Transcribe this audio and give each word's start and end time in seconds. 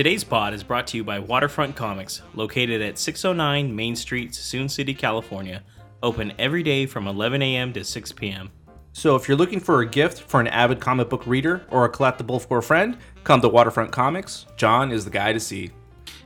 Today's 0.00 0.24
pod 0.24 0.54
is 0.54 0.64
brought 0.64 0.86
to 0.86 0.96
you 0.96 1.04
by 1.04 1.18
Waterfront 1.18 1.76
Comics, 1.76 2.22
located 2.34 2.80
at 2.80 2.96
609 2.96 3.76
Main 3.76 3.94
Street, 3.94 4.30
Suisun 4.30 4.70
City, 4.70 4.94
California. 4.94 5.62
Open 6.02 6.32
every 6.38 6.62
day 6.62 6.86
from 6.86 7.06
11 7.06 7.42
a.m. 7.42 7.70
to 7.74 7.84
6 7.84 8.12
p.m. 8.12 8.50
So 8.94 9.14
if 9.14 9.28
you're 9.28 9.36
looking 9.36 9.60
for 9.60 9.82
a 9.82 9.86
gift 9.86 10.22
for 10.22 10.40
an 10.40 10.46
avid 10.46 10.80
comic 10.80 11.10
book 11.10 11.26
reader 11.26 11.66
or 11.68 11.84
a 11.84 11.92
collectible 11.92 12.40
for 12.40 12.56
a 12.56 12.62
friend, 12.62 12.96
come 13.24 13.42
to 13.42 13.50
Waterfront 13.50 13.92
Comics. 13.92 14.46
John 14.56 14.90
is 14.90 15.04
the 15.04 15.10
guy 15.10 15.34
to 15.34 15.38
see. 15.38 15.70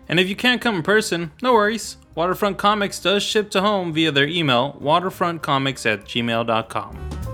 And 0.08 0.20
if 0.20 0.28
you 0.28 0.36
can't 0.36 0.60
come 0.60 0.76
in 0.76 0.84
person, 0.84 1.32
no 1.42 1.54
worries. 1.54 1.96
Waterfront 2.14 2.58
Comics 2.58 3.00
does 3.00 3.24
ship 3.24 3.50
to 3.50 3.60
home 3.60 3.92
via 3.92 4.12
their 4.12 4.28
email, 4.28 4.78
waterfrontcomics 4.80 5.84
at 5.84 6.04
gmail.com. 6.04 7.33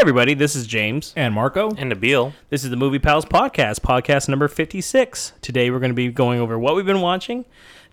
Hey, 0.00 0.02
everybody, 0.02 0.32
this 0.32 0.56
is 0.56 0.66
James. 0.66 1.12
And 1.14 1.34
Marco? 1.34 1.74
And 1.74 1.92
Nabil. 1.92 2.32
This 2.48 2.64
is 2.64 2.70
the 2.70 2.76
Movie 2.76 2.98
Pals 2.98 3.26
Podcast, 3.26 3.80
podcast 3.80 4.30
number 4.30 4.48
56. 4.48 5.34
Today 5.42 5.70
we're 5.70 5.78
going 5.78 5.90
to 5.90 5.94
be 5.94 6.08
going 6.08 6.40
over 6.40 6.58
what 6.58 6.74
we've 6.74 6.86
been 6.86 7.02
watching, 7.02 7.44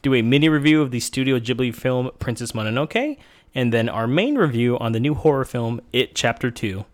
do 0.02 0.14
a 0.14 0.22
mini 0.22 0.48
review 0.48 0.82
of 0.82 0.92
the 0.92 1.02
Studio 1.02 1.38
Ghibli 1.38 1.76
film 1.76 2.12
Princess 2.18 2.54
Mononoke, 2.54 3.18
and 3.54 3.74
then 3.74 3.90
our 3.90 4.08
main 4.08 4.36
review 4.38 4.80
on 4.80 4.94
the 4.94 5.02
new 5.02 5.16
horror 5.16 5.44
film 5.44 5.82
It 5.92 6.16
Chapter 6.16 6.50
2. 6.50 6.86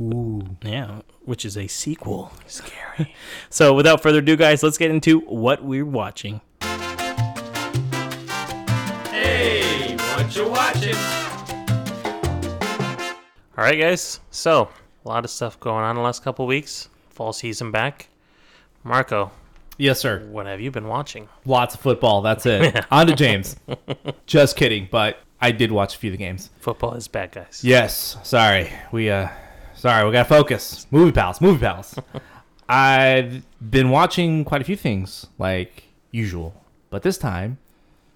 Ooh. 0.00 0.56
Yeah, 0.62 1.02
which 1.26 1.44
is 1.44 1.58
a 1.58 1.66
sequel. 1.66 2.32
Scary. 2.46 3.14
so 3.50 3.74
without 3.74 4.02
further 4.02 4.20
ado, 4.20 4.36
guys, 4.36 4.62
let's 4.62 4.78
get 4.78 4.90
into 4.90 5.20
what 5.20 5.62
we're 5.62 5.84
watching. 5.84 6.40
All 13.56 13.64
right, 13.64 13.78
guys. 13.78 14.20
So, 14.30 14.68
a 15.04 15.08
lot 15.08 15.24
of 15.24 15.30
stuff 15.30 15.58
going 15.60 15.84
on 15.84 15.96
the 15.96 16.00
last 16.02 16.22
couple 16.24 16.46
weeks. 16.46 16.88
Fall 17.10 17.32
season 17.32 17.70
back. 17.70 18.08
Marco, 18.84 19.30
Yes, 19.78 20.00
sir. 20.00 20.20
what 20.30 20.46
have 20.46 20.60
you 20.60 20.70
been 20.70 20.88
watching? 20.88 21.28
Lots 21.44 21.74
of 21.74 21.80
football. 21.80 22.20
That's 22.22 22.46
it. 22.46 22.84
On 22.90 23.06
to 23.06 23.14
James. 23.14 23.56
Just 24.26 24.56
kidding, 24.56 24.88
but 24.90 25.18
I 25.40 25.50
did 25.52 25.70
watch 25.72 25.94
a 25.94 25.98
few 25.98 26.10
of 26.10 26.12
the 26.12 26.18
games. 26.24 26.50
Football 26.60 26.94
is 26.94 27.08
bad, 27.08 27.32
guys. 27.32 27.60
Yes. 27.64 28.16
Sorry. 28.22 28.70
We 28.90 29.10
uh 29.10 29.28
sorry, 29.74 30.04
we 30.06 30.12
got 30.12 30.24
to 30.24 30.28
focus. 30.28 30.86
Movie 30.90 31.12
pals, 31.12 31.40
movie 31.40 31.60
pals. 31.60 31.98
I've 32.68 33.42
been 33.70 33.90
watching 33.90 34.44
quite 34.44 34.60
a 34.60 34.64
few 34.64 34.76
things 34.76 35.26
like 35.38 35.84
usual, 36.10 36.54
but 36.90 37.02
this 37.02 37.18
time 37.18 37.58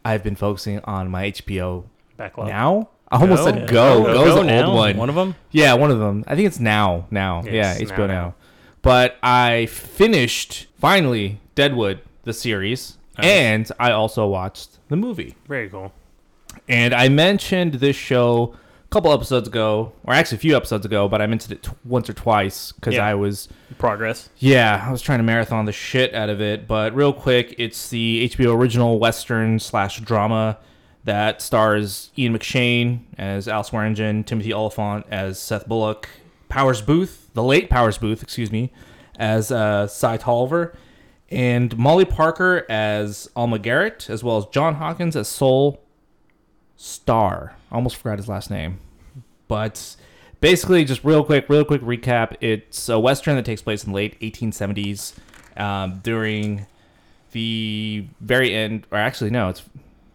I've 0.04 0.22
been 0.22 0.36
focusing 0.36 0.80
on 0.80 1.10
my 1.10 1.30
HBO 1.30 1.84
Backlog. 2.16 2.48
now. 2.48 2.88
I 3.10 3.20
almost 3.20 3.44
Go? 3.44 3.50
said 3.50 3.68
go. 3.68 4.02
Go, 4.04 4.14
Go's 4.14 4.34
go 4.34 4.40
an 4.40 4.46
now. 4.48 4.66
old 4.66 4.74
one. 4.76 4.96
One 4.96 5.08
of 5.08 5.14
them? 5.14 5.34
Yeah, 5.52 5.74
one 5.74 5.90
of 5.90 5.98
them. 5.98 6.24
I 6.26 6.34
think 6.34 6.46
it's 6.48 6.58
now. 6.60 7.06
Now. 7.10 7.42
Yeah, 7.44 7.74
now, 7.74 7.78
HBO 7.78 7.98
now, 7.98 8.06
now. 8.06 8.34
But 8.82 9.16
I 9.22 9.66
finished 9.66 10.66
finally 10.78 11.40
Deadwood 11.54 12.00
the 12.24 12.32
series, 12.32 12.98
and 13.18 13.70
I 13.78 13.92
also 13.92 14.26
watched 14.26 14.78
the 14.88 14.96
movie. 14.96 15.36
Very 15.48 15.68
cool. 15.68 15.92
And 16.68 16.94
I 16.94 17.08
mentioned 17.08 17.74
this 17.74 17.94
show 17.96 18.54
a 18.84 18.88
couple 18.88 19.12
episodes 19.12 19.46
ago, 19.48 19.92
or 20.04 20.14
actually 20.14 20.36
a 20.36 20.40
few 20.40 20.56
episodes 20.56 20.84
ago, 20.86 21.08
but 21.08 21.20
I 21.22 21.26
mentioned 21.26 21.52
it 21.52 21.62
t- 21.62 21.70
once 21.84 22.08
or 22.10 22.12
twice 22.12 22.72
because 22.72 22.94
Yeah. 22.94 23.06
I 23.06 23.14
was 23.14 23.48
Progress. 23.78 24.30
yeah, 24.38 24.84
I 24.86 24.90
was 24.90 25.02
trying 25.02 25.18
to 25.18 25.22
marathon 25.24 25.64
the 25.64 25.72
shit 25.72 26.14
out 26.14 26.28
of 26.28 26.40
it. 26.40 26.66
But 26.66 26.94
real 26.94 27.12
quick, 27.12 27.54
it's 27.58 27.88
the 27.88 28.24
HBO 28.30 28.54
original 28.56 28.98
Western 28.98 29.58
slash 29.58 30.00
drama 30.00 30.58
that 31.06 31.40
stars 31.40 32.10
Ian 32.18 32.36
McShane 32.36 33.00
as 33.16 33.46
Al 33.48 33.62
Swearingen, 33.62 34.24
Timothy 34.24 34.52
Olyphant 34.52 35.06
as 35.08 35.38
Seth 35.38 35.66
Bullock, 35.66 36.08
Powers 36.48 36.82
Boothe, 36.82 37.16
the 37.32 37.44
late 37.44 37.70
Powers 37.70 37.96
Boothe, 37.96 38.22
excuse 38.22 38.50
me, 38.50 38.72
as 39.16 39.52
uh, 39.52 39.86
Cy 39.86 40.16
Tolliver, 40.16 40.76
and 41.30 41.76
Molly 41.78 42.04
Parker 42.04 42.66
as 42.68 43.30
Alma 43.36 43.58
Garrett, 43.60 44.10
as 44.10 44.24
well 44.24 44.36
as 44.36 44.46
John 44.46 44.74
Hawkins 44.74 45.14
as 45.14 45.28
Sol 45.28 45.80
Star. 46.76 47.54
Almost 47.70 47.96
forgot 47.96 48.18
his 48.18 48.28
last 48.28 48.50
name. 48.50 48.80
But 49.46 49.94
basically, 50.40 50.84
just 50.84 51.04
real 51.04 51.24
quick, 51.24 51.48
real 51.48 51.64
quick 51.64 51.82
recap. 51.82 52.34
It's 52.40 52.88
a 52.88 52.98
western 52.98 53.36
that 53.36 53.44
takes 53.44 53.62
place 53.62 53.84
in 53.84 53.92
the 53.92 53.96
late 53.96 54.18
1870s 54.20 55.14
um, 55.56 56.00
during 56.02 56.66
the 57.30 58.06
very 58.20 58.52
end, 58.52 58.88
or 58.90 58.98
actually 58.98 59.30
no, 59.30 59.48
it's 59.48 59.62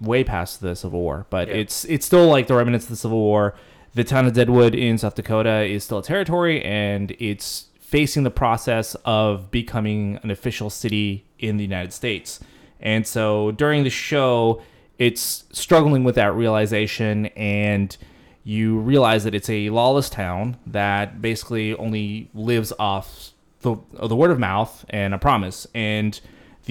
way 0.02 0.24
past 0.24 0.62
the 0.62 0.76
Civil 0.76 1.00
War, 1.02 1.26
but 1.30 1.48
Yeah. 1.48 1.56
it's 1.56 1.86
it's 1.86 2.06
still 2.06 2.28
like 2.28 2.48
the 2.48 2.56
remnants 2.56 2.86
of 2.86 2.90
the 2.90 2.96
Civil 2.98 3.20
War. 3.20 3.54
The 3.94 4.04
town 4.04 4.26
of 4.26 4.34
Deadwood 4.34 4.74
in 4.74 4.98
South 4.98 5.16
Dakota 5.16 5.64
is 5.64 5.84
still 5.84 6.00
a 6.00 6.04
territory, 6.04 6.64
and 6.64 7.12
it's 7.20 7.68
facing 7.80 8.24
the 8.24 8.32
process 8.32 8.96
of 9.06 9.52
becoming 9.52 10.18
an 10.24 10.32
official 10.32 10.70
city 10.70 11.26
in 11.40 11.58
the 11.58 11.64
United 11.64 11.92
States. 11.94 12.40
And 12.80 13.06
so 13.06 13.52
during 13.52 13.84
the 13.84 13.90
show, 13.90 14.62
it's 14.98 15.44
struggling 15.52 16.04
with 16.04 16.16
that 16.16 16.34
realization, 16.34 17.26
and 17.36 17.96
you 18.44 18.80
realize 18.80 19.24
that 19.26 19.36
it's 19.36 19.50
a 19.50 19.70
lawless 19.70 20.10
town 20.10 20.58
that 20.66 21.22
basically 21.22 21.76
only 21.76 22.30
lives 22.34 22.72
off 22.80 23.32
the, 23.62 23.76
the 24.02 24.16
word 24.16 24.32
of 24.32 24.40
mouth 24.40 24.86
and 24.90 25.14
a 25.14 25.18
promise. 25.20 25.68
And 25.76 26.20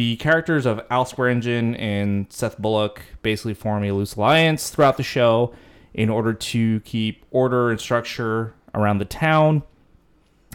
the 0.01 0.17
characters 0.17 0.65
of 0.65 0.81
Al 0.89 1.05
Swearingen 1.05 1.75
and 1.75 2.25
Seth 2.33 2.57
Bullock 2.57 3.03
basically 3.21 3.53
form 3.53 3.85
a 3.85 3.93
loose 3.93 4.15
alliance 4.15 4.71
throughout 4.71 4.97
the 4.97 5.03
show 5.03 5.55
in 5.93 6.09
order 6.09 6.33
to 6.33 6.81
keep 6.81 7.27
order 7.31 7.71
and 7.71 7.79
structure 7.79 8.55
around 8.75 8.97
the 8.97 9.05
town. 9.05 9.63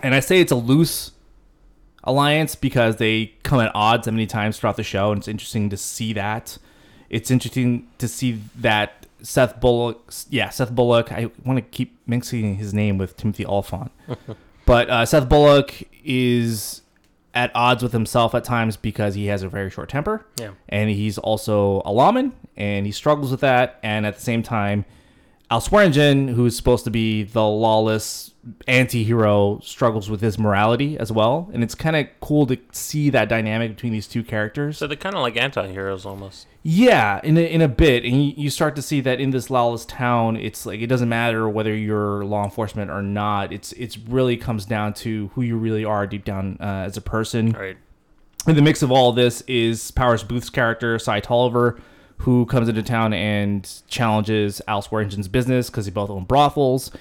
And 0.01 0.15
I 0.15 0.19
say 0.19 0.41
it's 0.41 0.51
a 0.51 0.55
loose 0.55 1.11
alliance 2.03 2.55
because 2.55 2.95
they 2.95 3.35
come 3.43 3.59
at 3.59 3.71
odds 3.75 4.07
many 4.07 4.25
times 4.25 4.57
throughout 4.57 4.77
the 4.77 4.83
show, 4.83 5.11
and 5.11 5.19
it's 5.19 5.27
interesting 5.27 5.69
to 5.69 5.77
see 5.77 6.11
that. 6.13 6.57
It's 7.11 7.29
interesting 7.29 7.87
to 7.99 8.07
see 8.07 8.41
that 8.55 9.05
Seth 9.21 9.59
Bullock, 9.61 10.11
yeah, 10.31 10.49
Seth 10.49 10.71
Bullock. 10.71 11.11
I 11.11 11.29
want 11.43 11.57
to 11.57 11.61
keep 11.61 11.99
mixing 12.07 12.55
his 12.55 12.73
name 12.73 12.97
with 12.97 13.15
Timothy 13.15 13.45
Olyphant, 13.45 13.91
but 14.65 14.89
uh, 14.89 15.05
Seth 15.05 15.29
Bullock 15.29 15.83
is 16.03 16.81
at 17.35 17.51
odds 17.53 17.83
with 17.83 17.91
himself 17.91 18.33
at 18.33 18.45
times 18.45 18.77
because 18.77 19.13
he 19.13 19.25
has 19.27 19.43
a 19.43 19.49
very 19.49 19.69
short 19.69 19.89
temper. 19.89 20.25
Yeah. 20.39 20.51
And 20.69 20.89
he's 20.89 21.17
also 21.17 21.81
a 21.85 21.91
lawman 21.91 22.33
and 22.55 22.85
he 22.85 22.91
struggles 22.91 23.29
with 23.29 23.41
that. 23.41 23.79
And 23.83 24.05
at 24.05 24.15
the 24.15 24.21
same 24.21 24.41
time, 24.41 24.85
Al 25.51 25.61
Swearingen, 25.61 26.29
who's 26.29 26.55
supposed 26.55 26.85
to 26.85 26.91
be 26.91 27.23
the 27.23 27.43
lawless 27.43 28.31
anti-hero, 28.67 29.59
struggles 29.63 30.09
with 30.09 30.21
his 30.21 30.37
morality 30.37 30.97
as 30.97 31.11
well. 31.11 31.49
And 31.53 31.63
it's 31.63 31.75
kind 31.75 31.95
of 31.95 32.07
cool 32.19 32.45
to 32.47 32.57
see 32.71 33.09
that 33.09 33.29
dynamic 33.29 33.71
between 33.75 33.91
these 33.91 34.07
two 34.07 34.23
characters. 34.23 34.77
So 34.77 34.87
they're 34.87 34.97
kind 34.97 35.15
of 35.15 35.21
like 35.21 35.37
anti-heroes 35.37 36.05
almost. 36.05 36.47
Yeah, 36.61 37.19
in 37.23 37.37
a, 37.37 37.41
in 37.41 37.61
a 37.61 37.67
bit, 37.67 38.03
and 38.03 38.25
you, 38.25 38.33
you 38.35 38.49
start 38.49 38.75
to 38.75 38.81
see 38.81 38.99
that 39.01 39.19
in 39.19 39.29
this 39.29 39.49
lawless 39.49 39.85
town, 39.85 40.35
it's 40.35 40.65
like 40.65 40.79
it 40.79 40.87
doesn't 40.87 41.09
matter 41.09 41.47
whether 41.47 41.75
you're 41.75 42.25
law 42.25 42.43
enforcement 42.43 42.89
or 42.89 43.03
not. 43.03 43.53
It's 43.53 43.71
it's 43.73 43.97
really 43.99 44.35
comes 44.35 44.65
down 44.65 44.95
to 44.95 45.29
who 45.35 45.43
you 45.43 45.57
really 45.57 45.85
are 45.85 46.07
deep 46.07 46.25
down 46.25 46.57
uh, 46.59 46.85
as 46.87 46.97
a 46.97 47.01
person. 47.01 47.51
Right. 47.51 47.77
And 48.47 48.57
the 48.57 48.61
mix 48.63 48.81
of 48.81 48.91
all 48.91 49.09
of 49.09 49.15
this 49.15 49.41
is 49.41 49.91
Powers 49.91 50.23
Boothe's 50.23 50.49
character, 50.49 50.97
Cy 50.97 51.19
Tolliver, 51.19 51.79
who 52.17 52.45
comes 52.45 52.69
into 52.69 52.81
town 52.83 53.13
and 53.13 53.67
challenges 53.87 54.61
Al 54.67 54.81
Swearingen's 54.81 55.27
business 55.27 55.69
because 55.69 55.85
they 55.85 55.91
both 55.91 56.09
own 56.09 56.25
brothels. 56.25 56.91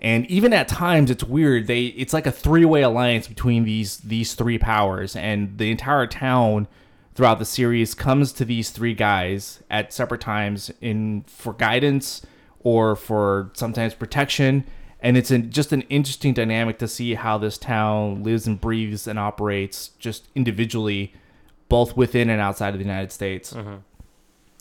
And 0.00 0.26
even 0.26 0.52
at 0.52 0.68
times, 0.68 1.10
it's 1.10 1.24
weird. 1.24 1.66
They 1.66 1.86
it's 1.86 2.12
like 2.12 2.26
a 2.26 2.32
three 2.32 2.64
way 2.64 2.82
alliance 2.82 3.28
between 3.28 3.64
these 3.64 3.98
these 3.98 4.34
three 4.34 4.58
powers, 4.58 5.16
and 5.16 5.56
the 5.58 5.70
entire 5.70 6.06
town 6.06 6.68
throughout 7.14 7.38
the 7.38 7.46
series 7.46 7.94
comes 7.94 8.32
to 8.34 8.44
these 8.44 8.70
three 8.70 8.92
guys 8.92 9.62
at 9.70 9.92
separate 9.92 10.20
times 10.20 10.70
in 10.82 11.24
for 11.26 11.54
guidance 11.54 12.20
or 12.60 12.94
for 12.94 13.50
sometimes 13.54 13.94
protection. 13.94 14.64
And 15.00 15.16
it's 15.16 15.30
an, 15.30 15.50
just 15.50 15.72
an 15.72 15.82
interesting 15.82 16.34
dynamic 16.34 16.78
to 16.78 16.88
see 16.88 17.14
how 17.14 17.38
this 17.38 17.56
town 17.58 18.22
lives 18.22 18.46
and 18.46 18.60
breathes 18.60 19.06
and 19.06 19.18
operates 19.18 19.88
just 19.98 20.26
individually, 20.34 21.14
both 21.68 21.96
within 21.96 22.28
and 22.28 22.40
outside 22.40 22.70
of 22.70 22.78
the 22.78 22.84
United 22.84 23.12
States. 23.12 23.52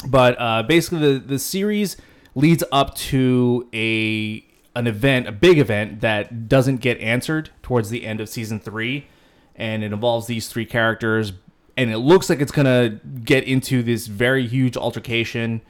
But 0.07 0.39
uh, 0.39 0.63
basically, 0.63 0.99
the, 0.99 1.19
the 1.19 1.39
series 1.39 1.97
leads 2.35 2.63
up 2.71 2.95
to 2.95 3.67
a 3.73 4.44
an 4.75 4.87
event, 4.87 5.27
a 5.27 5.31
big 5.31 5.57
event 5.57 6.01
that 6.01 6.47
doesn't 6.49 6.77
get 6.77 6.99
answered 6.99 7.49
towards 7.61 7.89
the 7.89 8.05
end 8.05 8.19
of 8.19 8.29
season 8.29 8.59
three, 8.59 9.07
and 9.55 9.83
it 9.83 9.93
involves 9.93 10.27
these 10.27 10.47
three 10.47 10.65
characters, 10.65 11.33
and 11.77 11.89
it 11.91 11.99
looks 11.99 12.29
like 12.29 12.39
it's 12.39 12.51
gonna 12.51 12.99
get 13.23 13.43
into 13.43 13.81
this 13.83 14.07
very 14.07 14.45
huge 14.47 14.75
altercation 14.75 15.61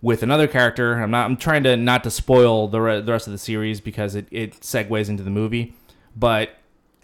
with 0.00 0.22
another 0.22 0.46
character. 0.46 0.94
I'm 1.02 1.10
not. 1.10 1.26
I'm 1.26 1.36
trying 1.36 1.64
to 1.64 1.76
not 1.76 2.04
to 2.04 2.10
spoil 2.10 2.68
the 2.68 2.80
re- 2.80 3.00
the 3.00 3.12
rest 3.12 3.26
of 3.26 3.32
the 3.32 3.38
series 3.38 3.80
because 3.80 4.14
it 4.14 4.28
it 4.30 4.60
segues 4.60 5.08
into 5.08 5.22
the 5.22 5.30
movie, 5.30 5.74
but 6.14 6.50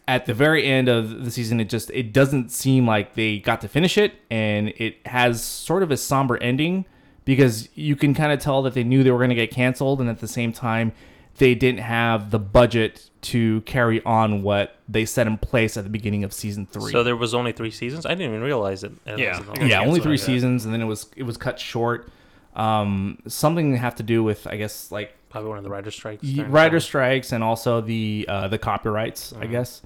at 0.09 0.27
the 0.27 0.35
very 0.35 0.65
end 0.65 0.89
of 0.89 1.25
the 1.25 1.31
season 1.31 1.61
it 1.61 1.69
just 1.69 1.89
it 1.91 2.13
doesn't 2.13 2.51
seem 2.51 2.87
like 2.87 3.15
they 3.15 3.39
got 3.39 3.61
to 3.61 3.69
finish 3.69 3.97
it 3.97 4.13
and 4.33 4.71
it 4.77 4.97
has 5.07 5.41
sort 5.41 5.81
of 5.81 5.93
a 5.93 5.97
somber 5.97 6.37
ending 6.39 6.85
because 7.25 7.69
you 7.75 7.95
can 7.97 8.15
kind 8.15 8.33
of 8.33 8.41
tell 8.41 8.63
that 8.63 8.75
they 8.75 8.85
knew 8.85 9.03
they 9.03 9.11
were 9.11 9.19
going 9.19 9.31
to 9.31 9.37
get 9.37 9.51
canceled, 9.51 10.01
and 10.01 10.11
at 10.11 10.19
the 10.19 10.29
same 10.29 10.53
time, 10.53 10.93
they 11.39 11.55
didn't 11.55 11.81
have 11.81 12.31
the 12.31 12.39
budget 12.39 13.09
to 13.23 13.61
carry 13.63 14.03
on 14.05 14.43
what 14.43 14.77
they 14.89 15.05
set 15.05 15.27
in 15.27 15.39
place 15.39 15.77
at 15.77 15.85
the 15.85 15.91
beginning 15.91 16.25
of 16.25 16.33
season 16.33 16.67
three. 16.67 16.91
So 16.93 17.03
there 17.03 17.17
was 17.17 17.35
only 17.35 17.53
three 17.53 17.71
seasons. 17.71 18.05
I 18.05 18.11
didn't 18.11 18.29
even 18.31 18.43
realize 18.43 18.83
it. 18.85 18.93
it 19.07 19.19
Yeah. 19.19 19.39
was- 19.41 19.59
yeah, 19.69 19.81
only 19.81 20.01
three 20.01 20.13
like 20.13 20.21
that. 20.21 20.27
seasons, 20.27 20.65
and 20.65 20.75
then 20.75 20.81
it 20.83 20.87
was 20.87 21.07
it 21.17 21.23
was 21.23 21.37
cut 21.37 21.59
short. 21.61 22.09
Um, 22.55 23.19
something 23.29 23.73
to 23.73 23.79
have 23.79 23.95
to 23.97 24.03
do 24.03 24.23
with 24.23 24.47
I 24.47 24.57
guess 24.57 24.91
like 24.93 25.15
Probably 25.31 25.49
one 25.49 25.59
of 25.59 25.65
the 25.65 25.71
writer 25.71 25.91
strikes. 25.91 26.23
y- 26.23 26.45
writer 26.45 26.73
time. 26.79 26.81
strikes 26.81 27.33
and 27.33 27.43
also 27.43 27.81
the 27.81 28.27
uh, 28.29 28.49
the 28.49 28.59
copyrights, 28.59 29.33
I 29.41 29.47
Mhm. 29.47 29.51
guess. 29.51 29.83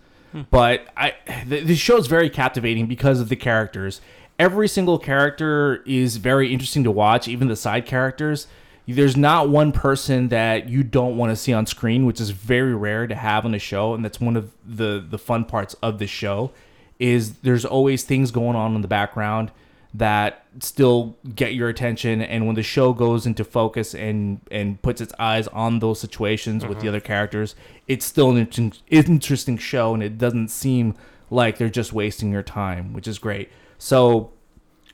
But 0.50 0.88
I 0.96 1.14
the, 1.46 1.60
the 1.60 1.76
show 1.76 1.96
is 1.96 2.08
very 2.08 2.28
captivating 2.28 2.86
because 2.86 3.20
of 3.20 3.28
the 3.28 3.36
characters. 3.36 4.00
Every 4.38 4.68
single 4.68 4.98
character 4.98 5.82
is 5.86 6.16
very 6.18 6.52
interesting 6.52 6.84
to 6.84 6.90
watch, 6.90 7.28
even 7.28 7.48
the 7.48 7.56
side 7.56 7.86
characters. 7.86 8.48
There's 8.88 9.16
not 9.16 9.48
one 9.48 9.72
person 9.72 10.28
that 10.28 10.68
you 10.68 10.82
don't 10.82 11.16
want 11.16 11.30
to 11.30 11.36
see 11.36 11.52
on 11.52 11.66
screen, 11.66 12.06
which 12.06 12.20
is 12.20 12.30
very 12.30 12.74
rare 12.74 13.06
to 13.06 13.14
have 13.14 13.44
on 13.44 13.54
a 13.54 13.58
show, 13.58 13.94
and 13.94 14.04
that's 14.04 14.20
one 14.20 14.36
of 14.36 14.52
the 14.64 15.04
the 15.08 15.18
fun 15.18 15.44
parts 15.44 15.74
of 15.82 15.98
the 15.98 16.06
show. 16.06 16.52
Is 16.98 17.34
there's 17.40 17.64
always 17.64 18.04
things 18.04 18.30
going 18.30 18.56
on 18.56 18.74
in 18.74 18.80
the 18.80 18.88
background 18.88 19.50
that 19.98 20.44
still 20.60 21.16
get 21.34 21.54
your 21.54 21.68
attention 21.68 22.20
and 22.20 22.46
when 22.46 22.54
the 22.54 22.62
show 22.62 22.92
goes 22.92 23.24
into 23.24 23.42
focus 23.44 23.94
and 23.94 24.40
and 24.50 24.80
puts 24.82 25.00
its 25.00 25.12
eyes 25.18 25.48
on 25.48 25.78
those 25.78 25.98
situations 25.98 26.64
with 26.64 26.78
the 26.78 26.80
mm-hmm. 26.80 26.88
other 26.88 27.00
characters 27.00 27.54
it's 27.86 28.04
still 28.04 28.30
an 28.30 28.36
interesting, 28.36 28.72
interesting 28.88 29.56
show 29.56 29.94
and 29.94 30.02
it 30.02 30.18
doesn't 30.18 30.48
seem 30.48 30.94
like 31.30 31.56
they're 31.56 31.70
just 31.70 31.92
wasting 31.92 32.30
your 32.30 32.42
time 32.42 32.92
which 32.92 33.08
is 33.08 33.18
great 33.18 33.50
so 33.78 34.30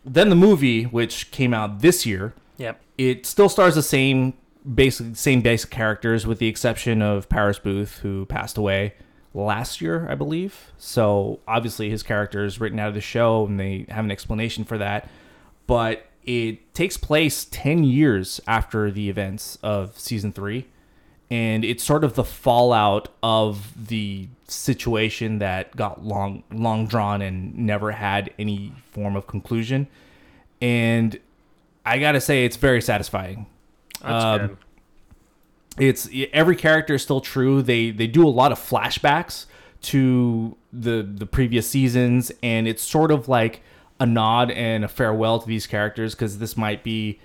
then 0.05 0.29
the 0.29 0.37
movie 0.37 0.85
which 0.85 1.31
came 1.33 1.53
out 1.53 1.81
this 1.81 2.07
year 2.07 2.33
Yep. 2.59 2.81
it 2.99 3.27
still 3.27 3.49
stars 3.49 3.75
the 3.75 3.83
same 3.83 4.35
basic 4.75 5.17
same 5.17 5.41
basic 5.41 5.71
characters 5.71 6.27
with 6.27 6.39
the 6.39 6.47
exception 6.47 7.03
of 7.03 7.29
Powers 7.29 7.59
Boothe 7.59 7.91
who 7.99 8.27
passed 8.27 8.57
away 8.57 8.95
last 9.35 9.81
year 9.81 10.07
I 10.09 10.15
believe. 10.15 10.73
So 10.79 11.41
obviously 11.49 11.91
his 11.91 12.03
character 12.03 12.45
is 12.45 12.61
written 12.61 12.79
out 12.79 12.89
of 12.89 12.95
the 12.95 13.01
show 13.01 13.47
and 13.47 13.59
they 13.59 13.87
have 13.89 14.05
an 14.05 14.11
explanation 14.11 14.65
for 14.65 14.79
that. 14.79 15.09
But 15.67 16.07
it 16.25 16.75
takes 16.75 16.97
place 16.97 17.47
10 17.51 17.83
years 17.83 18.41
after 18.47 18.91
the 18.91 19.09
events 19.09 19.59
of 19.63 19.99
season 19.99 20.33
3 20.33 20.67
and 21.33 21.65
it's 21.65 21.83
sort 21.83 22.05
of 22.05 22.15
the 22.15 22.25
fallout 22.25 23.09
of 23.23 23.89
the 23.89 24.29
situation 24.49 25.39
that 25.39 25.75
got 25.75 26.05
long 26.05 26.43
long 26.53 26.87
drawn 26.87 27.23
and 27.23 27.57
never 27.57 27.93
had 27.93 28.31
any 28.39 28.71
form 28.91 29.17
of 29.17 29.27
conclusion. 29.27 29.89
And 30.61 31.19
I 31.85 31.99
got 31.99 32.13
to 32.13 32.21
say 32.21 32.45
it's 32.45 32.57
very 32.57 32.81
satisfying 32.81 33.47
That's 34.03 34.25
Um, 34.25 34.41
good. 34.41 34.57
it's 35.79 36.09
every 36.33 36.57
character 36.57 36.95
is 36.95 37.03
still 37.03 37.21
true. 37.21 37.63
They 37.63 37.91
they 37.91 38.07
do 38.07 38.27
a 38.27 38.31
lot 38.31 38.53
of 38.53 38.59
flashbacks 38.59 39.47
to 39.83 40.57
the 40.73 41.03
the 41.03 41.27
previous 41.27 41.69
seasons, 41.69 42.31
and 42.43 42.69
it's 42.69 42.83
sort 42.83 43.11
of 43.11 43.29
like 43.29 43.63
a 43.99 44.07
nod 44.07 44.51
and 44.51 44.85
a 44.85 44.89
farewell 44.89 45.39
to 45.41 45.47
these 45.47 45.67
characters 45.67 46.15
because 46.15 46.39
this 46.39 46.57
might 46.57 46.83
be. 46.83 47.19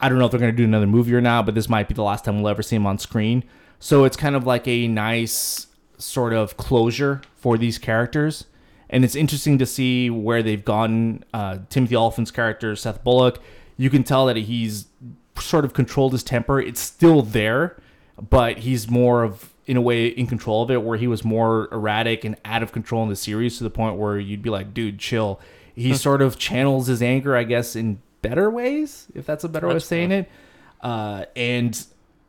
I 0.00 0.08
don't 0.08 0.18
know 0.18 0.26
if 0.26 0.30
they're 0.30 0.38
going 0.40 0.52
to 0.52 0.56
do 0.56 0.62
another 0.64 0.86
movie 0.86 1.12
or 1.14 1.20
not, 1.20 1.44
but 1.44 1.56
this 1.56 1.68
might 1.68 1.88
be 1.88 1.94
the 1.94 2.04
last 2.04 2.24
time 2.24 2.36
we'll 2.40 2.48
ever 2.50 2.62
see 2.62 2.76
them 2.76 2.86
on 2.86 2.98
screen. 2.98 3.42
So 3.80 4.04
it's 4.04 4.16
kind 4.16 4.36
of 4.36 4.46
like 4.46 4.68
a 4.68 4.86
nice 4.86 5.66
sort 5.98 6.32
of 6.32 6.56
closure 6.56 7.20
for 7.34 7.58
these 7.58 7.78
characters. 7.78 8.44
And 8.88 9.04
it's 9.04 9.16
interesting 9.16 9.58
to 9.58 9.66
see 9.66 10.08
where 10.08 10.40
they've 10.42 10.64
gone. 10.64 11.24
Uh, 11.34 11.58
Timothy 11.68 11.96
Olyphant's 11.96 12.30
character, 12.30 12.76
Seth 12.76 13.02
Bullock, 13.02 13.40
you 13.78 13.88
can 13.88 14.04
tell 14.04 14.26
that 14.26 14.36
he's 14.36 14.86
sort 15.38 15.64
of 15.64 15.72
controlled 15.72 16.12
his 16.12 16.22
temper. 16.22 16.60
It's 16.60 16.80
still 16.80 17.22
there, 17.22 17.80
but 18.28 18.58
he's 18.58 18.90
more 18.90 19.22
of, 19.22 19.54
in 19.66 19.76
a 19.78 19.80
way, 19.80 20.08
in 20.08 20.26
control 20.26 20.62
of 20.62 20.70
it, 20.70 20.82
where 20.82 20.98
he 20.98 21.06
was 21.06 21.24
more 21.24 21.68
erratic 21.72 22.24
and 22.24 22.36
out 22.44 22.62
of 22.62 22.72
control 22.72 23.02
in 23.04 23.08
the 23.08 23.16
series 23.16 23.56
to 23.58 23.64
the 23.64 23.70
point 23.70 23.96
where 23.96 24.18
you'd 24.18 24.42
be 24.42 24.50
like, 24.50 24.74
dude, 24.74 24.98
chill. 24.98 25.40
He 25.74 25.94
sort 25.94 26.20
of 26.20 26.38
channels 26.38 26.88
his 26.88 27.00
anger, 27.00 27.36
I 27.36 27.44
guess, 27.44 27.76
in 27.76 28.02
better 28.20 28.50
ways, 28.50 29.06
if 29.14 29.24
that's 29.24 29.44
a 29.44 29.48
better 29.48 29.68
way 29.68 29.76
of 29.76 29.84
saying 29.84 30.10
cool. 30.10 30.18
it. 30.18 30.30
Uh, 30.80 31.24
and 31.36 31.86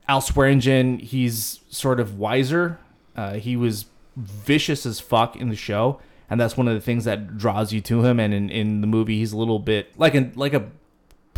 Al 0.08 0.22
Swearingen, 0.22 1.00
he's 1.00 1.60
sort 1.70 2.00
of 2.00 2.20
wiser. 2.20 2.78
Uh, 3.16 3.34
he 3.34 3.56
was 3.56 3.86
vicious 4.16 4.86
as 4.86 5.00
fuck 5.00 5.36
in 5.36 5.50
the 5.50 5.56
show, 5.56 6.00
and 6.30 6.40
that's 6.40 6.56
one 6.58 6.68
of 6.68 6.76
the 6.76 6.82
things 6.82 7.06
that 7.06 7.38
draws 7.38 7.74
you 7.74 7.82
to 7.82 8.04
him. 8.06 8.20
And 8.20 8.36
in, 8.36 8.50
in 8.52 8.82
the 8.82 8.88
movie, 8.88 9.18
he's 9.18 9.34
a 9.34 9.38
little 9.38 9.60
bit 9.60 9.98
like 9.98 10.14
a 10.14 10.32
like 10.36 10.54
a 10.54 10.70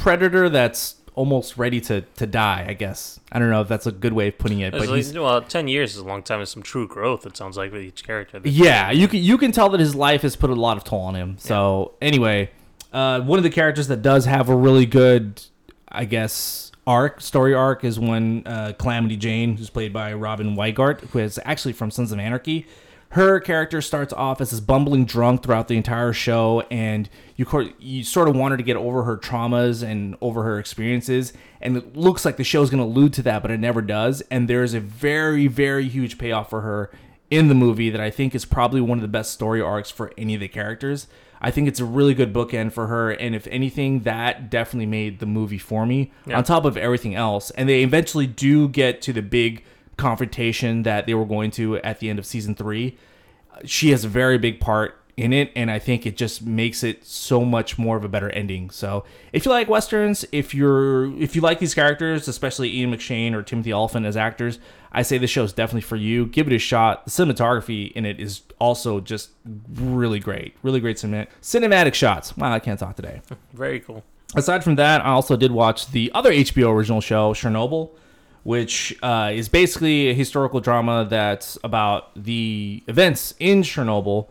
predator 0.02 0.50
that's 0.50 0.96
almost 1.16 1.58
ready 1.58 1.80
to 1.82 2.02
to 2.02 2.26
die. 2.26 2.66
I 2.68 2.74
guess 2.74 3.20
I 3.32 3.40
don't 3.40 3.50
know 3.50 3.62
if 3.62 3.68
that's 3.68 3.86
a 3.86 3.92
good 3.92 4.14
way 4.14 4.30
of 4.30 4.38
putting 4.38 4.60
it, 4.60 4.72
but 4.72 4.90
he's 4.90 5.14
well, 5.14 5.42
ten 5.42 5.68
years 5.68 5.94
is 5.94 5.98
a 5.98 6.06
long 6.06 6.24
time. 6.24 6.40
There's 6.40 6.50
some 6.50 6.64
true 6.64 6.88
growth. 6.88 7.26
It 7.26 7.38
sounds 7.38 7.58
like 7.58 7.72
with 7.72 7.84
each 7.84 8.04
character. 8.04 8.42
yeah, 8.44 8.92
you 8.92 9.08
can 9.08 9.22
you 9.22 9.38
can 9.38 9.52
tell 9.52 9.70
that 9.70 9.80
his 9.80 9.96
life 9.96 10.22
has 10.24 10.36
put 10.36 10.50
a 10.50 10.56
lot 10.56 10.78
of 10.78 10.84
toll 10.84 11.02
on 11.02 11.16
him. 11.16 11.38
So 11.38 11.94
anyway, 12.02 12.52
uh, 12.92 13.22
one 13.22 13.40
of 13.40 13.44
the 13.44 13.50
characters 13.50 13.88
that 13.88 14.02
does 14.02 14.26
have 14.26 14.50
a 14.50 14.56
really 14.56 14.86
good, 14.86 15.42
I 15.88 16.06
guess, 16.06 16.72
arc 16.88 17.22
story 17.22 17.54
arc 17.54 17.84
is 17.84 18.00
when 18.00 18.44
uh, 18.46 18.74
Calamity 18.78 19.18
Jane, 19.18 19.58
who's 19.58 19.70
played 19.70 19.94
by 19.94 20.14
Robin 20.14 20.56
Weigert, 20.56 21.02
who 21.10 21.20
is 21.20 21.40
actually 21.46 21.74
from 21.74 21.92
Sons 21.92 22.12
of 22.12 22.20
Anarchy. 22.20 22.66
Her 23.12 23.42
character 23.42 23.82
starts 23.82 24.14
off 24.14 24.40
as 24.40 24.52
this 24.52 24.62
bumbling 24.62 25.04
drunk 25.04 25.44
throughout 25.44 25.68
the 25.68 25.76
entire 25.76 26.14
show, 26.14 26.62
and 26.72 27.10
you 27.36 27.46
you 27.78 28.06
sort 28.06 28.30
of 28.30 28.38
want 28.38 28.52
her 28.52 28.58
to 28.58 28.64
get 28.64 28.78
over 28.78 29.04
her 29.04 29.18
traumas 29.18 29.84
and 29.84 30.16
over 30.22 30.44
her 30.44 30.58
experiences, 30.58 31.34
and 31.60 31.76
it 31.76 31.98
looks 31.98 32.24
like 32.24 32.38
the 32.38 32.46
show's 32.46 32.70
going 32.70 32.80
to 32.80 32.86
allude 32.86 33.12
to 33.14 33.22
that, 33.24 33.42
but 33.42 33.52
it 33.52 33.60
never 33.60 33.82
does. 33.82 34.22
And 34.32 34.48
there's 34.48 34.74
a 34.74 34.80
very 34.80 35.48
very 35.48 35.90
huge 35.90 36.18
payoff 36.18 36.50
for 36.50 36.62
her 36.62 36.90
in 37.30 37.50
the 37.50 37.54
movie 37.54 37.90
that 37.90 38.00
I 38.00 38.12
think 38.12 38.34
is 38.34 38.46
probably 38.46 38.80
one 38.80 38.98
of 38.98 39.02
the 39.02 39.10
best 39.10 39.34
story 39.34 39.60
arcs 39.60 39.92
for 39.92 40.14
any 40.18 40.36
of 40.36 40.40
the 40.40 40.48
characters. 40.48 41.08
I 41.42 41.52
think 41.52 41.68
it's 41.68 41.82
a 41.82 41.86
really 41.86 42.14
good 42.14 42.32
bookend 42.32 42.72
for 42.72 42.88
her, 42.88 43.12
and 43.12 43.36
if 43.36 43.46
anything, 43.48 44.02
that 44.02 44.50
definitely 44.50 44.86
made 44.86 45.20
the 45.20 45.26
movie 45.26 45.58
for 45.58 45.86
me. 45.86 46.14
Yeah. 46.26 46.38
On 46.38 46.46
top 46.46 46.64
of 46.64 46.78
everything 46.78 47.16
else, 47.16 47.50
and 47.52 47.68
they 47.68 47.84
eventually 47.84 48.28
do 48.28 48.70
get 48.70 49.02
to 49.02 49.12
the 49.12 49.22
big 49.22 49.66
confrontation 50.02 50.84
that 50.84 51.06
they 51.06 51.14
were 51.14 51.26
going 51.26 51.52
to 51.52 51.78
at 51.78 52.00
the 52.00 52.10
end 52.10 52.20
of 52.20 52.26
season 52.26 52.56
three. 52.56 52.98
She 53.66 53.92
has 53.92 54.04
a 54.04 54.10
very 54.10 54.38
big 54.38 54.60
part 54.60 54.98
in 55.18 55.34
it, 55.34 55.52
and 55.56 55.70
I 55.70 55.78
think 55.78 56.06
it 56.06 56.18
just 56.18 56.42
makes 56.42 56.84
it 56.84 57.06
so 57.06 57.46
much 57.46 57.78
more 57.78 57.98
of 57.98 58.04
a 58.04 58.10
better 58.10 58.30
ending. 58.32 58.70
So, 58.70 59.04
if 59.34 59.46
you 59.46 59.52
like 59.52 59.68
westerns, 59.68 60.26
if 60.32 60.56
you're 60.56 61.16
if 61.18 61.36
you 61.36 61.42
like 61.42 61.60
these 61.60 61.76
characters, 61.76 62.28
especially 62.28 62.76
Ian 62.76 62.92
McShane 62.92 63.34
or 63.34 63.44
Timothy 63.44 63.72
Olyphant 63.72 64.06
as 64.06 64.18
actors, 64.18 64.58
I 64.92 65.04
say 65.04 65.18
this 65.18 65.30
show 65.30 65.44
is 65.44 65.54
definitely 65.54 65.82
for 65.82 65.96
you. 65.96 66.26
Give 66.26 66.48
it 66.48 66.54
a 66.54 66.60
shot. 66.60 67.06
The 67.06 67.12
cinematography 67.12 67.92
in 67.92 68.06
it 68.06 68.20
is 68.20 68.42
also 68.60 69.00
just 69.00 69.30
really 69.74 70.20
great, 70.20 70.56
really 70.64 70.80
great 70.80 70.98
cinem- 70.98 71.28
cinematic 71.42 71.94
shots. 71.94 72.36
Wow, 72.36 72.52
I 72.52 72.60
can't 72.60 72.80
talk 72.80 72.96
today. 72.96 73.22
Very 73.54 73.80
cool. 73.80 74.04
Aside 74.36 74.64
from 74.64 74.76
that, 74.76 75.02
I 75.02 75.10
also 75.10 75.36
did 75.36 75.52
watch 75.52 75.92
the 75.92 76.10
other 76.14 76.32
HBO 76.32 76.74
original 76.74 77.02
show, 77.02 77.34
Chernobyl, 77.34 77.92
which 78.44 78.98
uh, 79.04 79.32
is 79.34 79.50
basically 79.50 80.10
a 80.10 80.14
historical 80.14 80.60
drama 80.60 81.06
that's 81.10 81.58
about 81.64 82.12
the 82.16 82.84
events 82.88 83.34
in 83.40 83.62
Chernobyl 83.62 84.28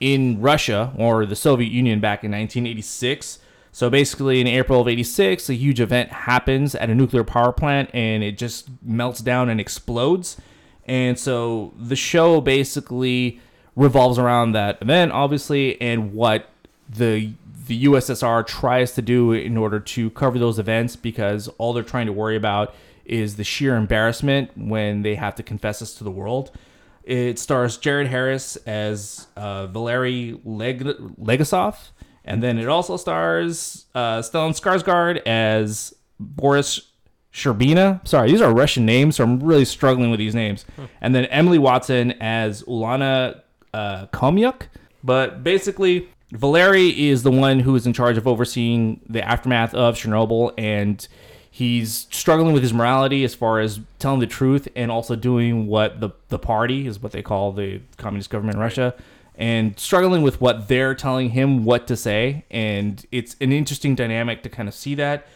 in 0.00 0.40
Russia 0.40 0.92
or 0.96 1.24
the 1.26 1.36
Soviet 1.36 1.70
Union 1.70 2.00
back 2.00 2.24
in 2.24 2.32
1986. 2.32 3.38
So 3.70 3.88
basically, 3.88 4.40
in 4.40 4.46
April 4.46 4.80
of 4.80 4.88
86, 4.88 5.48
a 5.48 5.54
huge 5.54 5.80
event 5.80 6.10
happens 6.10 6.74
at 6.74 6.90
a 6.90 6.94
nuclear 6.94 7.24
power 7.24 7.52
plant 7.52 7.88
and 7.94 8.22
it 8.22 8.36
just 8.36 8.68
melts 8.82 9.20
down 9.20 9.48
and 9.48 9.60
explodes. 9.60 10.36
And 10.84 11.18
so 11.18 11.72
the 11.78 11.96
show 11.96 12.40
basically 12.40 13.40
revolves 13.76 14.18
around 14.18 14.52
that 14.52 14.82
event, 14.82 15.12
obviously, 15.12 15.80
and 15.80 16.12
what 16.12 16.48
the 16.88 17.32
the 17.68 17.84
USSR 17.84 18.44
tries 18.44 18.92
to 18.94 19.02
do 19.02 19.30
in 19.30 19.56
order 19.56 19.78
to 19.78 20.10
cover 20.10 20.36
those 20.36 20.58
events 20.58 20.96
because 20.96 21.46
all 21.58 21.72
they're 21.72 21.84
trying 21.84 22.06
to 22.06 22.12
worry 22.12 22.34
about 22.34 22.74
is 23.04 23.36
the 23.36 23.44
sheer 23.44 23.76
embarrassment 23.76 24.50
when 24.56 25.02
they 25.02 25.14
have 25.14 25.34
to 25.36 25.42
confess 25.42 25.80
this 25.80 25.94
to 25.94 26.04
the 26.04 26.10
world. 26.10 26.50
It 27.04 27.38
stars 27.38 27.76
Jared 27.76 28.06
Harris 28.06 28.56
as 28.56 29.26
uh, 29.36 29.66
Valery 29.66 30.40
Leg- 30.44 30.84
Legasov, 31.20 31.76
and 32.24 32.42
then 32.42 32.58
it 32.58 32.68
also 32.68 32.96
stars 32.96 33.86
uh, 33.94 34.18
Stellan 34.20 34.52
Skarsgård 34.52 35.20
as 35.26 35.92
Boris 36.20 36.92
Shcherbina. 37.32 38.06
Sorry, 38.06 38.30
these 38.30 38.40
are 38.40 38.52
Russian 38.52 38.86
names, 38.86 39.16
so 39.16 39.24
I'm 39.24 39.40
really 39.40 39.64
struggling 39.64 40.10
with 40.10 40.18
these 40.18 40.34
names. 40.34 40.64
And 41.00 41.14
then 41.14 41.24
Emily 41.26 41.58
Watson 41.58 42.12
as 42.20 42.62
Ulana 42.64 43.40
uh, 43.74 44.06
Khomyuk. 44.12 44.68
But 45.02 45.42
basically, 45.42 46.08
Valery 46.30 47.08
is 47.08 47.24
the 47.24 47.30
one 47.32 47.58
who 47.58 47.74
is 47.74 47.86
in 47.86 47.92
charge 47.92 48.16
of 48.16 48.28
overseeing 48.28 49.00
the 49.08 49.26
aftermath 49.26 49.74
of 49.74 49.96
Chernobyl, 49.96 50.52
and 50.56 51.06
he's 51.54 52.08
struggling 52.10 52.54
with 52.54 52.62
his 52.62 52.72
morality 52.72 53.22
as 53.22 53.34
far 53.34 53.60
as 53.60 53.78
telling 53.98 54.18
the 54.18 54.26
truth 54.26 54.66
and 54.74 54.90
also 54.90 55.14
doing 55.14 55.66
what 55.68 56.00
the 56.00 56.10
the 56.30 56.38
party 56.38 56.86
is 56.86 57.00
what 57.00 57.12
they 57.12 57.22
call 57.22 57.52
the 57.52 57.80
communist 57.98 58.30
government 58.30 58.56
in 58.56 58.60
Russia 58.60 58.94
and 59.36 59.78
struggling 59.78 60.22
with 60.22 60.40
what 60.40 60.68
they're 60.68 60.94
telling 60.94 61.30
him 61.30 61.64
what 61.64 61.86
to 61.86 61.96
say. 61.96 62.44
And 62.50 63.04
it's 63.10 63.36
an 63.40 63.52
interesting 63.52 63.94
dynamic 63.94 64.42
to 64.42 64.48
kind 64.48 64.68
of 64.68 64.74
see 64.74 64.94
that. 64.96 65.26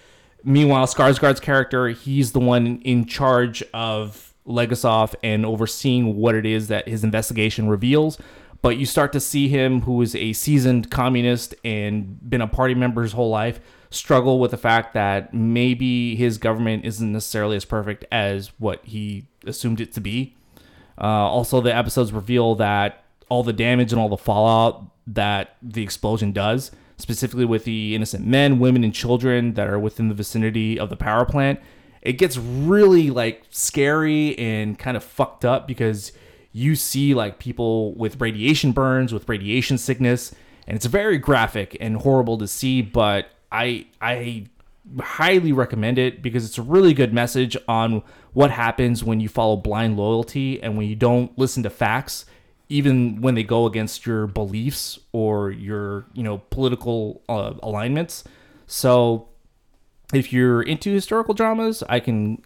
Meanwhile, 0.45 0.87
Skarsgård's 0.87 1.41
character, 1.41 1.89
he's 1.89 2.33
the 2.33 2.41
one 2.41 2.81
in 2.83 3.07
charge 3.07 3.63
of 3.75 4.35
Legasov 4.47 5.15
and 5.23 5.45
overseeing 5.45 6.17
what 6.17 6.35
it 6.35 6.47
is 6.47 6.69
that 6.69 6.89
his 6.89 7.05
investigation 7.05 7.69
reveals. 7.69 8.19
But 8.63 8.77
you 8.77 8.87
start 8.87 9.13
to 9.13 9.21
see 9.21 9.49
him, 9.49 9.83
who 9.83 10.01
is 10.03 10.15
a 10.15 10.33
seasoned 10.33 10.91
communist 10.91 11.55
and 11.65 12.19
been 12.29 12.41
a 12.41 12.47
party 12.47 12.75
member 12.75 13.03
his 13.03 13.13
whole 13.13 13.31
life, 13.31 13.61
struggle 13.91 14.39
with 14.41 14.51
the 14.51 14.57
fact 14.57 14.95
that 14.95 15.33
maybe 15.33 16.17
his 16.17 16.39
government 16.39 16.85
isn't 16.85 17.13
necessarily 17.13 17.57
as 17.57 17.65
perfect 17.65 18.05
as 18.11 18.53
what 18.59 18.85
he 18.85 19.27
assumed 19.45 19.81
it 19.81 19.93
to 19.93 20.01
be. 20.01 20.35
Uh, 21.01 21.05
also, 21.05 21.61
the 21.61 21.75
episodes 21.75 22.13
reveal 22.13 22.55
that 22.57 23.05
all 23.29 23.43
the 23.43 23.53
damage 23.53 23.93
and 23.93 24.01
all 24.01 24.09
the 24.09 24.17
fallout 24.17 24.85
that 25.07 25.57
the 25.63 25.83
explosion 25.83 26.33
does, 26.33 26.71
specifically 26.97 27.45
with 27.45 27.65
the 27.65 27.95
innocent 27.95 28.27
men, 28.27 28.59
women, 28.59 28.83
and 28.83 28.95
children 28.95 29.55
that 29.55 29.69
are 29.69 29.79
within 29.79 30.09
the 30.09 30.15
vicinity 30.15 30.79
of 30.79 30.89
the 30.89 30.97
power 30.97 31.25
plant, 31.25 31.61
it 32.03 32.15
gets 32.15 32.37
really 32.37 33.11
like 33.11 33.45
scary 33.51 34.39
and 34.39 34.79
kind 34.79 34.97
of 34.97 35.05
fucked 35.05 35.45
up 35.45 35.67
because 35.67 36.13
you 36.53 36.75
see 36.75 37.15
like 37.15 37.39
people 37.39 37.95
with 37.95 38.21
radiation 38.21 38.73
burns, 38.73 39.13
with 39.13 39.29
radiation 39.29 39.77
sickness, 39.77 40.35
and 40.67 40.77
it's 40.77 40.87
very 40.87 41.19
graphic 41.19 41.77
and 41.81 41.99
horrible 41.99 42.39
to 42.39 42.49
see. 42.49 42.81
But 42.81 43.29
I 43.51 43.87
I 44.01 44.47
highly 45.01 45.53
recommend 45.53 45.99
it 45.99 46.23
because 46.23 46.45
it's 46.45 46.59
a 46.59 46.63
really 46.63 46.95
good 46.95 47.13
message 47.13 47.57
on 47.67 48.03
what 48.33 48.51
happens 48.51 49.03
when 49.03 49.21
you 49.21 49.29
follow 49.29 49.57
blind 49.57 49.97
loyalty 49.97 50.63
and 50.63 50.77
when 50.77 50.87
you 50.87 50.95
don't 50.95 51.37
listen 51.39 51.63
to 51.65 51.71
facts 51.71 52.25
even 52.69 53.21
when 53.21 53.35
they 53.35 53.45
go 53.45 53.67
against 53.67 54.07
your 54.07 54.27
beliefs 54.27 54.99
or 55.13 55.51
your 55.51 56.07
you 56.15 56.23
know 56.23 56.39
political 56.51 57.23
uh, 57.29 57.55
alignments. 57.63 58.25
So 58.67 59.29
if 60.15 60.33
you're 60.33 60.63
into 60.63 60.93
historical 60.93 61.35
dramas 61.35 61.83
i 61.89 61.99
can 61.99 62.41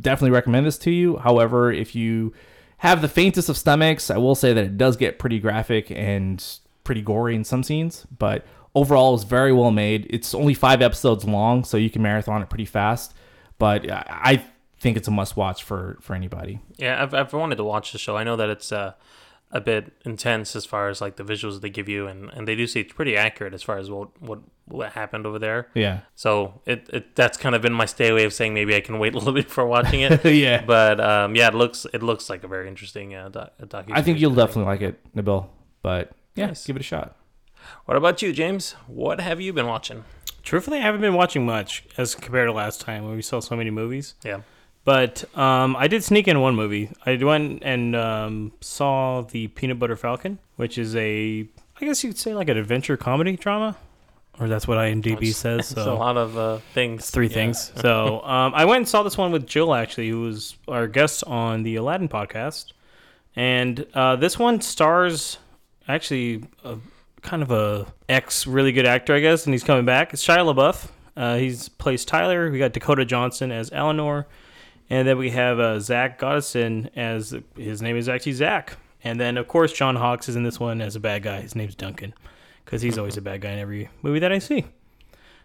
definitely 0.00 0.30
recommend 0.30 0.66
this 0.66 0.78
to 0.78 0.90
you. 0.90 1.16
However 1.18 1.72
if 1.72 1.94
you 1.94 2.32
have 2.78 3.00
the 3.02 3.08
faintest 3.08 3.48
of 3.48 3.56
stomachs 3.56 4.10
i 4.10 4.16
will 4.16 4.34
say 4.34 4.52
that 4.52 4.64
it 4.64 4.76
does 4.76 4.96
get 4.96 5.18
pretty 5.18 5.38
graphic 5.38 5.90
and 5.90 6.44
pretty 6.84 7.02
gory 7.02 7.34
in 7.34 7.44
some 7.44 7.62
scenes 7.62 8.06
but 8.18 8.44
overall 8.74 9.14
it's 9.14 9.24
very 9.24 9.52
well 9.52 9.70
made 9.70 10.06
it's 10.10 10.34
only 10.34 10.54
five 10.54 10.80
episodes 10.82 11.24
long 11.24 11.64
so 11.64 11.76
you 11.76 11.90
can 11.90 12.02
marathon 12.02 12.40
it 12.42 12.48
pretty 12.48 12.64
fast 12.64 13.14
but 13.58 13.84
i 13.90 14.42
think 14.78 14.96
it's 14.96 15.08
a 15.08 15.10
must 15.10 15.36
watch 15.36 15.62
for 15.62 15.98
for 16.00 16.14
anybody 16.14 16.58
Yeah, 16.78 17.02
I've, 17.02 17.12
I've 17.12 17.32
wanted 17.34 17.56
to 17.56 17.64
watch 17.64 17.92
the 17.92 17.98
show. 17.98 18.16
I 18.16 18.24
know 18.24 18.36
that 18.36 18.48
it's 18.48 18.72
uh, 18.72 18.94
a 19.52 19.60
bit 19.60 19.92
intense 20.06 20.56
as 20.56 20.64
far 20.64 20.88
as 20.88 21.02
like 21.02 21.16
the 21.16 21.22
visuals 21.24 21.60
they 21.60 21.68
give 21.68 21.86
you, 21.86 22.06
and, 22.06 22.30
and 22.32 22.48
they 22.48 22.54
do 22.56 22.66
say 22.66 22.80
it's 22.80 22.92
pretty 22.94 23.14
accurate 23.16 23.52
as 23.52 23.62
far 23.62 23.76
as 23.76 23.90
what 23.90 24.08
what, 24.22 24.38
what 24.64 24.92
happened 24.92 25.26
over 25.26 25.38
there. 25.38 25.68
yeah 25.74 26.00
So 26.14 26.62
it, 26.64 26.88
it 26.92 27.14
that's 27.14 27.36
kind 27.36 27.54
of 27.54 27.60
been 27.60 27.74
my 27.74 27.84
stay 27.84 28.08
away 28.08 28.24
of 28.24 28.32
saying 28.32 28.54
maybe 28.54 28.74
I 28.74 28.80
can 28.80 28.98
wait 28.98 29.12
a 29.16 29.18
little 29.18 29.34
bit 29.34 29.50
for 29.50 29.66
watching 29.66 30.00
it. 30.00 30.24
Yeah. 30.46 30.64
But 30.64 30.98
um, 30.98 31.34
yeah, 31.36 31.48
it 31.48 31.54
looks 31.54 31.84
it 31.92 32.02
looks 32.02 32.30
like 32.30 32.42
a 32.44 32.48
very 32.48 32.66
interesting 32.66 33.14
uh, 33.14 33.28
doc- 33.28 33.52
docu. 33.60 33.90
I 33.92 34.00
think 34.00 34.18
you'll 34.18 34.34
definitely 34.34 34.64
like 34.72 34.80
it, 34.80 34.98
Nabil. 35.14 35.46
But 35.82 36.12
yeah, 36.36 36.46
Nice. 36.46 36.64
give 36.64 36.76
it 36.76 36.80
a 36.80 36.84
shot. 36.84 37.16
What 37.84 37.96
about 37.96 38.22
you, 38.22 38.32
James? 38.32 38.72
What 38.86 39.20
have 39.20 39.40
you 39.40 39.52
been 39.52 39.66
watching? 39.66 40.04
Truthfully, 40.42 40.78
I 40.78 40.82
haven't 40.82 41.00
been 41.02 41.14
watching 41.14 41.44
much 41.44 41.84
as 41.96 42.14
compared 42.14 42.48
to 42.48 42.52
last 42.52 42.80
time 42.80 43.04
when 43.04 43.14
we 43.16 43.22
saw 43.22 43.40
so 43.40 43.56
many 43.56 43.70
movies. 43.70 44.14
Yeah. 44.24 44.40
But 44.84 45.24
um, 45.36 45.76
I 45.76 45.88
did 45.88 46.02
sneak 46.02 46.26
in 46.26 46.40
one 46.40 46.54
movie. 46.54 46.90
I 47.04 47.16
went 47.16 47.62
and 47.62 47.94
um, 47.94 48.52
saw 48.60 49.20
the 49.20 49.48
Peanut 49.48 49.78
Butter 49.78 49.96
Falcon, 49.96 50.38
which 50.56 50.78
is 50.78 50.96
a, 50.96 51.46
I 51.80 51.84
guess 51.84 52.02
you'd 52.02 52.18
say 52.18 52.34
like 52.34 52.48
an 52.48 52.56
adventure 52.56 52.96
comedy 52.96 53.36
drama, 53.36 53.76
or 54.40 54.48
that's 54.48 54.66
what 54.66 54.78
IMDb 54.78 55.34
says. 55.34 55.72
It's 55.72 55.80
a 55.80 55.92
lot 55.92 56.16
of 56.16 56.38
uh, 56.38 56.58
things. 56.72 57.02
it's 57.02 57.10
three 57.10 57.26
Yeah. 57.28 57.34
things. 57.34 57.72
So 57.82 58.22
um, 58.24 58.54
I 58.54 58.64
went 58.64 58.78
and 58.78 58.88
saw 58.88 59.02
this 59.02 59.18
one 59.18 59.32
with 59.32 59.46
Jill 59.46 59.74
actually, 59.74 60.08
who 60.08 60.22
was 60.22 60.56
our 60.66 60.86
guest 60.88 61.24
on 61.26 61.62
the 61.62 61.76
Aladdin 61.76 62.08
podcast, 62.08 62.72
and 63.36 63.86
uh, 63.92 64.16
this 64.16 64.38
one 64.38 64.62
stars 64.62 65.36
actually 65.88 66.44
a, 66.64 66.76
kind 67.22 67.42
of 67.42 67.50
a 67.50 67.86
ex 68.08 68.46
really 68.46 68.72
good 68.72 68.86
actor, 68.86 69.14
I 69.14 69.20
guess, 69.20 69.44
and 69.44 69.54
he's 69.54 69.64
coming 69.64 69.84
back. 69.84 70.12
It's 70.12 70.24
Shia 70.24 70.54
LaBeouf. 70.54 70.88
Uh, 71.16 71.36
he's 71.36 71.68
plays 71.68 72.04
Tyler. 72.04 72.50
We 72.50 72.58
got 72.58 72.72
Dakota 72.72 73.04
Johnson 73.04 73.52
as 73.52 73.70
Eleanor, 73.72 74.26
and 74.88 75.06
then 75.06 75.18
we 75.18 75.30
have 75.30 75.58
uh, 75.58 75.80
Zach 75.80 76.18
Goddison 76.18 76.90
as 76.96 77.34
his 77.56 77.82
name 77.82 77.96
is 77.96 78.08
actually 78.08 78.32
Zach. 78.32 78.76
And 79.02 79.18
then 79.18 79.36
of 79.36 79.48
course 79.48 79.72
John 79.72 79.96
Hawkes 79.96 80.28
is 80.28 80.36
in 80.36 80.42
this 80.42 80.60
one 80.60 80.80
as 80.80 80.96
a 80.96 81.00
bad 81.00 81.22
guy. 81.22 81.40
His 81.40 81.56
name's 81.56 81.74
Duncan, 81.74 82.14
because 82.64 82.82
he's 82.82 82.98
always 82.98 83.16
a 83.16 83.22
bad 83.22 83.40
guy 83.40 83.50
in 83.50 83.58
every 83.58 83.88
movie 84.02 84.20
that 84.20 84.32
I 84.32 84.38
see. 84.38 84.66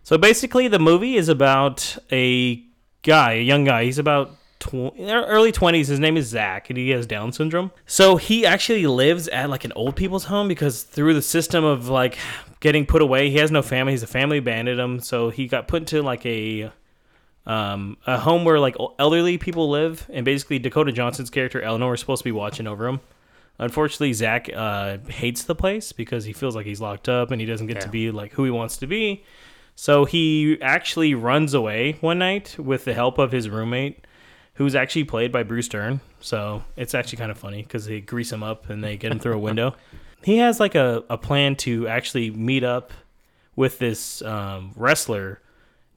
So 0.03 0.17
basically, 0.17 0.67
the 0.67 0.79
movie 0.79 1.15
is 1.15 1.29
about 1.29 1.97
a 2.11 2.63
guy, 3.01 3.33
a 3.33 3.41
young 3.41 3.63
guy. 3.63 3.85
He's 3.85 3.97
about 3.97 4.31
tw- 4.65 4.93
early 4.99 5.51
20s. 5.51 5.87
His 5.87 5.99
name 5.99 6.17
is 6.17 6.27
Zach, 6.27 6.69
and 6.69 6.77
he 6.77 6.89
has 6.91 7.05
Down 7.05 7.31
syndrome. 7.31 7.71
So 7.85 8.15
he 8.15 8.45
actually 8.45 8.85
lives 8.87 9.27
at 9.27 9.49
like 9.49 9.65
an 9.65 9.71
old 9.73 9.95
people's 9.95 10.25
home 10.25 10.47
because 10.47 10.83
through 10.83 11.13
the 11.13 11.21
system 11.21 11.63
of 11.63 11.89
like 11.89 12.17
getting 12.59 12.85
put 12.85 13.01
away, 13.01 13.29
he 13.29 13.37
has 13.37 13.51
no 13.51 13.61
family. 13.61 13.93
He's 13.93 14.03
a 14.03 14.07
family 14.07 14.37
abandoned 14.37 14.79
him. 14.79 14.99
So 14.99 15.29
he 15.29 15.47
got 15.47 15.67
put 15.67 15.83
into 15.83 16.01
like 16.01 16.25
a 16.25 16.71
um, 17.45 17.97
a 18.07 18.17
home 18.17 18.43
where 18.43 18.59
like 18.59 18.75
elderly 18.97 19.37
people 19.37 19.69
live, 19.69 20.09
and 20.11 20.25
basically 20.25 20.59
Dakota 20.59 20.91
Johnson's 20.91 21.29
character 21.29 21.61
Eleanor 21.61 21.93
is 21.93 21.99
supposed 21.99 22.21
to 22.21 22.25
be 22.25 22.31
watching 22.31 22.67
over 22.67 22.87
him. 22.87 22.99
Unfortunately, 23.57 24.11
Zach 24.13 24.49
uh, 24.53 24.97
hates 25.07 25.43
the 25.43 25.55
place 25.55 25.91
because 25.93 26.25
he 26.25 26.33
feels 26.33 26.55
like 26.55 26.65
he's 26.65 26.81
locked 26.81 27.07
up 27.07 27.31
and 27.31 27.39
he 27.39 27.47
doesn't 27.47 27.67
get 27.67 27.79
to 27.81 27.89
be 27.89 28.11
like 28.11 28.33
who 28.33 28.43
he 28.43 28.51
wants 28.51 28.77
to 28.77 28.87
be. 28.87 29.23
So 29.75 30.05
he 30.05 30.57
actually 30.61 31.13
runs 31.13 31.53
away 31.53 31.97
one 32.01 32.19
night 32.19 32.57
with 32.57 32.85
the 32.85 32.93
help 32.93 33.17
of 33.17 33.31
his 33.31 33.49
roommate, 33.49 34.04
who's 34.55 34.75
actually 34.75 35.03
played 35.03 35.31
by 35.31 35.43
Bruce 35.43 35.67
Dern. 35.67 36.01
So 36.19 36.63
it's 36.75 36.93
actually 36.93 37.17
kind 37.17 37.31
of 37.31 37.37
funny 37.37 37.61
because 37.61 37.85
they 37.85 38.01
grease 38.01 38.31
him 38.31 38.43
up 38.43 38.69
and 38.69 38.83
they 38.83 38.97
get 38.97 39.11
him 39.11 39.19
through 39.19 39.35
a 39.35 39.39
window. 39.39 39.75
He 40.23 40.37
has 40.37 40.59
like 40.59 40.73
a, 40.73 41.03
a 41.07 41.19
plan 41.19 41.55
to 41.57 41.87
actually 41.87 42.31
meet 42.31 42.63
up 42.63 42.91
with 43.55 43.77
this 43.77 44.23
um, 44.23 44.71
wrestler 44.75 45.39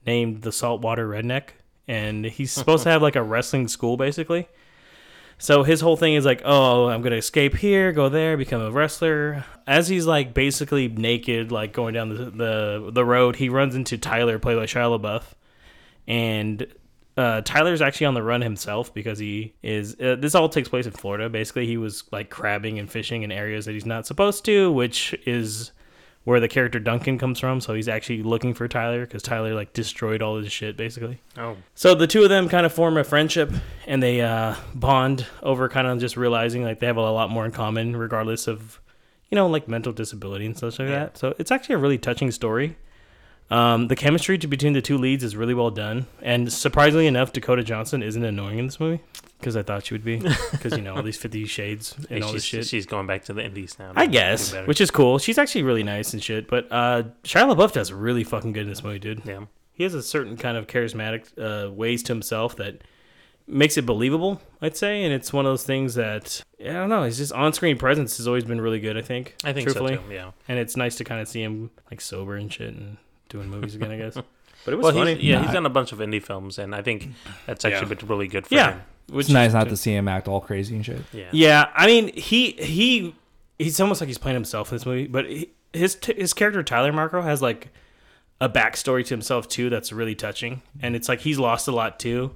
named 0.05 0.43
the 0.43 0.51
Saltwater 0.51 1.09
Redneck. 1.09 1.49
And 1.87 2.23
he's 2.25 2.51
supposed 2.51 2.83
to 2.83 2.91
have 2.91 3.01
like 3.01 3.15
a 3.15 3.23
wrestling 3.23 3.67
school 3.67 3.97
basically. 3.97 4.47
So 5.39 5.63
his 5.63 5.81
whole 5.81 5.97
thing 5.97 6.13
is 6.13 6.25
like, 6.25 6.43
oh, 6.45 6.89
I'm 6.89 7.01
gonna 7.01 7.15
escape 7.15 7.55
here, 7.55 7.91
go 7.91 8.07
there, 8.09 8.37
become 8.37 8.61
a 8.61 8.69
wrestler. 8.69 9.45
As 9.65 9.87
he's 9.87 10.05
like 10.05 10.35
basically 10.35 10.89
naked, 10.89 11.51
like 11.51 11.73
going 11.73 11.95
down 11.95 12.09
the 12.09 12.25
the, 12.25 12.91
the 12.91 13.05
road, 13.05 13.37
he 13.37 13.49
runs 13.49 13.73
into 13.73 13.97
Tyler, 13.97 14.37
played 14.37 14.57
by 14.57 14.65
Shia 14.65 14.99
LaBeouf, 14.99 15.23
and 16.07 16.67
uh, 17.19 17.41
Tyler's 17.41 17.81
actually 17.81 18.07
on 18.07 18.13
the 18.13 18.23
run 18.23 18.41
himself 18.41 18.93
because 18.93 19.19
he 19.19 19.53
is. 19.63 19.95
Uh, 19.99 20.15
this 20.17 20.35
all 20.35 20.47
takes 20.49 20.69
place 20.69 20.85
in 20.85 20.91
Florida. 20.93 21.29
Basically, 21.29 21.65
he 21.67 21.77
was 21.77 22.03
like 22.11 22.29
crabbing 22.29 22.79
and 22.79 22.89
fishing 22.89 23.23
in 23.23 23.31
areas 23.31 23.65
that 23.65 23.73
he's 23.73 23.85
not 23.85 24.05
supposed 24.07 24.45
to, 24.45 24.71
which 24.71 25.13
is 25.25 25.71
where 26.25 26.39
the 26.39 26.47
character 26.47 26.79
Duncan 26.79 27.17
comes 27.17 27.39
from. 27.39 27.59
So 27.61 27.73
he's 27.73 27.87
actually 27.87 28.21
looking 28.23 28.53
for 28.53 28.67
Tyler 28.67 29.05
because 29.05 29.23
Tyler 29.23 29.53
like 29.55 29.73
destroyed 29.73 30.21
all 30.21 30.37
his 30.37 30.51
shit 30.51 30.77
basically. 30.77 31.19
Oh, 31.37 31.55
So 31.75 31.95
the 31.95 32.07
two 32.07 32.23
of 32.23 32.29
them 32.29 32.49
kind 32.49 32.65
of 32.65 32.73
form 32.73 32.97
a 32.97 33.03
friendship 33.03 33.51
and 33.87 34.03
they 34.03 34.21
uh, 34.21 34.55
bond 34.75 35.25
over 35.41 35.69
kind 35.69 35.87
of 35.87 35.99
just 35.99 36.17
realizing 36.17 36.61
like 36.63 36.79
they 36.79 36.87
have 36.87 36.97
a 36.97 37.01
lot 37.11 37.29
more 37.31 37.45
in 37.45 37.51
common, 37.51 37.95
regardless 37.95 38.47
of, 38.47 38.79
you 39.31 39.35
know, 39.37 39.47
like 39.47 39.67
mental 39.67 39.93
disability 39.93 40.45
and 40.45 40.55
stuff 40.57 40.77
like 40.77 40.89
Yeah. 40.89 40.99
that. 40.99 41.17
So 41.17 41.33
it's 41.39 41.51
actually 41.51 41.75
a 41.75 41.79
really 41.79 41.97
touching 41.97 42.31
story. 42.31 42.77
Um, 43.51 43.87
the 43.87 43.95
chemistry 43.95 44.37
to, 44.37 44.47
between 44.47 44.73
the 44.73 44.81
two 44.81 44.97
leads 44.97 45.23
is 45.23 45.35
really 45.35 45.53
well 45.55 45.71
done, 45.71 46.05
and 46.21 46.51
surprisingly 46.53 47.07
enough, 47.07 47.33
Dakota 47.33 47.63
Johnson 47.63 48.03
isn't 48.03 48.23
annoying 48.23 48.59
in 48.59 48.65
this 48.67 48.79
movie 48.79 49.01
because 49.39 49.55
I 49.57 49.63
thought 49.63 49.85
she 49.85 49.93
would 49.95 50.03
be 50.03 50.17
because 50.51 50.73
you 50.77 50.83
know 50.83 50.95
all 50.95 51.01
these 51.03 51.17
Fifty 51.17 51.45
Shades 51.45 51.95
and 51.97 52.07
Hey, 52.09 52.21
all 52.21 52.31
this 52.33 52.43
shit. 52.43 52.67
she's 52.67 52.85
going 52.85 53.07
back 53.07 53.23
to 53.25 53.33
the 53.33 53.43
Indies 53.43 53.75
now. 53.79 53.93
I 53.95 54.05
guess, 54.05 54.53
which 54.65 54.79
is 54.81 54.91
cool. 54.91 55.17
She's 55.17 55.37
actually 55.39 55.63
really 55.63 55.81
nice 55.83 56.13
and 56.13 56.21
shit. 56.23 56.47
But 56.47 56.67
uh, 56.71 57.03
Shia 57.23 57.51
LaBeouf 57.55 57.71
does 57.71 57.91
really 57.91 58.23
fucking 58.23 58.53
good 58.53 58.63
in 58.63 58.69
this 58.69 58.83
movie, 58.83 58.99
dude. 58.99 59.23
yeah. 59.25 59.45
He 59.73 59.83
has 59.83 59.93
a 59.93 60.03
certain 60.03 60.35
kind 60.35 60.57
of 60.57 60.67
charismatic 60.67 61.29
uh, 61.39 61.71
ways 61.71 62.03
to 62.03 62.11
himself 62.13 62.57
that 62.57 62.81
makes 63.47 63.77
it 63.77 63.85
believable, 63.85 64.41
I'd 64.61 64.75
say. 64.75 65.03
And 65.05 65.13
it's 65.13 65.31
one 65.31 65.45
of 65.45 65.51
those 65.53 65.63
things 65.63 65.95
that 65.95 66.43
I 66.59 66.73
don't 66.73 66.89
know. 66.89 67.03
His 67.03 67.17
just 67.17 67.31
on-screen 67.31 67.77
presence 67.77 68.17
has 68.17 68.27
always 68.27 68.43
been 68.43 68.59
really 68.61 68.81
good. 68.81 68.97
I 68.97 69.01
think. 69.01 69.35
I 69.43 69.53
think 69.53 69.65
truthfully. 69.67 69.95
so 69.95 70.01
too. 70.01 70.13
Yeah. 70.13 70.31
And 70.49 70.59
it's 70.59 70.75
nice 70.75 70.97
to 70.97 71.03
kind 71.05 71.21
of 71.21 71.27
see 71.29 71.41
him 71.41 71.71
like 71.89 72.01
sober 72.01 72.35
and 72.35 72.51
shit 72.51 72.73
and 72.75 72.97
doing 73.29 73.49
movies 73.49 73.75
again. 73.75 73.91
I 73.91 73.97
guess. 73.97 74.17
But 74.65 74.73
it 74.73 74.77
was 74.77 74.83
Well, 74.83 74.93
funny. 74.93 75.15
he's, 75.15 75.23
yeah, 75.23 75.37
Nah. 75.37 75.43
he's 75.43 75.53
done 75.53 75.65
a 75.65 75.69
bunch 75.69 75.93
of 75.93 75.99
indie 75.99 76.21
films, 76.21 76.59
and 76.59 76.75
I 76.75 76.81
think 76.81 77.07
that's 77.45 77.63
actually 77.63 77.95
been 77.95 78.05
really 78.09 78.27
good 78.27 78.45
for 78.45 78.53
Yeah. 78.53 78.71
him. 78.73 78.81
Which 79.09 79.27
It's 79.27 79.33
nice 79.33 79.53
not 79.53 79.63
good. 79.63 79.69
to 79.69 79.77
see 79.77 79.93
him 79.95 80.09
act 80.09 80.27
all 80.27 80.41
crazy 80.41 80.75
and 80.75 80.85
shit. 80.85 80.99
Yeah. 81.13 81.29
Yeah, 81.31 81.69
I 81.73 81.87
mean, 81.87 82.13
he 82.13 82.51
he 82.59 83.15
he's 83.57 83.79
almost 83.79 84.01
like 84.01 84.09
he's 84.09 84.17
playing 84.17 84.35
himself 84.35 84.69
in 84.71 84.75
this 84.75 84.85
movie, 84.85 85.07
but 85.07 85.25
he, 85.29 85.49
his 85.71 85.95
t- 85.95 86.13
his 86.13 86.33
character 86.33 86.61
Tyler 86.61 86.91
Marco 86.91 87.21
has 87.21 87.41
like 87.41 87.69
a 88.41 88.49
backstory 88.49 89.05
to 89.05 89.13
himself 89.13 89.47
too 89.47 89.69
that's 89.69 89.93
really 89.93 90.13
touching, 90.13 90.61
and 90.81 90.93
it's 90.93 91.07
like 91.07 91.21
he's 91.21 91.39
lost 91.39 91.69
a 91.69 91.71
lot 91.71 91.97
too. 91.97 92.31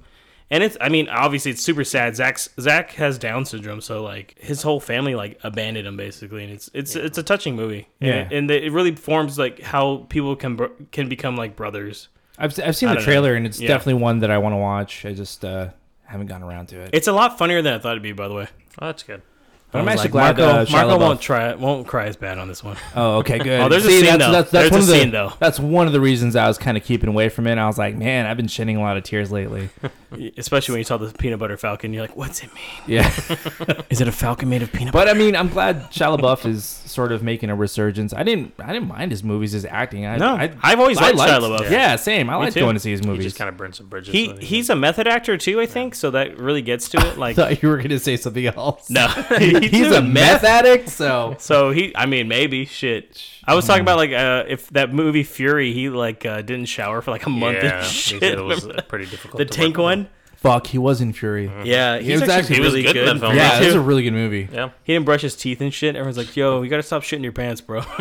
And 0.50 0.62
it's, 0.62 0.76
I 0.80 0.88
mean, 0.90 1.08
obviously 1.08 1.50
it's 1.52 1.62
super 1.62 1.84
sad. 1.84 2.14
Zach's, 2.16 2.48
Zach 2.60 2.92
has 2.92 3.18
Down 3.18 3.44
syndrome, 3.46 3.80
so 3.80 4.02
like 4.02 4.34
his 4.38 4.62
whole 4.62 4.78
family 4.78 5.14
like 5.14 5.38
abandoned 5.42 5.86
him 5.88 5.96
basically, 5.96 6.44
and 6.44 6.52
it's 6.52 6.70
it's 6.74 6.94
it's 6.94 7.18
a 7.18 7.22
touching 7.22 7.56
movie. 7.56 7.88
Yeah. 7.98 8.12
and, 8.12 8.32
it, 8.32 8.36
and 8.36 8.50
it 8.50 8.70
really 8.72 8.94
forms 8.94 9.38
like 9.38 9.60
how 9.62 10.06
people 10.10 10.36
can 10.36 10.56
br- 10.56 10.66
can 10.92 11.08
become 11.08 11.36
like 11.36 11.56
brothers 11.56 12.08
I've 12.38 12.58
I've 12.60 12.76
seen 12.76 12.88
I 12.88 12.92
the 12.92 12.96
don't 12.96 13.02
know. 13.02 13.04
trailer 13.04 13.34
and 13.34 13.46
it's 13.46 13.58
Yeah. 13.60 13.68
definitely 13.68 14.02
one 14.02 14.18
that 14.20 14.30
I 14.30 14.38
want 14.38 14.52
to 14.52 14.58
watch. 14.58 15.04
I 15.06 15.14
just 15.14 15.44
uh, 15.44 15.68
haven't 16.04 16.26
gotten 16.26 16.42
around 16.46 16.66
to 16.68 16.80
it. 16.80 16.90
It's 16.92 17.08
a 17.08 17.12
lot 17.12 17.38
funnier 17.38 17.62
than 17.62 17.72
I 17.74 17.78
thought 17.78 17.92
it'd 17.92 18.02
be. 18.02 18.12
By 18.12 18.28
the 18.28 18.34
way, 18.34 18.48
Oh, 18.80 18.86
that's 18.86 19.02
good. 19.02 19.22
But 19.74 19.80
I'm 19.80 19.88
actually 19.88 20.02
like, 20.04 20.36
glad 20.36 20.40
uh, 20.40 20.46
Marco, 20.46 20.70
Shia 20.70 20.86
Marco 20.86 20.98
won't 20.98 21.20
try 21.20 21.54
won't 21.56 21.86
cry 21.88 22.06
as 22.06 22.14
bad 22.16 22.38
on 22.38 22.46
this 22.46 22.62
one. 22.62 22.76
Oh, 22.94 23.16
okay, 23.18 23.38
good. 23.38 23.60
Oh, 23.64 23.68
there's 23.68 23.84
a 23.84 23.88
See, 23.88 24.00
scene, 24.02 24.04
that's, 24.06 24.24
though. 24.24 24.30
That's, 24.32 24.50
that's 24.52 24.70
There's 24.70 24.70
one 24.70 24.80
a 24.80 24.82
of 24.82 24.86
the 24.88 25.00
scene, 25.00 25.10
though. 25.10 25.32
that's 25.40 25.58
one 25.58 25.86
of 25.88 25.92
the 25.92 26.00
reasons 26.00 26.36
I 26.36 26.46
was 26.46 26.58
kind 26.58 26.76
of 26.76 26.84
keeping 26.84 27.08
away 27.08 27.28
from 27.28 27.48
it. 27.48 27.58
I 27.58 27.66
was 27.66 27.76
like, 27.76 27.96
man, 27.96 28.26
I've 28.26 28.36
been 28.36 28.46
shedding 28.46 28.76
a 28.76 28.80
lot 28.80 28.96
of 28.96 29.02
tears 29.02 29.32
lately. 29.32 29.70
Especially 30.36 30.74
when 30.74 30.78
you 30.78 30.84
saw 30.84 30.96
the 30.96 31.12
peanut 31.12 31.40
butter 31.40 31.56
falcon, 31.56 31.92
you're 31.92 32.02
like, 32.02 32.14
"What's 32.16 32.40
it 32.44 32.54
mean? 32.54 32.62
Yeah, 32.86 33.08
Is 33.90 34.00
it 34.00 34.06
a 34.06 34.12
falcon 34.12 34.48
made 34.48 34.62
of 34.62 34.70
peanut 34.72 34.92
butter? 34.92 35.06
but 35.06 35.12
I 35.12 35.18
mean, 35.18 35.34
I'm 35.34 35.48
glad 35.48 35.90
Shia 35.90 36.16
LaBeouf 36.16 36.46
is 36.46 36.64
sort 36.64 37.10
of 37.10 37.24
making 37.24 37.50
a 37.50 37.56
resurgence. 37.56 38.14
I 38.14 38.22
didn't 38.22 38.54
I 38.60 38.72
didn't 38.72 38.86
mind 38.86 39.10
his 39.10 39.24
movies, 39.24 39.50
his 39.52 39.64
acting. 39.64 40.06
I, 40.06 40.16
No, 40.18 40.36
I, 40.36 40.52
I've 40.62 40.78
always 40.78 40.98
I 40.98 41.10
liked 41.10 41.18
Shia 41.18 41.40
LaBeouf. 41.40 41.68
Yeah, 41.68 41.96
same. 41.96 42.30
I 42.30 42.36
like 42.36 42.54
going 42.54 42.74
to 42.74 42.80
see 42.80 42.92
his 42.92 43.00
He 43.00 43.06
movies. 43.06 43.24
just 43.24 43.36
kind 43.36 43.48
of 43.48 43.56
burned 43.56 43.74
some 43.74 43.88
bridges. 43.88 44.12
He 44.14 44.28
when 44.28 44.40
he's 44.40 44.70
a 44.70 44.76
method 44.76 45.08
actor 45.08 45.36
too, 45.36 45.60
I 45.60 45.66
think. 45.66 45.96
So 45.96 46.12
that 46.12 46.38
really 46.38 46.62
gets 46.62 46.88
to 46.90 46.98
it. 47.08 47.18
Like, 47.18 47.36
I 47.36 47.42
thought 47.54 47.62
you 47.64 47.68
were 47.68 47.78
gonna 47.78 47.98
say 47.98 48.16
something 48.16 48.46
else. 48.46 48.88
no, 48.90 49.08
he's 49.68 49.90
a 49.90 50.02
meth 50.02 50.44
addict, 50.44 50.88
so 51.00 51.36
So 51.38 51.70
he, 51.70 51.94
I 51.96 52.06
mean, 52.06 52.28
maybe 52.28 52.64
shit. 52.66 53.22
I 53.44 53.54
was 53.54 53.66
talking 53.66 53.82
about 53.82 53.96
like 53.98 54.12
uh, 54.12 54.44
if 54.48 54.68
that 54.70 54.92
movie 54.92 55.22
Fury, 55.22 55.72
he 55.72 55.88
like 55.90 56.24
uh, 56.26 56.42
didn't 56.42 56.66
shower 56.66 57.02
for 57.02 57.10
like 57.10 57.26
a 57.26 57.30
month 57.30 57.58
yeah, 57.62 57.78
and 57.82 57.86
shit. 57.86 58.22
it 58.22 58.42
was 58.42 58.66
pretty 58.88 59.06
difficult. 59.06 59.38
the 59.38 59.44
to 59.44 59.50
tank 59.52 59.76
one. 59.78 60.08
fuck. 60.36 60.66
He 60.66 60.78
was 60.78 61.00
in 61.00 61.12
Fury. 61.12 61.50
Yeah, 61.64 61.98
He 61.98 62.12
was 62.12 62.22
actually 62.22 62.34
actually- 62.34 62.54
he 62.56 62.60
was 62.60 62.72
really 62.74 62.82
good 62.82 62.96
in 62.96 63.04
that 63.06 63.18
film. 63.20 63.34
Yeah, 63.36 63.42
Me 63.54 63.60
that's 63.60 63.72
too. 63.74 63.78
a 63.80 63.82
really 63.82 64.02
good 64.02 64.12
movie. 64.12 64.48
Yeah, 64.52 64.70
He 64.84 64.92
didn't 64.92 65.06
brush 65.06 65.22
his 65.22 65.34
teeth 65.36 65.60
and 65.60 65.72
shit. 65.72 65.96
Everyone's 65.96 66.16
like, 66.18 66.36
"Yo, 66.36 66.62
you 66.62 66.68
gotta 66.70 66.82
stop 66.82 67.02
shitting 67.02 67.22
your 67.22 67.32
pants, 67.32 67.60
bro." 67.60 67.82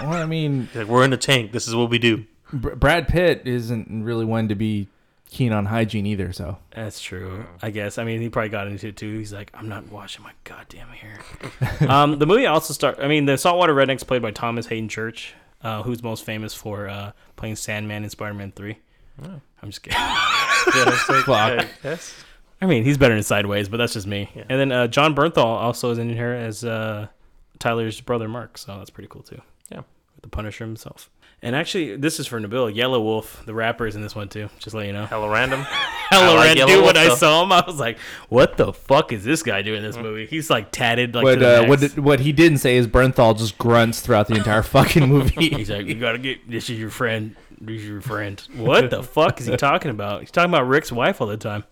Well, 0.00 0.12
I 0.12 0.26
mean, 0.26 0.68
like 0.74 0.86
we're 0.88 1.04
in 1.04 1.10
the 1.10 1.16
tank. 1.16 1.52
This 1.52 1.66
is 1.66 1.74
what 1.74 1.88
we 1.90 1.98
do. 1.98 2.24
Br- 2.52 2.74
Brad 2.74 3.08
Pitt 3.08 3.42
isn't 3.46 4.04
really 4.04 4.24
one 4.24 4.48
to 4.48 4.54
be 4.54 4.88
keen 5.30 5.52
on 5.52 5.66
hygiene 5.66 6.06
either. 6.06 6.32
So 6.32 6.58
That's 6.74 7.00
true. 7.00 7.46
I 7.62 7.70
guess. 7.70 7.98
I 7.98 8.04
mean, 8.04 8.20
he 8.20 8.28
probably 8.28 8.48
got 8.48 8.68
into 8.68 8.88
it 8.88 8.96
too. 8.96 9.18
He's 9.18 9.32
like, 9.32 9.50
I'm 9.54 9.68
not 9.68 9.90
washing 9.90 10.22
my 10.22 10.32
goddamn 10.44 10.88
hair. 10.88 11.18
um, 11.88 12.18
the 12.18 12.26
movie 12.26 12.46
also 12.46 12.72
start. 12.72 12.98
I 13.00 13.08
mean, 13.08 13.26
the 13.26 13.36
Saltwater 13.36 13.74
Redneck's 13.74 14.04
played 14.04 14.22
by 14.22 14.30
Thomas 14.30 14.66
Haden 14.66 14.88
Church, 14.88 15.34
uh, 15.62 15.82
who's 15.82 16.02
most 16.02 16.24
famous 16.24 16.54
for 16.54 16.88
uh, 16.88 17.12
playing 17.36 17.56
Sandman 17.56 18.04
in 18.04 18.10
Spider-Man 18.10 18.52
Three. 18.52 18.78
I'm 19.22 19.70
just 19.70 19.82
kidding. 19.82 19.98
fuck. 21.24 21.66
Yes. 21.82 22.14
I 22.60 22.66
mean, 22.66 22.84
he's 22.84 22.98
better 22.98 23.14
in 23.14 23.22
Sideways, 23.22 23.68
but 23.68 23.76
that's 23.76 23.92
just 23.94 24.06
me. 24.06 24.30
Yeah. 24.34 24.44
And 24.48 24.60
then 24.60 24.72
uh, 24.72 24.86
Jon 24.86 25.14
Bernthal 25.14 25.44
also 25.44 25.90
is 25.90 25.98
in 25.98 26.08
here 26.08 26.32
as 26.32 26.64
uh, 26.64 27.08
Tyler's 27.58 28.00
brother 28.00 28.28
Mark, 28.28 28.58
so 28.58 28.78
that's 28.78 28.90
pretty 28.90 29.08
cool 29.08 29.22
too. 29.22 29.40
Yeah. 29.70 29.78
with 30.14 30.22
the 30.22 30.28
Punisher 30.28 30.64
himself. 30.64 31.10
And 31.42 31.54
actually, 31.54 31.96
this 31.96 32.18
is 32.18 32.26
for 32.26 32.40
Nabil. 32.40 32.74
Yelawolf, 32.74 33.44
the 33.44 33.54
rapper, 33.54 33.86
is 33.86 33.94
in 33.94 34.02
this 34.02 34.16
one 34.16 34.28
too. 34.28 34.48
Just 34.58 34.74
let 34.74 34.86
you 34.86 34.92
know. 34.92 35.04
Hella 35.06 35.28
random. 35.30 35.60
Hella 36.08 36.34
like 36.34 36.44
red 36.46 36.56
Yellow 36.56 36.68
dude. 36.72 36.82
Wolf, 36.82 36.94
When 36.94 36.96
I 37.04 37.08
though. 37.08 37.14
saw 37.14 37.42
him, 37.42 37.52
I 37.52 37.62
was 37.66 37.78
like, 37.78 37.98
"What 38.30 38.56
the 38.56 38.72
fuck 38.72 39.12
is 39.12 39.22
this 39.22 39.42
guy 39.42 39.60
doing 39.62 39.78
in 39.78 39.82
this 39.84 39.96
movie?" 39.98 40.26
He's 40.26 40.48
like 40.50 40.70
tatted, 40.72 41.14
like 41.14 41.24
What 41.24 41.34
to 41.34 41.40
the 41.40 41.64
uh, 41.64 41.68
what 41.68 41.80
did- 41.80 41.98
what 41.98 42.20
he 42.20 42.32
didn't 42.32 42.58
say 42.58 42.76
is 42.76 42.86
Bernthal 42.86 43.36
just 43.36 43.58
grunts 43.58 44.00
throughout 44.00 44.28
the 44.28 44.34
entire 44.34 44.62
fucking 44.76 45.06
movie. 45.08 45.48
He's 45.56 45.70
like, 45.70 45.86
"You 45.86 45.94
gotta 45.96 46.18
get 46.18 46.50
this 46.50 46.70
is 46.70 46.78
your 46.78 46.90
friend. 46.90 47.36
This 47.60 47.82
is 47.82 47.88
your 47.88 48.00
friend." 48.00 48.40
What 48.56 48.88
the 48.90 49.02
fuck 49.02 49.38
is 49.40 49.46
he 49.46 49.56
talking 49.56 49.90
about? 49.90 50.20
He's 50.20 50.30
talking 50.30 50.50
about 50.50 50.66
Rick's 50.66 50.90
wife 50.90 51.20
all 51.20 51.26
the 51.26 51.36
time. 51.36 51.64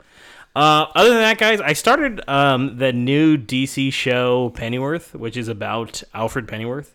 Uh, 0.54 0.86
other 0.94 1.08
than 1.08 1.18
that, 1.18 1.38
guys, 1.38 1.60
I 1.60 1.72
started 1.72 2.20
um, 2.28 2.76
the 2.78 2.92
new 2.92 3.36
DC 3.36 3.92
show 3.92 4.50
Pennyworth, 4.50 5.14
which 5.14 5.36
is 5.36 5.48
about 5.48 6.02
Alfred 6.12 6.46
Pennyworth. 6.46 6.94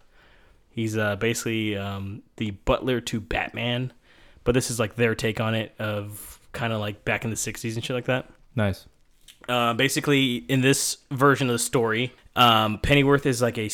He's 0.69 0.97
uh, 0.97 1.15
basically 1.15 1.75
um, 1.75 2.23
the 2.37 2.51
butler 2.51 3.01
to 3.01 3.19
Batman, 3.19 3.91
but 4.43 4.53
this 4.53 4.71
is 4.71 4.79
like 4.79 4.95
their 4.95 5.15
take 5.15 5.39
on 5.39 5.55
it 5.55 5.73
of 5.79 6.39
kind 6.51 6.73
of 6.73 6.79
like 6.79 7.03
back 7.05 7.23
in 7.23 7.29
the 7.29 7.35
'60s 7.35 7.75
and 7.75 7.83
shit 7.83 7.95
like 7.95 8.05
that. 8.05 8.29
nice. 8.55 8.85
Uh, 9.47 9.73
basically, 9.73 10.37
in 10.47 10.61
this 10.61 10.97
version 11.09 11.47
of 11.47 11.53
the 11.53 11.59
story, 11.59 12.13
um, 12.35 12.77
Pennyworth 12.79 13.25
is 13.25 13.41
like 13.41 13.57
a 13.57 13.69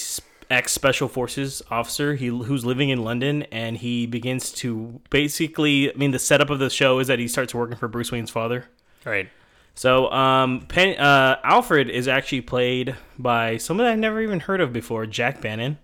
ex 0.49 0.71
special 0.71 1.07
forces 1.07 1.61
officer. 1.69 2.15
He 2.15 2.27
who's 2.27 2.63
living 2.63 2.89
in 2.89 3.03
London, 3.03 3.43
and 3.51 3.77
he 3.77 4.05
begins 4.05 4.51
to 4.53 5.01
basically. 5.09 5.91
I 5.91 5.95
mean, 5.97 6.11
the 6.11 6.19
setup 6.19 6.49
of 6.49 6.59
the 6.59 6.69
show 6.69 6.99
is 6.99 7.07
that 7.07 7.19
he 7.19 7.27
starts 7.27 7.53
working 7.53 7.75
for 7.75 7.87
Bruce 7.87 8.11
Wayne's 8.11 8.29
father. 8.29 8.65
Right. 9.03 9.29
So, 9.75 10.09
um, 10.11 10.61
Pen- 10.61 10.97
uh, 10.97 11.37
Alfred 11.43 11.89
is 11.89 12.07
actually 12.07 12.41
played 12.41 12.95
by 13.19 13.57
someone 13.57 13.85
I've 13.85 13.99
never 13.99 14.21
even 14.21 14.39
heard 14.39 14.61
of 14.61 14.71
before, 14.71 15.05
Jack 15.05 15.41
Bannon. 15.41 15.77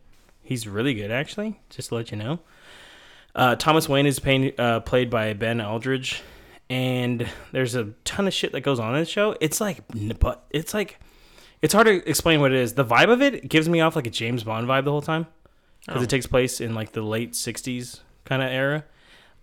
He's 0.52 0.68
really 0.68 0.94
good, 0.94 1.12
actually. 1.12 1.62
Just 1.70 1.88
to 1.90 1.96
let 1.96 2.12
you 2.12 2.18
know. 2.18 2.40
Uh, 3.34 3.56
Thomas 3.56 3.88
Wayne 3.88 4.06
is 4.06 4.20
pain- 4.20 4.52
uh, 4.58 4.82
played 4.82 5.10
by 5.10 5.32
Ben 5.32 5.62
Aldridge, 5.62 6.22
and 6.70 7.26
there's 7.54 7.74
a 7.74 7.86
ton 8.04 8.28
of 8.28 8.34
shit 8.34 8.52
that 8.52 8.60
goes 8.60 8.78
on 8.78 8.94
in 8.94 9.00
the 9.00 9.06
show. 9.06 9.38
It's 9.40 9.62
like, 9.62 9.78
but 10.20 10.44
it's 10.50 10.74
like, 10.74 11.00
it's 11.62 11.74
hard 11.74 11.88
to 11.88 12.06
explain 12.10 12.42
what 12.42 12.52
it 12.52 12.58
is. 12.58 12.74
The 12.74 12.84
vibe 12.84 13.10
of 13.10 13.22
it 13.22 13.48
gives 13.48 13.70
me 13.70 13.80
off 13.80 13.96
like 13.96 14.08
a 14.08 14.10
James 14.10 14.44
Bond 14.44 14.68
vibe 14.68 14.84
the 14.84 14.92
whole 14.92 15.02
time 15.02 15.26
because 15.86 16.02
Oh. 16.02 16.04
it 16.04 16.10
takes 16.10 16.26
place 16.28 16.60
in 16.60 16.74
like 16.76 16.92
the 16.92 17.02
late 17.02 17.32
'60s 17.32 18.02
kind 18.26 18.42
of 18.42 18.50
era. 18.50 18.84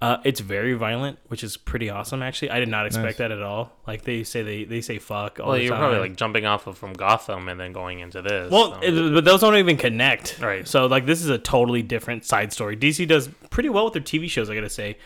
Uh, 0.00 0.18
it's 0.24 0.38
very 0.38 0.74
violent, 0.74 1.18
which 1.26 1.42
is 1.42 1.56
pretty 1.56 1.90
awesome. 1.90 2.22
Actually, 2.22 2.50
I 2.52 2.60
did 2.60 2.68
not 2.68 2.86
expect 2.86 3.04
Nice. 3.04 3.16
that 3.16 3.32
at 3.32 3.42
all. 3.42 3.72
Like 3.84 4.02
they 4.02 4.22
say, 4.22 4.42
they 4.42 4.62
they 4.64 4.80
say 4.80 4.98
fuck 5.00 5.40
all 5.40 5.48
Well, 5.48 5.56
the 5.56 5.64
you're 5.64 5.72
time. 5.72 5.80
probably 5.80 5.98
like 5.98 6.14
jumping 6.16 6.46
off 6.46 6.68
of 6.68 6.78
from 6.78 6.92
Gotham 6.92 7.48
and 7.48 7.58
then 7.58 7.72
going 7.72 7.98
into 7.98 8.22
this. 8.22 8.48
Well, 8.52 8.74
so- 8.74 8.80
it, 8.82 9.12
but 9.12 9.24
those 9.24 9.40
don't 9.40 9.56
even 9.56 9.76
connect. 9.76 10.38
Right. 10.40 10.68
So 10.68 10.86
like 10.86 11.04
this 11.04 11.20
is 11.20 11.28
a 11.30 11.38
totally 11.38 11.82
different 11.82 12.24
side 12.24 12.52
story. 12.52 12.76
DC 12.76 13.08
does 13.08 13.28
pretty 13.50 13.70
well 13.70 13.86
with 13.86 13.94
their 13.94 14.02
TV 14.02 14.30
shows. 14.30 14.48
I 14.48 14.54
gotta 14.54 14.70
say. 14.70 14.98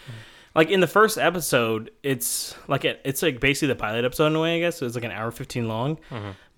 Like 0.54 0.68
in 0.68 0.80
the 0.80 0.86
first 0.86 1.16
episode, 1.16 1.90
it's 2.02 2.54
like 2.68 2.84
it, 2.84 3.00
it's 3.02 3.22
like 3.22 3.40
basically 3.40 3.68
the 3.68 3.76
pilot 3.76 4.04
episode 4.04 4.26
in 4.26 4.36
a 4.36 4.40
way. 4.42 4.56
I 4.56 4.60
guess 4.60 4.76
so 4.76 4.84
it's 4.84 4.94
like 4.94 5.04
an 5.04 5.10
hour 5.10 5.30
fifteen 5.30 5.68
long, 5.68 5.98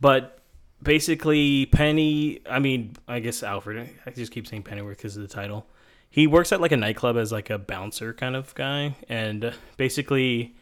but 0.01 0.41
basically 0.83 1.67
Penny. 1.67 2.41
I 2.49 2.59
mean, 2.59 2.97
I 3.07 3.21
guess 3.21 3.45
Alfred. 3.45 3.89
I 4.07 4.11
just 4.11 4.33
keep 4.33 4.47
saying 4.49 4.65
Pennyworth 4.65 4.97
because 4.99 5.17
of 5.17 5.23
the 5.23 5.29
title. 5.33 5.67
He 6.15 6.29
works 6.29 6.53
at 6.53 6.61
like 6.61 6.71
a 6.71 6.77
nightclub 6.77 7.17
as 7.17 7.33
like 7.33 7.51
a 7.51 7.59
bouncer 7.59 8.13
kind 8.15 8.37
of 8.37 8.55
guy, 8.55 8.95
and 9.09 9.53
basically 9.77 10.55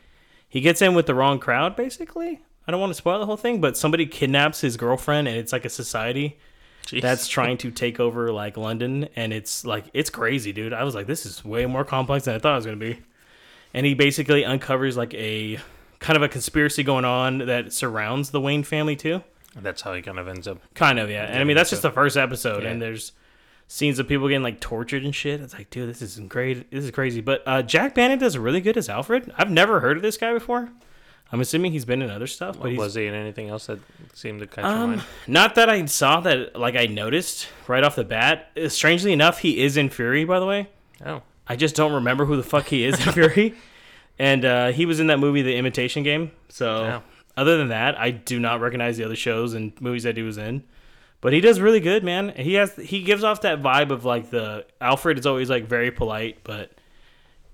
he 0.48 0.62
gets 0.62 0.80
in 0.80 0.94
with 0.94 1.04
the 1.04 1.14
wrong 1.14 1.38
crowd. 1.38 1.76
Basically, 1.76 2.40
I 2.66 2.70
don't 2.70 2.80
want 2.80 2.88
to 2.90 2.94
spoil 2.94 3.18
the 3.18 3.26
whole 3.26 3.36
thing, 3.36 3.60
but 3.60 3.76
somebody 3.76 4.06
kidnaps 4.06 4.62
his 4.62 4.78
girlfriend, 4.78 5.28
and 5.28 5.36
it's 5.36 5.52
like 5.52 5.66
a 5.66 5.68
society 5.68 6.38
Jeez. 6.86 7.02
that's 7.02 7.28
trying 7.28 7.58
to 7.58 7.70
take 7.70 8.00
over 8.00 8.32
like 8.32 8.56
London, 8.56 9.10
and 9.14 9.30
it's 9.34 9.62
like 9.66 9.84
it's 9.92 10.08
crazy, 10.08 10.54
dude. 10.54 10.72
I 10.72 10.84
was 10.84 10.94
like, 10.94 11.06
this 11.06 11.26
is 11.26 11.44
way 11.44 11.66
more 11.66 11.84
complex 11.84 12.24
than 12.24 12.34
I 12.34 12.38
thought 12.38 12.52
it 12.54 12.56
was 12.56 12.64
gonna 12.64 12.76
be. 12.78 12.98
And 13.74 13.84
he 13.84 13.92
basically 13.92 14.46
uncovers 14.46 14.96
like 14.96 15.12
a 15.12 15.58
kind 15.98 16.16
of 16.16 16.22
a 16.22 16.28
conspiracy 16.30 16.82
going 16.82 17.04
on 17.04 17.38
that 17.46 17.74
surrounds 17.74 18.30
the 18.30 18.40
Wayne 18.40 18.62
family 18.64 18.96
too. 18.96 19.22
That's 19.54 19.82
how 19.82 19.92
he 19.92 20.00
kind 20.00 20.18
of 20.18 20.28
ends 20.28 20.48
up. 20.48 20.60
Kind 20.74 20.98
of, 20.98 21.10
yeah. 21.10 21.24
And 21.24 21.38
I 21.40 21.44
mean, 21.44 21.56
that's 21.56 21.68
just 21.68 21.82
the 21.82 21.90
first 21.90 22.16
episode, 22.16 22.62
Yeah. 22.62 22.70
and 22.70 22.80
there's 22.80 23.12
scenes 23.72 23.98
of 23.98 24.06
people 24.06 24.28
getting 24.28 24.42
like 24.42 24.60
tortured 24.60 25.02
and 25.02 25.14
shit. 25.14 25.40
It's 25.40 25.54
like, 25.54 25.70
dude, 25.70 25.88
this 25.88 26.02
is 26.02 26.18
great. 26.20 26.70
This 26.70 26.84
is 26.84 26.90
crazy. 26.90 27.22
But 27.22 27.42
uh, 27.46 27.62
Jack 27.62 27.94
Bannon 27.94 28.18
does 28.18 28.36
really 28.36 28.60
good 28.60 28.76
as 28.76 28.88
Alfred. 28.90 29.32
I've 29.38 29.50
never 29.50 29.80
heard 29.80 29.96
of 29.96 30.02
this 30.02 30.18
guy 30.18 30.32
before. 30.34 30.68
I'm 31.32 31.40
assuming 31.40 31.72
he's 31.72 31.86
been 31.86 32.02
in 32.02 32.10
other 32.10 32.26
stuff, 32.26 32.60
but 32.60 32.76
Was 32.76 32.94
he 32.94 33.06
in 33.06 33.14
anything 33.14 33.48
else 33.48 33.64
that 33.66 33.78
seemed 34.12 34.40
to 34.40 34.46
catch 34.46 34.64
your 34.64 34.66
um, 34.74 34.90
mind? 34.90 35.02
not 35.26 35.54
that 35.54 35.70
I 35.70 35.82
saw 35.86 36.20
that, 36.20 36.54
like 36.54 36.76
I 36.76 36.84
noticed 36.84 37.48
right 37.66 37.82
off 37.82 37.96
the 37.96 38.04
bat. 38.04 38.50
Uh, 38.62 38.68
Strangely 38.68 39.14
enough, 39.14 39.38
he 39.38 39.62
is 39.64 39.78
in 39.78 39.88
Fury, 39.88 40.26
by 40.26 40.38
the 40.38 40.44
way. 40.44 40.68
Oh, 41.06 41.22
I 41.48 41.56
just 41.56 41.74
don't 41.74 41.94
remember 41.94 42.26
who 42.26 42.36
the 42.36 42.42
fuck 42.42 42.66
he 42.66 42.84
is 42.84 42.94
in 43.06 43.12
Fury. 43.14 43.54
And 44.18 44.44
uh, 44.44 44.72
he 44.72 44.84
was 44.84 45.00
in 45.00 45.06
that 45.06 45.18
movie, 45.18 45.40
The 45.40 45.56
Imitation 45.56 46.02
Game. 46.02 46.32
So, 46.50 46.84
Yeah. 46.84 47.00
other 47.38 47.56
than 47.56 47.68
that, 47.68 47.98
I 47.98 48.10
do 48.10 48.38
not 48.38 48.60
recognize 48.60 48.98
the 48.98 49.04
other 49.04 49.16
shows 49.16 49.54
and 49.54 49.72
movies 49.80 50.02
that 50.02 50.18
he 50.18 50.22
was 50.22 50.36
in. 50.36 50.64
But 51.22 51.32
he 51.32 51.40
does 51.40 51.60
really 51.60 51.80
good, 51.80 52.04
man. 52.04 52.34
He 52.36 52.54
has 52.54 52.74
he 52.76 53.02
gives 53.02 53.24
off 53.24 53.40
that 53.42 53.62
vibe 53.62 53.90
of 53.90 54.04
like 54.04 54.30
the 54.30 54.66
Alfred 54.80 55.18
is 55.18 55.24
always 55.24 55.48
like 55.48 55.66
very 55.66 55.90
polite, 55.90 56.38
but 56.42 56.72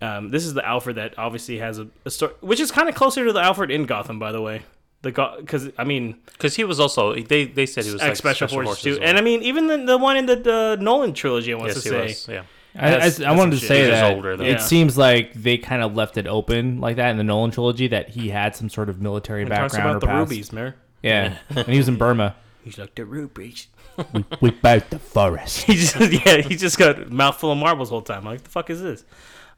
um, 0.00 0.31
this 0.31 0.44
is 0.46 0.54
the 0.54 0.66
Alfred 0.66 0.96
that 0.96 1.18
obviously 1.18 1.59
has 1.59 1.78
a, 1.78 1.87
a 2.04 2.11
story, 2.11 2.33
which 2.40 2.61
is 2.61 2.72
kind 2.72 2.88
of 2.88 2.94
closer 2.94 3.24
to 3.26 3.33
the 3.33 3.40
Alfred 3.40 3.70
in 3.70 3.85
Gotham, 3.85 4.18
by 4.18 4.33
the 4.33 4.40
way. 4.40 4.62
The 5.02 5.12
because 5.38 5.70
I 5.78 5.85
mean 5.85 6.16
because 6.26 6.57
he 6.57 6.64
was 6.64 6.81
also 6.81 7.14
they 7.14 7.44
they 7.44 7.66
said 7.66 7.85
he 7.85 7.92
was 7.92 8.00
like 8.00 8.11
X 8.12 8.18
Special 8.18 8.48
Forces 8.48 8.83
too, 8.83 8.92
well. 8.98 9.09
and 9.09 9.18
I 9.18 9.20
mean 9.20 9.42
even 9.42 9.66
the, 9.68 9.76
the 9.76 9.98
one 9.98 10.16
in 10.16 10.26
the, 10.26 10.37
the 10.37 10.78
Nolan 10.81 11.12
trilogy. 11.12 11.52
I 11.52 11.57
want 11.57 11.68
yes, 11.68 11.83
to 11.83 11.88
he 11.88 11.94
say, 11.94 12.02
was. 12.02 12.28
Yeah, 12.28 12.42
I, 12.74 12.87
I, 12.87 12.90
That's- 12.90 13.20
I 13.20 13.24
that's 13.24 13.38
wanted 13.38 13.50
to 13.52 13.59
some 13.59 13.68
say. 13.68 13.85
He 13.85 13.90
that 13.90 14.14
older, 14.16 14.37
though. 14.37 14.44
Yeah. 14.44 14.54
it 14.54 14.61
seems 14.62 14.96
like 14.96 15.35
they 15.35 15.59
kind 15.59 15.83
of 15.83 15.94
left 15.94 16.16
it 16.16 16.26
open 16.26 16.81
like 16.81 16.96
that 16.96 17.11
in 17.11 17.16
the 17.18 17.22
Nolan 17.24 17.50
trilogy 17.50 17.87
that 17.88 18.09
he 18.09 18.31
had 18.31 18.57
some 18.57 18.70
sort 18.70 18.88
of 18.88 19.00
military 19.00 19.44
He 19.44 19.48
talks 19.50 19.74
background 19.74 19.98
about 19.98 20.00
the 20.00 20.07
or 20.07 20.20
past. 20.20 20.31
rubies, 20.31 20.52
man. 20.54 20.74
Yeah, 21.02 21.37
and 21.50 21.66
he 21.68 21.76
was 21.76 21.88
in 21.88 21.96
Burma. 21.96 22.35
He's 22.68 22.78
like 22.78 22.94
the 22.94 23.04
rubies. 23.07 23.68
we, 24.12 24.24
we 24.42 24.50
bout 24.50 24.90
the 24.90 24.98
forest. 24.98 25.62
He 25.66 25.74
just 25.74 25.96
yeah, 25.98 26.38
he 26.42 26.54
just 26.57 26.76
got 26.78 27.00
a 27.02 27.07
mouthful 27.07 27.50
of 27.50 27.59
marbles 27.59 27.88
the 27.88 27.94
whole 27.94 28.02
time. 28.02 28.24
Like 28.24 28.42
the 28.42 28.50
fuck 28.50 28.68
is 28.68 28.83
this? 28.83 29.04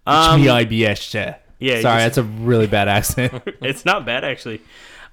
Um, 0.07 0.41
Me 0.41 0.47
IBS, 0.47 0.99
sir. 0.99 1.37
yeah, 1.59 1.81
Sorry, 1.81 2.03
just- 2.05 2.17
that's 2.17 2.19
a 2.19 2.23
really 2.23 2.67
bad 2.69 2.87
accent. 2.89 3.43
it's 3.63 3.85
not 3.85 4.07
bad 4.07 4.23
actually. 4.25 4.61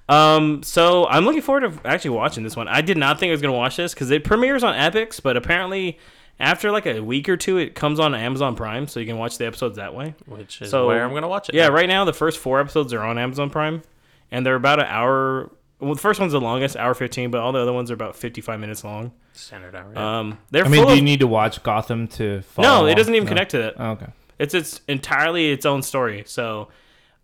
Um, 0.08 0.62
so 0.62 1.06
I'm 1.06 1.24
looking 1.24 1.42
forward 1.42 1.70
to 1.72 1.86
actually 1.86 2.10
watching 2.10 2.44
this 2.44 2.56
one. 2.56 2.68
I 2.68 2.80
did 2.80 2.96
not 2.96 3.18
think 3.18 3.30
I 3.30 3.32
was 3.32 3.42
gonna 3.42 3.52
watch 3.56 3.76
this 3.76 3.92
because 3.94 4.10
it 4.10 4.22
premieres 4.24 4.62
on 4.64 4.74
Epix, 4.74 5.20
but 5.22 5.36
apparently 5.36 5.98
After 6.40 6.70
like 6.70 6.86
a 6.86 7.00
week 7.00 7.28
or 7.28 7.36
two, 7.36 7.58
it 7.58 7.74
comes 7.74 7.98
on 7.98 8.14
Amazon 8.14 8.54
Prime, 8.54 8.86
so 8.86 9.00
you 9.00 9.06
can 9.06 9.18
watch 9.18 9.38
the 9.38 9.46
episodes 9.46 9.76
that 9.76 9.92
way. 9.94 10.14
which 10.26 10.62
is 10.62 10.70
So- 10.70 10.86
where 10.86 11.04
I'm 11.04 11.12
gonna 11.12 11.26
watch 11.28 11.48
it. 11.48 11.54
Yeah, 11.56 11.66
now. 11.68 11.74
right 11.74 11.88
now 11.88 12.04
the 12.04 12.12
first 12.12 12.38
four 12.38 12.60
episodes 12.60 12.92
are 12.92 13.02
on 13.02 13.18
Amazon 13.18 13.50
Prime, 13.50 13.82
and 14.30 14.46
they're 14.46 14.54
about 14.54 14.78
an 14.78 14.86
hour. 14.86 15.50
Well, 15.80 15.94
the 15.94 16.00
first 16.00 16.18
one's 16.18 16.32
the 16.32 16.40
longest, 16.40 16.76
hour 16.76 16.92
fifteen, 16.94 17.30
but 17.30 17.40
all 17.40 17.52
the 17.52 17.60
other 17.60 17.72
ones 17.72 17.90
are 17.90 17.94
about 17.94 18.16
fifty-five 18.16 18.58
minutes 18.58 18.82
long. 18.84 19.12
Standard 19.32 19.74
hour. 19.76 19.92
yeah. 19.94 20.18
Um, 20.20 20.38
they're 20.50 20.64
I 20.64 20.68
mean, 20.68 20.82
full 20.82 20.90
do 20.90 20.96
you 20.96 21.02
need 21.02 21.20
to 21.20 21.26
watch 21.28 21.62
Gotham 21.62 22.08
to 22.08 22.42
follow? 22.42 22.82
no, 22.82 22.86
it 22.86 22.96
doesn't 22.96 23.14
even 23.14 23.26
No? 23.26 23.30
connect 23.30 23.50
to 23.52 23.58
that. 23.58 23.74
Oh, 23.78 23.90
okay. 23.92 24.06
It's 24.38 24.54
it's 24.54 24.80
entirely 24.88 25.50
its 25.52 25.64
own 25.66 25.82
story. 25.82 26.24
So 26.26 26.68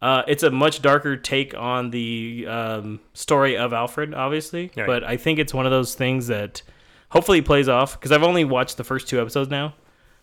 uh, 0.02 0.22
it's 0.28 0.42
a 0.44 0.50
much 0.50 0.82
darker 0.82 1.16
take 1.16 1.54
on 1.56 1.90
the 1.90 2.46
um, 2.48 3.00
story 3.12 3.56
of 3.56 3.72
Alfred, 3.72 4.14
obviously. 4.14 4.70
Right. 4.76 4.86
But 4.86 5.02
I 5.04 5.16
think 5.16 5.38
it's 5.40 5.52
one 5.54 5.66
of 5.66 5.72
those 5.72 5.94
things 5.94 6.26
that 6.28 6.62
hopefully 7.08 7.40
plays 7.42 7.68
off 7.68 7.98
because 7.98 8.12
I've 8.12 8.22
only 8.22 8.44
watched 8.44 8.76
the 8.76 8.84
first 8.84 9.08
two 9.08 9.20
episodes 9.20 9.50
now. 9.50 9.74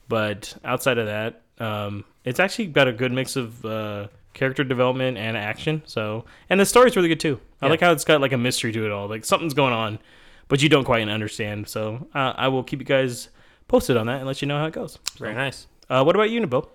But 0.08 0.56
outside 0.66 0.98
of 0.98 1.08
that, 1.08 1.42
um, 1.60 2.04
it's 2.26 2.40
actually 2.40 2.68
got 2.68 2.88
a 2.88 2.94
good 2.94 3.12
mix 3.12 3.36
of 3.36 3.64
uh, 3.66 4.08
character 4.34 4.64
development 4.64 5.18
and 5.18 5.36
action. 5.38 5.82
So 5.86 6.26
and 6.50 6.60
the 6.60 6.66
story's 6.66 6.96
really 6.96 7.10
good 7.10 7.20
too. 7.20 7.40
I 7.62 7.66
Yeah. 7.66 7.72
like 7.72 7.82
how 7.82 7.92
it's 7.92 8.06
got 8.06 8.22
like 8.22 8.32
a 8.34 8.38
mystery 8.38 8.72
to 8.72 8.86
it 8.86 8.92
all. 8.92 9.08
Like 9.08 9.26
something's 9.26 9.54
going 9.54 9.74
on, 9.74 10.00
but 10.48 10.62
you 10.62 10.70
don't 10.70 10.84
quite 10.86 11.08
understand. 11.08 11.68
So 11.68 12.08
uh, 12.16 12.34
I 12.36 12.48
will 12.48 12.64
keep 12.64 12.80
you 12.80 12.86
guys 12.86 13.30
posted 13.68 13.98
on 13.98 14.08
that 14.08 14.18
and 14.18 14.28
let 14.28 14.42
you 14.42 14.48
know 14.48 14.58
how 14.58 14.66
it 14.66 14.74
goes. 14.74 15.00
Very 15.18 15.34
nice. 15.34 15.68
Uh, 15.90 16.04
what 16.04 16.16
about 16.16 16.30
you, 16.30 16.42
Nabo? 16.42 16.68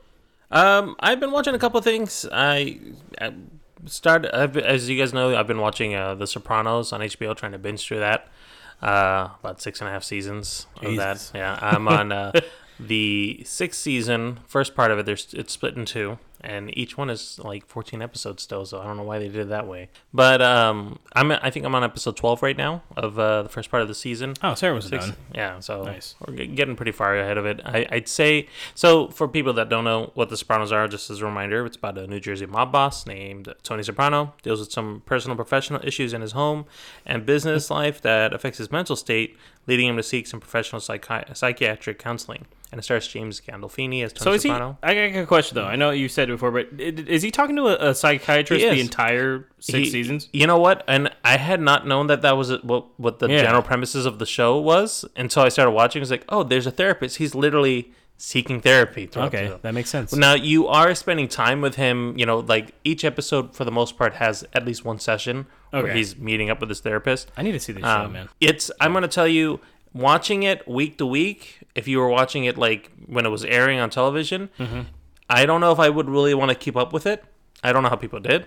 Um, 0.50 0.94
I've 1.00 1.18
been 1.20 1.32
watching 1.32 1.54
a 1.54 1.58
couple 1.58 1.78
of 1.78 1.84
things. 1.84 2.24
I, 2.32 2.78
I 3.20 3.32
started, 3.86 4.34
I've, 4.36 4.56
as 4.56 4.88
you 4.88 4.96
guys 4.98 5.12
know, 5.12 5.34
I've 5.36 5.46
been 5.46 5.60
watching 5.60 5.94
uh, 5.94 6.14
The 6.14 6.26
Sopranos 6.26 6.92
on 6.92 7.00
HBO, 7.00 7.34
trying 7.36 7.52
to 7.52 7.58
binge 7.58 7.84
through 7.86 7.98
that. 8.00 8.28
Uh, 8.82 9.30
about 9.40 9.60
six 9.60 9.80
and 9.80 9.88
a 9.88 9.92
half 9.92 10.04
seasons 10.04 10.66
of 10.76 10.82
Jesus. 10.90 11.30
that. 11.30 11.38
Yeah, 11.38 11.58
I'm 11.62 11.88
on 11.88 12.12
uh, 12.12 12.32
the 12.80 13.42
sixth 13.44 13.80
season. 13.80 14.40
First 14.46 14.74
part 14.74 14.90
of 14.90 14.98
it, 14.98 15.06
there's 15.06 15.32
it's 15.34 15.52
split 15.54 15.76
in 15.76 15.86
two, 15.86 16.18
and 16.42 16.76
each 16.76 16.96
one 16.98 17.10
is 17.10 17.38
like 17.42 17.66
14 17.66 18.02
episodes 18.02 18.42
still. 18.42 18.64
So 18.66 18.80
I 18.80 18.84
don't 18.84 18.96
know 18.96 19.02
why 19.02 19.18
they 19.18 19.28
did 19.28 19.36
it 19.42 19.48
that 19.48 19.66
way. 19.66 19.88
But 20.12 20.42
um, 20.42 20.98
I'm 21.14 21.30
I 21.32 21.50
think 21.50 21.64
I'm 21.66 21.74
on 21.74 21.84
episode 21.84 22.16
12 22.16 22.42
right 22.42 22.56
now 22.56 22.82
of 22.96 23.18
uh, 23.18 23.42
the 23.42 23.48
first 23.48 23.70
part 23.70 23.82
of 23.82 23.88
the 23.88 23.94
season. 23.94 24.34
Oh, 24.42 24.54
Sarah 24.54 24.74
was 24.74 24.86
Six- 24.86 25.06
done. 25.06 25.16
Yeah, 25.34 25.60
so 25.60 25.82
Nice. 25.84 26.14
we're 26.26 26.34
ge- 26.34 26.54
getting 26.54 26.76
pretty 26.76 26.92
far 26.92 27.16
ahead 27.18 27.38
of 27.38 27.46
it. 27.46 27.60
I, 27.64 27.86
I'd 27.90 28.08
say 28.08 28.48
so. 28.74 29.08
For 29.08 29.28
people 29.28 29.52
that 29.54 29.68
don't 29.68 29.84
know 29.84 30.10
what 30.14 30.28
the 30.28 30.36
Sopranos 30.36 30.72
are, 30.72 30.86
just 30.88 31.10
as 31.10 31.20
a 31.20 31.24
reminder, 31.24 31.64
it's 31.66 31.76
about 31.76 31.96
a 31.98 32.06
New 32.06 32.20
Jersey 32.20 32.46
mob 32.46 32.72
boss 32.72 33.06
named 33.06 33.52
Tony 33.62 33.82
Soprano. 33.82 34.34
Deals 34.42 34.60
with 34.60 34.72
some 34.72 35.02
personal, 35.06 35.36
professional 35.36 35.80
issues 35.84 36.12
in 36.12 36.20
his 36.20 36.32
home 36.32 36.66
and 37.04 37.24
business 37.26 37.70
life 37.70 38.00
that 38.02 38.32
affects 38.32 38.58
his 38.58 38.70
mental 38.70 38.96
state, 38.96 39.36
leading 39.66 39.88
him 39.88 39.96
to 39.96 40.02
seek 40.02 40.26
some 40.26 40.40
professional 40.40 40.80
psychi- 40.80 41.36
psychiatric 41.36 41.98
counseling. 41.98 42.46
And 42.72 42.80
it 42.80 42.82
stars 42.82 43.06
James 43.06 43.40
Gandolfini 43.40 44.02
as 44.04 44.12
Tony 44.12 44.24
So 44.24 44.32
is 44.32 44.42
he? 44.42 44.48
Soprano. 44.48 44.76
I 44.82 44.94
got 44.94 45.18
a 45.22 45.26
question 45.26 45.54
though. 45.54 45.66
I 45.66 45.76
know 45.76 45.90
you 45.90 46.08
said 46.08 46.28
it 46.28 46.32
before, 46.32 46.50
but 46.50 46.68
is 46.80 47.22
he 47.22 47.30
talking 47.30 47.54
to 47.56 47.68
a, 47.68 47.90
a 47.90 47.94
psychiatrist 47.94 48.60
the 48.64 48.80
entire 48.80 49.46
six 49.60 49.78
He- 49.78 49.90
seasons? 49.90 50.28
You 50.32 50.46
know 50.48 50.58
what? 50.58 50.82
And 50.88 51.10
I 51.24 51.36
had 51.36 51.60
not 51.60 51.86
known 51.86 52.08
that 52.08 52.22
that 52.22 52.36
was 52.36 52.50
what 52.62 52.86
what 52.98 53.20
the 53.20 53.28
Yeah. 53.28 53.42
general 53.42 53.62
premises 53.62 54.04
of 54.04 54.18
the 54.18 54.26
show 54.26 54.58
was 54.58 55.04
until 55.16 55.42
I 55.44 55.48
started 55.48 55.70
watching. 55.70 56.02
It's 56.02 56.10
like, 56.10 56.24
oh, 56.28 56.42
there's 56.42 56.66
a 56.66 56.70
therapist. 56.72 57.18
He's 57.18 57.34
literally 57.36 57.92
seeking 58.18 58.60
therapy. 58.62 59.06
throughout 59.06 59.30
the 59.30 59.38
Okay, 59.44 59.58
that 59.62 59.74
makes 59.74 59.90
sense. 59.90 60.14
Now 60.14 60.34
you 60.34 60.66
are 60.66 60.94
spending 60.94 61.28
time 61.28 61.60
with 61.60 61.76
him. 61.76 62.18
You 62.18 62.26
know, 62.26 62.38
like 62.40 62.72
each 62.82 63.04
episode 63.04 63.54
for 63.54 63.64
the 63.64 63.70
most 63.70 63.96
part 63.96 64.14
has 64.14 64.44
at 64.54 64.64
least 64.64 64.84
one 64.84 64.98
session 64.98 65.46
where 65.70 65.92
he's 65.92 66.16
meeting 66.16 66.48
up 66.50 66.58
with 66.60 66.70
his 66.70 66.80
therapist. 66.80 67.30
I 67.36 67.42
need 67.42 67.52
to 67.52 67.60
see 67.60 67.72
this 67.74 67.82
show, 67.84 67.88
Um, 68.06 68.12
man. 68.12 68.28
It's 68.40 68.70
I'm 68.80 68.92
gonna 68.94 69.06
tell 69.08 69.28
you, 69.28 69.60
watching 69.96 70.42
it 70.42 70.66
week 70.68 70.98
to 70.98 71.06
week. 71.06 71.60
If 71.74 71.86
you 71.88 71.98
were 71.98 72.08
watching 72.08 72.44
it 72.44 72.56
like 72.56 72.90
when 73.06 73.26
it 73.26 73.30
was 73.30 73.44
airing 73.44 73.78
on 73.78 73.90
television, 73.90 74.48
Mm-hmm. 74.58 74.80
I 75.28 75.44
don't 75.44 75.60
know 75.60 75.72
if 75.72 75.80
I 75.80 75.88
would 75.88 76.08
really 76.08 76.34
want 76.34 76.50
to 76.50 76.54
keep 76.54 76.76
up 76.76 76.92
with 76.92 77.04
it. 77.06 77.24
I 77.64 77.72
don't 77.72 77.82
know 77.82 77.88
how 77.88 77.96
people 77.96 78.20
did, 78.20 78.46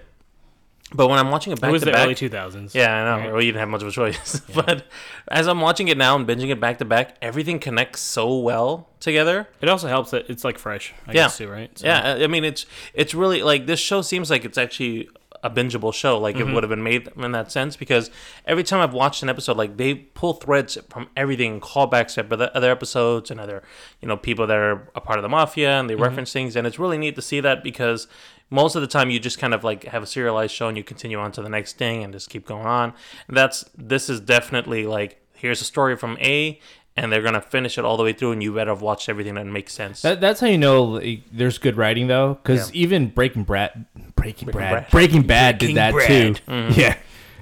but 0.94 1.08
when 1.10 1.20
I'm 1.20 1.30
watching 1.30 1.52
it 1.52 1.58
back 1.60 1.68
It 1.68 1.68
back 1.68 1.72
was 1.74 1.82
to 1.82 1.86
the 1.88 1.92
back, 1.92 2.06
early 2.06 2.16
two 2.16 2.30
thousands. 2.30 2.74
yeah, 2.74 2.96
I 2.96 3.04
know. 3.04 3.24
Right. 3.24 3.32
Well, 3.34 3.42
you 3.42 3.52
didn't 3.52 3.60
have 3.60 3.70
much 3.70 3.82
of 3.82 3.90
a 3.90 3.92
choice. 3.92 4.40
but 4.56 4.86
as 5.28 5.48
I'm 5.48 5.60
watching 5.60 5.90
it 5.90 5.98
now 5.98 6.16
and 6.16 6.26
binging 6.26 6.50
it 6.52 6.60
back 6.62 6.78
to 6.78 6.86
back, 6.86 7.18
everything 7.22 7.60
connects 7.60 8.00
so 8.02 8.38
well 8.40 8.88
together. 9.02 9.48
It 9.62 9.68
also 9.70 9.88
helps 9.90 10.12
that 10.12 10.30
it's 10.30 10.44
like 10.46 10.58
fresh. 10.58 10.94
I 11.06 11.10
Yeah. 11.12 11.14
guess 11.26 11.38
too, 11.38 11.50
right? 11.50 11.78
So- 11.78 11.86
Yeah, 11.86 12.20
I 12.22 12.28
mean 12.28 12.46
it's 12.46 12.66
it's 12.94 13.14
really 13.14 13.44
like 13.44 13.66
this 13.66 13.80
show 13.80 14.02
seems 14.02 14.30
like 14.30 14.46
it's 14.46 14.58
actually 14.58 15.10
a 15.44 15.50
bingeable 15.50 15.94
show. 15.94 16.18
Like 16.18 16.36
Mm-hmm. 16.36 16.50
it 16.50 16.54
would 16.54 16.64
have 16.64 16.70
been 16.70 16.84
made 16.84 17.10
in 17.18 17.32
that 17.32 17.52
sense 17.52 17.76
because 17.76 18.10
every 18.46 18.64
time 18.64 18.80
I've 18.82 18.94
watched 18.94 19.24
an 19.24 19.30
episode, 19.30 19.58
like 19.58 19.78
they 19.78 19.94
pull 19.96 20.34
threads 20.34 20.78
from 20.90 21.10
everything, 21.16 21.60
callbacks 21.62 22.16
to 22.16 22.34
other- 22.34 22.52
other 22.54 22.72
episodes 22.72 23.32
and 23.32 23.40
other 23.40 23.64
you 24.02 24.08
know 24.08 24.18
people 24.18 24.46
that 24.48 24.58
are 24.58 24.90
a 24.96 25.02
part 25.02 25.18
of 25.20 25.24
the 25.24 25.30
mafia, 25.30 25.80
and 25.80 25.90
they 25.90 25.94
Mm-hmm. 25.94 26.04
reference 26.04 26.34
things, 26.34 26.56
and 26.56 26.66
it's 26.68 26.80
really 26.80 26.98
neat 26.98 27.16
to 27.16 27.22
see 27.22 27.40
that 27.40 27.64
because 27.64 28.08
most 28.52 28.76
of 28.76 28.82
the 28.82 28.88
time 28.88 29.10
you 29.10 29.20
just 29.20 29.38
kind 29.38 29.54
of 29.54 29.64
like 29.64 29.84
have 29.86 30.02
a 30.02 30.08
serialized 30.08 30.54
show 30.54 30.68
and 30.68 30.76
you 30.78 30.84
continue 30.84 31.20
on 31.20 31.32
to 31.32 31.42
the 31.42 31.50
next 31.50 31.78
thing 31.78 32.04
and 32.04 32.12
just 32.14 32.30
keep 32.30 32.46
going 32.48 32.66
on. 32.66 32.94
And 33.28 33.38
that's 33.38 33.64
this 33.78 34.10
is 34.10 34.20
definitely 34.20 34.88
like 34.88 35.22
here's 35.34 35.62
a 35.62 35.66
story 35.66 35.96
from 35.96 36.18
A. 36.20 36.60
And 36.98 37.14
they're 37.14 37.22
gonna 37.22 37.40
finish 37.40 37.78
it 37.78 37.86
all 37.86 37.96
the 37.96 38.04
way 38.04 38.12
through, 38.12 38.34
and 38.34 38.44
you 38.44 38.54
better 38.54 38.72
have 38.72 38.82
watched 38.82 39.08
everything 39.08 39.36
that 39.36 39.46
makes 39.46 39.72
sense. 39.72 40.02
That, 40.02 40.20
that's 40.20 40.42
how 40.42 40.48
you 40.48 40.58
know 40.58 40.84
like, 40.84 41.22
there's 41.32 41.58
good 41.58 41.78
writing 41.78 42.08
though, 42.08 42.34
because 42.34 42.72
Yeah. 42.74 42.82
even 42.82 43.08
Breaking 43.08 43.44
Brad, 43.44 43.86
Breaking, 44.22 44.50
Brad, 44.50 44.66
mm-hmm. 44.66 44.74
Brad. 44.82 44.92
Breaking 44.92 45.22
Bad 45.24 45.60
Breaking 45.60 45.76
did 45.76 45.78
that 45.82 45.94
Brad. 45.94 46.08
too. 46.08 46.82
Yeah, 46.82 46.96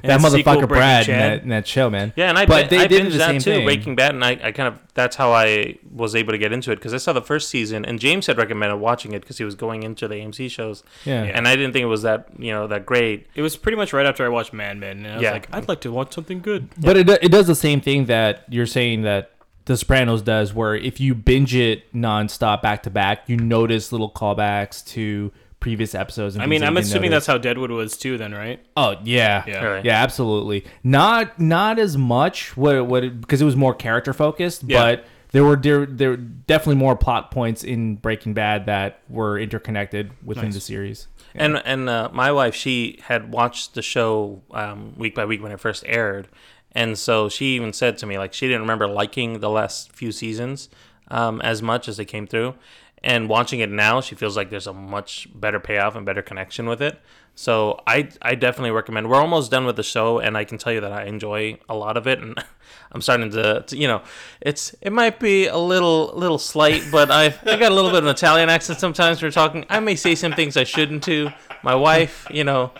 that 0.04 0.12
And 0.13 0.24
the 0.24 0.30
sequel, 0.30 0.54
motherfucker 0.54 0.68
Breaking 0.68 0.68
Brad 0.68 1.10
in 1.10 1.18
that, 1.18 1.42
in 1.44 1.50
that 1.50 1.68
show, 1.68 1.90
man. 1.90 2.13
Yeah, 2.16 2.30
and 2.30 2.38
I 2.38 2.46
but 2.46 2.70
they 2.70 2.80
I 2.80 2.88
did 2.88 3.02
binged 3.08 3.12
the 3.13 3.18
that 3.18 3.28
same 3.30 3.40
too, 3.42 3.52
thing. 3.52 3.66
Breaking 3.66 3.96
Bad, 3.96 4.13
and 4.13 4.24
I, 4.24 4.32
I 4.44 4.52
kind 4.52 4.68
of 4.68 4.80
that's 4.94 5.16
how 5.16 5.32
I 5.32 5.78
was 5.92 6.16
able 6.16 6.32
to 6.34 6.38
get 6.38 6.52
into 6.54 6.72
it 6.72 6.76
because 6.78 6.94
I 6.94 6.98
saw 6.98 7.13
the 7.13 7.22
first 7.22 7.50
season, 7.50 7.84
and 7.86 8.00
James 8.00 8.28
had 8.28 8.38
recommended 8.38 8.78
watching 8.78 9.13
it 9.13 9.22
because 9.22 9.38
he 9.38 9.44
was 9.44 9.56
going 9.56 9.84
into 9.84 10.08
the 10.08 10.16
AMC 10.16 10.50
shows, 10.52 10.84
Yeah. 11.06 11.24
and 11.24 11.48
I 11.48 11.56
didn't 11.56 11.74
think 11.74 11.84
it 11.84 11.88
was 11.88 12.04
that 12.04 12.28
you 12.38 12.52
know 12.52 12.68
that 12.68 12.86
great. 12.86 13.28
It 13.36 13.42
was 13.42 13.58
pretty 13.58 13.76
much 13.76 13.92
right 13.94 14.06
after 14.06 14.26
I 14.26 14.30
watched 14.30 14.54
Mad 14.54 14.78
Men, 14.78 14.98
and 14.98 15.08
I 15.08 15.13
was 15.16 15.24
Yeah. 15.24 15.32
like, 15.34 15.48
I'd 15.52 15.68
like 15.68 15.82
to 15.82 15.92
watch 15.92 16.13
something 16.13 16.40
good. 16.42 16.70
But 16.80 16.96
it, 16.98 17.10
it 17.10 17.32
does 17.32 17.48
the 17.48 17.56
same 17.56 17.82
thing 17.82 18.06
that 18.06 18.44
you're 18.50 18.66
saying 18.68 19.02
that 19.02 19.32
The 19.66 19.76
Sopranos 19.78 20.22
does, 20.22 20.54
where 20.54 20.76
if 20.76 21.00
you 21.00 21.13
binge 21.16 21.54
it 21.56 21.92
nonstop 21.94 22.62
back 22.62 22.84
to 22.84 22.90
back, 22.90 23.28
you 23.28 23.36
notice 23.36 23.92
little 23.92 24.10
callbacks 24.12 24.86
to 24.94 25.32
previous 25.60 25.96
episodes. 25.96 26.36
And 26.36 26.43
I 26.43 26.46
mean, 26.46 26.63
I'm 26.63 26.78
assuming 26.78 27.10
notice. 27.12 27.26
that's 27.26 27.34
how 27.34 27.38
Deadwood 27.38 27.72
was 27.72 27.98
too, 27.98 28.17
then, 28.17 28.32
right? 28.34 28.63
Oh 28.76 28.96
yeah, 29.04 29.43
Yeah. 29.48 29.63
Really. 29.63 29.82
yeah, 29.88 30.02
absolutely. 30.04 30.65
Not 30.84 31.39
not 31.39 31.80
as 31.80 31.98
much 31.98 32.56
what 32.56 32.86
what 32.86 33.04
it, 33.04 33.20
because 33.22 33.41
it 33.41 33.46
was 33.46 33.56
more 33.56 33.74
character 33.74 34.13
focused, 34.13 34.63
Yeah. 34.63 34.80
but 34.82 35.06
there 35.32 35.43
were 35.43 35.56
there 35.56 35.86
there 35.86 36.12
were 36.12 36.17
definitely 36.17 36.76
more 36.76 36.96
plot 36.96 37.32
points 37.32 37.63
in 37.63 37.96
Breaking 37.96 38.34
Bad 38.34 38.65
that 38.67 39.02
were 39.10 39.38
interconnected 39.39 40.12
within 40.24 40.46
Nice. 40.46 40.54
the 40.54 40.62
series. 40.62 41.08
And 41.36 41.62
and 41.65 41.89
uh, 41.89 42.10
my 42.13 42.32
wife, 42.32 42.56
she 42.56 43.00
had 43.04 43.32
watched 43.32 43.74
the 43.74 43.82
show 43.82 44.41
um, 44.52 44.93
week 44.98 45.13
by 45.15 45.26
week 45.26 45.41
when 45.43 45.52
it 45.52 45.60
first 45.60 45.84
aired, 45.86 46.28
and 46.72 46.98
so 46.98 47.30
she 47.30 47.56
even 47.56 47.74
said 47.74 47.98
to 48.00 48.06
me 48.06 48.17
like 48.17 48.34
she 48.34 48.48
didn't 48.48 48.62
remember 48.62 48.88
liking 48.88 49.39
the 49.39 49.50
last 49.50 49.91
few 49.91 50.12
seasons 50.12 50.70
um, 51.10 51.41
as 51.41 51.62
much 51.62 51.88
as 51.88 51.98
they 51.98 52.06
came 52.06 52.26
through. 52.26 52.56
And 53.04 53.30
watching 53.30 53.60
it 53.60 53.70
now, 53.70 54.02
she 54.02 54.16
feels 54.16 54.36
like 54.36 54.50
there's 54.50 54.68
a 54.68 54.74
much 54.74 55.28
better 55.34 55.60
payoff 55.60 55.96
and 55.96 56.06
better 56.06 56.22
connection 56.22 56.68
with 56.68 56.82
it. 56.82 57.00
So 57.36 57.80
I 57.86 58.10
I 58.24 58.34
definitely 58.34 58.72
recommend. 58.72 59.08
We're 59.10 59.22
almost 59.22 59.52
done 59.52 59.66
with 59.66 59.76
the 59.76 59.84
show, 59.84 60.18
and 60.18 60.36
I 60.36 60.44
can 60.44 60.58
tell 60.58 60.74
you 60.74 60.82
that 60.82 60.92
I 60.92 61.04
enjoy 61.04 61.60
a 61.70 61.76
lot 61.76 61.96
of 61.96 62.08
it, 62.08 62.20
and 62.20 62.36
I'm 62.92 63.02
starting 63.02 63.30
to, 63.32 63.62
to 63.68 63.78
you 63.78 63.88
know, 63.88 64.02
it's 64.42 64.74
it 64.82 64.92
might 64.92 65.20
be 65.20 65.46
a 65.46 65.58
little 65.58 66.12
little 66.16 66.40
slight, 66.40 66.84
but 66.92 67.12
I 67.12 67.26
I 67.46 67.56
got 67.58 67.72
a 67.72 67.76
little 67.76 67.92
bit 67.92 68.00
of 68.00 68.06
an 68.06 68.10
Italian 68.10 68.50
accent 68.50 68.80
sometimes. 68.80 69.22
When 69.22 69.28
we're 69.28 69.34
talking, 69.34 69.66
I 69.70 69.80
may 69.80 69.96
say 69.96 70.16
some 70.16 70.34
things 70.34 70.58
I 70.58 70.64
shouldn't 70.64 71.04
to 71.04 71.30
my 71.62 71.76
wife, 71.76 72.26
you 72.32 72.44
know, 72.44 72.72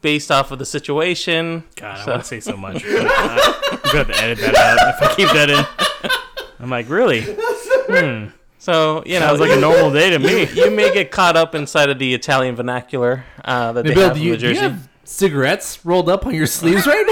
based 0.00 0.30
off 0.30 0.50
of 0.50 0.58
the 0.58 0.64
situation. 0.66 1.64
God, 1.76 1.98
I 1.98 2.04
So- 2.06 2.10
want 2.12 2.22
to 2.22 2.28
say 2.28 2.40
so 2.40 2.56
much. 2.56 2.82
I'm 2.86 2.92
gonna 3.04 3.98
have 3.98 4.06
to 4.06 4.16
edit 4.22 4.38
that 4.38 4.54
out 4.56 4.94
if 4.94 5.02
I 5.10 5.14
keep 5.14 5.28
that 5.28 5.50
in. 5.50 6.10
I'm 6.58 6.70
like, 6.70 6.88
really? 6.88 7.20
Hmm. 7.22 8.28
So 8.60 9.02
you 9.06 9.18
know, 9.18 9.24
it 9.24 9.28
Sounds 9.28 9.40
like 9.40 9.50
a 9.52 9.60
normal 9.60 9.90
day 9.90 10.10
to 10.10 10.18
me. 10.18 10.46
you 10.54 10.70
may 10.70 10.92
get 10.92 11.10
caught 11.10 11.34
up 11.34 11.54
inside 11.54 11.88
of 11.88 11.98
the 11.98 12.12
Italian 12.12 12.54
vernacular 12.54 13.24
uh, 13.42 13.72
that 13.72 13.86
they 13.86 13.94
Bill, 13.94 14.08
have 14.08 14.14
do 14.16 14.20
in 14.20 14.26
you, 14.26 14.32
New 14.32 14.38
do 14.38 14.48
you 14.52 14.58
have 14.60 14.88
cigarettes 15.04 15.84
rolled 15.84 16.10
up 16.10 16.26
on 16.26 16.34
your 16.34 16.46
sleeves 16.46 16.86
right 16.86 17.06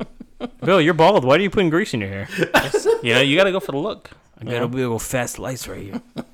now? 0.00 0.46
Bill, 0.64 0.80
you're 0.80 0.94
bald. 0.94 1.24
Why 1.24 1.34
are 1.34 1.40
you 1.40 1.50
putting 1.50 1.68
grease 1.68 1.94
in 1.94 2.00
your 2.00 2.08
hair? 2.10 2.28
You 3.02 3.14
know, 3.14 3.20
you 3.20 3.36
got 3.36 3.44
to 3.44 3.52
go 3.52 3.60
for 3.60 3.72
the 3.72 3.78
look. 3.78 4.10
I 4.40 4.44
got 4.44 4.60
to 4.60 4.68
be 4.68 4.78
a 4.78 4.82
little 4.82 4.98
fast 5.00 5.38
lights 5.38 5.66
right 5.68 5.82
here. 5.82 6.00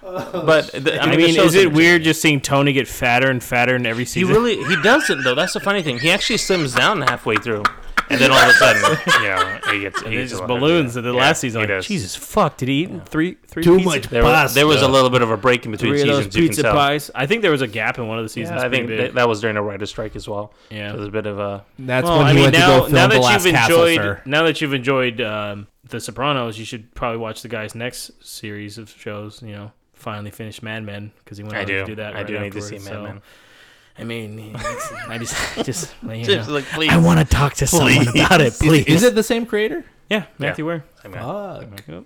But 0.00 0.70
the, 0.72 0.98
I 1.00 1.04
I 1.04 1.10
mean, 1.10 1.16
mean, 1.18 1.26
the 1.28 1.32
show's 1.34 1.54
is 1.54 1.64
it 1.64 1.72
weird 1.72 2.02
just 2.02 2.22
seeing 2.22 2.40
Tony 2.40 2.72
get 2.72 2.88
fatter 2.88 3.28
and 3.30 3.42
fatter 3.42 3.76
in 3.76 3.84
every 3.84 4.04
season? 4.06 4.28
He 4.28 4.34
really 4.34 4.64
he 4.64 4.80
doesn't 4.82 5.22
though. 5.24 5.34
That's 5.34 5.52
the 5.52 5.60
funny 5.60 5.82
thing. 5.82 5.98
He 5.98 6.10
actually 6.10 6.36
slims 6.38 6.74
down 6.74 7.02
halfway 7.02 7.36
through. 7.36 7.64
And 8.10 8.20
then 8.20 8.30
all 8.30 8.38
of 8.38 8.48
a 8.48 8.52
sudden, 8.54 8.82
you 9.22 9.28
know, 9.28 9.58
he 9.72 9.80
gets 9.80 10.00
And 10.02 10.10
he 10.12 10.18
there's 10.18 10.30
just 10.30 10.42
a- 10.42 10.46
balloons 10.46 10.96
in 10.96 11.04
the 11.04 11.12
Yeah, 11.12 11.18
last 11.20 11.40
season. 11.40 11.60
he 11.60 11.66
Like, 11.66 11.68
does. 11.78 11.86
Jesus 11.86 12.16
fuck, 12.16 12.56
did 12.56 12.68
he 12.68 12.82
eat 12.84 13.08
three 13.08 13.36
three 13.46 13.62
Too 13.62 13.76
pizzas- 13.78 13.84
much 13.84 14.08
There, 14.08 14.22
was- 14.24 14.54
there 14.54 14.66
was 14.66 14.82
a 14.82 14.88
little 14.88 15.10
bit 15.10 15.22
of 15.22 15.30
a 15.30 15.36
break 15.36 15.64
in 15.66 15.72
between 15.72 15.92
three 15.92 16.00
of 16.02 16.06
those 16.08 16.16
seasons. 16.18 16.34
You 16.36 16.42
can 16.42 16.48
pizza 16.48 16.62
tell. 16.62 16.74
pies? 16.74 17.10
I 17.14 17.26
think 17.26 17.42
there 17.42 17.50
was 17.50 17.62
a 17.62 17.66
gap 17.66 17.98
in 17.98 18.06
one 18.08 18.18
of 18.18 18.24
the 18.24 18.28
seasons. 18.28 18.60
Yeah, 18.60 18.66
I 18.66 18.70
think 18.70 18.86
pretty 18.86 19.02
big. 19.02 19.10
that, 19.10 19.14
that 19.20 19.28
was 19.28 19.40
during 19.40 19.56
a 19.56 19.62
writer's 19.62 19.90
strike 19.90 20.16
as 20.16 20.28
well. 20.28 20.52
Yeah. 20.70 20.90
So 20.92 20.96
there's 20.98 21.08
a 21.08 21.12
bit 21.12 21.26
of 21.26 21.38
a 21.38 21.64
That's 21.78 22.04
Well, 22.04 22.18
when 22.18 22.26
I 22.26 22.32
mean, 22.32 22.42
went 22.44 22.54
now, 22.54 22.66
to 22.66 22.72
go 22.72 22.80
film 22.84 22.92
now 22.94 23.06
the 23.08 23.14
that 23.14 23.20
last 23.22 23.44
you've 23.46 23.54
castle, 23.54 23.84
enjoyed, 23.84 23.96
sir. 23.96 24.22
now 24.24 24.42
that 24.44 24.60
you've 24.60 24.74
enjoyed 24.74 25.20
um, 25.20 25.66
The 25.88 26.00
Sopranos, 26.00 26.58
you 26.58 26.64
should 26.64 26.94
probably 26.94 27.18
watch 27.18 27.42
the 27.42 27.48
guy's 27.48 27.74
next 27.74 28.10
series 28.26 28.78
of 28.78 28.90
shows. 28.90 29.42
You 29.42 29.52
know, 29.52 29.72
finally 29.94 30.30
finish 30.30 30.62
Mad 30.62 30.84
Men 30.84 31.12
because 31.24 31.38
he 31.38 31.44
went 31.44 31.56
I 31.56 31.60
on 31.60 31.66
do. 31.66 31.78
to 31.80 31.84
do 31.84 31.94
that. 31.96 32.14
I 32.14 32.18
right 32.18 32.26
do 32.26 32.38
need 32.38 32.52
to 32.52 32.60
see 32.62 32.76
afterwards, 32.76 32.84
Mad 32.84 32.92
so, 32.94 33.02
Men. 33.02 33.22
I 33.98 34.04
mean, 34.04 34.54
I 34.56 35.18
just, 35.18 35.64
just, 35.64 35.94
you 36.02 36.24
Just 36.24 36.48
know, 36.48 36.54
like, 36.54 36.64
please. 36.66 36.90
I 36.90 36.98
want 36.98 37.18
to 37.20 37.24
talk 37.26 37.54
to 37.54 37.66
someone 37.66 38.06
about 38.08 38.40
it, 38.40 38.52
please. 38.54 38.86
Is 38.86 39.02
it 39.02 39.14
the 39.14 39.22
same 39.22 39.44
creator? 39.44 39.84
Yeah, 40.08 40.24
Matthew 40.38 40.66
Ware. 40.66 40.84
I 41.04 41.08
mean, 41.08 41.72
Yep. 41.88 42.04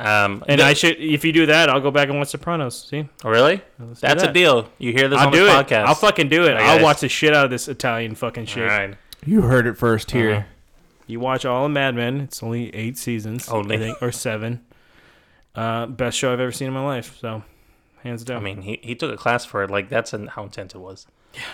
Um, 0.00 0.44
And 0.46 0.60
the- 0.60 0.64
I 0.64 0.74
should, 0.74 0.96
if 0.98 1.24
you 1.24 1.32
do 1.32 1.46
that, 1.46 1.68
I'll 1.68 1.80
go 1.80 1.90
back 1.90 2.08
and 2.08 2.18
watch 2.18 2.28
Sopranos. 2.28 2.86
See, 2.88 3.08
oh, 3.24 3.30
really? 3.30 3.62
Let's 3.78 4.00
do 4.00 4.06
That's 4.06 4.22
a 4.22 4.32
deal. 4.32 4.68
You 4.78 4.92
hear 4.92 5.08
this 5.08 5.18
I'll 5.18 5.26
on 5.28 5.32
do 5.32 5.44
this 5.44 5.54
it. 5.54 5.66
podcast? 5.66 5.84
I'll 5.86 5.94
fucking 5.94 6.28
do 6.28 6.44
it. 6.44 6.50
Okay, 6.54 6.62
I'll 6.64 6.76
guys. 6.76 6.82
watch 6.84 7.00
the 7.00 7.08
shit 7.08 7.34
out 7.34 7.44
of 7.44 7.50
this 7.50 7.66
Italian 7.68 8.14
fucking 8.14 8.46
shit. 8.46 8.68
All 8.70 8.76
right. 8.76 8.94
You 9.26 9.42
heard 9.42 9.66
it 9.66 9.76
first 9.76 10.10
here. 10.12 10.32
Uh-huh. 10.32 10.42
You 11.08 11.20
watch 11.20 11.44
all 11.44 11.64
of 11.66 11.72
Mad 11.72 11.94
Men. 11.94 12.20
It's 12.20 12.42
only 12.42 12.72
eight 12.74 12.98
seasons, 12.98 13.48
Only. 13.48 13.76
I 13.76 13.78
think, 13.78 14.02
or 14.02 14.12
seven. 14.12 14.60
Uh, 15.54 15.86
best 15.86 16.16
show 16.18 16.32
I've 16.32 16.38
ever 16.40 16.52
seen 16.52 16.68
in 16.68 16.74
my 16.74 16.84
life. 16.84 17.16
So, 17.18 17.42
hands 18.04 18.22
down. 18.24 18.36
I 18.36 18.40
mean, 18.40 18.62
he, 18.62 18.78
he 18.82 18.94
took 18.94 19.12
a 19.12 19.16
class 19.16 19.44
for 19.44 19.62
it. 19.64 19.70
Like 19.70 19.88
that's 19.88 20.12
an, 20.12 20.26
how 20.28 20.44
intense 20.44 20.74
it 20.74 20.78
was. 20.78 21.06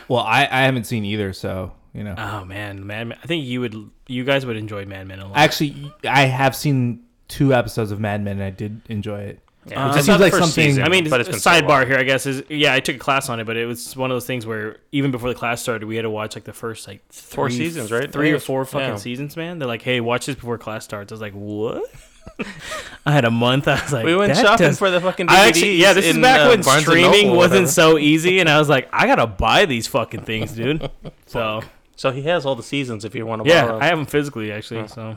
Well, 0.09 0.21
I, 0.21 0.43
I 0.51 0.63
haven't 0.63 0.85
seen 0.85 1.05
either, 1.05 1.33
so 1.33 1.73
you 1.93 2.05
know. 2.05 2.15
oh 2.17 2.45
man, 2.45 2.87
Mad 2.87 3.09
Men. 3.09 3.19
I 3.23 3.27
think 3.27 3.45
you 3.45 3.61
would, 3.61 3.91
you 4.07 4.25
guys 4.25 4.45
would 4.47 4.57
enjoy 4.57 4.85
Mad 4.87 5.07
Men 5.07 5.21
a 5.21 5.27
lot. 5.29 5.37
Actually, 5.37 5.93
I 6.09 6.23
have 6.27 6.57
seen 6.57 7.05
two 7.29 7.53
episodes 7.55 7.91
of 7.91 8.01
Mad 8.01 8.23
Men, 8.23 8.37
and 8.39 8.45
I 8.45 8.51
did 8.51 8.81
enjoy 8.89 9.21
it. 9.21 9.41
Yeah, 9.67 9.83
Um, 9.91 9.97
it's 9.97 10.07
It 10.07 10.11
not 10.11 10.21
seems 10.21 10.21
like 10.21 10.33
something- 10.33 10.65
season, 10.65 10.85
I 10.85 10.91
mean, 10.91 11.09
but 11.09 11.21
it's 11.21 11.29
been 11.31 11.39
so 11.41 11.51
sidebar 11.51 11.87
here, 11.87 11.97
I 11.97 12.03
guess 12.03 12.27
is 12.27 12.43
yeah. 12.51 12.75
I 12.75 12.81
took 12.81 12.97
a 12.97 12.99
class 12.99 13.31
on 13.31 13.41
it, 13.41 13.45
but 13.45 13.57
it 13.57 13.65
was 13.65 13.97
one 13.97 14.11
of 14.11 14.15
those 14.15 14.27
things 14.27 14.45
where 14.47 14.77
even 14.93 15.11
before 15.11 15.31
the 15.31 15.35
class 15.35 15.63
started, 15.63 15.87
we 15.87 15.97
had 15.97 16.03
to 16.03 16.11
watch 16.11 16.35
like 16.35 16.45
the 16.45 16.53
first 16.53 16.87
like 16.87 17.01
three, 17.09 17.35
Four 17.35 17.51
seasons, 17.51 17.91
right? 17.91 18.13
Three 18.13 18.31
or 18.33 18.39
four 18.39 18.65
fucking 18.67 18.89
Yeah. 18.89 18.97
seasons, 18.97 19.37
man. 19.39 19.59
They're 19.59 19.67
like, 19.69 19.81
hey, 19.83 20.01
watch 20.03 20.27
this 20.27 20.35
before 20.35 20.59
class 20.59 20.85
starts. 20.85 21.13
I 21.13 21.15
was 21.15 21.23
like, 21.23 21.33
what? 21.33 21.83
I 23.07 23.13
had 23.13 23.25
a 23.25 23.31
month. 23.31 23.69
I 23.69 23.81
was 23.83 23.93
like, 23.93 24.05
We 24.05 24.17
went 24.17 24.37
shopping 24.37 24.67
does- 24.69 24.79
for 24.79 24.91
the 24.91 25.01
fucking 25.01 25.27
DVDs. 25.27 25.33
I 25.33 25.49
actually, 25.49 25.77
yeah, 25.77 25.93
this 25.93 26.07
is 26.07 26.19
back 26.19 26.41
uh, 26.41 26.49
when 26.49 26.63
Barnes 26.63 26.85
streaming 26.85 27.37
wasn't 27.37 27.69
so 27.69 27.99
easy, 27.99 28.41
and 28.41 28.49
I 28.49 28.59
was 28.59 28.69
like, 28.69 28.89
I 28.93 29.07
gotta 29.07 29.27
buy 29.27 29.67
these 29.67 29.87
fucking 29.87 30.23
things, 30.23 30.53
dude. 30.53 30.91
so 31.27 31.63
So 31.97 32.11
he 32.11 32.23
has 32.23 32.45
all 32.47 32.55
the 32.57 32.63
seasons 32.63 33.05
if 33.05 33.15
you 33.15 33.27
want 33.27 33.45
to 33.45 33.49
yeah, 33.49 33.67
borrow. 33.67 33.79
I 33.81 33.87
have 33.87 33.99
them 33.99 34.07
physically 34.07 34.51
actually. 34.53 34.89
So 34.89 35.17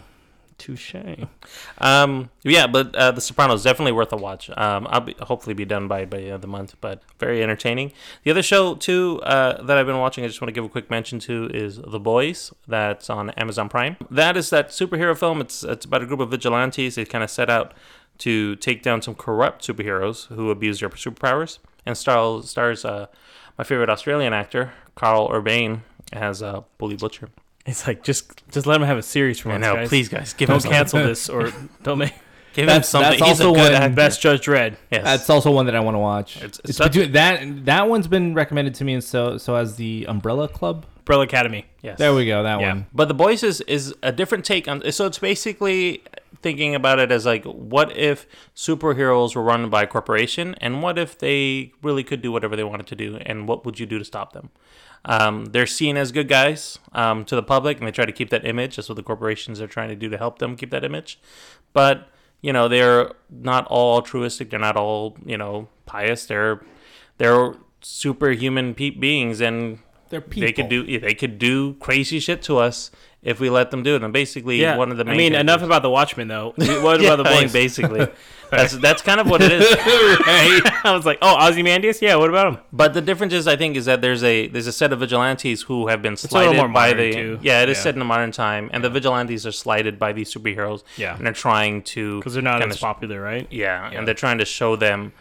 touche. 0.58 0.96
Um, 1.80 2.30
yeah, 2.44 2.68
but 2.68 2.96
uh, 2.96 3.12
The 3.12 3.22
Sopranos 3.22 3.64
definitely 3.64 3.92
worth 3.92 4.12
a 4.14 4.18
watch. 4.18 4.50
Um, 4.50 4.88
I'll 4.90 5.02
be, 5.02 5.16
hopefully 5.22 5.54
be 5.54 5.66
done 5.66 5.88
by 5.88 6.06
by 6.06 6.18
the 6.18 6.24
end 6.26 6.34
of 6.34 6.42
the 6.42 6.48
month, 6.48 6.76
but 6.82 7.02
very 7.20 7.44
entertaining. 7.44 7.92
The 8.24 8.32
other 8.32 8.44
show 8.44 8.76
too 8.76 9.22
uh, 9.24 9.62
that 9.64 9.78
I've 9.78 9.86
been 9.86 10.00
watching, 10.00 10.24
I 10.24 10.28
just 10.28 10.42
want 10.42 10.50
to 10.50 10.54
give 10.54 10.66
a 10.66 10.70
quick 10.70 10.90
mention 10.90 11.20
to 11.20 11.50
is 11.54 11.78
The 11.78 12.00
Boys. 12.00 12.54
That's 12.68 13.10
on 13.10 13.30
Amazon 13.32 13.70
Prime. 13.70 13.98
That 14.10 14.38
is 14.38 14.50
that 14.50 14.70
superhero 14.70 15.18
film. 15.18 15.42
It's 15.42 15.64
it's 15.64 15.86
about 15.86 16.04
a 16.04 16.06
group 16.06 16.20
of 16.20 16.32
vigilantes. 16.32 16.96
They 16.96 17.06
kind 17.06 17.24
of 17.24 17.30
set 17.30 17.50
out 17.50 17.74
to 18.20 18.56
take 18.56 18.82
down 18.82 19.02
some 19.02 19.16
corrupt 19.16 19.66
superheroes 19.66 20.28
who 20.28 20.50
abuse 20.50 20.80
their 20.80 20.90
superpowers, 20.90 21.60
and 21.86 21.98
stars 21.98 22.50
stars 22.50 22.84
uh, 22.84 23.08
my 23.58 23.64
favorite 23.64 23.90
Australian 23.90 24.34
actor 24.34 24.74
Karl 24.96 25.30
Urban 25.32 25.84
as 26.12 26.42
uh, 26.42 26.62
Billy 26.78 26.96
Butcher. 26.96 27.30
It's 27.68 27.86
like 27.86 28.02
just 28.04 28.44
just 28.50 28.66
let 28.66 28.80
him 28.82 28.88
have 28.88 28.98
a 28.98 29.04
series 29.04 29.40
for 29.40 29.50
I 29.50 29.54
once, 29.54 29.62
know, 29.62 29.76
guys. 29.76 29.90
please 29.90 30.10
guys, 30.10 30.34
give 30.34 30.48
don't 30.48 30.56
him 30.56 30.62
something. 30.62 30.78
cancel 30.78 31.04
this 31.04 31.30
or 31.30 31.52
don't 31.84 32.00
make 32.00 32.14
Give 32.54 32.64
him 32.64 32.68
That's- 32.70 32.90
something. 32.90 33.20
that's 33.20 33.30
He's 33.30 33.40
a 33.42 33.44
also 33.46 33.54
good 33.54 33.72
when 33.74 33.82
actor. 33.84 33.96
best 33.96 34.20
Judge 34.20 34.42
Dredd. 34.46 34.78
Yes. 34.90 35.04
That's 35.04 35.30
also 35.30 35.52
one 35.52 35.68
that 35.68 35.76
I 35.76 35.80
want 35.80 35.94
to 35.94 36.00
watch. 36.00 36.38
It's- 36.38 36.58
It's, 36.60 36.70
it's 36.70 36.78
such- 36.80 36.94
between 36.94 37.12
that 37.12 37.66
that 37.66 37.88
one's 37.88 38.08
been 38.08 38.34
recommended 38.34 38.74
to 38.76 38.84
me, 38.84 38.94
and 38.94 39.04
so 39.04 39.38
so 39.38 39.54
has 39.56 39.76
the 39.76 40.06
Umbrella 40.08 40.48
Club. 40.48 40.86
Umbrella 41.00 41.24
Academy. 41.26 41.66
yes. 41.84 41.98
There 42.00 42.14
we 42.16 42.26
go. 42.26 42.42
That 42.44 42.60
Yeah. 42.60 42.70
one. 42.74 42.86
But 42.94 43.10
the 43.10 43.14
boys 43.14 43.44
is 43.44 43.62
is 43.62 43.94
a 44.02 44.12
different 44.12 44.44
take 44.44 44.68
on. 44.68 44.92
So 44.92 45.06
it's 45.06 45.20
basically 45.20 46.04
thinking 46.42 46.74
about 46.76 47.00
it 47.00 47.12
as 47.12 47.26
like, 47.26 47.44
what 47.46 47.96
if 47.98 48.26
superheroes 48.56 49.36
were 49.36 49.42
run 49.44 49.70
by 49.70 49.84
a 49.84 49.88
corporation, 49.88 50.56
and 50.60 50.82
what 50.82 50.98
if 50.98 51.18
they 51.18 51.72
really 51.84 52.04
could 52.04 52.22
do 52.22 52.32
whatever 52.32 52.56
they 52.56 52.64
wanted 52.64 52.88
to 52.88 52.96
do, 52.96 53.18
and 53.26 53.48
what 53.48 53.66
would 53.66 53.80
you 53.80 53.86
do 53.86 54.00
to 54.00 54.06
stop 54.06 54.34
them? 54.34 54.50
Um, 55.08 55.46
they're 55.46 55.66
seen 55.66 55.96
as 55.96 56.12
good 56.12 56.28
guys 56.28 56.80
um, 56.92 57.24
to 57.26 57.36
the 57.36 57.42
public, 57.42 57.78
and 57.80 57.88
they 57.88 57.92
try 57.92 58.06
to 58.06 58.12
keep 58.12 58.30
that 58.30 58.46
image. 58.46 58.76
That's 58.76 58.90
what 58.90 58.96
the 58.96 59.04
corporations 59.04 59.62
are 59.62 59.68
trying 59.68 59.90
to 59.90 59.96
do 59.96 60.10
to 60.10 60.18
help 60.18 60.40
them 60.40 60.58
keep 60.58 60.70
that 60.72 60.84
image. 60.84 61.20
But 61.74 62.10
you 62.42 62.54
know, 62.54 62.68
they're 62.68 63.14
not 63.30 63.66
all 63.68 63.96
altruistic. 63.96 64.50
They're 64.50 64.60
not 64.60 64.76
all 64.76 65.18
you 65.26 65.38
know 65.38 65.70
pious. 65.86 66.26
They're 66.26 66.62
they're 67.18 67.56
superhuman 67.82 68.76
pe- 68.76 68.92
beings, 68.92 69.40
and 69.40 69.80
They're 70.10 70.24
they 70.28 70.52
could 70.52 70.70
do 70.70 71.00
they 71.00 71.14
could 71.16 71.40
do 71.40 71.76
crazy 71.76 72.20
shit 72.20 72.42
to 72.44 72.58
us 72.58 72.92
if 73.24 73.40
we 73.40 73.50
let 73.50 73.72
them 73.72 73.84
do 73.84 73.96
it. 73.96 74.04
And 74.04 74.14
basically, 74.14 74.62
Yeah. 74.62 74.78
one 74.78 74.92
of 74.92 74.98
the 74.98 75.04
main 75.06 75.14
I 75.14 75.18
mean, 75.18 75.34
enough 75.36 75.62
about 75.64 75.82
the 75.82 75.90
Watchmen 75.90 76.28
though. 76.28 76.54
What 76.58 77.02
yeah, 77.02 77.14
about 77.14 77.18
the 77.18 77.24
boys? 77.24 77.52
basically, 77.52 78.08
that's 78.52 78.74
that's 78.78 79.02
kind 79.02 79.20
of 79.20 79.28
what 79.30 79.42
it 79.42 79.52
is. 79.52 79.66
I 79.80 80.92
was 80.96 81.06
like, 81.06 81.18
oh, 81.22 81.48
Ozymandias? 81.48 82.02
Yeah. 82.02 82.16
What 82.16 82.30
about 82.30 82.54
him? 82.54 82.60
But 82.72 82.94
the 82.94 83.02
difference 83.02 83.34
is, 83.34 83.48
I 83.48 83.56
think, 83.56 83.76
is 83.76 83.86
that 83.86 84.02
there's 84.02 84.24
a 84.24 84.48
there's 84.48 84.68
a 84.68 84.72
set 84.72 84.94
of 84.94 85.00
vigilantes 85.00 85.64
who 85.64 85.88
have 85.88 86.02
been 86.02 86.16
slighted 86.16 86.72
by 86.74 86.94
the 86.94 87.12
too. 87.12 87.40
yeah, 87.42 87.64
it 87.64 87.70
is 87.70 87.78
Yeah. 87.78 87.84
set 87.84 87.94
in 87.96 88.00
the 88.00 88.06
modern 88.06 88.32
time, 88.32 88.70
and 88.72 88.84
the 88.84 88.90
vigilantes 88.90 89.46
are 89.46 89.52
slighted 89.52 89.98
by 90.00 90.14
these 90.14 90.34
superheroes. 90.34 90.84
Yeah. 90.96 91.16
and 91.18 91.26
they're 91.26 91.34
trying 91.34 91.82
to 91.84 92.20
Because 92.20 92.34
they're 92.36 92.44
not 92.44 92.62
as 92.62 92.78
popular, 92.78 93.22
right? 93.22 93.48
Yeah, 93.50 93.92
Yeah. 93.92 93.98
and 93.98 94.08
they're 94.08 94.14
trying 94.16 94.38
to 94.38 94.46
show 94.46 94.76
them, 94.76 95.12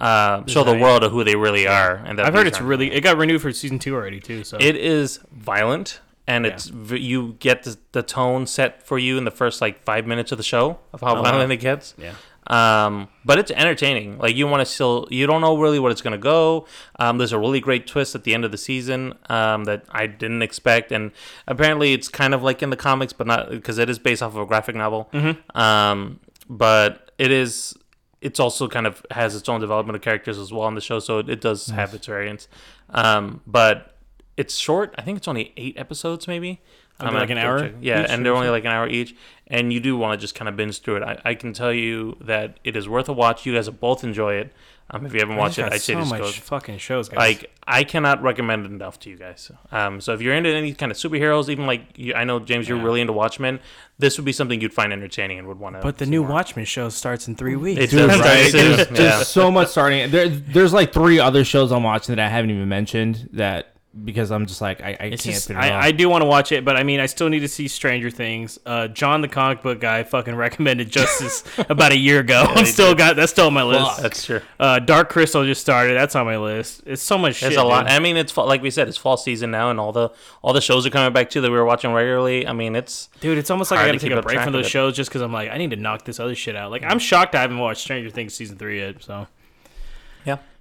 uh, 0.00 0.42
show 0.46 0.62
the 0.62 0.74
world 0.76 1.02
of 1.02 1.10
who 1.12 1.24
they 1.24 1.36
really 1.36 1.66
are. 1.66 2.02
And 2.04 2.18
that 2.18 2.26
I've 2.26 2.34
heard 2.34 2.46
it's 2.46 2.60
really. 2.60 2.92
It 2.92 3.00
got 3.00 3.16
renewed 3.16 3.40
for 3.42 3.50
season 3.52 3.78
two 3.78 3.94
already 3.94 4.20
too. 4.20 4.44
So 4.44 4.58
It 4.60 4.76
is 4.76 5.20
violent, 5.32 6.00
and 6.26 6.46
it's 6.46 6.70
you 6.90 7.36
get 7.38 7.62
the, 7.62 7.78
the 7.92 8.02
tone 8.02 8.46
set 8.46 8.86
for 8.86 8.98
you 8.98 9.16
in 9.18 9.24
the 9.24 9.30
first 9.30 9.60
like 9.60 9.84
five 9.84 10.06
minutes 10.06 10.32
of 10.32 10.38
the 10.38 10.44
show 10.44 10.78
of 10.92 11.00
how 11.00 11.14
wow. 11.14 11.22
violent 11.22 11.52
it 11.52 11.58
gets. 11.58 11.94
yeah. 11.98 12.14
Um, 12.48 13.08
but 13.24 13.38
it's 13.38 13.50
entertaining. 13.50 14.18
Like 14.18 14.36
you 14.36 14.46
want 14.46 14.60
to 14.60 14.72
still, 14.72 15.08
you 15.10 15.26
don't 15.26 15.40
know 15.40 15.58
really 15.58 15.78
what 15.78 15.90
it's 15.92 16.02
gonna 16.02 16.18
go. 16.18 16.66
Um, 16.98 17.18
there's 17.18 17.32
a 17.32 17.38
really 17.38 17.60
great 17.60 17.86
twist 17.86 18.14
at 18.14 18.24
the 18.24 18.34
end 18.34 18.44
of 18.44 18.52
the 18.52 18.58
season 18.58 19.14
um, 19.28 19.64
that 19.64 19.84
I 19.90 20.06
didn't 20.06 20.42
expect, 20.42 20.92
and 20.92 21.10
apparently 21.48 21.92
it's 21.92 22.08
kind 22.08 22.34
of 22.34 22.42
like 22.42 22.62
in 22.62 22.70
the 22.70 22.76
comics, 22.76 23.12
but 23.12 23.26
not 23.26 23.50
because 23.50 23.78
it 23.78 23.90
is 23.90 23.98
based 23.98 24.22
off 24.22 24.34
of 24.34 24.40
a 24.40 24.46
graphic 24.46 24.76
novel. 24.76 25.08
Um, 25.54 26.20
but 26.48 27.10
it 27.18 27.30
is. 27.30 27.74
It's 28.22 28.40
also 28.40 28.66
kind 28.66 28.86
of 28.86 29.04
has 29.10 29.36
its 29.36 29.48
own 29.48 29.60
development 29.60 29.96
of 29.96 30.02
characters 30.02 30.38
as 30.38 30.52
well 30.52 30.62
on 30.62 30.74
the 30.74 30.80
show, 30.80 30.98
so 30.98 31.18
it, 31.18 31.28
it 31.28 31.40
does 31.40 31.66
have 31.66 31.94
its 31.94 32.06
variants. 32.06 32.48
Um, 32.90 33.40
but 33.46 33.95
it's 34.36 34.56
short. 34.56 34.94
I 34.98 35.02
think 35.02 35.16
it's 35.18 35.28
only 35.28 35.52
eight 35.56 35.76
episodes, 35.78 36.26
maybe. 36.28 36.60
Are 36.98 37.10
they 37.12 37.18
like 37.18 37.28
an 37.30 37.36
hour 37.36 37.60
check. 37.60 37.72
Yeah, 37.82 38.04
each 38.04 38.10
and 38.10 38.24
they're 38.24 38.34
only 38.34 38.48
like 38.48 38.64
an 38.64 38.70
hour 38.70 38.88
each, 38.88 39.14
and 39.48 39.70
you 39.70 39.80
do 39.80 39.98
want 39.98 40.18
to 40.18 40.22
just 40.22 40.34
kind 40.34 40.48
of 40.48 40.56
binge 40.56 40.80
through 40.80 40.96
it. 40.96 41.02
I, 41.02 41.20
I 41.26 41.34
can 41.34 41.52
tell 41.52 41.72
you 41.72 42.16
that 42.22 42.58
it 42.64 42.74
is 42.74 42.88
worth 42.88 43.08
a 43.10 43.12
watch. 43.12 43.44
You 43.44 43.52
guys 43.54 43.66
will 43.68 43.76
both 43.76 44.02
enjoy 44.02 44.34
it. 44.36 44.52
Um, 44.88 45.04
if 45.04 45.12
you 45.12 45.18
haven't 45.20 45.36
watched 45.36 45.58
it, 45.58 45.64
I'd 45.64 45.80
say 45.82 45.94
so 45.94 45.98
just 45.98 46.10
much 46.10 46.20
go. 46.20 46.28
fucking 46.30 46.78
shows, 46.78 47.08
guys. 47.10 47.18
Like 47.18 47.50
I 47.66 47.84
cannot 47.84 48.22
recommend 48.22 48.64
it 48.64 48.70
enough 48.70 48.98
to 49.00 49.10
you 49.10 49.16
guys. 49.16 49.50
Um, 49.72 50.00
so 50.00 50.14
if 50.14 50.22
you're 50.22 50.32
into 50.32 50.48
any 50.48 50.72
kind 50.72 50.90
of 50.92 50.96
superheroes, 50.96 51.48
even 51.50 51.66
like 51.66 51.82
you, 51.98 52.14
I 52.14 52.24
know 52.24 52.38
James, 52.38 52.66
you're 52.68 52.78
Yeah. 52.78 52.84
really 52.84 53.00
into 53.02 53.12
Watchmen. 53.12 53.58
This 53.98 54.16
would 54.16 54.24
be 54.24 54.32
something 54.32 54.58
you'd 54.60 54.72
find 54.72 54.90
entertaining 54.92 55.38
and 55.40 55.48
would 55.48 55.58
want 55.58 55.74
to. 55.76 55.82
but 55.82 55.98
the 55.98 56.06
new 56.06 56.22
Watchmen 56.22 56.64
show 56.64 56.88
starts 56.88 57.26
in 57.28 57.34
three 57.36 57.56
weeks. 57.56 57.80
It 57.80 57.90
Dude, 57.90 58.08
does, 58.08 58.20
right? 58.20 58.24
right? 58.44 58.52
There's, 58.52 58.78
Yeah. 58.78 58.84
there's 59.16 59.28
so 59.28 59.50
much 59.50 59.68
starting. 59.68 60.10
There, 60.10 60.28
there's 60.28 60.72
like 60.72 60.94
three 60.94 61.18
other 61.18 61.44
shows 61.44 61.72
I'm 61.72 61.82
watching 61.82 62.14
that 62.14 62.24
I 62.24 62.28
haven't 62.30 62.50
even 62.52 62.68
mentioned 62.68 63.28
that 63.34 63.75
because 64.04 64.30
I'm 64.30 64.46
just 64.46 64.60
like 64.60 64.80
I, 64.80 64.90
I 64.90 64.96
can't 64.96 65.20
just, 65.20 65.48
fit 65.48 65.56
it. 65.56 65.60
I, 65.60 65.86
I 65.86 65.92
do 65.92 66.08
want 66.08 66.22
to 66.22 66.26
watch 66.26 66.52
it, 66.52 66.64
but 66.64 66.76
I 66.76 66.82
mean, 66.82 67.00
I 67.00 67.06
still 67.06 67.28
need 67.28 67.40
to 67.40 67.48
see 67.48 67.68
Stranger 67.68 68.10
Things. 68.10 68.58
Uh, 68.66 68.88
John, 68.88 69.20
the 69.20 69.28
comic 69.28 69.62
book 69.62 69.80
guy, 69.80 70.02
fucking 70.02 70.34
recommended 70.36 70.90
Justice 70.90 71.44
about 71.68 71.92
a 71.92 71.96
year 71.96 72.20
ago. 72.20 72.44
I'm 72.48 72.66
still 72.66 72.90
did. 72.90 72.98
got 72.98 73.16
that's 73.16 73.32
still 73.32 73.46
on 73.46 73.54
my 73.54 73.62
list. 73.62 74.02
That's 74.02 74.24
true. 74.24 74.40
Uh, 74.60 74.78
Dark 74.78 75.08
Crystal 75.08 75.44
just 75.44 75.60
started. 75.60 75.94
That's 75.94 76.14
on 76.14 76.26
my 76.26 76.36
list. 76.36 76.82
It's 76.86 77.02
so 77.02 77.16
much 77.18 77.40
There's 77.40 77.54
shit. 77.54 77.62
a 77.62 77.66
lot. 77.66 77.86
dude. 77.86 77.92
I 77.92 77.98
mean, 77.98 78.16
it's 78.16 78.36
like 78.36 78.62
we 78.62 78.70
said, 78.70 78.88
it's 78.88 78.96
fall 78.96 79.16
season 79.16 79.50
now, 79.50 79.70
and 79.70 79.80
all 79.80 79.92
the 79.92 80.10
all 80.42 80.52
the 80.52 80.60
shows 80.60 80.86
are 80.86 80.90
coming 80.90 81.12
back 81.12 81.30
too 81.30 81.40
that 81.40 81.50
we 81.50 81.56
were 81.56 81.64
watching 81.64 81.92
regularly. 81.92 82.46
I 82.46 82.52
mean, 82.52 82.76
it's 82.76 83.08
Dude, 83.20 83.38
it's 83.38 83.50
almost 83.50 83.70
like 83.70 83.80
I 83.80 83.86
gotta 83.86 83.98
take 83.98 84.12
a 84.12 84.22
break 84.22 84.40
from 84.40 84.52
those 84.52 84.66
it. 84.66 84.70
shows 84.70 84.94
just 84.94 85.10
because 85.10 85.22
I'm 85.22 85.32
like, 85.32 85.50
I 85.50 85.58
need 85.58 85.70
to 85.70 85.76
knock 85.76 86.04
this 86.04 86.20
other 86.20 86.34
shit 86.34 86.54
out. 86.54 86.70
Like, 86.70 86.82
I'm 86.82 86.98
shocked 86.98 87.34
I 87.34 87.40
haven't 87.40 87.58
watched 87.58 87.80
Stranger 87.80 88.10
Things 88.10 88.34
season 88.34 88.56
three 88.58 88.80
yet. 88.80 89.02
So, 89.02 89.12
yeah. 89.12 89.26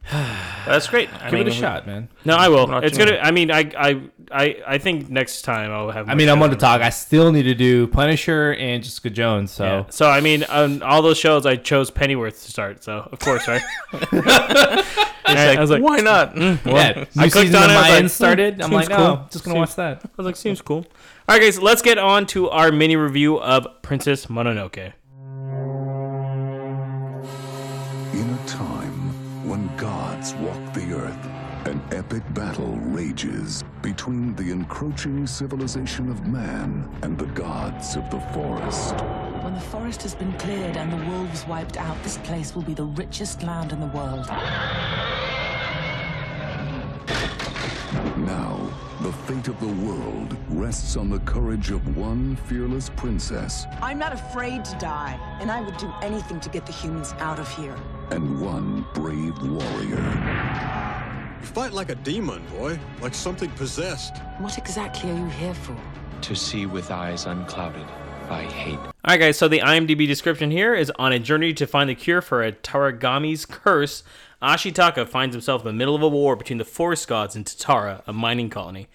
That's 0.66 0.88
great. 0.88 1.10
I 1.14 1.26
Give 1.30 1.40
mean, 1.40 1.48
it 1.48 1.54
a 1.54 1.56
shot, 1.56 1.88
man. 1.88 2.10
No, 2.26 2.36
I 2.36 2.48
will. 2.50 2.68
Not 2.68 2.84
It's 2.84 2.98
gonna. 2.98 3.12
many. 3.12 3.22
I 3.24 3.32
mean, 3.32 3.50
I, 3.52 3.72
I, 3.78 4.02
I, 4.32 4.58
I 4.68 4.78
think 4.78 5.10
next 5.10 5.42
time 5.44 5.72
I'll 5.72 5.90
have. 5.90 6.08
I 6.10 6.14
mean, 6.16 6.30
I'm 6.30 6.38
shows 6.38 6.48
going 6.48 6.52
to 6.52 6.58
talk. 6.58 6.82
I 6.82 6.90
still 6.92 7.32
need 7.32 7.44
to 7.44 7.56
do 7.56 7.88
Punisher 7.88 8.54
and 8.54 8.84
Jessica 8.84 9.10
Jones. 9.10 9.52
So 9.52 9.64
Yeah. 9.66 9.84
So 9.90 10.08
I 10.10 10.22
mean, 10.22 10.44
on 10.44 10.84
all 10.84 11.02
those 11.02 11.18
shows, 11.18 11.46
I 11.48 11.56
chose 11.56 11.90
Pennyworth 11.90 12.44
to 12.44 12.52
start. 12.52 12.84
So 12.84 13.08
of 13.12 13.18
course, 13.20 13.48
right? 13.48 13.62
I 15.28 15.56
was 15.60 15.72
like, 15.72 15.82
why 15.82 15.98
not? 16.02 16.38
yeah, 16.38 16.54
new 16.62 17.06
I 17.18 17.30
clicked 17.30 17.34
season 17.48 17.56
on 17.56 17.64
of 17.66 17.72
it, 17.72 17.76
I 17.80 18.00
like, 18.02 18.10
started. 18.12 18.56
hmm, 18.56 18.62
I'm 18.64 18.72
like, 18.72 18.90
cool. 18.90 18.98
oh, 18.98 19.28
just 19.32 19.44
gonna 19.44 19.56
Seems- 19.56 19.70
watch 19.70 19.76
that. 19.78 20.02
I 20.06 20.10
was 20.18 20.26
like, 20.26 20.36
seems 20.36 20.62
cool. 20.62 20.86
All 21.28 21.36
right, 21.36 21.42
guys, 21.42 21.60
let's 21.60 21.82
get 21.82 21.98
on 21.98 22.28
to 22.28 22.50
our 22.52 22.72
mini 22.72 22.96
review 22.96 23.40
of 23.40 23.68
Princess 23.82 24.28
Mononoke. 24.28 24.94
In 28.14 28.30
a 28.30 28.48
time 28.48 28.85
when 29.46 29.68
gods 29.78 30.34
walk 30.36 30.74
the 30.74 30.92
earth, 30.92 31.28
an 31.68 31.80
epic 31.92 32.24
battle 32.34 32.78
rages 32.78 33.64
between 33.84 34.36
the 34.36 34.52
encroaching 34.52 35.28
civilization 35.28 36.10
of 36.10 36.26
man 36.26 36.90
and 37.04 37.16
the 37.16 37.28
gods 37.28 37.96
of 37.96 38.10
the 38.10 38.20
forest. 38.34 38.96
When 39.44 39.54
the 39.54 39.60
forest 39.60 40.02
has 40.02 40.16
been 40.16 40.34
cleared 40.34 40.78
and 40.78 40.92
the 40.92 41.12
wolves 41.12 41.46
wiped 41.46 41.78
out, 41.78 42.02
this 42.02 42.18
place 42.20 42.56
will 42.56 42.64
be 42.64 42.74
the 42.74 42.86
richest 42.86 43.44
land 43.44 43.72
in 43.72 43.80
the 43.80 43.88
world. 43.88 44.26
Now, 48.18 48.68
the 49.06 49.12
fate 49.12 49.48
of 49.48 49.60
the 49.60 49.88
world 49.88 50.36
rests 50.50 50.98
on 50.98 51.12
the 51.12 51.20
courage 51.20 51.70
of 51.70 51.96
one 51.96 52.36
fearless 52.48 52.90
princess 52.90 53.68
I'm 53.80 54.00
not 54.00 54.14
afraid 54.14 54.66
to 54.66 54.76
die, 54.80 55.20
and 55.40 55.52
I 55.52 55.62
would 55.62 55.78
do 55.78 55.94
anything 56.02 56.40
to 56.40 56.50
get 56.50 56.66
the 56.66 56.72
humans 56.72 57.14
out 57.20 57.38
of 57.38 57.48
here. 57.56 57.78
and 58.10 58.42
one 58.42 58.84
brave 58.96 59.38
warrior. 59.44 60.04
You 61.40 61.46
fight 61.46 61.72
like 61.72 61.90
a 61.90 61.96
demon, 61.96 62.44
boy. 62.58 62.80
Like 63.00 63.14
something 63.14 63.52
possessed. 63.52 64.18
What 64.40 64.58
exactly 64.58 65.12
are 65.12 65.18
you 65.18 65.28
here 65.28 65.54
for? 65.54 65.78
to 66.22 66.36
see 66.36 66.66
with 66.66 66.90
eyes 66.90 67.28
unclouded 67.28 67.86
by 68.28 68.44
hate. 68.44 68.78
All 68.78 68.92
right, 69.08 69.20
guys. 69.20 69.38
So 69.38 69.48
the 69.48 69.60
IMDb 69.60 70.08
description 70.08 70.52
here 70.52 70.74
is 70.74 70.92
on 70.98 71.14
a 71.14 71.20
journey 71.20 71.54
to 71.54 71.68
find 71.68 71.90
the 71.90 71.96
cure 71.96 72.22
for 72.22 72.44
a 72.44 72.52
Tatarigami's 72.52 73.46
curse. 73.46 74.04
Ashitaka 74.42 75.08
finds 75.08 75.34
himself 75.34 75.62
in 75.62 75.68
the 75.68 75.74
middle 75.74 75.96
of 75.96 76.02
a 76.02 76.08
war 76.08 76.36
between 76.36 76.58
the 76.58 76.66
forest 76.66 77.08
gods 77.08 77.36
and 77.36 77.46
Tatara, 77.46 78.02
a 78.08 78.14
mining 78.14 78.50
colony. 78.50 78.88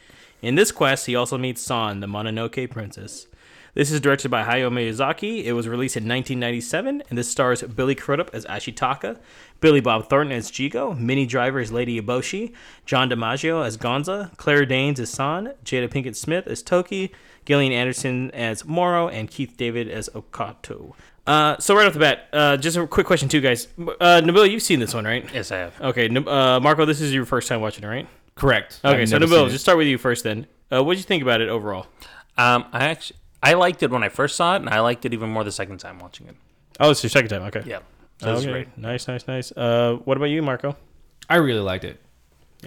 In 0.42 0.54
this 0.54 0.72
quest, 0.72 1.06
he 1.06 1.14
also 1.14 1.36
meets 1.38 1.60
San, 1.60 2.00
the 2.00 2.06
Mononoke 2.06 2.70
princess. 2.70 3.26
This 3.74 3.92
is 3.92 4.00
directed 4.00 4.30
by 4.30 4.42
Hayao 4.42 4.70
Miyazaki. 4.70 5.44
It 5.44 5.52
was 5.52 5.68
released 5.68 5.96
in 5.96 6.02
1997, 6.04 7.04
and 7.08 7.18
this 7.18 7.30
stars 7.30 7.62
Billy 7.62 7.94
Crudup 7.94 8.30
as 8.32 8.44
Ashitaka, 8.46 9.18
Billy 9.60 9.80
Bob 9.80 10.08
Thornton 10.08 10.36
as 10.36 10.50
Jigo, 10.50 10.98
Minnie 10.98 11.26
Driver 11.26 11.60
as 11.60 11.70
Lady 11.70 12.00
Eboshi, 12.00 12.52
John 12.84 13.08
DiMaggio 13.08 13.64
as 13.64 13.76
Gonza, 13.76 14.32
Claire 14.36 14.66
Danes 14.66 14.98
as 14.98 15.10
San, 15.10 15.54
Jada 15.64 15.88
Pinkett 15.88 16.16
Smith 16.16 16.46
as 16.46 16.62
Toki, 16.62 17.12
Gillian 17.44 17.72
Anderson 17.72 18.30
as 18.32 18.64
Moro, 18.64 19.08
and 19.08 19.30
Keith 19.30 19.56
David 19.56 19.88
as 19.88 20.08
Okkoto. 20.10 20.94
Uh, 21.26 21.56
so 21.58 21.76
right 21.76 21.86
off 21.86 21.92
the 21.92 22.00
bat, 22.00 22.28
uh, 22.32 22.56
just 22.56 22.76
a 22.76 22.86
quick 22.88 23.06
question 23.06 23.28
too, 23.28 23.40
guys. 23.40 23.68
Uh, 23.78 24.20
Nabil, 24.24 24.50
you've 24.50 24.62
seen 24.62 24.80
this 24.80 24.94
one, 24.94 25.04
right? 25.04 25.28
Yes, 25.32 25.52
I 25.52 25.58
have. 25.58 25.80
Okay, 25.80 26.08
uh, 26.08 26.58
Marco, 26.58 26.84
this 26.84 27.00
is 27.00 27.14
your 27.14 27.24
first 27.24 27.46
time 27.46 27.60
watching 27.60 27.84
it, 27.84 27.86
right? 27.86 28.08
Correct. 28.34 28.80
Okay, 28.84 29.02
I've 29.02 29.08
so 29.08 29.18
Nabil, 29.18 29.48
just 29.48 29.62
start 29.62 29.78
with 29.78 29.86
you 29.86 29.96
first 29.96 30.24
then. 30.24 30.46
Uh, 30.72 30.82
what 30.82 30.94
did 30.94 30.98
you 31.00 31.04
think 31.04 31.22
about 31.22 31.40
it 31.40 31.48
overall? 31.48 31.86
Um, 32.38 32.64
I 32.72 32.86
actually 32.86 33.18
I 33.42 33.54
liked 33.54 33.82
it 33.82 33.90
when 33.90 34.02
I 34.02 34.08
first 34.08 34.36
saw 34.36 34.54
it, 34.54 34.60
and 34.62 34.68
I 34.68 34.80
liked 34.80 35.04
it 35.04 35.12
even 35.14 35.30
more 35.30 35.44
the 35.44 35.52
second 35.52 35.78
time 35.78 35.98
watching 35.98 36.26
it. 36.28 36.36
Oh, 36.78 36.90
it's 36.90 37.02
your 37.02 37.10
second 37.10 37.28
time. 37.30 37.42
Okay. 37.42 37.62
Yeah, 37.66 37.78
so 38.18 38.28
it 38.28 38.32
was 38.32 38.42
Okay. 38.44 38.52
great. 38.52 38.78
Nice, 38.78 39.08
nice, 39.08 39.26
nice. 39.26 39.52
Uh, 39.52 39.98
what 40.04 40.16
about 40.16 40.26
you, 40.26 40.42
Marco? 40.42 40.76
I 41.28 41.36
really 41.36 41.60
liked 41.60 41.84
it. 41.84 42.00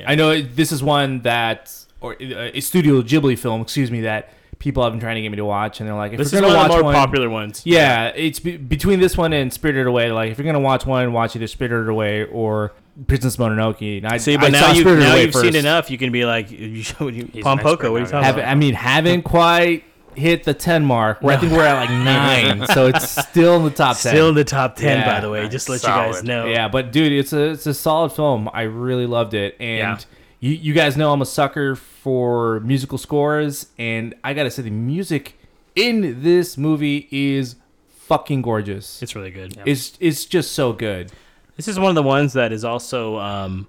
I 0.05 0.15
know 0.15 0.31
it- 0.31 0.55
this 0.55 0.71
is 0.71 0.81
one 0.81 1.21
that, 1.21 1.71
or 2.01 2.13
uh, 2.13 2.49
a 2.53 2.59
Studio 2.61 3.01
Ghibli 3.01 3.37
film, 3.37 3.61
excuse 3.61 3.91
me, 3.91 4.01
that 4.01 4.33
people 4.57 4.81
have 4.83 4.93
been 4.93 4.99
trying 4.99 5.15
to 5.15 5.21
get 5.21 5.29
me 5.29 5.35
to 5.37 5.45
watch, 5.45 5.79
and 5.79 5.87
they're 5.87 5.95
like, 5.95 6.13
if 6.13 6.17
This 6.17 6.31
you're 6.31 6.43
is 6.43 6.47
gonna 6.47 6.55
one 6.57 6.65
of 6.65 6.69
watch 6.71 6.77
the 6.77 6.83
more 6.83 6.93
one, 6.93 6.95
popular 6.95 7.29
ones. 7.29 7.61
Yeah, 7.65 8.07
it's 8.15 8.39
be- 8.39 8.57
between 8.57 8.99
this 8.99 9.15
one 9.17 9.33
and 9.33 9.51
Spirited 9.53 9.85
Away. 9.87 10.11
Like, 10.11 10.31
if 10.31 10.37
you're 10.39 10.45
gonna 10.45 10.59
watch 10.59 10.85
one, 10.85 11.11
watch 11.13 11.35
either 11.35 11.47
Spirited 11.47 11.89
Away 11.89 12.25
or 12.25 12.71
Princess 13.07 13.35
Mononoke. 13.37 13.97
And 13.97 14.07
I 14.07 14.17
See, 14.17 14.37
but 14.37 14.45
I 14.45 14.49
now 14.49 14.71
you, 14.71 14.83
now 14.83 15.15
you've 15.15 15.35
seen 15.35 15.55
enough. 15.55 15.91
You 15.91 15.97
can 15.97 16.11
be 16.11 16.25
like, 16.25 16.49
you 16.51 16.81
showed 16.81 17.13
you 17.13 17.25
Pompoko. 17.25 17.91
What 17.91 17.97
are 17.97 17.99
you 17.99 18.05
talking 18.05 18.23
Have, 18.23 18.37
about? 18.37 18.47
I 18.49 18.55
mean, 18.55 18.73
haven't 18.73 19.23
quite 19.23 19.83
hit 20.17 20.43
the 20.43 20.53
ten 20.53 20.83
mark. 20.85 21.21
Where 21.21 21.35
I 21.37 21.39
think 21.39 21.51
we're 21.53 21.65
at 21.65 21.79
like 21.79 21.89
nine, 21.89 22.67
so 22.73 22.87
it's 22.87 23.09
still 23.27 23.57
in 23.57 23.63
the 23.63 23.69
top 23.71 23.97
ten. 23.97 24.11
Still 24.13 24.29
in 24.29 24.35
the 24.35 24.43
top 24.43 24.75
ten, 24.75 24.99
Yeah. 24.99 25.13
by 25.15 25.19
the 25.21 25.29
way. 25.29 25.47
Just 25.49 25.65
to 25.67 25.73
let 25.73 25.83
you 25.83 25.87
guys 25.89 26.13
Solid. 26.15 26.27
know. 26.27 26.45
Yeah, 26.47 26.67
but 26.67 26.91
dude, 26.91 27.11
it's 27.11 27.33
a 27.33 27.51
it's 27.51 27.65
a 27.65 27.73
solid 27.73 28.11
film. 28.11 28.49
I 28.53 28.63
really 28.63 29.05
loved 29.05 29.33
it, 29.33 29.55
and 29.59 29.99
Yeah. 29.99 30.05
you 30.39 30.51
you 30.51 30.73
guys 30.73 30.95
know 30.97 31.11
I'm 31.13 31.21
a 31.21 31.25
sucker 31.25 31.75
for 31.75 32.59
musical 32.61 32.97
scores, 32.97 33.67
and 33.77 34.13
I 34.23 34.33
gotta 34.33 34.51
say 34.51 34.61
the 34.63 34.69
music 34.71 35.37
in 35.75 36.21
this 36.23 36.57
movie 36.57 37.07
is 37.11 37.55
fucking 37.89 38.41
gorgeous. 38.41 39.01
it's 39.01 39.15
really 39.15 39.31
good. 39.31 39.57
It's 39.65 39.97
it's 39.99 40.25
just 40.25 40.51
so 40.51 40.73
good. 40.73 41.11
This 41.55 41.67
is 41.67 41.79
one 41.79 41.89
of 41.89 41.95
the 41.95 42.03
ones 42.03 42.33
that 42.33 42.51
is 42.51 42.65
also, 42.65 43.17
um, 43.19 43.67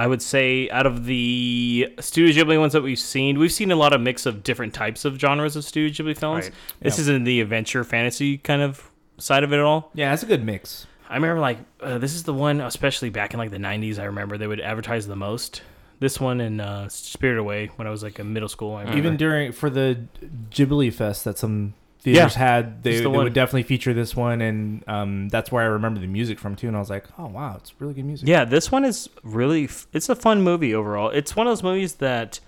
I 0.00 0.06
would 0.06 0.22
say, 0.22 0.70
out 0.70 0.86
of 0.86 1.04
the 1.04 1.94
Studio 2.00 2.32
Ghibli 2.32 2.58
ones 2.58 2.72
that 2.72 2.80
we've 2.80 2.98
seen, 2.98 3.38
we've 3.38 3.52
seen 3.52 3.70
a 3.70 3.76
lot 3.76 3.92
of 3.92 4.00
mix 4.00 4.24
of 4.24 4.42
different 4.42 4.72
types 4.72 5.04
of 5.04 5.20
genres 5.20 5.56
of 5.56 5.64
Studio 5.64 5.90
Ghibli 5.90 6.16
films. 6.16 6.44
Right. 6.44 6.54
This 6.80 6.98
is 6.98 7.08
in 7.08 7.24
the 7.24 7.42
adventure 7.42 7.84
fantasy 7.84 8.38
kind 8.38 8.62
of 8.62 8.90
side 9.18 9.44
of 9.44 9.52
it 9.52 9.60
all. 9.60 9.90
Yeah, 9.92 10.08
that's 10.08 10.22
a 10.22 10.26
good 10.26 10.42
mix. 10.42 10.86
I 11.10 11.16
remember 11.16 11.38
like 11.38 11.58
uh, 11.82 11.98
this 11.98 12.14
is 12.14 12.22
the 12.22 12.32
one, 12.32 12.62
especially 12.62 13.10
back 13.10 13.34
in 13.34 13.38
like 13.38 13.50
the 13.50 13.58
'90s. 13.58 13.98
I 13.98 14.04
remember 14.04 14.38
they 14.38 14.46
would 14.46 14.62
advertise 14.62 15.06
the 15.06 15.16
most. 15.16 15.60
This 15.98 16.18
one 16.18 16.40
and 16.40 16.62
uh, 16.62 16.88
Spirit 16.88 17.38
Away 17.38 17.66
when 17.76 17.86
I 17.86 17.90
was 17.90 18.02
like 18.02 18.18
in 18.18 18.32
middle 18.32 18.48
school. 18.48 18.76
I 18.76 18.80
remember. 18.80 18.96
Even 18.96 19.16
during 19.18 19.52
for 19.52 19.68
the 19.68 20.06
Ghibli 20.48 20.94
Fest 20.94 21.24
that 21.24 21.36
some 21.36 21.74
theaters 22.00 22.34
had, 22.34 22.82
they, 22.82 22.90
it's 22.92 23.00
they 23.02 23.06
would 23.06 23.32
definitely 23.32 23.62
feature 23.64 23.92
this 23.94 24.14
one, 24.16 24.40
and 24.40 24.84
um, 24.88 25.28
that's 25.28 25.50
where 25.52 25.62
I 25.62 25.66
remember 25.66 26.00
the 26.00 26.06
music 26.06 26.38
from 26.38 26.56
too. 26.56 26.66
And 26.68 26.76
I 26.76 26.80
was 26.80 26.90
like, 26.90 27.06
oh 27.18 27.26
wow, 27.28 27.56
it's 27.58 27.72
really 27.80 27.94
good 27.94 28.04
music. 28.04 28.28
Yeah, 28.28 28.44
this 28.44 28.70
one 28.72 28.84
is 28.84 29.08
really. 29.22 29.64
f- 29.64 29.86
It's 29.92 30.08
a 30.08 30.14
fun 30.14 30.42
movie 30.42 30.74
overall. 30.74 31.10
It's 31.10 31.34
one 31.36 31.46
of 31.46 31.50
those 31.52 31.62
movies 31.62 31.94
that. 31.96 32.40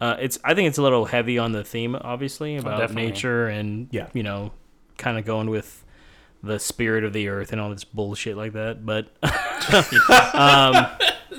Uh, 0.00 0.16
it's. 0.18 0.38
I 0.44 0.54
think 0.54 0.66
it's 0.68 0.78
a 0.78 0.82
little 0.82 1.04
heavy 1.04 1.38
on 1.38 1.52
the 1.52 1.62
theme, 1.62 1.94
obviously, 1.94 2.56
about 2.56 2.78
definitely. 2.78 3.10
nature 3.10 3.48
and 3.48 3.88
Yeah. 3.90 4.08
you 4.14 4.22
know, 4.22 4.52
kind 4.96 5.18
of 5.18 5.24
going 5.26 5.50
with 5.50 5.84
the 6.42 6.58
spirit 6.58 7.04
of 7.04 7.12
the 7.12 7.28
earth 7.28 7.52
and 7.52 7.60
all 7.60 7.68
this 7.68 7.84
bullshit 7.84 8.34
like 8.34 8.54
that. 8.54 8.86
But, 8.86 9.08
um, 10.34 10.86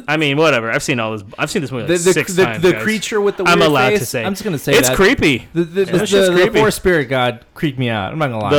I 0.08 0.18
mean, 0.18 0.38
whatever. 0.38 0.72
I've 0.72 0.84
seen 0.84 1.00
all 1.00 1.12
this. 1.18 1.24
I've 1.38 1.50
seen 1.52 1.62
this 1.62 1.72
movie 1.72 1.88
The, 1.88 1.94
like 1.94 2.04
the, 2.04 2.14
six 2.14 2.34
the, 2.34 2.46
times. 2.46 2.64
the 2.64 2.74
guys. 2.74 2.84
creature 2.84 3.20
with 3.22 3.38
the 3.38 3.44
I'm 3.46 3.62
allowed 3.62 3.90
face, 3.92 4.00
to 4.00 4.06
say. 4.06 4.24
I'm 4.26 4.34
just 4.34 4.44
gonna 4.44 4.58
say 4.58 4.74
it's 4.74 4.90
that. 4.90 4.96
creepy. 4.96 5.48
The, 5.54 5.64
the, 5.64 5.86
that 5.86 5.92
the, 5.92 6.06
shit's 6.08 6.28
the, 6.30 6.34
creepy. 6.34 6.58
forest 6.60 6.78
spirit 6.78 7.06
god 7.06 7.46
creeped 7.54 7.78
me 7.80 7.90
out. 7.90 8.12
I'm 8.12 8.20
not 8.20 8.30
gonna 8.30 8.44
lie. 8.44 8.50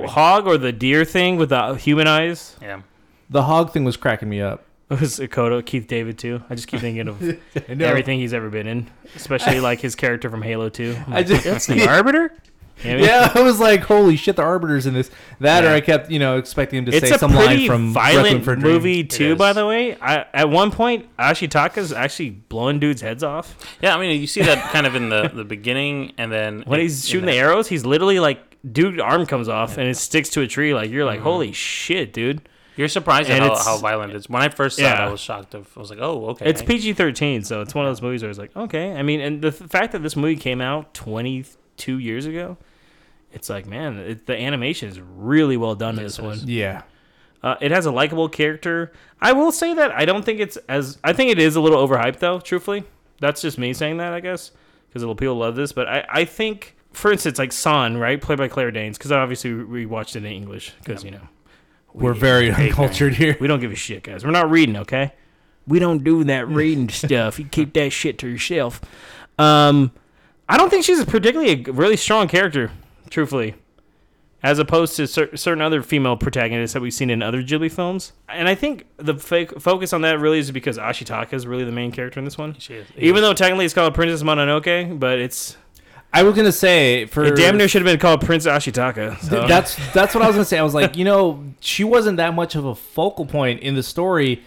The 0.00 0.08
hog 0.08 0.46
or 0.46 0.58
the 0.58 0.72
deer 0.72 1.04
thing 1.04 1.36
with 1.36 1.50
the 1.50 1.74
human 1.74 2.06
eyes. 2.06 2.56
Yeah, 2.62 2.82
The 3.30 3.42
hog 3.44 3.72
thing 3.72 3.84
was 3.84 3.96
cracking 3.96 4.28
me 4.28 4.40
up. 4.40 4.64
It 4.90 5.00
was 5.00 5.18
Okkoto, 5.18 5.64
Keith 5.64 5.86
David 5.88 6.18
too. 6.18 6.42
I 6.50 6.54
just 6.54 6.68
keep 6.68 6.80
thinking 6.80 7.08
of 7.08 7.20
everything 7.80 8.18
he's 8.20 8.34
ever 8.34 8.50
been 8.50 8.66
in, 8.66 8.90
especially 9.16 9.58
like 9.58 9.80
his 9.80 9.94
character 9.96 10.28
from 10.30 10.42
Halo 10.42 10.68
2. 10.68 10.96
I'm 11.06 11.12
I 11.14 11.22
just- 11.22 11.42
That's 11.44 11.66
the 11.66 11.88
Arbiter. 11.88 12.32
You 12.82 12.90
know 12.90 12.96
I 12.96 12.96
mean? 12.96 13.04
Yeah, 13.04 13.32
I 13.34 13.42
was 13.42 13.60
like, 13.60 13.82
holy 13.82 14.16
shit, 14.16 14.36
the 14.36 14.42
arbiters 14.42 14.86
in 14.86 14.94
this. 14.94 15.10
That, 15.40 15.64
or 15.64 15.68
I 15.68 15.80
kept, 15.80 16.10
you 16.10 16.18
know, 16.18 16.38
expecting 16.38 16.78
him 16.78 16.86
to 16.86 16.96
It's 16.96 17.08
say 17.08 17.14
a 17.14 17.18
some 17.18 17.32
line 17.32 17.66
from 17.66 17.92
violent 17.92 18.44
for 18.44 18.52
a 18.52 18.58
Dream. 18.58 18.72
movie 18.72 19.04
too. 19.04 19.36
By 19.36 19.52
the 19.52 19.66
way, 19.66 19.96
I, 19.96 20.26
at 20.34 20.50
one 20.50 20.70
point, 20.70 21.06
Ashitaka's 21.16 21.92
actually 21.92 22.30
blowing 22.30 22.78
dudes' 22.80 23.00
heads 23.00 23.22
off 23.22 23.54
yeah. 23.80 23.94
I 23.94 24.00
mean, 24.00 24.20
you 24.20 24.26
see 24.26 24.42
that 24.42 24.72
kind 24.72 24.86
of 24.86 24.94
in 24.94 25.08
the 25.08 25.30
the 25.32 25.44
beginning, 25.44 26.12
and 26.18 26.30
then 26.30 26.62
when 26.66 26.80
in- 26.80 26.84
he's 26.84 27.06
shooting 27.06 27.26
the 27.26 27.34
arrows. 27.34 27.68
He's 27.68 27.84
literally 27.84 28.20
like, 28.20 28.38
dude, 28.70 29.00
arm 29.00 29.26
comes 29.26 29.48
off 29.48 29.78
and 29.78 29.88
it 29.88 29.96
sticks 29.96 30.30
to 30.30 30.40
a 30.40 30.46
tree. 30.46 30.74
Like 30.74 30.90
you're 30.90 31.04
like, 31.04 31.18
mm-hmm. 31.18 31.24
holy 31.24 31.52
shit, 31.52 32.12
dude. 32.12 32.48
You're 32.76 32.88
surprised 32.88 33.30
at 33.30 33.40
and 33.40 33.52
how, 33.52 33.56
how 33.56 33.76
violent 33.78 34.12
it 34.12 34.16
is. 34.16 34.28
When 34.28 34.42
I 34.42 34.48
first 34.48 34.78
saw 34.78 34.82
it, 34.82 34.98
I 34.98 35.08
was 35.08 35.20
shocked. 35.20 35.54
Of, 35.54 35.68
I 35.76 35.80
was 35.80 35.90
like, 35.90 36.00
oh, 36.02 36.30
okay. 36.30 36.46
It's 36.46 36.60
PG 36.60 36.94
thirteen, 36.94 37.44
so 37.44 37.60
it's 37.60 37.74
one 37.74 37.86
of 37.86 37.90
those 37.90 38.02
movies 38.02 38.22
where 38.22 38.30
it's 38.30 38.38
like, 38.38 38.56
okay. 38.56 38.92
I 38.92 39.02
mean, 39.02 39.20
and 39.20 39.40
the 39.40 39.52
th- 39.52 39.70
fact 39.70 39.92
that 39.92 40.02
this 40.02 40.16
movie 40.16 40.36
came 40.36 40.60
out 40.60 40.92
twenty 40.92 41.44
two 41.76 41.98
years 41.98 42.26
ago, 42.26 42.56
it's 43.32 43.48
like, 43.50 43.66
man, 43.66 43.98
it, 43.98 44.26
the 44.26 44.36
animation 44.38 44.88
is 44.88 45.00
really 45.00 45.56
well 45.56 45.74
done 45.74 45.98
in 45.98 46.04
this 46.04 46.18
one. 46.18 46.40
Yeah. 46.44 46.82
Uh, 47.42 47.56
it 47.60 47.70
has 47.70 47.84
a 47.86 47.90
likable 47.90 48.28
character. 48.28 48.92
I 49.20 49.32
will 49.32 49.52
say 49.52 49.74
that 49.74 49.90
I 49.92 50.04
don't 50.06 50.24
think 50.24 50.40
it's 50.40 50.56
as. 50.68 50.98
I 51.04 51.12
think 51.12 51.30
it 51.30 51.38
is 51.38 51.56
a 51.56 51.60
little 51.60 51.86
overhyped, 51.86 52.18
though. 52.18 52.40
Truthfully, 52.40 52.84
that's 53.20 53.42
just 53.42 53.58
me 53.58 53.74
saying 53.74 53.98
that, 53.98 54.14
I 54.14 54.20
guess, 54.20 54.50
because 54.88 55.02
a 55.02 55.06
little 55.06 55.14
people 55.16 55.36
love 55.36 55.54
this. 55.54 55.70
But 55.72 55.86
I, 55.86 56.06
I 56.08 56.24
think, 56.24 56.74
for 56.92 57.12
instance, 57.12 57.38
like 57.38 57.52
San, 57.52 57.98
right, 57.98 58.18
played 58.20 58.38
by 58.38 58.48
Claire 58.48 58.70
Danes, 58.70 58.96
because 58.96 59.12
obviously 59.12 59.52
we 59.52 59.64
we 59.64 59.86
watched 59.86 60.16
it 60.16 60.24
in 60.24 60.32
English, 60.32 60.72
because 60.82 61.04
you 61.04 61.10
know 61.10 61.28
We're 61.92 62.14
very 62.14 62.50
Hey, 62.50 62.68
uncultured 62.70 63.14
here. 63.14 63.36
we 63.40 63.46
don't 63.46 63.60
give 63.60 63.72
a 63.72 63.76
shit, 63.76 64.04
guys. 64.04 64.24
We're 64.24 64.30
not 64.30 64.50
reading, 64.50 64.76
okay? 64.78 65.12
We 65.66 65.78
don't 65.80 66.02
do 66.02 66.24
that 66.24 66.48
reading 66.48 66.88
stuff. 67.04 67.38
You 67.38 67.44
keep 67.44 67.74
that 67.74 67.90
shit 67.92 68.16
to 68.20 68.28
yourself. 68.28 68.80
Um, 69.38 69.92
I 70.48 70.56
don't 70.56 70.70
think 70.70 70.84
she's 70.84 71.00
a 71.00 71.06
particularly 71.06 71.64
a 71.66 71.72
really 71.72 71.96
strong 71.96 72.28
character, 72.28 72.70
truthfully. 73.10 73.54
as 74.42 74.58
opposed 74.58 74.94
to 74.96 75.06
cer- 75.06 75.34
certain 75.36 75.62
other 75.62 75.80
female 75.82 76.18
protagonists 76.18 76.74
that 76.74 76.82
we've 76.82 76.92
seen 76.92 77.08
in 77.08 77.22
other 77.22 77.42
Ghibli 77.42 77.72
films. 77.72 78.12
And 78.28 78.46
I 78.46 78.54
think 78.54 78.84
the 78.98 79.14
fake 79.14 79.58
focus 79.58 79.94
on 79.94 80.02
that 80.02 80.20
really 80.20 80.38
is 80.38 80.50
because 80.50 80.76
Ashitaka 80.76 81.32
is 81.32 81.46
really 81.46 81.64
the 81.64 81.72
main 81.72 81.90
character 81.92 82.18
in 82.20 82.24
this 82.26 82.36
one. 82.36 82.54
She 82.58 82.74
is- 82.74 82.86
Even 82.98 83.22
though 83.22 83.32
technically 83.32 83.64
it's 83.64 83.72
called 83.72 83.94
Princess 83.94 84.22
Mononoke, 84.22 84.98
but 85.00 85.18
it's 85.18 85.56
I 86.12 86.22
was 86.24 86.36
gonna 86.36 86.52
say 86.52 87.06
for 87.06 87.24
it 87.24 87.36
damn 87.36 87.56
near 87.56 87.66
should 87.68 87.80
have 87.80 87.90
been 87.90 87.98
called 87.98 88.20
Prince 88.20 88.46
Ashitaka. 88.46 89.18
So. 89.22 89.30
Th- 89.38 89.48
that's 89.48 89.92
that's 89.94 90.14
what 90.14 90.22
I 90.22 90.26
was 90.26 90.36
gonna 90.36 90.44
say. 90.44 90.58
I 90.58 90.62
was 90.62 90.74
like, 90.74 90.94
you 90.96 91.04
know, 91.06 91.42
she 91.60 91.82
wasn't 91.82 92.18
that 92.18 92.34
much 92.34 92.54
of 92.54 92.66
a 92.66 92.74
focal 92.74 93.24
point 93.24 93.60
in 93.60 93.74
the 93.76 93.82
story, 93.82 94.42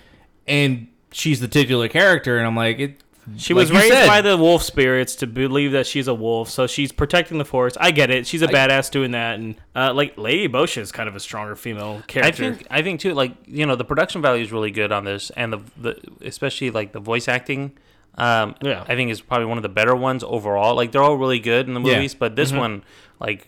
and 0.48 0.88
she's 1.12 1.40
the 1.40 1.48
titular 1.48 1.88
character. 1.88 2.38
And 2.38 2.46
I'm 2.46 2.56
like, 2.56 2.80
it. 2.80 3.04
She 3.36 3.54
was 3.54 3.72
raised 3.72 3.88
said, 3.94 4.08
by 4.08 4.22
the 4.22 4.38
wolf 4.38 4.64
spirits 4.64 5.16
to 5.18 5.28
believe 5.28 5.74
that 5.74 5.86
she's 5.86 6.08
a 6.08 6.14
wolf, 6.14 6.50
so 6.50 6.66
she's 6.66 6.94
protecting 6.94 7.38
the 7.40 7.46
forest. 7.46 7.76
I 7.80 7.92
get 7.92 8.10
it. 8.10 8.26
She's 8.26 8.42
a 8.42 8.48
badass 8.48 8.90
doing 8.90 9.12
that, 9.12 9.36
and 9.38 9.56
uh, 9.76 9.94
like 9.94 10.18
Lady 10.18 10.48
Bosha 10.48 10.78
is 10.78 10.92
kind 10.94 11.10
of 11.10 11.16
a 11.16 11.20
stronger 11.20 11.56
female 11.56 11.98
I 12.04 12.06
character. 12.08 12.54
think 12.56 12.68
I 12.70 12.82
think 12.82 13.02
too 13.02 13.14
like 13.14 13.34
you 13.46 13.66
know 13.66 13.76
the 13.76 13.84
production 13.84 14.22
value 14.22 14.44
is 14.44 14.52
really 14.54 14.72
good 14.72 14.92
on 14.94 15.04
this 15.04 15.30
and 15.32 15.52
the, 15.52 15.60
the 15.78 16.00
especially 16.22 16.72
like 16.72 16.94
the 16.94 17.00
voice 17.02 17.28
acting 17.28 17.74
um 18.16 18.56
Yeah. 18.62 18.86
I 18.88 18.96
think 18.96 19.12
is 19.12 19.20
probably 19.22 19.46
one 19.48 19.58
of 19.58 19.64
the 19.64 19.70
better 19.70 19.96
ones 19.96 20.24
overall 20.24 20.76
like 20.76 20.92
they're 20.94 21.04
all 21.04 21.18
really 21.18 21.40
good 21.40 21.68
in 21.68 21.74
the 21.74 21.82
Yeah. 21.82 21.96
movies 21.96 22.16
but 22.16 22.36
this 22.36 22.50
Mm-hmm. 22.52 22.60
one 22.60 22.84
like 23.20 23.48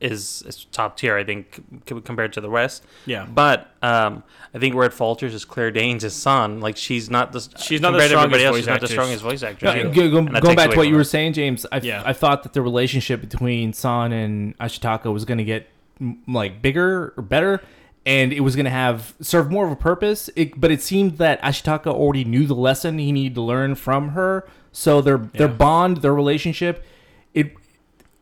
is, 0.00 0.42
is 0.46 0.64
top 0.72 0.96
tier 0.96 1.16
I 1.16 1.24
think 1.24 1.62
c- 1.88 2.00
compared 2.00 2.32
to 2.34 2.40
the 2.40 2.48
rest 2.50 2.84
Yeah. 3.06 3.26
but 3.26 3.74
um 3.82 4.22
I 4.54 4.58
think 4.58 4.74
where 4.74 4.86
it 4.86 4.92
falters 4.92 5.34
is 5.34 5.44
Claire 5.44 5.70
Danes' 5.70 6.12
San 6.12 6.60
like 6.60 6.76
she's 6.76 7.10
not 7.10 7.32
the 7.32 7.40
She's 7.58 7.80
not 7.80 7.92
the 7.92 7.98
compared 7.98 8.10
to 8.12 8.16
everybody 8.18 8.42
strongest 8.42 8.44
else 8.44 8.52
voice 8.54 8.58
she's 8.58 8.66
not 8.66 8.72
the 8.72 8.74
actress. 8.74 8.90
strongest 8.90 9.22
voice 9.22 9.42
actress 9.42 9.74
No, 9.74 9.92
go- 9.92 10.10
go- 10.32 10.40
going 10.40 10.56
back 10.56 10.70
to 10.70 10.76
what 10.76 10.86
you 10.88 10.94
her. 10.94 10.98
were 11.00 11.04
saying, 11.04 11.34
James, 11.34 11.66
I, 11.70 11.80
Yeah. 11.80 12.02
I 12.04 12.12
thought 12.14 12.42
that 12.44 12.52
the 12.54 12.62
relationship 12.62 13.20
between 13.20 13.72
San 13.72 14.12
and 14.12 14.56
Ashitaka 14.58 15.12
was 15.12 15.24
going 15.24 15.38
to 15.38 15.44
get 15.44 15.68
like 16.26 16.62
bigger 16.62 17.12
or 17.16 17.22
better, 17.22 17.60
and 18.06 18.32
it 18.32 18.40
was 18.40 18.56
going 18.56 18.64
to 18.64 18.70
have 18.70 19.12
serve 19.20 19.50
more 19.50 19.66
of 19.66 19.72
a 19.72 19.76
purpose. 19.76 20.30
It, 20.34 20.58
but 20.58 20.70
it 20.70 20.80
seemed 20.80 21.18
that 21.18 21.40
Ashitaka 21.42 21.88
already 21.88 22.24
knew 22.24 22.46
the 22.46 22.54
lesson 22.54 22.98
he 22.98 23.12
needed 23.12 23.34
to 23.34 23.42
learn 23.42 23.74
from 23.74 24.10
her, 24.10 24.48
so 24.72 25.02
their 25.02 25.18
their 25.18 25.46
bond, 25.48 25.98
their 25.98 26.14
relationship, 26.14 26.82
it, 27.34 27.52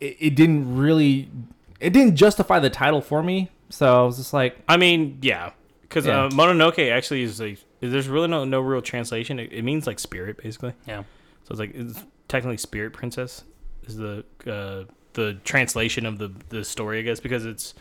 it 0.01 0.16
it 0.18 0.35
didn't 0.35 0.76
really, 0.76 1.29
it 1.81 1.93
didn't 1.93 2.16
justify 2.16 2.59
the 2.59 2.70
title 2.70 3.01
for 3.01 3.22
me. 3.22 3.51
So 3.70 4.03
I 4.03 4.05
was 4.07 4.16
just 4.16 4.33
like, 4.33 4.57
I 4.68 4.76
mean, 4.76 5.18
yeah, 5.22 5.51
because 5.83 6.07
Yeah. 6.07 6.24
uh, 6.24 6.31
Mononoke 6.31 6.91
actually 6.91 7.22
is 7.22 7.41
like 7.41 7.59
there's 7.81 8.09
really 8.09 8.29
no 8.29 8.45
no 8.45 8.61
real 8.61 8.83
translation. 8.83 9.39
It, 9.39 9.53
it 9.53 9.62
means 9.62 9.87
like 9.87 9.99
spirit 9.99 10.39
basically. 10.43 10.72
yeah 10.87 11.03
So 11.45 11.53
it's 11.53 11.61
like 11.61 11.74
it's 11.74 12.03
technically 12.29 12.57
spirit 12.59 12.93
princess 12.93 13.45
is 13.87 13.97
the 13.97 14.24
uh, 14.47 14.85
the 15.14 15.35
translation 15.45 16.07
of 16.07 16.18
the 16.18 16.33
the 16.49 16.64
story, 16.64 16.99
I 16.99 17.03
guess, 17.03 17.20
because 17.20 17.45
it's 17.47 17.74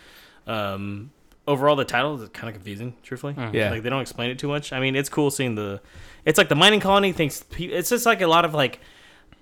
um 0.45 1.11
overall 1.47 1.75
the 1.75 1.85
title 1.85 2.21
is 2.21 2.27
kind 2.29 2.49
of 2.49 2.55
confusing. 2.55 2.93
Truthfully, 3.03 3.35
Yeah. 3.53 3.71
like 3.71 3.83
they 3.83 3.89
don't 3.89 4.01
explain 4.01 4.29
it 4.29 4.39
too 4.39 4.47
much. 4.49 4.73
I 4.73 4.79
mean, 4.79 4.95
it's 4.95 5.09
cool 5.09 5.31
seeing 5.31 5.55
the. 5.55 5.81
It's 6.25 6.37
like 6.37 6.49
the 6.49 6.55
mining 6.55 6.81
colony 6.81 7.13
thinks 7.13 7.43
pe- 7.43 7.65
it's 7.65 7.89
just 7.89 8.05
like 8.05 8.21
a 8.21 8.27
lot 8.27 8.43
of 8.45 8.53
like 8.53 8.79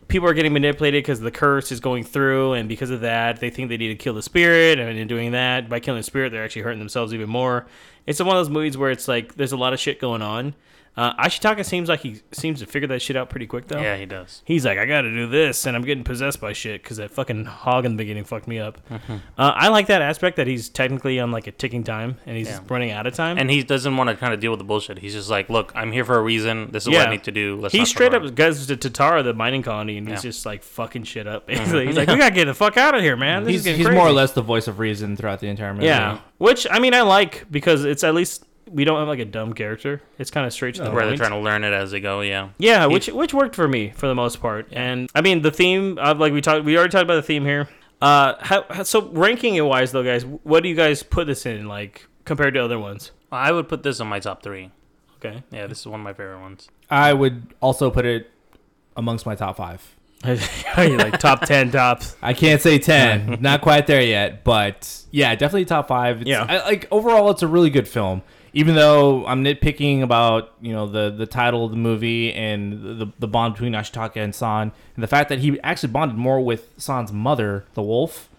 people 0.07 0.27
are 0.27 0.33
getting 0.33 0.53
manipulated 0.53 1.03
because 1.03 1.19
the 1.19 1.31
curse 1.31 1.71
is 1.71 1.79
going 1.79 2.03
through, 2.03 2.53
and 2.53 2.69
because 2.69 2.89
of 2.89 3.01
that, 3.01 3.39
they 3.39 3.49
think 3.49 3.69
they 3.69 3.77
need 3.77 3.89
to 3.89 3.95
kill 3.95 4.13
the 4.13 4.21
spirit, 4.21 4.79
and 4.79 4.97
in 4.97 5.07
doing 5.07 5.31
that, 5.31 5.69
by 5.69 5.79
killing 5.79 5.99
the 5.99 6.03
spirit, 6.03 6.31
they're 6.31 6.43
actually 6.43 6.61
hurting 6.61 6.79
themselves 6.79 7.13
even 7.13 7.29
more. 7.29 7.65
It's 8.05 8.19
one 8.19 8.35
of 8.35 8.45
those 8.45 8.49
movies 8.49 8.77
where 8.77 8.91
it's 8.91 9.07
like 9.07 9.35
there's 9.35 9.51
a 9.51 9.57
lot 9.57 9.73
of 9.73 9.79
shit 9.79 9.99
going 9.99 10.21
on. 10.21 10.53
Uh, 10.97 11.13
Ashitaka 11.23 11.65
seems 11.65 11.89
like 11.89 11.99
he 11.99 12.21
seems 12.31 12.59
to 12.61 12.65
figure 12.65 12.87
that 12.87 13.01
shit 13.01 13.17
out 13.17 13.29
pretty 13.29 13.47
quick 13.47 13.67
though. 13.67 13.81
yeah 13.81 13.97
he 13.97 14.05
does 14.05 14.41
He's 14.45 14.65
like, 14.65 14.77
I 14.77 14.85
gotta 14.85 15.09
do 15.11 15.27
this, 15.27 15.65
and 15.65 15.75
I'm 15.75 15.83
getting 15.83 16.03
possessed 16.05 16.39
by 16.39 16.53
shit 16.53 16.81
because 16.83 16.97
that 16.97 17.11
fucking 17.11 17.45
hog 17.45 17.85
in 17.85 17.91
the 17.93 17.97
beginning 17.97 18.23
fucked 18.23 18.47
me 18.47 18.59
up. 18.59 18.79
Mm-hmm. 18.89 19.13
Uh, 19.37 19.51
I 19.55 19.67
like 19.67 19.87
that 19.87 20.01
aspect 20.01 20.37
that 20.37 20.47
he's 20.47 20.69
technically 20.69 21.19
on 21.19 21.31
like 21.31 21.47
a 21.47 21.51
ticking 21.51 21.83
time 21.83 22.17
and 22.25 22.37
he's 22.37 22.47
Yeah. 22.47 22.59
running 22.69 22.91
out 22.91 23.07
of 23.07 23.13
time. 23.13 23.37
and 23.37 23.51
he 23.51 23.61
doesn't 23.63 23.97
want 23.97 24.09
to 24.09 24.15
kind 24.15 24.33
of 24.33 24.39
deal 24.39 24.51
with 24.51 24.59
the 24.59 24.63
bullshit 24.65 24.99
he's 24.99 25.13
just 25.13 25.29
like 25.29 25.49
look 25.49 25.71
I'm 25.75 25.91
here 25.91 26.05
for 26.05 26.15
a 26.17 26.21
reason 26.21 26.71
this 26.71 26.83
is 26.83 26.89
what 26.89 27.07
I 27.07 27.11
need 27.11 27.23
to 27.25 27.31
do 27.31 27.59
Let's 27.59 27.73
he 27.73 27.83
straight 27.85 28.13
up 28.13 28.33
goes 28.35 28.65
to 28.67 28.77
Tatara, 28.77 29.23
the 29.23 29.33
mining 29.33 29.63
colony, 29.63 29.97
and 29.97 30.07
he's 30.07 30.21
just 30.21 30.45
like 30.45 30.63
fucking 30.63 31.03
shit 31.03 31.27
up. 31.27 31.47
Basically, 31.47 31.85
he's 31.87 31.97
like, 31.97 32.07
we 32.07 32.17
gotta 32.17 32.33
get 32.33 32.45
the 32.45 32.53
fuck 32.53 32.77
out 32.77 32.95
of 32.95 33.01
here, 33.01 33.17
man. 33.17 33.43
This 33.43 33.51
he's, 33.53 33.65
is 33.67 33.77
he's 33.77 33.85
crazy. 33.85 33.97
more 33.97 34.07
or 34.07 34.11
less 34.13 34.31
the 34.31 34.41
voice 34.41 34.67
of 34.67 34.79
reason 34.79 35.15
throughout 35.17 35.39
the 35.41 35.47
entire 35.47 35.73
movie. 35.73 35.87
yeah. 35.87 36.19
Which 36.37 36.65
I 36.71 36.79
mean, 36.79 36.93
I 36.93 37.01
like 37.01 37.45
because 37.51 37.83
it's 37.85 38.03
at 38.03 38.13
least 38.15 38.45
we 38.75 38.83
don't 38.83 38.99
have 38.99 39.07
like 39.07 39.19
a 39.19 39.25
dumb 39.25 39.53
character. 39.53 40.01
It's 40.19 40.29
kind 40.29 40.45
of 40.45 40.51
straight 40.51 40.75
to 40.75 40.83
the 40.83 40.91
where 40.91 41.05
they're 41.05 41.11
point. 41.11 41.19
trying 41.19 41.31
to 41.31 41.39
learn 41.39 41.63
it 41.63 41.71
as 41.73 41.91
they 41.91 42.01
go 42.01 42.19
yeah 42.21 42.49
Yeah, 42.57 42.85
which 42.87 43.07
which 43.07 43.33
worked 43.33 43.55
for 43.55 43.67
me 43.67 43.91
for 43.95 44.07
the 44.07 44.15
most 44.15 44.41
part. 44.41 44.67
And 44.71 45.09
I 45.15 45.21
mean, 45.21 45.41
the 45.41 45.51
theme, 45.51 45.97
uh, 45.97 46.13
like 46.15 46.33
we 46.33 46.41
talked, 46.41 46.65
we 46.65 46.77
already 46.77 46.91
talked 46.91 47.03
about 47.03 47.15
the 47.15 47.23
theme 47.23 47.45
here. 47.45 47.69
Uh, 48.01 48.35
how, 48.41 48.65
how, 48.69 48.83
so 48.83 49.07
ranking 49.11 49.55
it 49.55 49.61
wise 49.61 49.93
though, 49.93 50.03
guys, 50.03 50.25
what 50.25 50.61
do 50.61 50.69
you 50.69 50.75
guys 50.75 51.01
put 51.01 51.25
this 51.27 51.45
in 51.45 51.67
like 51.67 52.05
compared 52.25 52.53
to 52.55 52.59
other 52.63 52.77
ones? 52.77 53.11
I 53.31 53.51
would 53.53 53.69
put 53.69 53.81
this 53.83 54.01
on 54.01 54.07
my 54.07 54.19
top 54.19 54.43
three. 54.43 54.71
Okay, 55.17 55.41
Yeah, 55.49 55.65
this 55.67 55.79
is 55.79 55.87
one 55.87 56.01
of 56.01 56.03
my 56.03 56.13
favorite 56.13 56.41
ones. 56.41 56.67
I 56.89 57.13
would 57.13 57.53
also 57.61 57.89
put 57.89 58.05
it 58.05 58.29
amongst 58.97 59.25
my 59.25 59.35
top 59.35 59.57
five. 59.57 59.81
you 60.25 60.97
like 60.97 61.19
top 61.19 61.41
ten 61.45 61.71
tops. 61.71 62.15
I 62.21 62.33
can't 62.33 62.61
say 62.61 62.79
ten, 62.79 63.37
not 63.41 63.61
quite 63.61 63.87
there 63.87 64.01
yet, 64.01 64.43
but 64.43 65.03
yeah, 65.11 65.33
definitely 65.35 65.65
top 65.65 65.87
five. 65.87 66.21
It's, 66.21 66.29
Yeah. 66.29 66.45
I, 66.47 66.65
like 66.65 66.87
overall, 66.91 67.29
it's 67.31 67.43
a 67.43 67.47
really 67.47 67.69
good 67.69 67.87
film. 67.87 68.21
Even 68.57 68.73
though 68.73 69.25
I'm 69.27 69.43
nitpicking 69.43 70.01
about 70.01 70.53
you 70.61 70.71
know 70.73 70.87
the 70.87 71.11
the 71.11 71.25
title 71.27 71.65
of 71.65 71.71
the 71.71 71.77
movie 71.77 72.33
and 72.33 72.99
the 73.01 73.11
the 73.19 73.27
bond 73.27 73.53
between 73.53 73.73
Ashitaka 73.73 74.15
and 74.15 74.33
San, 74.33 74.71
and 74.95 75.03
the 75.03 75.07
fact 75.07 75.29
that 75.29 75.39
he 75.39 75.59
actually 75.61 75.91
bonded 75.91 76.17
more 76.17 76.39
with 76.39 76.69
San's 76.77 77.11
mother, 77.11 77.65
the 77.73 77.83
wolf, 77.83 78.29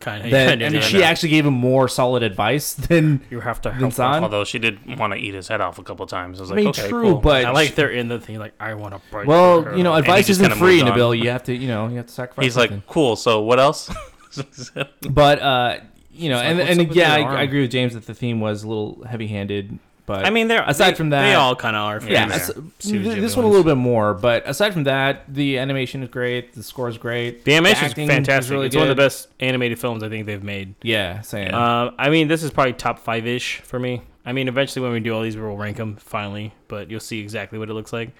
Kind 0.00 0.24
of. 0.26 0.30
that 0.30 0.60
and 0.60 0.82
she 0.82 1.02
actually 1.02 1.30
gave 1.30 1.46
him 1.46 1.54
more 1.54 1.88
solid 1.88 2.22
advice 2.22 2.74
than 2.88 3.22
you 3.30 3.40
have 3.40 3.60
to 3.62 3.68
than 3.70 3.78
help. 3.78 3.92
San. 3.92 4.22
Although 4.22 4.44
she 4.44 4.58
did 4.58 4.98
want 4.98 5.12
to 5.12 5.18
eat 5.18 5.34
his 5.34 5.48
head 5.48 5.60
off 5.60 5.78
a 5.78 5.82
couple 5.82 6.06
times. 6.06 6.38
I 6.38 6.42
was 6.42 6.50
I 6.50 6.54
like, 6.54 6.60
mean, 6.64 6.68
okay, 6.68 6.88
true, 6.88 7.02
cool. 7.02 7.14
but 7.18 7.44
I 7.44 7.50
like 7.50 7.74
they're 7.74 7.90
in 7.90 8.08
the 8.08 8.18
thing 8.20 8.38
like 8.38 8.54
I 8.60 8.74
want 8.74 8.94
to 8.94 9.00
break. 9.10 9.26
well, 9.26 9.62
her 9.62 9.76
you 9.76 9.82
know, 9.84 9.94
advice 9.94 10.28
isn't 10.30 10.52
free. 10.54 10.80
Nabil. 10.80 11.18
You 11.22 11.30
have 11.30 11.44
to, 11.44 11.54
you 11.54 11.68
know, 11.68 11.88
you 11.88 11.96
have 11.96 12.06
to 12.06 12.12
sacrifice. 12.12 12.44
he's 12.44 12.54
something. 12.54 12.78
like, 12.78 12.86
cool. 12.86 13.16
So 13.16 13.40
what 13.42 13.58
else? 13.58 13.90
but 15.10 15.40
uh, 15.40 15.78
you 16.16 16.28
know, 16.30 16.38
It's 16.40 16.58
like, 16.58 16.70
and 16.70 16.80
and 16.80 16.94
yeah, 16.94 17.14
I. 17.14 17.20
I 17.36 17.42
agree 17.42 17.60
with 17.62 17.70
James 17.70 17.94
that 17.94 18.06
the 18.06 18.14
theme 18.14 18.40
was 18.40 18.62
a 18.62 18.68
little 18.68 19.02
heavy-handed. 19.04 19.78
But 20.06 20.24
I 20.24 20.30
mean, 20.30 20.46
they're 20.46 20.62
aside 20.64 20.92
they- 20.92 20.96
from 20.98 21.10
that, 21.10 21.22
they 21.28 21.34
all 21.34 21.56
kind 21.56 21.74
of 21.74 21.82
are. 21.82 22.00
for 22.00 22.08
yeah, 22.08 22.28
as- 22.32 22.46
this 22.46 22.92
Ghibli 22.92 23.36
one 23.36 23.44
a 23.44 23.48
little 23.48 23.64
bit 23.64 23.74
more. 23.76 24.14
But 24.14 24.48
aside 24.48 24.72
from 24.72 24.84
that, 24.84 25.24
the 25.32 25.58
animation 25.58 26.02
is 26.04 26.08
great. 26.10 26.52
The 26.52 26.62
score 26.62 26.88
is 26.88 26.96
great. 26.96 27.44
The 27.44 27.54
animation 27.54 27.86
is 27.86 27.92
fantastic. 27.94 28.52
really 28.52 28.66
it's 28.66 28.76
one 28.76 28.84
of 28.84 28.88
the 28.88 28.94
best 29.02 29.26
animated 29.40 29.80
films 29.80 30.04
I 30.04 30.08
think 30.08 30.26
they've 30.26 30.42
made. 30.44 30.76
Yeah, 30.82 31.22
same. 31.22 31.52
Uh, 31.52 31.90
I 31.98 32.10
mean, 32.10 32.28
this 32.28 32.44
is 32.44 32.52
probably 32.52 32.74
top 32.74 33.00
five 33.00 33.26
ish 33.26 33.60
for 33.62 33.80
me. 33.80 34.00
I 34.24 34.32
mean, 34.32 34.46
eventually 34.46 34.82
when 34.84 34.92
we 34.92 35.00
do 35.00 35.12
all 35.12 35.22
these, 35.22 35.36
we'll 35.36 35.56
rank 35.56 35.76
them 35.76 35.96
finally, 35.96 36.52
but 36.68 36.88
you'll 36.88 37.00
see 37.00 37.18
exactly 37.20 37.58
what 37.58 37.68
it 37.68 37.74
looks 37.74 37.92
like. 37.92 38.10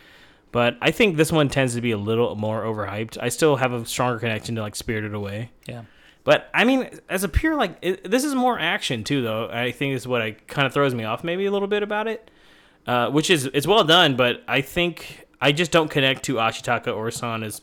But 0.52 0.76
I 0.80 0.90
think 0.90 1.16
this 1.16 1.30
one 1.30 1.48
tends 1.48 1.74
to 1.74 1.80
be 1.80 1.90
a 1.92 1.98
little 1.98 2.34
more 2.34 2.62
overhyped. 2.64 3.16
I 3.20 3.28
still 3.28 3.56
have 3.56 3.72
a 3.72 3.84
stronger 3.86 4.18
connection 4.18 4.54
to 4.56 4.60
like 4.62 4.74
Spirited 4.74 5.14
Away. 5.14 5.50
yeah. 5.66 5.82
But 6.26 6.50
I 6.52 6.64
mean, 6.64 6.90
as 7.08 7.24
a 7.24 7.28
pure 7.28 7.54
like, 7.54 7.78
it, 7.80 8.10
this 8.10 8.22
is 8.24 8.34
more 8.34 8.58
action 8.58 9.02
too, 9.04 9.22
though. 9.22 9.48
I 9.48 9.70
think 9.70 9.94
is 9.94 10.06
what 10.06 10.20
I 10.20 10.32
kind 10.32 10.66
of 10.66 10.74
throws 10.74 10.94
me 10.94 11.04
off 11.04 11.24
maybe 11.24 11.46
a 11.46 11.50
little 11.50 11.68
bit 11.68 11.82
about 11.82 12.08
it, 12.08 12.30
uh, 12.86 13.08
which 13.10 13.30
is 13.30 13.46
it's 13.46 13.66
well 13.66 13.84
done. 13.84 14.16
But 14.16 14.42
I 14.46 14.60
think 14.60 15.26
I 15.40 15.52
just 15.52 15.70
don't 15.70 15.88
connect 15.90 16.24
to 16.24 16.34
Ashitaka 16.34 16.94
or 16.94 17.10
San 17.10 17.42
as 17.42 17.62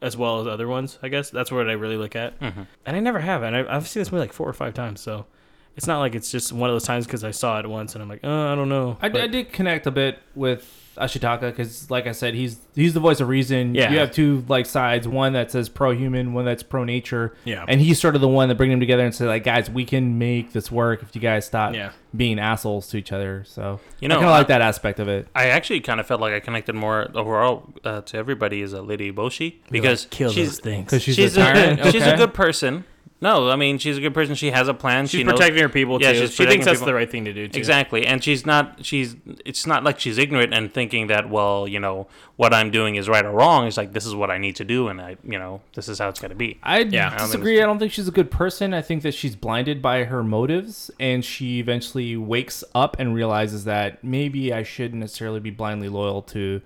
as 0.00 0.16
well 0.16 0.40
as 0.40 0.46
other 0.46 0.68
ones. 0.68 0.98
I 1.02 1.08
guess 1.08 1.30
that's 1.30 1.50
what 1.50 1.68
I 1.68 1.72
really 1.72 1.96
look 1.96 2.14
at, 2.16 2.38
Mm-hmm. 2.40 2.62
and 2.86 2.96
I 2.96 3.00
never 3.00 3.18
have. 3.18 3.42
And 3.42 3.56
I, 3.56 3.76
I've 3.76 3.88
seen 3.88 4.00
this 4.02 4.12
movie 4.12 4.20
like 4.20 4.32
four 4.32 4.48
or 4.48 4.52
five 4.52 4.72
times, 4.72 5.00
so 5.00 5.26
it's 5.74 5.86
not 5.88 5.98
like 5.98 6.14
it's 6.14 6.30
just 6.30 6.52
one 6.52 6.70
of 6.70 6.74
those 6.74 6.84
times 6.84 7.06
because 7.06 7.24
I 7.24 7.32
saw 7.32 7.58
it 7.58 7.68
once 7.68 7.94
and 7.94 8.02
I'm 8.02 8.08
like, 8.08 8.20
oh, 8.22 8.52
I 8.52 8.54
don't 8.54 8.68
know. 8.68 8.98
I, 9.02 9.08
But- 9.08 9.20
I 9.22 9.26
did 9.26 9.52
connect 9.52 9.86
a 9.86 9.90
bit 9.90 10.18
with 10.34 10.62
Ashitaka 10.96 11.40
because, 11.42 11.90
like 11.90 12.06
I 12.06 12.12
said, 12.12 12.34
he's 12.34 12.58
he's 12.74 12.94
the 12.94 13.00
voice 13.00 13.20
of 13.20 13.28
reason. 13.28 13.74
Yeah. 13.74 13.90
You 13.90 13.98
have 13.98 14.10
two 14.12 14.44
like 14.48 14.66
sides, 14.66 15.06
one 15.06 15.32
that 15.34 15.50
says 15.50 15.68
pro-human, 15.68 16.32
one 16.34 16.44
that's 16.44 16.62
pro-nature. 16.62 17.34
Yeah. 17.44 17.64
And 17.68 17.80
he's 17.80 18.00
sort 18.00 18.14
of 18.14 18.20
the 18.20 18.28
one 18.28 18.48
that 18.48 18.54
bring 18.56 18.70
them 18.70 18.80
together 18.80 19.04
and 19.04 19.14
say, 19.14 19.26
like, 19.26 19.44
guys, 19.44 19.70
we 19.70 19.84
can 19.84 20.18
make 20.18 20.52
this 20.52 20.70
work 20.70 21.02
if 21.02 21.14
you 21.14 21.20
guys 21.20 21.46
stop 21.46 21.74
Yeah. 21.74 21.92
being 22.16 22.38
assholes 22.38 22.88
to 22.88 22.96
each 22.96 23.12
other. 23.12 23.44
So 23.46 23.80
You 24.00 24.08
know, 24.08 24.16
I 24.16 24.18
kind 24.18 24.28
of 24.30 24.38
like 24.38 24.48
that 24.48 24.62
aspect 24.62 24.98
of 25.00 25.08
it. 25.08 25.28
I 25.34 25.46
actually 25.48 25.80
kind 25.80 26.00
of 26.00 26.06
felt 26.06 26.20
like 26.20 26.32
I 26.34 26.40
connected 26.40 26.74
more 26.74 27.08
overall 27.14 27.72
uh, 27.84 28.00
to 28.02 28.16
everybody 28.16 28.62
as 28.62 28.72
a 28.72 28.82
Lady 28.82 29.12
Boshi 29.12 29.56
because 29.70 30.06
kill 30.10 30.30
she's 30.32 30.48
those 30.50 30.60
things. 30.60 30.84
Because 30.86 31.02
she's, 31.02 31.16
she's 31.16 31.36
a 31.36 31.40
a, 31.40 31.44
tyrant. 31.44 31.84
she's 31.92 32.06
a 32.06 32.16
good 32.16 32.34
person. 32.34 32.84
No, 33.18 33.48
I 33.50 33.56
mean 33.56 33.78
she's 33.78 33.96
a 33.96 34.00
good 34.02 34.12
person. 34.12 34.34
She 34.34 34.50
has 34.50 34.68
a 34.68 34.74
plan. 34.74 35.06
She's 35.06 35.18
she 35.20 35.24
knows- 35.24 35.38
protecting 35.38 35.62
her 35.62 35.70
people 35.70 36.00
Yeah, 36.02 36.12
too. 36.12 36.18
she's 36.20 36.34
she 36.34 36.44
thinks 36.44 36.66
that's 36.66 36.80
people. 36.80 36.86
the 36.88 36.94
right 36.94 37.10
thing 37.10 37.24
to 37.24 37.32
do 37.32 37.48
too. 37.48 37.58
Exactly, 37.58 38.06
and 38.06 38.22
she's 38.22 38.44
not. 38.44 38.84
She's. 38.84 39.16
It's 39.46 39.66
not 39.66 39.84
like 39.84 39.98
she's 39.98 40.18
ignorant 40.18 40.52
and 40.52 40.70
thinking 40.72 41.06
that 41.06 41.30
well, 41.30 41.66
you 41.66 41.80
know, 41.80 42.08
what 42.36 42.52
I'm 42.52 42.70
doing 42.70 42.96
is 42.96 43.08
right 43.08 43.24
or 43.24 43.30
wrong. 43.32 43.66
It's 43.66 43.78
like 43.78 43.94
this 43.94 44.04
is 44.04 44.14
what 44.14 44.30
I 44.30 44.36
need 44.36 44.56
to 44.56 44.64
do, 44.64 44.88
and 44.88 45.00
I, 45.00 45.16
you 45.24 45.38
know, 45.38 45.62
this 45.74 45.88
is 45.88 45.98
how 45.98 46.10
it's 46.10 46.20
going 46.20 46.28
to 46.30 46.36
be. 46.36 46.58
I 46.62 46.80
Yeah. 46.80 47.10
I 47.14 47.18
disagree. 47.18 47.62
I 47.62 47.64
don't 47.64 47.78
think 47.78 47.90
she's 47.92 48.06
a 48.08 48.12
good 48.12 48.30
person. 48.30 48.74
I 48.74 48.82
think 48.82 49.02
that 49.02 49.14
she's 49.14 49.34
blinded 49.34 49.80
by 49.80 50.04
her 50.04 50.22
motives, 50.22 50.90
and 51.00 51.24
she 51.24 51.58
eventually 51.58 52.18
wakes 52.18 52.62
up 52.74 52.96
and 52.98 53.14
realizes 53.14 53.64
that 53.64 54.04
maybe 54.04 54.52
I 54.52 54.62
shouldn't 54.62 55.00
necessarily 55.00 55.40
be 55.40 55.50
blindly 55.50 55.88
loyal 55.88 56.20
to 56.22 56.60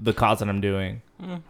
the 0.00 0.12
cause 0.12 0.38
that 0.40 0.48
I'm 0.48 0.60
doing. 0.60 1.02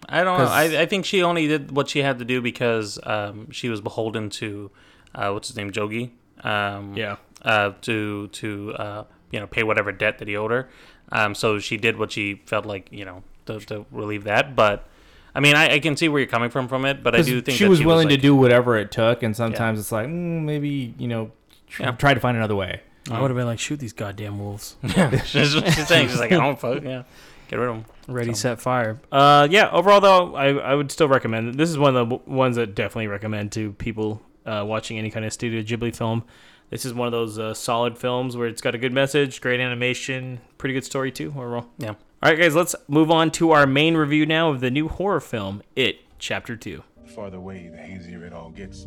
I 0.08 0.24
don't 0.24 0.38
know. 0.38 0.44
'Cause- 0.44 0.50
I, 0.50 0.82
I 0.82 0.86
think 0.86 1.04
she 1.04 1.22
only 1.22 1.46
did 1.46 1.70
what 1.70 1.88
she 1.88 2.00
had 2.02 2.18
to 2.18 2.24
do 2.24 2.40
because 2.42 2.98
um, 3.04 3.50
she 3.50 3.68
was 3.68 3.80
beholden 3.80 4.30
to 4.30 4.70
uh, 5.14 5.30
what's 5.30 5.48
his 5.48 5.56
name, 5.56 5.70
Jogi, 5.72 6.10
Um, 6.44 6.96
Yeah. 6.96 7.16
Uh, 7.42 7.72
to 7.82 8.28
to 8.28 8.72
uh, 8.74 9.04
you 9.30 9.40
know 9.40 9.46
pay 9.46 9.62
whatever 9.62 9.92
debt 9.92 10.18
that 10.18 10.28
he 10.28 10.36
owed 10.36 10.50
her. 10.50 10.68
Um, 11.12 11.34
so 11.34 11.58
she 11.58 11.76
did 11.78 11.96
what 11.98 12.12
she 12.12 12.42
felt 12.46 12.66
like 12.66 12.88
you 12.92 13.04
know 13.04 13.22
to, 13.46 13.58
to 13.60 13.86
relieve 13.90 14.24
that. 14.24 14.54
But 14.54 14.86
I 15.34 15.40
mean, 15.40 15.54
I, 15.56 15.74
I 15.74 15.78
can 15.78 15.96
see 15.96 16.08
where 16.08 16.20
you're 16.20 16.28
coming 16.28 16.50
from 16.50 16.68
from 16.68 16.84
it. 16.84 17.02
But 17.02 17.14
I 17.14 17.22
do 17.22 17.40
think 17.40 17.56
she 17.56 17.64
that 17.64 17.70
was 17.70 17.82
willing 17.82 18.08
like, 18.08 18.16
to 18.16 18.20
do 18.20 18.36
whatever 18.36 18.76
it 18.76 18.90
took, 18.90 19.22
and 19.22 19.34
sometimes 19.34 19.78
it's 19.78 19.90
like 19.92 20.06
mm, 20.08 20.42
maybe 20.42 20.94
you 20.98 21.08
know 21.08 21.30
tr- 21.68 21.82
Yeah. 21.84 21.90
try 21.92 22.12
to 22.12 22.20
find 22.20 22.36
another 22.36 22.56
way. 22.56 22.80
I 23.10 23.20
would 23.20 23.30
have 23.30 23.36
been 23.38 23.46
like, 23.46 23.58
shoot 23.58 23.78
these 23.80 23.94
goddamn 23.94 24.38
wolves. 24.38 24.76
She's, 25.24 25.52
she's 25.74 25.88
saying 25.88 26.08
she's 26.08 26.20
like 26.20 26.30
I 26.32 26.36
don't 26.36 26.60
fuck 26.60 26.82
yeah, 26.84 27.04
get 27.50 27.58
rid 27.58 27.68
of 27.68 27.76
them. 27.76 27.84
Ready, 28.06 28.32
set, 28.32 28.60
fire. 28.60 29.00
Uh, 29.10 29.48
yeah. 29.50 29.68
Overall, 29.70 30.00
though, 30.00 30.34
I, 30.36 30.52
I 30.52 30.74
would 30.74 30.90
still 30.90 31.08
recommend 31.08 31.48
it. 31.48 31.56
This 31.56 31.68
is 31.68 31.76
one 31.76 31.96
of 31.96 32.08
the 32.08 32.16
ones 32.16 32.56
that 32.56 32.74
definitely 32.74 33.08
recommend 33.08 33.50
to 33.52 33.72
people 33.72 34.22
uh, 34.46 34.64
watching 34.66 34.98
any 34.98 35.10
kind 35.10 35.26
of 35.26 35.32
Studio 35.32 35.60
Ghibli 35.62 35.94
film. 35.94 36.24
This 36.70 36.84
is 36.84 36.94
one 36.94 37.08
of 37.08 37.12
those 37.12 37.38
uh, 37.38 37.52
solid 37.52 37.98
films 37.98 38.36
where 38.36 38.46
it's 38.46 38.62
got 38.62 38.76
a 38.76 38.78
good 38.78 38.92
message, 38.92 39.40
great 39.40 39.58
animation, 39.58 40.40
pretty 40.56 40.72
good 40.72 40.84
story 40.84 41.10
too. 41.10 41.34
Overall. 41.36 41.66
Yeah. 41.78 41.94
All 42.22 42.30
right, 42.30 42.38
guys. 42.38 42.54
Let's 42.54 42.76
move 42.86 43.10
on 43.10 43.32
to 43.32 43.50
our 43.50 43.66
main 43.66 43.96
review 43.96 44.24
now 44.26 44.50
of 44.50 44.60
the 44.60 44.70
new 44.70 44.86
horror 44.86 45.20
film, 45.20 45.62
It 45.74 45.98
Chapter 46.20 46.56
Two. 46.56 46.84
The 47.02 47.10
farther 47.10 47.38
away, 47.38 47.68
the 47.68 47.78
hazier 47.78 48.24
it 48.24 48.32
all 48.32 48.50
gets. 48.50 48.86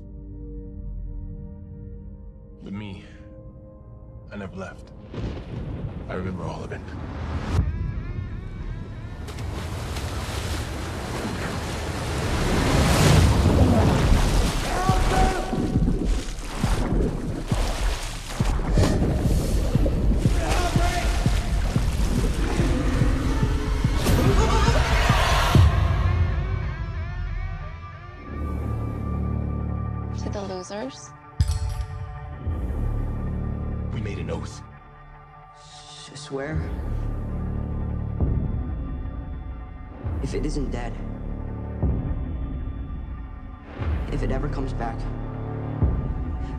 But 2.64 2.72
me, 2.72 3.03
I 4.32 4.38
never 4.38 4.55
left. 4.55 4.93
I 6.07 6.14
remember 6.14 6.43
all 6.43 6.64
of 6.64 6.72
it. 6.72 6.80
To 30.24 30.30
the 30.30 30.41
losers. 30.41 31.09
We 33.93 33.99
made 34.01 34.19
an 34.19 34.30
oath. 34.30 34.61
I 36.11 36.15
swear. 36.15 36.61
If 40.21 40.34
it 40.34 40.45
isn't 40.45 40.71
dead, 40.71 40.93
if 44.12 44.24
it 44.24 44.32
ever 44.32 44.47
comes 44.49 44.74
back, 44.74 44.97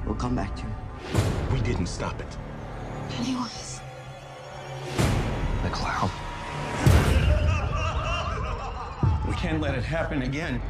we'll 0.06 0.14
come 0.14 0.34
back 0.34 0.54
to 0.56 0.62
you. 0.62 0.68
We 1.52 1.60
didn't 1.60 1.86
stop 1.86 2.20
it. 2.20 2.36
Pennywise. 3.10 3.80
The 5.62 5.70
clown. 5.70 6.10
We 9.28 9.34
can't 9.34 9.60
let 9.60 9.74
it 9.74 9.84
happen 9.84 10.22
again. 10.22 10.60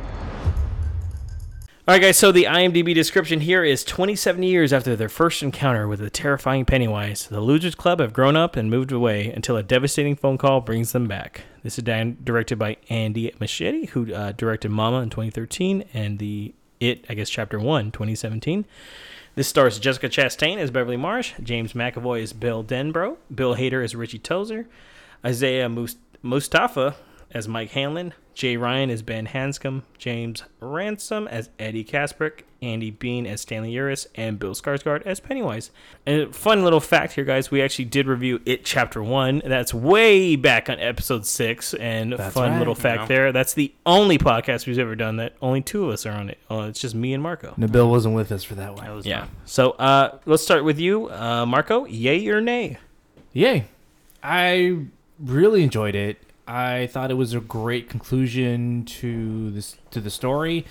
All 1.87 1.93
right, 1.95 2.01
guys. 2.01 2.17
So 2.17 2.33
the 2.33 2.45
IMDb 2.45 2.95
description 2.95 3.41
here 3.41 3.63
is 3.63 3.85
27 3.85 4.43
years 4.43 4.73
after 4.73 4.97
their 4.97 5.11
first 5.11 5.43
encounter 5.43 5.87
with 5.87 6.01
the 6.01 6.09
terrifying 6.09 6.65
Pennywise, 6.65 7.27
the 7.27 7.43
Losers 7.43 7.75
Club 7.75 8.01
have 8.01 8.15
grown 8.15 8.37
up 8.37 8.57
and 8.57 8.71
moved 8.71 8.91
away 8.91 9.31
until 9.31 9.59
a 9.59 9.63
devastating 9.63 10.17
phone 10.17 10.39
call 10.39 10.63
brings 10.63 10.93
them 10.93 11.07
back. 11.07 11.43
This 11.63 11.77
is 11.77 11.85
di- 11.85 12.17
directed 12.25 12.59
by 12.59 12.79
Andy 12.89 13.33
Muschietti, 13.39 13.91
who 13.91 14.15
uh, 14.15 14.33
directed 14.33 14.71
Mama 14.71 15.01
in 15.03 15.11
2013 15.11 15.85
and 15.93 16.19
the 16.19 16.55
It, 16.91 17.05
I 17.09 17.15
guess, 17.15 17.31
Chapter 17.31 17.59
One, 17.59 17.91
2017. 17.91 18.65
This 19.35 19.49
stars 19.49 19.79
Jessica 19.79 20.09
Chastain 20.09 20.59
as 20.59 20.71
Beverly 20.71 20.97
Marsh, 20.97 21.33
James 21.43 21.73
McAvoy 21.73 22.23
as 22.23 22.33
Bill 22.33 22.63
Denbrough, 22.63 23.17
Bill 23.35 23.57
Hader 23.57 23.83
as 23.83 23.97
Richie 23.97 24.19
Tozier, 24.19 24.67
Isaiah 25.25 25.69
Mustafa 26.23 26.97
as 27.33 27.49
Mike 27.49 27.71
Hanlon, 27.71 28.15
Jay 28.35 28.57
Ryan 28.57 28.91
as 28.91 29.03
Ben 29.03 29.27
Hanscom, 29.27 29.83
James 29.99 30.45
Ransone 30.61 31.27
as 31.27 31.51
Eddie 31.59 31.85
Kaspbrak, 31.85 32.43
Andy 32.65 32.91
Bean 32.91 33.27
as 33.27 33.43
Stanley 33.43 33.73
Uris, 33.75 34.07
and 34.15 34.39
Bill 34.39 34.55
Skarsgård 34.55 35.03
as 35.03 35.21
Pennywise. 35.21 35.71
And 36.07 36.23
a 36.23 36.33
fun 36.33 36.65
little 36.65 36.81
fact 36.81 37.13
here, 37.13 37.25
guys, 37.25 37.51
we 37.51 37.61
actually 37.63 37.85
did 37.87 38.07
review 38.07 38.41
It 38.47 38.65
Chapter 38.65 39.03
1. 39.03 39.43
That's 39.45 39.73
way 39.75 40.37
back 40.37 40.69
on 40.71 40.81
episode 40.81 41.27
6, 41.27 41.75
and 41.75 42.13
That's 42.15 42.35
fun 42.35 42.53
right. 42.53 42.59
little 42.59 42.75
fact 42.75 43.03
Yeah. 43.03 43.07
there. 43.07 43.33
That's 43.33 43.55
the 43.55 43.73
only 43.85 44.19
podcast 44.19 44.67
we've 44.67 44.79
ever 44.79 44.95
done 44.97 45.17
that 45.19 45.35
only 45.43 45.61
two 45.61 45.85
of 45.85 45.91
us 45.91 46.07
are 46.07 46.13
on 46.13 46.31
it. 46.31 46.39
Uh, 46.51 46.67
it's 46.69 46.81
just 46.81 46.95
me 46.95 47.13
and 47.15 47.23
Marco. 47.23 47.55
Nabil 47.59 47.89
wasn't 47.89 48.15
with 48.15 48.33
us 48.33 48.43
for 48.45 48.55
that 48.55 48.75
one. 48.75 49.03
Yeah. 49.05 49.27
So 49.45 49.73
uh, 49.73 50.19
let's 50.27 50.43
start 50.43 50.65
with 50.65 50.79
you, 50.79 51.11
uh, 51.11 51.45
Marco. 51.47 51.85
Yay 51.87 52.27
or 52.29 52.41
nay? 52.41 52.79
Yay. 53.33 53.67
I 54.23 54.79
really 55.19 55.63
enjoyed 55.63 55.95
it. 55.95 56.19
I 56.47 56.89
thought 56.93 57.11
it 57.11 57.15
was 57.15 57.33
a 57.35 57.41
great 57.41 57.89
conclusion 57.89 58.85
to 58.85 59.51
this 59.51 59.77
to 59.91 60.01
the 60.01 60.11
story 60.11 60.67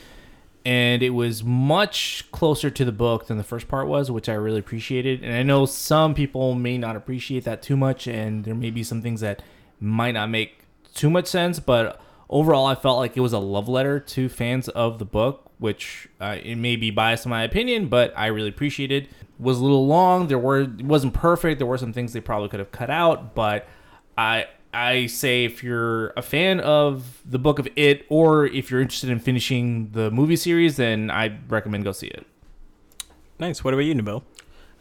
and 0.65 1.03
it 1.03 1.09
was 1.09 1.43
much 1.43 2.25
closer 2.31 2.69
to 2.69 2.85
the 2.85 2.91
book 2.91 3.27
than 3.27 3.37
the 3.37 3.43
first 3.43 3.67
part 3.67 3.87
was, 3.87 4.09
which 4.09 4.29
I 4.29 4.33
really 4.33 4.59
appreciated. 4.59 5.21
And 5.23 5.33
I 5.33 5.43
know 5.43 5.65
some 5.65 6.13
people 6.13 6.55
may 6.55 6.77
not 6.77 6.95
appreciate 6.95 7.43
that 7.43 7.61
too 7.61 7.75
much 7.75 8.07
and 8.07 8.45
there 8.45 8.55
may 8.55 8.71
be 8.71 8.83
some 8.83 9.01
things 9.01 9.21
that 9.21 9.41
might 9.79 10.11
not 10.11 10.29
make 10.29 10.65
too 10.93 11.09
much 11.09 11.27
sense, 11.27 11.59
but 11.59 11.99
overall 12.29 12.65
I 12.65 12.75
felt 12.75 12.97
like 12.97 13.17
it 13.17 13.21
was 13.21 13.33
a 13.33 13.39
love 13.39 13.67
letter 13.67 13.99
to 13.99 14.29
fans 14.29 14.69
of 14.69 14.99
the 14.99 15.05
book, 15.05 15.51
which 15.59 16.07
uh, 16.21 16.37
it 16.41 16.55
may 16.55 16.77
be 16.77 16.91
biased 16.91 17.25
in 17.25 17.29
my 17.29 17.43
opinion, 17.43 17.89
but 17.89 18.13
I 18.15 18.27
really 18.27 18.49
appreciated. 18.49 19.03
It 19.03 19.09
was 19.39 19.59
a 19.59 19.63
little 19.63 19.85
long. 19.85 20.27
There 20.27 20.39
were 20.39 20.61
it 20.61 20.83
wasn't 20.83 21.13
perfect. 21.13 21.59
There 21.59 21.67
were 21.67 21.77
some 21.77 21.91
things 21.91 22.13
they 22.13 22.21
probably 22.21 22.47
could 22.47 22.59
have 22.59 22.71
cut 22.71 22.89
out, 22.89 23.35
but 23.35 23.67
I 24.17 24.45
I 24.73 25.05
say 25.05 25.45
if 25.45 25.63
you're 25.63 26.09
a 26.17 26.21
fan 26.21 26.59
of 26.59 27.21
the 27.25 27.39
book 27.39 27.59
of 27.59 27.67
it, 27.75 28.05
or 28.09 28.45
if 28.45 28.71
you're 28.71 28.81
interested 28.81 29.09
in 29.09 29.19
finishing 29.19 29.91
the 29.91 30.09
movie 30.11 30.35
series, 30.35 30.77
then 30.77 31.11
I 31.11 31.37
recommend 31.47 31.83
go 31.83 31.91
see 31.91 32.07
it. 32.07 32.25
Nice. 33.39 33.63
What 33.63 33.73
about 33.73 33.83
you, 33.83 33.93
Nabil? 33.93 34.23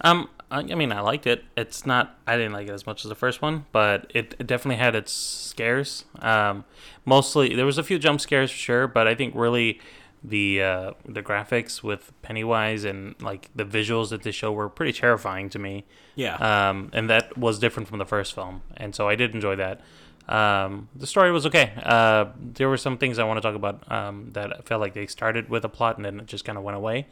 Um, 0.00 0.28
I, 0.50 0.60
I 0.60 0.74
mean, 0.74 0.92
I 0.92 1.00
liked 1.00 1.26
it. 1.26 1.44
It's 1.56 1.86
not. 1.86 2.18
I 2.26 2.36
didn't 2.36 2.52
like 2.52 2.68
it 2.68 2.72
as 2.72 2.86
much 2.86 3.04
as 3.04 3.08
the 3.08 3.14
first 3.14 3.42
one, 3.42 3.66
but 3.72 4.10
it, 4.14 4.34
it 4.38 4.46
definitely 4.46 4.76
had 4.76 4.94
its 4.94 5.12
scares. 5.12 6.04
Um, 6.20 6.64
mostly 7.04 7.54
there 7.54 7.66
was 7.66 7.78
a 7.78 7.82
few 7.82 7.98
jump 7.98 8.20
scares 8.20 8.50
for 8.50 8.56
sure, 8.56 8.86
but 8.86 9.08
I 9.08 9.14
think 9.14 9.34
really 9.34 9.80
the 10.24 10.62
uh, 10.62 10.92
the 11.04 11.22
graphics 11.22 11.82
with 11.82 12.12
Pennywise 12.22 12.84
and 12.84 13.20
like 13.20 13.50
the 13.54 13.64
visuals 13.64 14.10
that 14.10 14.22
they 14.22 14.30
show 14.30 14.52
were 14.52 14.68
pretty 14.68 14.92
terrifying 14.92 15.48
to 15.50 15.58
me. 15.58 15.84
Yeah. 16.14 16.36
Um, 16.36 16.90
and 16.92 17.10
that 17.10 17.36
was 17.36 17.58
different 17.58 17.88
from 17.88 17.98
the 17.98 18.06
first 18.06 18.34
film, 18.34 18.62
and 18.76 18.94
so 18.94 19.08
I 19.08 19.16
did 19.16 19.34
enjoy 19.34 19.56
that. 19.56 19.80
Um, 20.28 20.88
the 20.94 21.06
story 21.06 21.32
was 21.32 21.46
okay. 21.46 21.72
Uh, 21.82 22.26
there 22.38 22.68
were 22.68 22.76
some 22.76 22.96
things 22.96 23.18
I 23.18 23.24
want 23.24 23.38
to 23.38 23.40
talk 23.42 23.56
about 23.56 23.90
um, 23.90 24.30
that 24.32 24.58
I 24.58 24.60
felt 24.62 24.80
like 24.80 24.94
they 24.94 25.06
started 25.06 25.48
with 25.48 25.64
a 25.64 25.68
plot 25.68 25.96
and 25.96 26.04
then 26.04 26.20
it 26.20 26.26
just 26.26 26.44
kind 26.44 26.56
of 26.56 26.64
went 26.64 26.76
away. 26.76 27.06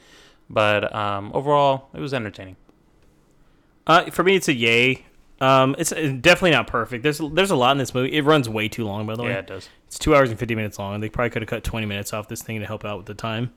But 0.49 0.95
um, 0.95 1.31
overall, 1.35 1.89
it 1.93 2.01
was 2.01 2.15
entertaining. 2.15 2.57
Uh, 3.87 4.11
for 4.11 4.23
me, 4.23 4.37
it's 4.37 4.49
a 4.49 4.55
yay. 4.55 5.07
Um, 5.41 5.75
it's 5.79 5.91
uh, 5.93 6.17
definitely 6.21 6.53
not 6.53 6.67
perfect. 6.67 7.03
There's 7.03 7.19
there's 7.19 7.51
a 7.51 7.57
lot 7.57 7.73
in 7.73 7.79
this 7.79 7.95
movie. 7.95 8.13
It 8.13 8.25
runs 8.25 8.49
way 8.49 8.69
too 8.69 8.85
long, 8.85 9.07
by 9.07 9.17
the 9.17 9.23
way. 9.23 9.31
Yeah, 9.31 9.39
it 9.39 9.47
does. 9.47 9.69
It's 9.91 9.99
two 9.99 10.15
hours 10.15 10.31
and 10.31 10.39
fifty 10.39 10.55
minutes 10.55 10.79
long. 10.79 11.01
They 11.01 11.09
probably 11.09 11.31
could 11.31 11.43
have 11.43 11.49
cut 11.49 11.65
twenty 11.65 11.85
minutes 11.85 12.13
off 12.13 12.29
this 12.29 12.43
thing 12.43 12.61
to 12.61 12.67
help 12.67 12.85
out 12.85 12.97
with 12.99 13.07
the 13.07 13.15
time. 13.15 13.53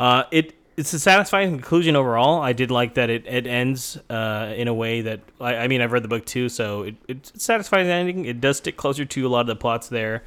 Uh, 0.00 0.24
it 0.32 0.54
it's 0.76 0.92
a 0.92 0.98
satisfying 0.98 1.50
conclusion 1.50 1.94
overall. 1.94 2.42
I 2.42 2.52
did 2.52 2.72
like 2.72 2.94
that 2.94 3.10
it, 3.10 3.24
it 3.28 3.46
ends 3.46 3.96
uh, 4.10 4.52
in 4.56 4.66
a 4.66 4.74
way 4.74 5.02
that 5.02 5.20
I, 5.40 5.54
I 5.58 5.68
mean 5.68 5.80
I've 5.80 5.92
read 5.92 6.02
the 6.02 6.08
book 6.08 6.24
too, 6.26 6.48
so 6.48 6.82
it, 6.82 6.96
it's 7.06 7.40
satisfying 7.40 7.86
ending. 7.86 8.24
It 8.24 8.40
does 8.40 8.56
stick 8.56 8.76
closer 8.76 9.04
to 9.04 9.26
a 9.26 9.28
lot 9.28 9.42
of 9.42 9.46
the 9.46 9.54
plots 9.54 9.88
there. 9.88 10.24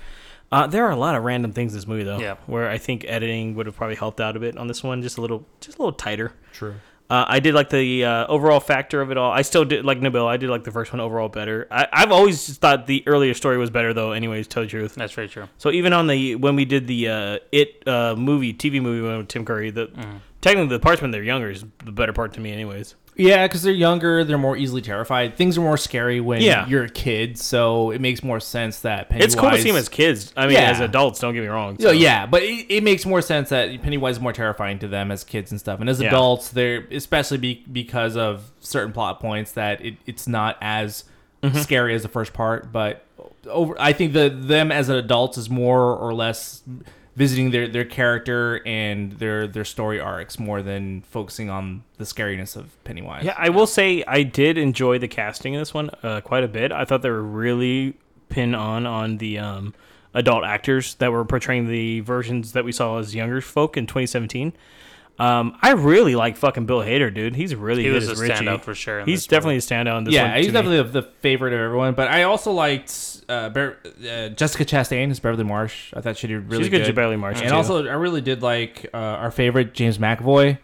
Uh, 0.53 0.67
there 0.67 0.85
are 0.85 0.91
a 0.91 0.95
lot 0.95 1.15
of 1.15 1.23
random 1.25 1.51
things 1.51 1.73
in 1.73 1.77
this 1.79 1.87
movie 1.87 2.03
though, 2.03 2.19
Yeah. 2.19 2.35
where 2.45 2.69
I 2.69 2.77
think 2.77 3.03
editing 3.05 3.55
would 3.55 3.65
have 3.65 3.75
probably 3.75 3.97
helped 3.97 4.21
out 4.21 4.37
a 4.37 4.39
bit 4.39 4.55
on 4.57 4.67
this 4.67 4.83
one, 4.83 5.01
just 5.01 5.17
a 5.17 5.21
little 5.21 5.45
just 5.59 5.77
a 5.77 5.81
little 5.81 5.91
tighter. 5.91 6.31
True. 6.53 6.75
Uh, 7.07 7.23
I 7.27 7.39
did 7.39 7.53
like 7.53 7.69
the 7.69 8.03
uh, 8.03 8.25
overall 8.27 8.59
factor 8.59 8.99
of 8.99 9.11
it 9.11 9.17
all. 9.17 9.31
I 9.31 9.43
still 9.43 9.63
did 9.63 9.85
like 9.85 9.99
Nabil. 9.99 10.25
I 10.25 10.37
did 10.37 10.49
like 10.49 10.63
the 10.63 10.71
first 10.71 10.91
one 10.91 10.99
overall 10.99 11.29
better. 11.29 11.67
I, 11.69 11.87
I've 11.93 12.11
always 12.11 12.47
just 12.47 12.61
thought 12.61 12.87
the 12.87 13.03
earlier 13.05 13.33
story 13.35 13.57
was 13.59 13.69
better 13.69 13.93
though. 13.93 14.11
Anyways, 14.11 14.47
to 14.47 14.53
tell 14.53 14.63
the 14.63 14.69
truth. 14.69 14.95
That's 14.95 15.13
very 15.13 15.27
true. 15.27 15.47
So 15.59 15.71
even 15.71 15.93
on 15.93 16.07
the 16.07 16.35
when 16.35 16.55
we 16.55 16.65
did 16.65 16.87
the 16.87 17.09
uh, 17.09 17.39
it 17.51 17.87
uh, 17.87 18.15
movie 18.17 18.53
TV 18.55 18.81
movie 18.81 19.01
with 19.01 19.27
Tim 19.27 19.45
Curry, 19.45 19.69
the 19.69 19.85
Mm. 19.87 20.19
technically 20.41 20.69
the 20.75 20.79
parts 20.79 21.01
when 21.01 21.11
they're 21.11 21.21
younger 21.23 21.51
is 21.51 21.63
the 21.83 21.91
better 21.91 22.11
part 22.13 22.33
to 22.33 22.39
me. 22.39 22.51
Anyways. 22.51 22.95
Yeah, 23.17 23.47
because 23.47 23.63
they're 23.63 23.71
younger, 23.73 24.23
they're 24.25 24.37
more 24.37 24.57
easily 24.57 24.81
terrified. 24.81 25.37
Things 25.37 25.57
are 25.57 25.61
more 25.61 25.77
scary 25.77 26.19
when 26.19 26.41
Yeah. 26.41 26.67
you're 26.67 26.83
a 26.83 26.89
kid, 26.89 27.37
so 27.37 27.91
it 27.91 28.01
makes 28.01 28.21
more 28.23 28.41
sense 28.41 28.79
that 28.81 29.07
Pennywise. 29.09 29.25
It's 29.33 29.35
cool 29.39 29.51
to 29.51 29.57
see 29.61 29.69
them 29.69 29.77
as 29.77 29.87
kids. 29.87 30.33
I 30.35 30.47
mean, 30.47 30.55
Yeah. 30.57 30.69
as 30.71 30.81
adults, 30.81 31.19
don't 31.21 31.33
get 31.33 31.41
me 31.41 31.47
wrong. 31.47 31.77
So, 31.79 31.91
yeah, 31.91 32.25
but 32.25 32.43
it, 32.43 32.65
it 32.69 32.83
makes 32.83 33.05
more 33.05 33.21
sense 33.21 33.49
that 33.49 33.81
Pennywise 33.81 34.17
is 34.17 34.21
more 34.21 34.33
terrifying 34.33 34.79
to 34.79 34.87
them 34.89 35.11
as 35.11 35.23
kids 35.23 35.49
and 35.51 35.59
stuff, 35.59 35.79
and 35.79 35.89
as 35.89 36.01
Yeah. 36.01 36.09
adults, 36.09 36.49
they're 36.49 36.85
especially 36.91 37.37
be, 37.37 37.63
because 37.71 38.17
of 38.17 38.51
certain 38.59 38.91
plot 38.91 39.21
points 39.21 39.53
that 39.53 39.79
it, 39.83 39.95
it's 40.05 40.27
not 40.27 40.57
as 40.59 41.05
Mhm. 41.41 41.55
scary 41.55 41.95
as 41.95 42.01
the 42.01 42.09
first 42.09 42.33
part. 42.33 42.73
But 42.73 43.05
over, 43.49 43.75
I 43.79 43.93
think 43.93 44.11
the 44.13 44.29
them 44.29 44.71
as 44.73 44.89
adults 44.89 45.37
is 45.37 45.49
more 45.49 45.95
or 45.95 46.13
less 46.13 46.63
visiting 47.15 47.51
their 47.51 47.67
their 47.67 47.85
character 47.85 48.61
and 48.65 49.13
their 49.13 49.47
their 49.47 49.65
story 49.65 49.99
arcs 49.99 50.37
more 50.37 50.61
than 50.61 51.01
focusing 51.01 51.49
on 51.49 51.83
the 51.97 52.03
scariness 52.03 52.55
of 52.55 52.81
Pennywise. 52.83 53.23
Yeah, 53.23 53.35
I 53.37 53.49
will 53.49 53.67
say 53.67 54.03
I 54.07 54.23
did 54.23 54.57
enjoy 54.57 54.99
the 54.99 55.07
casting 55.07 55.53
in 55.53 55.59
this 55.59 55.73
one 55.73 55.89
uh, 56.03 56.21
quite 56.21 56.43
a 56.43 56.47
bit. 56.47 56.71
I 56.71 56.85
thought 56.85 57.01
they 57.01 57.09
were 57.09 57.23
really 57.23 57.95
pin 58.29 58.53
on 58.53 58.85
on 58.85 59.17
the 59.17 59.39
um, 59.39 59.73
adult 60.13 60.43
actors 60.43 60.95
that 60.95 61.11
were 61.11 61.25
portraying 61.25 61.67
the 61.67 62.01
versions 62.01 62.51
that 62.53 62.65
we 62.65 62.71
saw 62.71 62.97
as 62.97 63.15
younger 63.15 63.41
folk 63.41 63.77
in 63.77 63.87
2017. 63.87 64.53
Um, 65.17 65.57
I 65.61 65.71
really 65.71 66.15
like 66.15 66.35
fucking 66.35 66.65
Bill 66.65 66.79
Hader, 66.81 67.13
dude. 67.13 67.35
He's 67.35 67.55
really 67.55 67.83
He 67.83 67.89
good 67.89 67.95
was 67.95 68.09
as 68.09 68.19
a 68.19 68.21
Richie. 68.21 68.33
standout 68.33 68.61
for 68.63 68.75
sure 68.75 69.05
He's 69.05 69.19
this 69.21 69.27
definitely 69.27 69.55
a 69.55 69.59
standout 69.59 69.97
in 69.99 70.03
this 70.03 70.13
one. 70.13 70.25
yeah, 70.29 70.35
he's 70.37 70.47
to 70.47 70.51
me. 70.51 70.53
definitely 70.53 70.91
the, 70.91 71.01
the 71.01 71.07
favorite 71.21 71.53
of 71.53 71.59
everyone. 71.61 71.93
But 71.93 72.09
I 72.09 72.23
also 72.23 72.51
liked 72.51 73.21
uh, 73.29 73.47
Ber- 73.49 73.77
uh, 73.85 74.29
Jessica 74.29 74.65
Chastain 74.65 75.09
as 75.11 75.21
Beverly 75.21 75.45
Marsh. 75.45 75.93
I 75.95 76.01
thought 76.01 76.17
she 76.17 76.27
did 76.27 76.49
really 76.51 76.63
She's 76.65 76.69
good 76.69 76.79
good. 76.79 76.89
as 76.89 76.95
Beverly 76.95 77.15
Marsh, 77.15 77.39
and 77.39 77.49
too. 77.49 77.55
also 77.55 77.85
I 77.87 77.93
really 77.93 78.19
did 78.21 78.41
like 78.41 78.87
uh, 78.93 78.97
our 78.97 79.31
favorite 79.31 79.73
James 79.73 79.97
McAvoy. 79.97 80.57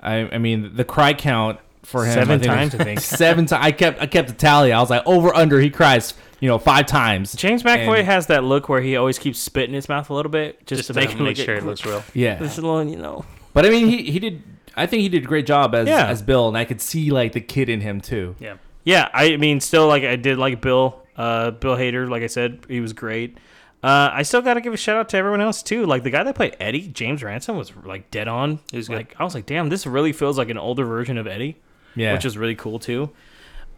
I, 0.00 0.14
I 0.32 0.38
mean, 0.38 0.74
the 0.76 0.84
cry 0.84 1.12
count 1.12 1.58
for 1.82 2.06
him 2.06 2.14
Seven 2.14 2.30
I 2.30 2.38
think, 2.38 2.52
times, 2.70 2.74
I 2.76 2.84
think. 2.84 3.00
seven 3.02 3.44
times. 3.46 3.62
I 3.66 3.70
kept 3.72 4.00
I 4.00 4.06
kept 4.06 4.30
a 4.30 4.32
tally. 4.32 4.72
I 4.72 4.80
was 4.80 4.88
like 4.88 5.02
over 5.06 5.34
under. 5.36 5.60
He 5.60 5.68
cries, 5.68 6.14
you 6.40 6.48
know, 6.48 6.56
five 6.58 6.86
times. 6.86 7.34
James 7.34 7.62
McAvoy 7.64 7.98
And- 7.98 8.06
has 8.06 8.28
that 8.28 8.44
look 8.44 8.70
where 8.70 8.80
he 8.80 8.96
always 8.96 9.18
keeps 9.18 9.38
spit 9.38 9.68
in 9.68 9.74
his 9.74 9.90
mouth 9.90 10.08
a 10.08 10.14
little 10.14 10.32
bit 10.32 10.66
just, 10.66 10.78
Just 10.78 10.86
to 10.86 10.92
to 10.94 11.00
make, 11.00 11.10
him 11.10 11.22
make 11.24 11.36
sure 11.36 11.54
it 11.56 11.66
looks 11.66 11.84
real. 11.84 12.02
Yeah. 12.14 12.36
This 12.36 12.56
is 12.56 12.64
one, 12.64 12.88
you 12.88 12.96
know. 12.96 13.26
But 13.52 13.66
I 13.66 13.70
mean, 13.70 13.86
he 13.88 14.10
he 14.10 14.18
did. 14.18 14.42
I 14.76 14.86
think 14.86 15.02
he 15.02 15.08
did 15.08 15.24
a 15.24 15.26
great 15.26 15.46
job 15.46 15.74
as 15.74 15.88
Yeah. 15.88 16.06
as 16.06 16.22
Bill, 16.22 16.48
and 16.48 16.56
I 16.56 16.64
could 16.64 16.80
see 16.80 17.10
like 17.10 17.32
the 17.32 17.40
kid 17.40 17.68
in 17.68 17.80
him 17.80 18.00
too. 18.00 18.36
Yeah. 18.38 18.54
Yeah, 18.84 19.08
I 19.12 19.36
mean, 19.36 19.60
still 19.60 19.86
like 19.88 20.04
I 20.04 20.16
did 20.16 20.38
like 20.38 20.60
Bill, 20.62 21.02
uh, 21.16 21.50
Bill 21.50 21.76
Hader. 21.76 22.08
Like 22.08 22.22
I 22.22 22.28
said, 22.28 22.60
he 22.68 22.80
was 22.80 22.92
great. 22.94 23.36
Uh, 23.82 24.10
I 24.12 24.22
still 24.22 24.40
got 24.42 24.54
to 24.54 24.60
give 24.60 24.72
a 24.74 24.76
shout 24.76 24.96
out 24.96 25.08
to 25.10 25.16
everyone 25.16 25.40
else 25.40 25.62
too. 25.62 25.84
Like 25.86 26.02
the 26.02 26.10
guy 26.10 26.22
that 26.22 26.34
played 26.34 26.56
Eddie, 26.60 26.88
James 26.88 27.22
Ransone, 27.22 27.56
was 27.56 27.72
like 27.84 28.10
dead 28.10 28.28
on. 28.28 28.60
He 28.70 28.76
was 28.78 28.88
good. 28.88 28.96
like 28.96 29.14
I 29.18 29.24
was 29.24 29.34
like, 29.34 29.46
damn, 29.46 29.68
this 29.68 29.86
really 29.86 30.12
feels 30.12 30.38
like 30.38 30.48
an 30.50 30.58
older 30.58 30.84
version 30.84 31.18
of 31.18 31.26
Eddie. 31.26 31.56
Yeah. 31.94 32.12
which 32.14 32.24
is 32.24 32.38
really 32.38 32.54
cool 32.54 32.78
too. 32.78 33.10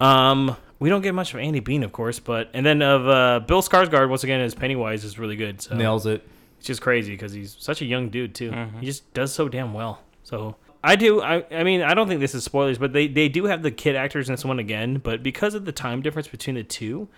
Um, 0.00 0.56
we 0.78 0.88
don't 0.88 1.02
get 1.02 1.14
much 1.14 1.32
of 1.34 1.40
Andy 1.40 1.60
Bean, 1.60 1.82
of 1.82 1.92
course, 1.92 2.18
but 2.18 2.50
and 2.54 2.64
then 2.66 2.82
of 2.82 3.08
uh, 3.08 3.40
Bill 3.46 3.62
Skarsgård 3.62 4.08
once 4.08 4.24
again 4.24 4.40
as 4.40 4.54
Pennywise 4.54 5.04
is 5.04 5.18
really 5.18 5.36
good. 5.36 5.62
So 5.62 5.76
Nails 5.76 6.06
it. 6.06 6.26
It's 6.62 6.68
just 6.68 6.80
crazy 6.80 7.10
because 7.10 7.32
he's 7.32 7.56
such 7.58 7.82
a 7.82 7.84
young 7.84 8.08
dude 8.08 8.36
too. 8.36 8.52
Mm-hmm. 8.52 8.78
He 8.78 8.86
just 8.86 9.12
does 9.14 9.32
so 9.34 9.48
damn 9.48 9.74
well. 9.74 10.00
So 10.22 10.54
I 10.84 10.94
do. 10.94 11.20
I, 11.20 11.44
I 11.50 11.64
mean, 11.64 11.82
I 11.82 11.92
don't 11.92 12.06
think 12.06 12.20
this 12.20 12.36
is 12.36 12.44
spoilers, 12.44 12.78
but 12.78 12.92
they 12.92 13.08
they 13.08 13.28
do 13.28 13.46
have 13.46 13.64
the 13.64 13.72
kid 13.72 13.96
actors 13.96 14.28
in 14.28 14.34
this 14.34 14.44
one 14.44 14.60
again. 14.60 14.98
But 15.02 15.24
because 15.24 15.54
of 15.54 15.64
the 15.64 15.72
time 15.72 16.02
difference 16.02 16.28
between 16.28 16.54
the 16.54 16.62
two, 16.62 17.08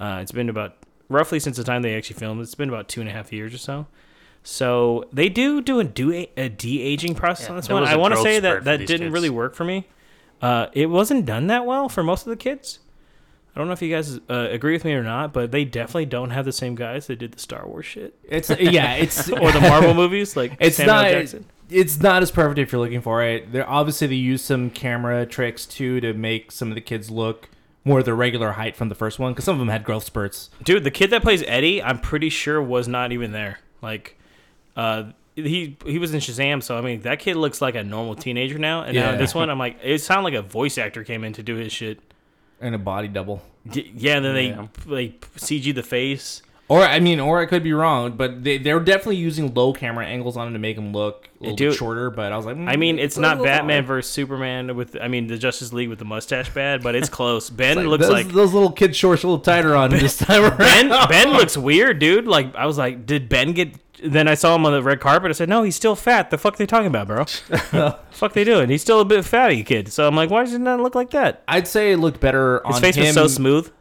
uh, 0.00 0.20
it's 0.22 0.32
been 0.32 0.48
about 0.48 0.78
roughly 1.10 1.38
since 1.38 1.58
the 1.58 1.64
time 1.64 1.82
they 1.82 1.98
actually 1.98 2.18
filmed. 2.18 2.40
It's 2.40 2.54
been 2.54 2.70
about 2.70 2.88
two 2.88 3.02
and 3.02 3.10
a 3.10 3.12
half 3.12 3.30
years 3.30 3.52
or 3.52 3.58
so. 3.58 3.86
So 4.42 5.04
they 5.12 5.28
do 5.28 5.60
do 5.60 5.80
a 5.80 5.84
do 5.84 6.26
a 6.34 6.48
de 6.48 6.80
aging 6.80 7.14
process 7.14 7.44
Yeah, 7.44 7.50
on 7.50 7.56
this 7.56 7.68
one. 7.68 7.84
I 7.84 7.96
want 7.96 8.14
to 8.14 8.22
say 8.22 8.40
that 8.40 8.64
that 8.64 8.78
didn't 8.78 9.08
kids. 9.08 9.12
really 9.12 9.28
work 9.28 9.54
for 9.54 9.66
me. 9.66 9.86
Uh, 10.40 10.68
it 10.72 10.86
wasn't 10.86 11.26
done 11.26 11.48
that 11.48 11.66
well 11.66 11.90
for 11.90 12.02
most 12.02 12.26
of 12.26 12.30
the 12.30 12.36
kids. 12.38 12.78
I 13.54 13.58
don't 13.58 13.66
know 13.66 13.72
if 13.72 13.82
you 13.82 13.92
guys 13.92 14.18
uh, 14.30 14.48
agree 14.50 14.72
with 14.72 14.84
me 14.84 14.92
or 14.92 15.02
not, 15.02 15.32
but 15.32 15.50
they 15.50 15.64
definitely 15.64 16.06
don't 16.06 16.30
have 16.30 16.44
the 16.44 16.52
same 16.52 16.74
guys 16.74 17.08
that 17.08 17.18
did 17.18 17.32
the 17.32 17.38
Star 17.40 17.66
Wars 17.66 17.86
shit. 17.86 18.14
It's 18.22 18.50
yeah, 18.50 18.94
it's 18.94 19.28
or 19.30 19.50
the 19.50 19.60
Marvel 19.60 19.94
movies 19.94 20.36
like 20.36 20.52
it's 20.60 20.76
Samuel 20.76 20.94
not 20.96 21.10
Jackson. 21.10 21.44
it's 21.68 22.00
not 22.00 22.22
as 22.22 22.30
perfect 22.30 22.58
if 22.58 22.70
you're 22.70 22.80
looking 22.80 23.00
for 23.00 23.22
it. 23.22 23.50
They're 23.52 23.68
obviously 23.68 24.06
they 24.06 24.14
use 24.14 24.42
some 24.42 24.70
camera 24.70 25.26
tricks 25.26 25.66
too 25.66 26.00
to 26.00 26.12
make 26.12 26.52
some 26.52 26.68
of 26.68 26.74
the 26.76 26.80
kids 26.80 27.10
look 27.10 27.48
more 27.84 28.02
the 28.02 28.14
regular 28.14 28.52
height 28.52 28.76
from 28.76 28.90
the 28.90 28.94
first 28.94 29.18
one 29.18 29.32
because 29.32 29.44
some 29.46 29.54
of 29.54 29.58
them 29.58 29.68
had 29.68 29.82
growth 29.82 30.04
spurts. 30.04 30.50
Dude, 30.62 30.84
the 30.84 30.90
kid 30.90 31.10
that 31.10 31.22
plays 31.22 31.42
Eddie, 31.46 31.82
I'm 31.82 31.98
pretty 31.98 32.28
sure 32.28 32.62
was 32.62 32.86
not 32.86 33.12
even 33.12 33.32
there. 33.32 33.58
Like, 33.82 34.16
uh, 34.76 35.04
he 35.34 35.76
he 35.84 35.98
was 35.98 36.12
in 36.12 36.20
Shazam, 36.20 36.62
so 36.62 36.76
I 36.76 36.80
mean 36.80 37.02
that 37.02 37.18
kid 37.20 37.36
looks 37.36 37.60
like 37.60 37.74
a 37.74 37.82
normal 37.84 38.14
teenager 38.14 38.58
now. 38.58 38.82
And 38.82 38.94
now 38.94 39.16
this 39.16 39.34
one, 39.34 39.50
I'm 39.50 39.58
like, 39.58 39.78
it 39.82 40.00
sounded 40.00 40.24
like 40.24 40.34
a 40.34 40.42
voice 40.42 40.78
actor 40.78 41.02
came 41.04 41.24
in 41.24 41.32
to 41.34 41.42
do 41.42 41.54
his 41.54 41.72
shit. 41.72 42.00
And 42.60 42.74
a 42.74 42.78
body 42.78 43.08
double. 43.08 43.42
D- 43.70 43.92
Yeah, 43.96 44.16
and 44.16 44.24
then 44.24 44.34
Yeah. 44.36 44.66
they 44.86 44.90
like 44.94 45.26
CG 45.36 45.72
the 45.74 45.82
face. 45.82 46.42
Or 46.70 46.82
I 46.82 47.00
mean, 47.00 47.18
or 47.18 47.40
I 47.40 47.46
could 47.46 47.62
be 47.62 47.72
wrong, 47.72 48.12
but 48.12 48.44
they 48.44 48.58
they're 48.58 48.78
definitely 48.78 49.16
using 49.16 49.54
low 49.54 49.72
camera 49.72 50.04
angles 50.04 50.36
on 50.36 50.48
him 50.48 50.52
to 50.52 50.58
make 50.58 50.76
him 50.76 50.92
look 50.92 51.28
a 51.40 51.42
little 51.44 51.56
Dude, 51.56 51.70
bit 51.70 51.78
shorter. 51.78 52.10
But 52.10 52.30
I 52.30 52.36
was 52.36 52.44
like, 52.44 52.56
mm, 52.56 52.68
I 52.68 52.76
mean, 52.76 52.98
it's 52.98 53.16
not 53.16 53.42
Batman 53.42 53.86
versus 53.86 54.12
Superman 54.12 54.76
with 54.76 54.94
I 55.00 55.08
mean 55.08 55.28
the 55.28 55.38
Justice 55.38 55.72
League 55.72 55.88
with 55.88 55.98
the 55.98 56.04
mustache 56.04 56.52
bad, 56.52 56.82
but 56.82 56.94
it's 56.94 57.08
close. 57.18 57.48
Ben 57.48 57.78
Like, 57.78 57.86
looks 57.86 58.02
those, 58.04 58.12
like 58.12 58.28
those 58.28 58.52
little 58.52 58.70
kid 58.70 58.94
shorts 58.94 59.22
a 59.22 59.26
little 59.28 59.40
tighter 59.42 59.74
on 59.74 59.92
him 59.92 60.00
this 60.00 60.18
time 60.18 60.42
around. 60.44 60.58
Ben 60.58 61.08
Ben 61.08 61.30
looks 61.32 61.56
weird, 61.56 62.00
dude. 62.00 62.26
Like 62.26 62.54
I 62.54 62.66
was 62.66 62.76
like, 62.76 63.06
did 63.06 63.30
Ben 63.30 63.52
get? 63.54 63.74
Then 64.04 64.28
I 64.28 64.34
saw 64.34 64.54
him 64.54 64.64
on 64.64 64.72
the 64.72 64.82
red 64.82 65.00
carpet. 65.00 65.30
I 65.30 65.32
said, 65.32 65.48
no, 65.48 65.64
he's 65.64 65.74
still 65.74 65.96
fat. 65.96 66.30
The 66.30 66.38
fuck 66.38 66.56
they 66.56 66.66
talking 66.66 66.86
about, 66.86 67.08
bro? 67.08 67.24
fuck 68.10 68.32
they 68.32 68.44
doing? 68.44 68.68
He's 68.68 68.80
still 68.82 69.00
a 69.00 69.04
bit 69.04 69.24
fatty 69.24 69.64
kid. 69.64 69.90
So 69.92 70.06
I'm 70.06 70.14
like, 70.14 70.30
why 70.30 70.44
does 70.44 70.52
it 70.54 70.60
not 70.60 70.78
look 70.78 70.94
like 70.94 71.10
that? 71.10 71.42
I'd 71.48 71.66
say 71.66 71.90
it 71.92 71.96
looked 71.96 72.20
better 72.20 72.62
His 72.66 72.76
on 72.76 72.80
face 72.82 72.94
him. 72.94 73.06
was 73.06 73.14
so 73.14 73.26
smooth. 73.26 73.72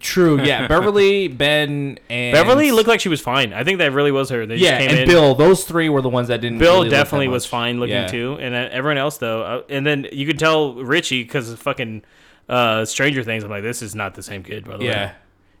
True, 0.00 0.40
yeah. 0.42 0.68
Beverly, 0.68 1.28
Ben, 1.28 1.98
and 2.08 2.32
Beverly 2.32 2.70
looked 2.72 2.88
like 2.88 3.00
she 3.00 3.08
was 3.08 3.20
fine. 3.20 3.52
I 3.52 3.64
think 3.64 3.78
that 3.78 3.92
really 3.92 4.12
was 4.12 4.30
her. 4.30 4.46
They 4.46 4.56
yeah, 4.56 4.78
just 4.78 4.80
came 4.80 4.90
and 4.90 4.98
in. 5.00 5.08
Bill. 5.08 5.34
Those 5.34 5.64
three 5.64 5.88
were 5.88 6.00
the 6.00 6.08
ones 6.08 6.28
that 6.28 6.40
didn't. 6.40 6.58
Bill 6.58 6.74
really 6.74 6.84
look 6.84 6.90
that 6.92 6.96
definitely 7.04 7.28
was 7.28 7.44
fine 7.46 7.80
looking 7.80 7.96
Yeah. 7.96 8.06
too, 8.06 8.38
and 8.40 8.54
then 8.54 8.70
everyone 8.70 8.98
else 8.98 9.18
though. 9.18 9.42
Uh, 9.42 9.62
and 9.68 9.84
then 9.86 10.06
you 10.12 10.24
could 10.26 10.38
tell 10.38 10.74
Richie 10.74 11.24
because 11.24 11.50
of 11.50 11.58
fucking 11.58 12.02
uh, 12.48 12.84
Stranger 12.84 13.22
Things. 13.24 13.44
I'm 13.44 13.50
like, 13.50 13.62
this 13.62 13.82
is 13.82 13.94
not 13.94 14.14
the 14.14 14.22
same 14.22 14.42
kid, 14.44 14.64
by 14.64 14.72
the 14.76 14.84
way. 14.84 14.86
Yeah. 14.86 15.06
way. 15.06 15.12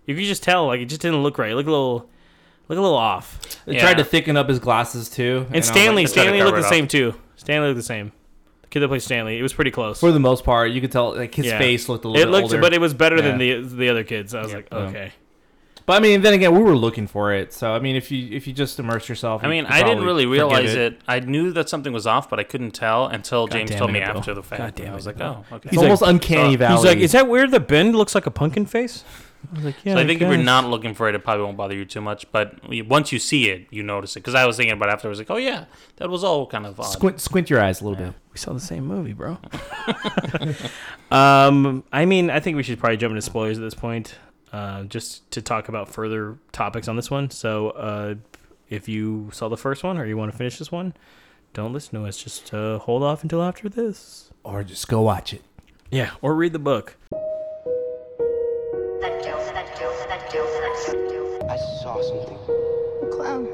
You 0.06 0.14
could 0.14 0.24
just 0.24 0.42
tell, 0.42 0.66
like, 0.66 0.80
it 0.80 0.86
just 0.86 1.00
didn't 1.00 1.22
look 1.22 1.38
right. 1.38 1.50
It 1.50 1.54
looked 1.54 1.68
a 1.68 1.72
little, 1.72 2.08
look 2.68 2.78
a 2.78 2.82
little 2.82 2.96
off. 2.96 3.38
They 3.66 3.74
Yeah. 3.74 3.80
tried 3.82 3.98
to 3.98 4.04
thicken 4.04 4.36
up 4.36 4.48
his 4.48 4.58
glasses 4.58 5.08
too. 5.08 5.46
And 5.48 5.56
I 5.56 5.58
was 5.58 5.66
Stanley, 5.66 6.02
like, 6.04 6.12
They 6.12 6.22
tried 6.22 6.24
to 6.24 6.28
Stanley 6.30 6.42
looked 6.44 6.60
the 6.62 6.66
it 6.66 6.70
same 6.70 6.88
too. 6.88 7.14
Stanley 7.36 7.68
looked 7.68 7.78
the 7.78 7.82
same. 7.84 8.12
The 8.72 8.78
kid 8.78 8.84
that 8.84 8.88
plays 8.88 9.04
Stanley, 9.04 9.38
it 9.38 9.42
was 9.42 9.52
pretty 9.52 9.70
close. 9.70 10.00
for 10.00 10.12
the 10.12 10.18
most 10.18 10.44
part, 10.44 10.70
you 10.70 10.80
could 10.80 10.90
tell 10.92 11.14
like 11.14 11.34
his 11.34 11.44
Yeah. 11.46 11.58
face 11.58 11.90
looked 11.90 12.06
a 12.06 12.08
little 12.08 12.22
It 12.22 12.24
bit 12.26 12.30
looked, 12.32 12.44
older. 12.44 12.58
but 12.60 12.72
it 12.72 12.80
was 12.80 12.94
better 12.94 13.20
than 13.20 13.36
the 13.36 13.60
the 13.62 13.90
other 13.90 14.02
kids. 14.02 14.34
I 14.34 14.40
was 14.42 14.54
like, 14.54 14.68
Yeah. 14.72 14.78
okay. 14.78 15.12
But 15.84 15.94
I 15.94 16.00
mean, 16.00 16.22
then 16.22 16.32
again, 16.32 16.54
we 16.54 16.62
were 16.62 16.76
looking 16.76 17.06
for 17.06 17.34
it. 17.34 17.52
So 17.52 17.74
I 17.74 17.80
mean, 17.80 17.96
if 17.96 18.10
you 18.10 18.28
if 18.34 18.46
you 18.46 18.52
just 18.54 18.78
immerse 18.78 19.08
yourself, 19.10 19.44
I 19.44 19.48
mean, 19.48 19.64
could 19.66 19.74
I 19.74 19.82
didn't 19.82 20.04
really 20.04 20.24
realize 20.24 20.72
it. 20.74 21.00
I 21.06 21.20
knew 21.20 21.50
that 21.52 21.68
something 21.68 21.92
was 21.92 22.06
off, 22.06 22.30
but 22.30 22.38
I 22.40 22.44
couldn't 22.44 22.70
tell 22.70 23.08
until 23.08 23.46
God 23.46 23.56
James 23.58 23.70
damn 23.70 23.78
told 23.80 23.90
it, 23.90 23.92
me 23.94 24.00
Bill. 24.00 24.08
after 24.16 24.32
the 24.32 24.42
fact. 24.42 24.58
God 24.62 24.74
damn 24.76 24.84
and 24.86 24.92
I 24.92 24.96
was 24.96 25.06
like, 25.06 25.18
Bill. 25.18 25.44
oh, 25.52 25.56
okay. 25.56 25.68
It's 25.70 25.78
almost 25.82 26.00
uncanny 26.02 26.56
valley. 26.56 26.76
He's 26.76 26.84
like, 26.86 26.98
is 26.98 27.12
that 27.12 27.28
weird 27.28 27.50
The 27.50 27.60
bend 27.60 27.94
looks 27.94 28.14
like 28.14 28.24
a 28.26 28.30
pumpkin 28.30 28.64
face? 28.64 29.04
I 29.50 29.54
was 29.54 29.64
like, 29.64 29.84
yeah. 29.84 29.94
so 29.94 30.00
I 30.00 30.06
think 30.06 30.20
if 30.20 30.28
you're 30.28 30.36
not 30.36 30.66
looking 30.66 30.94
for 30.94 31.08
it, 31.08 31.14
it 31.14 31.24
probably 31.24 31.44
won't 31.44 31.56
bother 31.56 31.74
you 31.74 31.84
too 31.84 32.00
much. 32.00 32.30
But 32.32 32.54
once 32.88 33.12
you 33.12 33.18
see 33.18 33.50
it, 33.50 33.66
you 33.70 33.82
notice 33.82 34.16
it. 34.16 34.20
Because 34.20 34.34
I 34.34 34.46
was 34.46 34.56
thinking 34.56 34.72
about 34.72 34.88
it 34.88 34.92
after. 34.92 35.08
I 35.08 35.10
was 35.10 35.18
like, 35.18 35.30
oh 35.30 35.36
yeah, 35.36 35.64
that 35.96 36.08
was 36.08 36.24
all 36.24 36.46
kind 36.46 36.66
of 36.66 36.78
odd. 36.78 36.84
squint 36.84 37.20
squint 37.20 37.50
your 37.50 37.60
eyes 37.60 37.80
a 37.80 37.84
little 37.84 37.98
bit. 37.98 38.14
we 38.32 38.38
saw 38.38 38.52
the 38.52 38.60
same 38.60 38.86
movie, 38.86 39.12
bro. 39.12 39.38
um, 41.10 41.84
I 41.92 42.04
mean, 42.04 42.30
I 42.30 42.40
think 42.40 42.56
we 42.56 42.62
should 42.62 42.78
probably 42.78 42.96
jump 42.96 43.10
into 43.10 43.22
spoilers 43.22 43.58
at 43.58 43.62
this 43.62 43.74
point, 43.74 44.14
uh, 44.52 44.84
just 44.84 45.30
to 45.32 45.42
talk 45.42 45.68
about 45.68 45.88
further 45.88 46.38
topics 46.52 46.88
on 46.88 46.96
this 46.96 47.10
one. 47.10 47.30
So, 47.30 47.70
uh, 47.70 48.14
if 48.70 48.88
you 48.88 49.28
saw 49.32 49.48
the 49.48 49.56
first 49.56 49.84
one 49.84 49.98
or 49.98 50.06
you 50.06 50.16
want 50.16 50.32
to 50.32 50.38
finish 50.38 50.58
this 50.58 50.72
one, 50.72 50.94
don't 51.52 51.72
listen 51.72 52.00
to 52.00 52.06
us. 52.06 52.16
Just 52.16 52.54
uh, 52.54 52.78
hold 52.78 53.02
off 53.02 53.22
until 53.22 53.42
after 53.42 53.68
this. 53.68 54.30
Or 54.44 54.64
just 54.64 54.88
go 54.88 55.02
watch 55.02 55.34
it. 55.34 55.42
Yeah, 55.90 56.12
or 56.22 56.34
read 56.34 56.54
the 56.54 56.58
book. 56.58 56.96
I 59.84 61.56
saw 61.82 62.00
something. 62.00 62.38
Clown. 63.10 63.46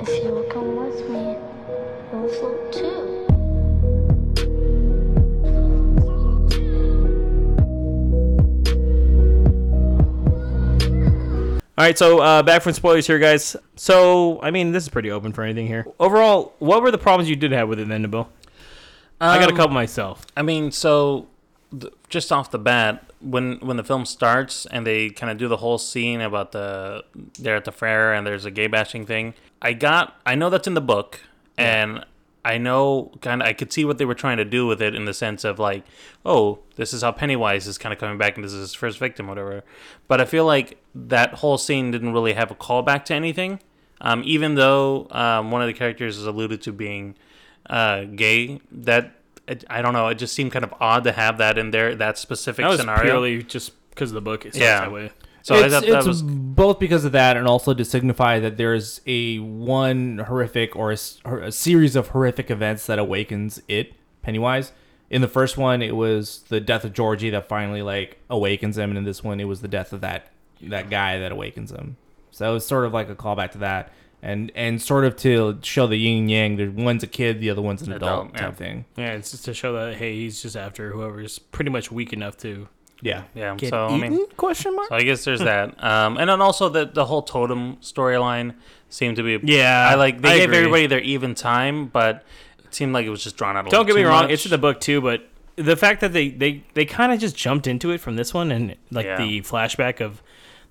If 0.00 0.24
you 0.24 0.30
will 0.32 0.44
come 0.44 0.76
with 0.76 1.10
me, 1.10 1.36
you'll 2.10 2.28
float 2.28 2.72
too. 2.72 3.26
All 11.78 11.86
right, 11.86 11.96
so 11.98 12.20
uh, 12.20 12.42
back 12.42 12.62
from 12.62 12.74
spoilers 12.74 13.06
here, 13.06 13.18
guys. 13.18 13.56
So, 13.76 14.40
I 14.42 14.50
mean, 14.50 14.72
this 14.72 14.84
is 14.84 14.88
pretty 14.88 15.10
open 15.10 15.32
for 15.32 15.42
anything 15.42 15.66
here. 15.66 15.86
Overall, 15.98 16.54
what 16.58 16.82
were 16.82 16.90
the 16.90 16.98
problems 16.98 17.28
you 17.30 17.34
did 17.36 17.50
have 17.52 17.68
with 17.68 17.80
it 17.80 17.88
then, 17.88 18.08
Bill? 18.10 18.28
I 19.20 19.38
got 19.38 19.48
a 19.48 19.52
Um, 19.52 19.56
couple 19.56 19.74
myself. 19.74 20.24
I 20.36 20.42
mean, 20.42 20.70
so 20.70 21.20
th- 21.20 21.28
just 22.08 22.32
off 22.32 22.50
the 22.50 22.58
bat, 22.58 23.10
when 23.20 23.58
when 23.60 23.76
the 23.76 23.84
film 23.84 24.04
starts 24.04 24.66
and 24.66 24.86
they 24.86 25.10
kind 25.10 25.30
of 25.30 25.38
do 25.38 25.48
the 25.48 25.58
whole 25.58 25.78
scene 25.78 26.20
about 26.20 26.52
the 26.52 27.04
they're 27.38 27.56
at 27.56 27.64
the 27.64 27.72
fair 27.72 28.12
and 28.12 28.26
there's 28.26 28.44
a 28.44 28.50
gay 28.50 28.66
bashing 28.66 29.06
thing, 29.06 29.34
I 29.60 29.72
got 29.72 30.20
I 30.26 30.34
know 30.34 30.50
that's 30.50 30.66
in 30.66 30.74
the 30.74 30.80
book 30.80 31.20
and 31.56 32.04
I 32.44 32.58
know 32.58 33.12
kind 33.20 33.40
of 33.40 33.48
I 33.48 33.52
could 33.52 33.72
see 33.72 33.84
what 33.84 33.98
they 33.98 34.04
were 34.04 34.14
trying 34.14 34.38
to 34.38 34.44
do 34.44 34.66
with 34.66 34.82
it 34.82 34.94
in 34.94 35.04
the 35.04 35.14
sense 35.14 35.44
of 35.44 35.58
like, 35.58 35.84
oh, 36.26 36.58
this 36.76 36.92
is 36.92 37.02
how 37.02 37.12
Pennywise 37.12 37.66
is 37.66 37.78
kind 37.78 37.92
of 37.92 37.98
coming 37.98 38.18
back 38.18 38.36
and 38.36 38.44
this 38.44 38.52
is 38.52 38.60
his 38.60 38.74
first 38.74 38.98
victim, 38.98 39.28
whatever. 39.28 39.62
But 40.08 40.20
I 40.20 40.24
feel 40.24 40.44
like 40.44 40.78
that 40.94 41.34
whole 41.34 41.58
scene 41.58 41.90
didn't 41.92 42.12
really 42.12 42.32
have 42.32 42.50
a 42.50 42.54
callback 42.54 43.04
to 43.06 43.14
anything. 43.14 43.60
Um, 44.00 44.22
even 44.24 44.56
though 44.56 45.06
um, 45.12 45.52
one 45.52 45.62
of 45.62 45.68
the 45.68 45.72
characters 45.74 46.18
is 46.18 46.26
alluded 46.26 46.60
to 46.62 46.72
being 46.72 47.14
uh, 47.70 48.02
gay, 48.02 48.60
that 48.72 49.21
it, 49.48 49.64
I 49.68 49.82
don't 49.82 49.92
know. 49.92 50.08
It 50.08 50.16
just 50.16 50.34
seemed 50.34 50.52
kind 50.52 50.64
of 50.64 50.72
odd 50.80 51.04
to 51.04 51.12
have 51.12 51.38
that 51.38 51.58
in 51.58 51.70
there, 51.70 51.94
that 51.96 52.18
specific 52.18 52.62
That 52.64 52.68
was 52.70 52.80
scenario. 52.80 53.02
purely 53.02 53.42
just 53.42 53.72
because 53.90 54.10
of 54.10 54.14
the 54.14 54.20
book. 54.20 54.46
It 54.46 54.56
Yeah. 54.56 54.80
that 54.80 54.92
way. 54.92 55.10
So 55.44 55.56
I 55.56 55.64
it's, 55.64 55.72
that 55.74 55.84
it's 55.84 56.06
was 56.06 56.22
both 56.22 56.78
because 56.78 57.04
of 57.04 57.10
that, 57.12 57.36
and 57.36 57.48
also 57.48 57.74
to 57.74 57.84
signify 57.84 58.38
that 58.38 58.56
there's 58.56 59.00
a 59.06 59.38
one 59.40 60.18
horrific 60.18 60.76
or 60.76 60.90
a, 60.90 60.94
s- 60.94 61.18
or 61.24 61.38
a 61.40 61.50
series 61.50 61.96
of 61.96 62.08
horrific 62.08 62.48
events 62.48 62.86
that 62.86 63.00
awakens 63.00 63.60
it, 63.66 63.94
Pennywise. 64.22 64.70
In 65.10 65.20
the 65.20 65.26
first 65.28 65.58
one, 65.58 65.82
it 65.82 65.96
was 65.96 66.44
the 66.48 66.60
death 66.60 66.84
of 66.84 66.92
Georgie 66.92 67.30
that 67.30 67.48
finally 67.48 67.82
like 67.82 68.18
awakens 68.30 68.78
him, 68.78 68.90
and 68.90 68.98
in 68.98 69.02
this 69.04 69.24
one, 69.24 69.40
it 69.40 69.44
was 69.48 69.60
the 69.62 69.68
death 69.68 69.92
of 69.92 70.00
that 70.02 70.28
that 70.62 70.88
guy 70.90 71.18
that 71.18 71.32
awakens 71.32 71.72
him. 71.72 71.96
So 72.30 72.54
it's 72.54 72.64
sort 72.64 72.84
of 72.86 72.92
like 72.94 73.08
a 73.08 73.16
callback 73.16 73.50
to 73.50 73.58
that, 73.58 73.92
and 74.22 74.52
and 74.54 74.80
sort 74.80 75.04
of 75.04 75.16
to 75.16 75.58
show 75.62 75.86
the 75.86 75.96
yin 75.96 76.18
and 76.18 76.30
yang. 76.30 76.56
There's 76.56 76.70
one's 76.72 77.02
a 77.02 77.06
kid, 77.08 77.40
the 77.40 77.50
other 77.50 77.62
one's 77.62 77.82
an 77.82 77.92
adult, 77.92 78.28
Adult, 78.28 78.34
yeah. 78.34 78.40
type 78.40 78.56
thing. 78.56 78.84
Yeah, 78.96 79.12
it's 79.14 79.32
just 79.32 79.44
to 79.46 79.54
show 79.54 79.72
that 79.74 79.96
hey, 79.96 80.14
he's 80.14 80.40
just 80.42 80.56
after 80.56 80.92
whoever's 80.92 81.38
pretty 81.38 81.70
much 81.70 81.90
weak 81.90 82.12
enough 82.12 82.36
to. 82.38 82.68
Yeah. 83.04 83.24
yeah. 83.34 83.56
Get 83.56 83.70
so 83.70 83.86
I 83.88 83.98
mean. 83.98 84.28
Question 84.36 84.76
mark. 84.76 84.88
So 84.88 84.94
I 84.94 85.02
guess 85.02 85.24
there's 85.24 85.40
that. 85.40 85.74
Um, 85.82 86.16
and 86.18 86.30
then 86.30 86.40
also 86.40 86.68
the 86.68 86.84
the 86.86 87.04
whole 87.04 87.22
totem 87.22 87.76
storyline 87.78 88.54
seemed 88.90 89.16
to 89.16 89.24
be. 89.24 89.40
Yeah, 89.52 89.88
I 89.90 89.96
like 89.96 90.20
they 90.22 90.28
I 90.30 90.34
gave 90.36 90.44
agree. 90.44 90.56
everybody 90.58 90.86
their 90.86 91.00
even 91.00 91.34
time, 91.34 91.86
but 91.86 92.24
it 92.64 92.72
seemed 92.72 92.92
like 92.92 93.04
it 93.04 93.10
was 93.10 93.24
just 93.24 93.36
drawn 93.36 93.56
out. 93.56 93.66
A 93.66 93.70
Don't 93.70 93.86
get 93.86 93.94
little 93.94 94.08
me 94.08 94.14
wrong, 94.14 94.22
much. 94.24 94.30
it's 94.30 94.44
in 94.44 94.52
the 94.52 94.58
book 94.58 94.80
too, 94.80 95.00
but 95.00 95.28
the 95.56 95.74
fact 95.76 96.00
that 96.00 96.12
they 96.12 96.28
they 96.30 96.62
they 96.74 96.84
kind 96.84 97.12
of 97.12 97.18
just 97.18 97.34
jumped 97.36 97.66
into 97.66 97.90
it 97.90 97.98
from 98.00 98.14
this 98.14 98.32
one 98.32 98.52
and 98.52 98.76
like 98.92 99.04
Yeah. 99.06 99.16
the 99.16 99.40
flashback 99.42 100.00
of 100.00 100.22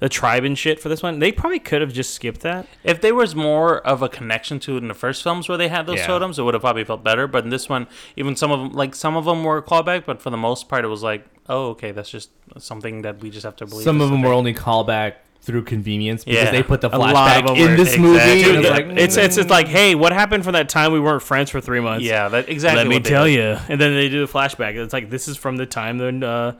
the 0.01 0.09
tribe 0.09 0.43
and 0.43 0.57
shit 0.57 0.79
for 0.79 0.89
this 0.89 1.01
one, 1.01 1.19
they 1.19 1.31
probably 1.31 1.59
could 1.59 1.79
have 1.79 1.93
just 1.93 2.13
skipped 2.13 2.41
that. 2.41 2.67
If 2.83 2.99
there 3.01 3.15
was 3.15 3.35
more 3.35 3.77
of 3.87 4.01
a 4.01 4.09
connection 4.09 4.59
to 4.61 4.75
it 4.75 4.79
in 4.79 4.87
the 4.89 4.93
first 4.93 5.21
films 5.23 5.47
where 5.47 5.57
they 5.57 5.67
had 5.69 5.85
those 5.85 5.99
Yeah. 5.99 6.07
totems, 6.07 6.37
it 6.39 6.41
would 6.43 6.55
have 6.55 6.61
probably 6.63 6.83
felt 6.83 7.03
better. 7.03 7.27
But 7.27 7.43
in 7.43 7.51
this 7.51 7.69
one, 7.69 7.87
even 8.17 8.35
some 8.35 8.51
of 8.51 8.59
them, 8.59 8.71
like 8.73 8.95
some 8.95 9.15
of 9.15 9.25
them 9.25 9.43
were 9.43 9.61
callback, 9.61 10.03
but 10.05 10.21
for 10.21 10.29
the 10.31 10.37
most 10.37 10.67
part, 10.67 10.83
it 10.83 10.89
was 10.89 11.03
like, 11.03 11.25
oh, 11.47 11.69
okay, 11.69 11.91
that's 11.91 12.09
just 12.09 12.31
something 12.57 13.03
that 13.03 13.21
we 13.21 13.29
just 13.29 13.43
have 13.45 13.55
to 13.57 13.65
believe. 13.65 13.83
Some 13.85 14.01
of 14.01 14.09
them 14.09 14.21
the 14.21 14.27
were 14.27 14.33
thing. 14.33 14.39
only 14.39 14.53
callback 14.55 15.13
through 15.43 15.63
convenience 15.63 16.23
because 16.23 16.45
Yeah. 16.45 16.51
they 16.51 16.61
put 16.63 16.81
the 16.81 16.95
A 16.95 16.97
lot 16.97 17.11
of 17.11 17.15
flashback 17.15 17.57
in 17.57 17.75
this 17.77 17.95
exactly. 17.95 17.99
movie. 18.03 18.43
Dude, 18.43 18.55
it's 18.57 18.67
the- 18.67 18.73
like, 18.73 18.85
it's 18.97 19.17
it's 19.17 19.37
it's 19.37 19.49
like, 19.49 19.67
hey, 19.67 19.93
what 19.95 20.13
happened 20.13 20.43
from 20.43 20.53
that 20.53 20.67
time 20.69 20.91
we 20.93 20.99
weren't 20.99 21.21
friends 21.23 21.49
for 21.51 21.59
three 21.61 21.79
months? 21.79 22.03
Yeah, 22.05 22.27
that 22.29 22.49
exactly. 22.49 22.77
Let 22.83 22.87
me 22.87 22.97
they 22.99 23.09
tell 23.09 23.25
did. 23.25 23.33
you. 23.33 23.57
And 23.69 23.79
then 23.79 23.93
they 23.95 24.09
do 24.09 24.25
the 24.25 24.31
flashback. 24.31 24.75
It's 24.75 24.93
like 24.93 25.09
this 25.11 25.27
is 25.27 25.37
from 25.37 25.57
the 25.57 25.65
time 25.65 25.97
when 25.99 26.23
uh, 26.23 26.53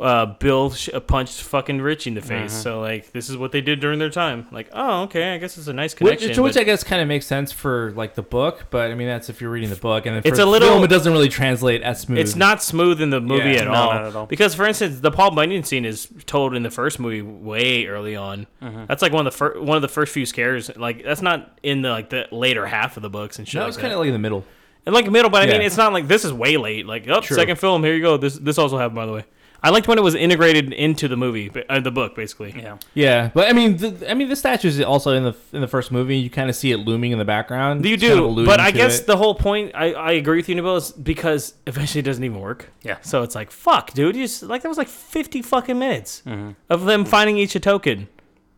uh, 0.00 0.26
Bill 0.26 0.70
sh- 0.72 0.88
punched 1.06 1.42
fucking 1.42 1.80
Rich 1.80 2.06
in 2.08 2.14
the 2.14 2.20
face. 2.20 2.52
Mhm. 2.52 2.62
So 2.62 2.80
like 2.80 3.12
this 3.12 3.30
is 3.30 3.36
what 3.36 3.52
they 3.52 3.60
did 3.60 3.78
during 3.78 3.98
their 4.00 4.10
time. 4.10 4.46
Like 4.50 4.68
oh 4.72 5.02
okay, 5.02 5.34
I 5.34 5.38
guess 5.38 5.56
it's 5.58 5.68
a 5.68 5.72
nice 5.72 5.92
Which, 5.92 6.18
connection. 6.18 6.42
which 6.42 6.54
but- 6.54 6.60
I 6.60 6.64
guess 6.64 6.82
kind 6.82 7.00
of 7.00 7.06
makes 7.06 7.26
sense 7.26 7.52
for 7.52 7.92
like 7.94 8.14
the 8.14 8.22
book, 8.22 8.66
but 8.70 8.90
I 8.90 8.94
mean 8.94 9.06
that's 9.06 9.28
if 9.28 9.40
you're 9.40 9.50
reading 9.50 9.70
the 9.70 9.76
book, 9.76 10.06
and 10.06 10.24
It's 10.26 10.38
a 10.40 10.46
little- 10.46 10.68
film, 10.68 10.82
it 10.82 10.88
doesn't 10.88 11.12
really 11.12 11.28
translate 11.28 11.82
as 11.82 12.00
smooth. 12.00 12.18
It's 12.18 12.34
not 12.34 12.62
smooth 12.62 13.00
in 13.00 13.10
the 13.10 13.20
movie 13.20 13.50
Yeah, 13.50 13.60
at, 13.60 13.64
no, 13.68 13.72
all. 13.74 13.92
at 13.92 14.16
all. 14.16 14.26
Because, 14.26 14.54
for 14.54 14.66
instance, 14.66 15.00
the 15.00 15.10
Paul 15.12 15.30
Bunyan 15.32 15.62
scene 15.62 15.84
is 15.84 16.08
told 16.26 16.54
in 16.56 16.62
the 16.64 16.70
first 16.70 16.98
movie 16.98 17.22
way 17.22 17.86
early 17.86 18.16
on. 18.16 18.46
Mhm. 18.62 18.88
That's 18.88 19.02
like 19.02 19.12
one 19.12 19.26
of 19.26 19.32
the 19.32 19.36
fir- 19.38 19.60
one 19.60 19.76
of 19.76 19.82
the 19.82 19.88
first 19.88 20.12
few 20.12 20.26
scares. 20.26 20.70
Like 20.76 21.04
that's 21.04 21.22
not 21.22 21.58
in 21.62 21.82
the 21.82 21.90
like 21.90 22.10
the 22.10 22.26
later 22.32 22.66
half 22.66 22.96
of 22.96 23.02
the 23.02 23.10
books 23.10 23.38
and 23.38 23.46
shit. 23.46 23.54
No, 23.58 23.62
like 23.62 23.68
it's 23.68 23.76
kind 23.76 23.92
of 23.92 23.98
like 24.00 24.08
in 24.08 24.12
the 24.14 24.18
middle. 24.18 24.44
and 24.84 24.92
like 24.94 25.08
middle, 25.08 25.30
but 25.30 25.42
I 25.42 25.46
mean, 25.52 25.62
it's 25.62 25.76
not 25.76 25.92
like 25.92 26.08
this 26.08 26.24
is 26.24 26.32
way 26.32 26.56
late. 26.56 26.86
Like, 26.86 27.06
oh, 27.08 27.20
True. 27.20 27.36
second 27.36 27.56
film, 27.56 27.84
here 27.84 27.94
you 27.94 28.02
go. 28.02 28.16
This 28.16 28.34
this 28.38 28.58
also 28.58 28.78
happened 28.78 28.96
by 28.96 29.06
the 29.06 29.12
way. 29.12 29.24
I 29.64 29.70
liked 29.70 29.86
when 29.86 29.96
it 29.96 30.02
was 30.02 30.16
integrated 30.16 30.72
into 30.72 31.06
the 31.06 31.16
movie, 31.16 31.48
uh, 31.68 31.78
the 31.78 31.92
book, 31.92 32.16
basically. 32.16 32.52
Yeah. 32.56 32.78
Yeah, 32.94 33.30
but 33.32 33.48
I 33.48 33.52
mean, 33.52 33.76
the, 33.76 34.10
I 34.10 34.14
mean, 34.14 34.28
the 34.28 34.34
statues 34.34 34.80
also 34.80 35.12
in 35.12 35.22
the 35.22 35.34
in 35.52 35.60
the 35.60 35.68
first 35.68 35.92
movie. 35.92 36.16
You 36.16 36.30
kind 36.30 36.50
of 36.50 36.56
see 36.56 36.72
it 36.72 36.78
looming 36.78 37.12
in 37.12 37.18
the 37.18 37.24
background. 37.24 37.84
You 37.84 37.94
It's 37.94 38.02
kind 38.02 38.18
of 38.18 38.34
do, 38.36 38.44
but 38.44 38.58
I 38.58 38.72
guess 38.72 39.00
it. 39.00 39.06
the 39.06 39.16
whole 39.16 39.34
point, 39.36 39.70
I, 39.74 39.92
I 39.92 40.12
agree 40.12 40.38
with 40.38 40.48
you, 40.48 40.56
Nabil, 40.56 40.76
is 40.78 40.90
because 40.92 41.54
eventually 41.66 42.00
it 42.00 42.04
doesn't 42.04 42.24
even 42.24 42.40
work. 42.40 42.70
Yeah. 42.82 42.96
So 43.02 43.22
it's 43.22 43.34
like, 43.36 43.50
fuck, 43.52 43.92
dude. 43.92 44.16
You 44.16 44.24
just, 44.24 44.42
like, 44.42 44.62
that 44.62 44.68
was 44.68 44.78
like 44.78 44.88
50 44.88 45.42
fucking 45.42 45.78
minutes 45.78 46.22
Mhm. 46.26 46.56
of 46.68 46.84
them 46.86 47.04
finding 47.04 47.36
each 47.38 47.54
a 47.54 47.60
token, 47.60 48.08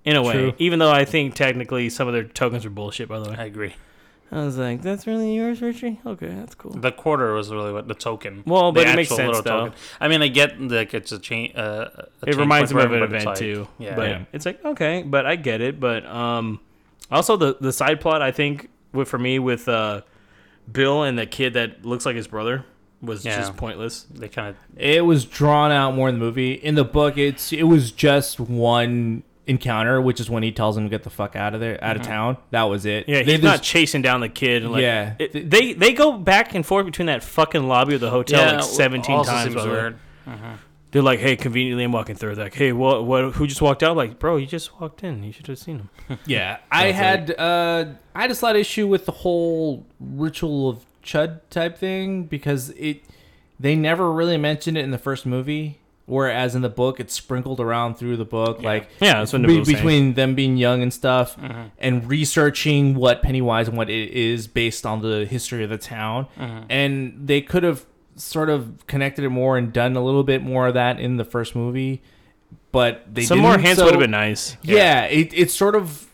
in 0.07 0.17
a 0.17 0.23
way. 0.23 0.33
True. 0.33 0.53
Even 0.59 0.79
though 0.79 0.91
I 0.91 1.05
think 1.05 1.35
technically 1.35 1.91
some 1.91 2.09
of 2.09 2.15
their 2.15 2.25
tokens 2.25 2.65
are 2.65 2.71
bullshit, 2.71 3.09
by 3.09 3.19
the 3.21 3.29
way. 3.31 3.37
I 3.39 3.45
agree. 3.45 3.75
I 4.33 4.45
was 4.45 4.57
like, 4.59 4.83
that's 4.83 5.07
really 5.07 5.35
yours, 5.35 5.63
Richie? 5.63 6.01
Okay, 6.05 6.27
that's 6.29 6.55
cool. 6.57 6.73
The 6.73 6.91
quarter 6.91 7.33
was 7.35 7.53
really 7.53 7.73
what 7.73 7.87
the 7.87 7.95
token. 7.95 8.43
Well, 8.47 8.73
The 8.73 8.81
but 8.81 8.89
it 8.89 8.97
makes 8.97 9.13
actual 9.13 9.17
sense, 9.17 9.27
little 9.37 9.43
though. 9.43 9.65
token. 9.67 9.79
I 10.01 10.09
mean, 10.09 10.23
I 10.23 10.29
get 10.29 10.61
like 10.61 10.93
it's 10.95 11.13
a 11.13 11.19
chain. 11.21 11.53
Uh, 11.57 11.61
a 11.95 11.99
It 12.23 12.25
change 12.27 12.37
reminds 12.39 12.75
me 12.75 12.83
of 12.83 12.93
an 12.93 13.03
event 13.03 13.27
like- 13.27 13.39
too. 13.39 13.69
Yeah. 13.79 13.95
But 13.95 14.09
Yeah. 14.09 14.25
it's 14.33 14.45
like, 14.47 14.65
okay, 14.65 15.03
but 15.03 15.25
I 15.27 15.37
get 15.37 15.61
it. 15.61 15.79
But 15.79 16.05
um, 16.07 16.61
also 17.11 17.37
the, 17.37 17.57
the 17.61 17.73
side 17.73 18.01
plot, 18.01 18.23
I 18.23 18.33
think, 18.33 18.71
with, 18.93 19.09
for 19.09 19.19
me, 19.19 19.39
with 19.39 19.69
uh, 19.69 20.01
Bill 20.73 21.03
and 21.05 21.17
the 21.19 21.27
kid 21.27 21.55
that 21.55 21.85
looks 21.85 22.05
like 22.07 22.17
his 22.17 22.27
brother 22.27 22.65
was 23.03 23.25
Yeah. 23.25 23.37
just 23.37 23.57
pointless. 23.57 24.07
they 24.13 24.29
kind 24.29 24.49
of 24.49 24.57
it 24.77 25.05
was 25.05 25.25
drawn 25.27 25.71
out 25.71 25.95
more 25.95 26.09
in 26.09 26.15
the 26.19 26.25
movie. 26.25 26.53
In 26.55 26.75
the 26.75 26.85
book, 26.85 27.19
it's 27.19 27.53
it 27.53 27.65
was 27.65 27.93
just 27.93 28.41
one 28.41 29.23
encounter, 29.47 30.01
which 30.01 30.21
is 30.21 30.31
when 30.31 30.43
he 30.43 30.53
tells 30.53 30.77
him 30.77 30.85
to 30.85 30.89
get 30.91 31.03
the 31.03 31.11
fuck 31.11 31.37
out 31.37 31.55
of 31.55 31.61
there, 31.61 31.83
out 31.85 31.97
of 31.97 32.03
town. 32.03 32.37
That 32.51 32.63
was 32.65 32.87
it. 32.87 33.03
Mm-hmm. 33.05 33.11
Yeah, 33.11 33.23
They 33.25 33.33
he's 33.33 33.43
not 33.43 33.63
chasing 33.63 34.01
down 34.03 34.21
the 34.21 34.29
kid. 34.29 34.63
And 34.63 34.73
like, 34.73 34.83
Yeah. 34.83 35.15
it- 35.19 35.51
they 35.51 35.73
they 35.75 35.93
go 35.93 36.13
back 36.19 36.55
and 36.55 36.65
forth 36.65 36.87
between 36.87 37.07
that 37.07 37.23
fucking 37.23 37.67
lobby 37.69 37.95
of 37.95 38.01
the 38.01 38.11
hotel 38.11 38.41
Yeah, 38.41 38.53
like 38.57 38.65
seventeen 38.65 39.17
also 39.17 39.31
times. 39.31 39.45
seems 39.45 39.55
by 39.55 39.63
the 39.63 39.69
way. 39.69 39.75
weird. 39.75 39.99
They're 40.91 41.03
like, 41.03 41.19
"Hey, 41.19 41.35
conveniently, 41.35 41.83
I'm 41.83 41.91
walking 41.91 42.15
through." 42.15 42.37
They're 42.37 42.45
like, 42.45 42.55
"Hey, 42.55 42.71
what? 42.73 43.05
What? 43.05 43.33
Who 43.35 43.49
just 43.49 43.61
walked 43.61 43.83
out?" 43.83 43.97
Like, 43.97 44.21
bro, 44.21 44.37
you 44.37 44.47
just 44.47 44.81
walked 44.81 45.03
in. 45.03 45.25
You 45.25 45.33
should 45.33 45.49
have 45.49 45.59
seen 45.59 45.89
him. 46.09 46.19
Yeah, 46.27 46.59
I 46.71 46.93
Sounds 46.93 46.97
had 46.97 47.31
uh, 47.37 47.85
I 48.15 48.21
had 48.23 48.31
a 48.31 48.35
slight 48.37 48.55
issue 48.55 48.87
with 48.87 49.05
the 49.05 49.11
whole 49.11 49.85
ritual 49.99 50.69
of 50.69 50.85
Chud 51.03 51.41
type 51.51 51.77
thing 51.79 52.23
because 52.25 52.71
it 52.79 53.03
they 53.59 53.75
never 53.75 54.13
really 54.13 54.37
mentioned 54.37 54.79
it 54.79 54.85
in 54.85 54.93
the 54.93 54.99
first 54.99 55.27
movie, 55.27 55.81
whereas 56.07 56.55
in 56.55 56.63
the 56.63 56.69
book 56.69 57.01
it's 57.01 57.15
sprinkled 57.15 57.61
around 57.61 57.95
through 57.97 58.17
the 58.17 58.25
book, 58.25 58.63
like 58.63 58.89
Yeah, 59.01 59.15
that's 59.21 59.33
what 59.33 59.43
be- 59.43 59.49
Nabil 59.49 59.59
was 59.61 59.69
saying. 59.69 59.77
between 59.79 60.15
them 60.15 60.35
being 60.35 60.57
young 60.57 60.83
and 60.83 60.93
stuff, 60.93 61.37
Mm-hmm. 61.37 61.63
and 61.79 62.09
researching 62.09 62.95
what 62.95 63.23
Pennywise 63.23 63.69
and 63.69 63.77
what 63.77 63.89
it 63.91 64.11
is 64.13 64.47
based 64.47 64.85
on 64.85 65.01
the 65.03 65.25
history 65.27 65.65
of 65.65 65.71
the 65.71 65.79
town, 65.79 66.27
Mm-hmm. 66.39 66.65
and 66.69 67.15
they 67.27 67.41
could 67.41 67.63
have 67.63 67.87
sort 68.17 68.49
of 68.51 68.87
connected 68.87 69.25
it 69.25 69.31
more 69.31 69.57
and 69.59 69.73
done 69.73 69.97
a 69.97 70.05
little 70.05 70.23
bit 70.25 70.43
more 70.43 70.69
of 70.69 70.75
that 70.75 71.01
in 71.01 71.17
the 71.17 71.25
first 71.25 71.57
movie. 71.57 72.03
But 72.71 73.13
they 73.13 73.23
Some 73.23 73.39
more 73.39 73.53
didn't, 73.53 73.67
hints 73.67 73.79
so- 73.79 73.85
would 73.87 73.95
have 73.95 74.01
been 74.01 74.11
nice. 74.11 74.57
yeah, 74.63 75.05
it, 75.05 75.33
it's 75.33 75.55
sort 75.55 75.75
of 75.77 76.07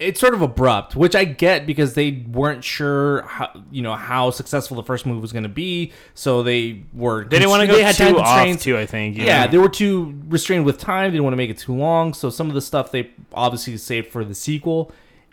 it's 0.00 0.18
sort 0.18 0.32
of 0.32 0.40
abrupt, 0.40 0.96
which 0.96 1.14
I 1.14 1.24
get 1.24 1.66
because 1.66 1.92
they 1.92 2.24
weren't 2.32 2.64
sure 2.64 3.22
how 3.22 3.50
you 3.70 3.82
know 3.82 3.94
how 3.94 4.30
successful 4.30 4.76
the 4.76 4.82
first 4.82 5.04
movie 5.04 5.20
was 5.20 5.32
going 5.32 5.42
to 5.42 5.48
be, 5.48 5.92
so 6.14 6.42
they 6.42 6.82
were 6.94 7.24
They 7.24 7.38
didn't 7.38 7.50
want 7.50 7.60
to 7.60 7.66
go 7.66 7.74
they 7.74 7.82
had 7.82 7.94
time 7.94 8.14
too 8.14 8.20
off 8.20 8.62
too. 8.62 8.78
I 8.78 8.86
think. 8.86 9.18
you 9.18 9.24
Yeah, 9.24 9.46
they 9.46 9.58
were 9.58 9.68
too 9.68 10.18
restrained 10.28 10.64
with 10.64 10.78
time. 10.78 11.10
They 11.10 11.16
didn't 11.16 11.24
want 11.24 11.34
to 11.34 11.38
make 11.38 11.50
it 11.50 11.58
too 11.58 11.74
long, 11.74 12.14
so 12.14 12.30
some 12.30 12.48
of 12.48 12.54
the 12.54 12.62
stuff 12.62 12.90
they 12.90 13.10
obviously 13.34 13.76
saved 13.76 14.08
for 14.08 14.24
the 14.24 14.34
sequel, 14.34 14.90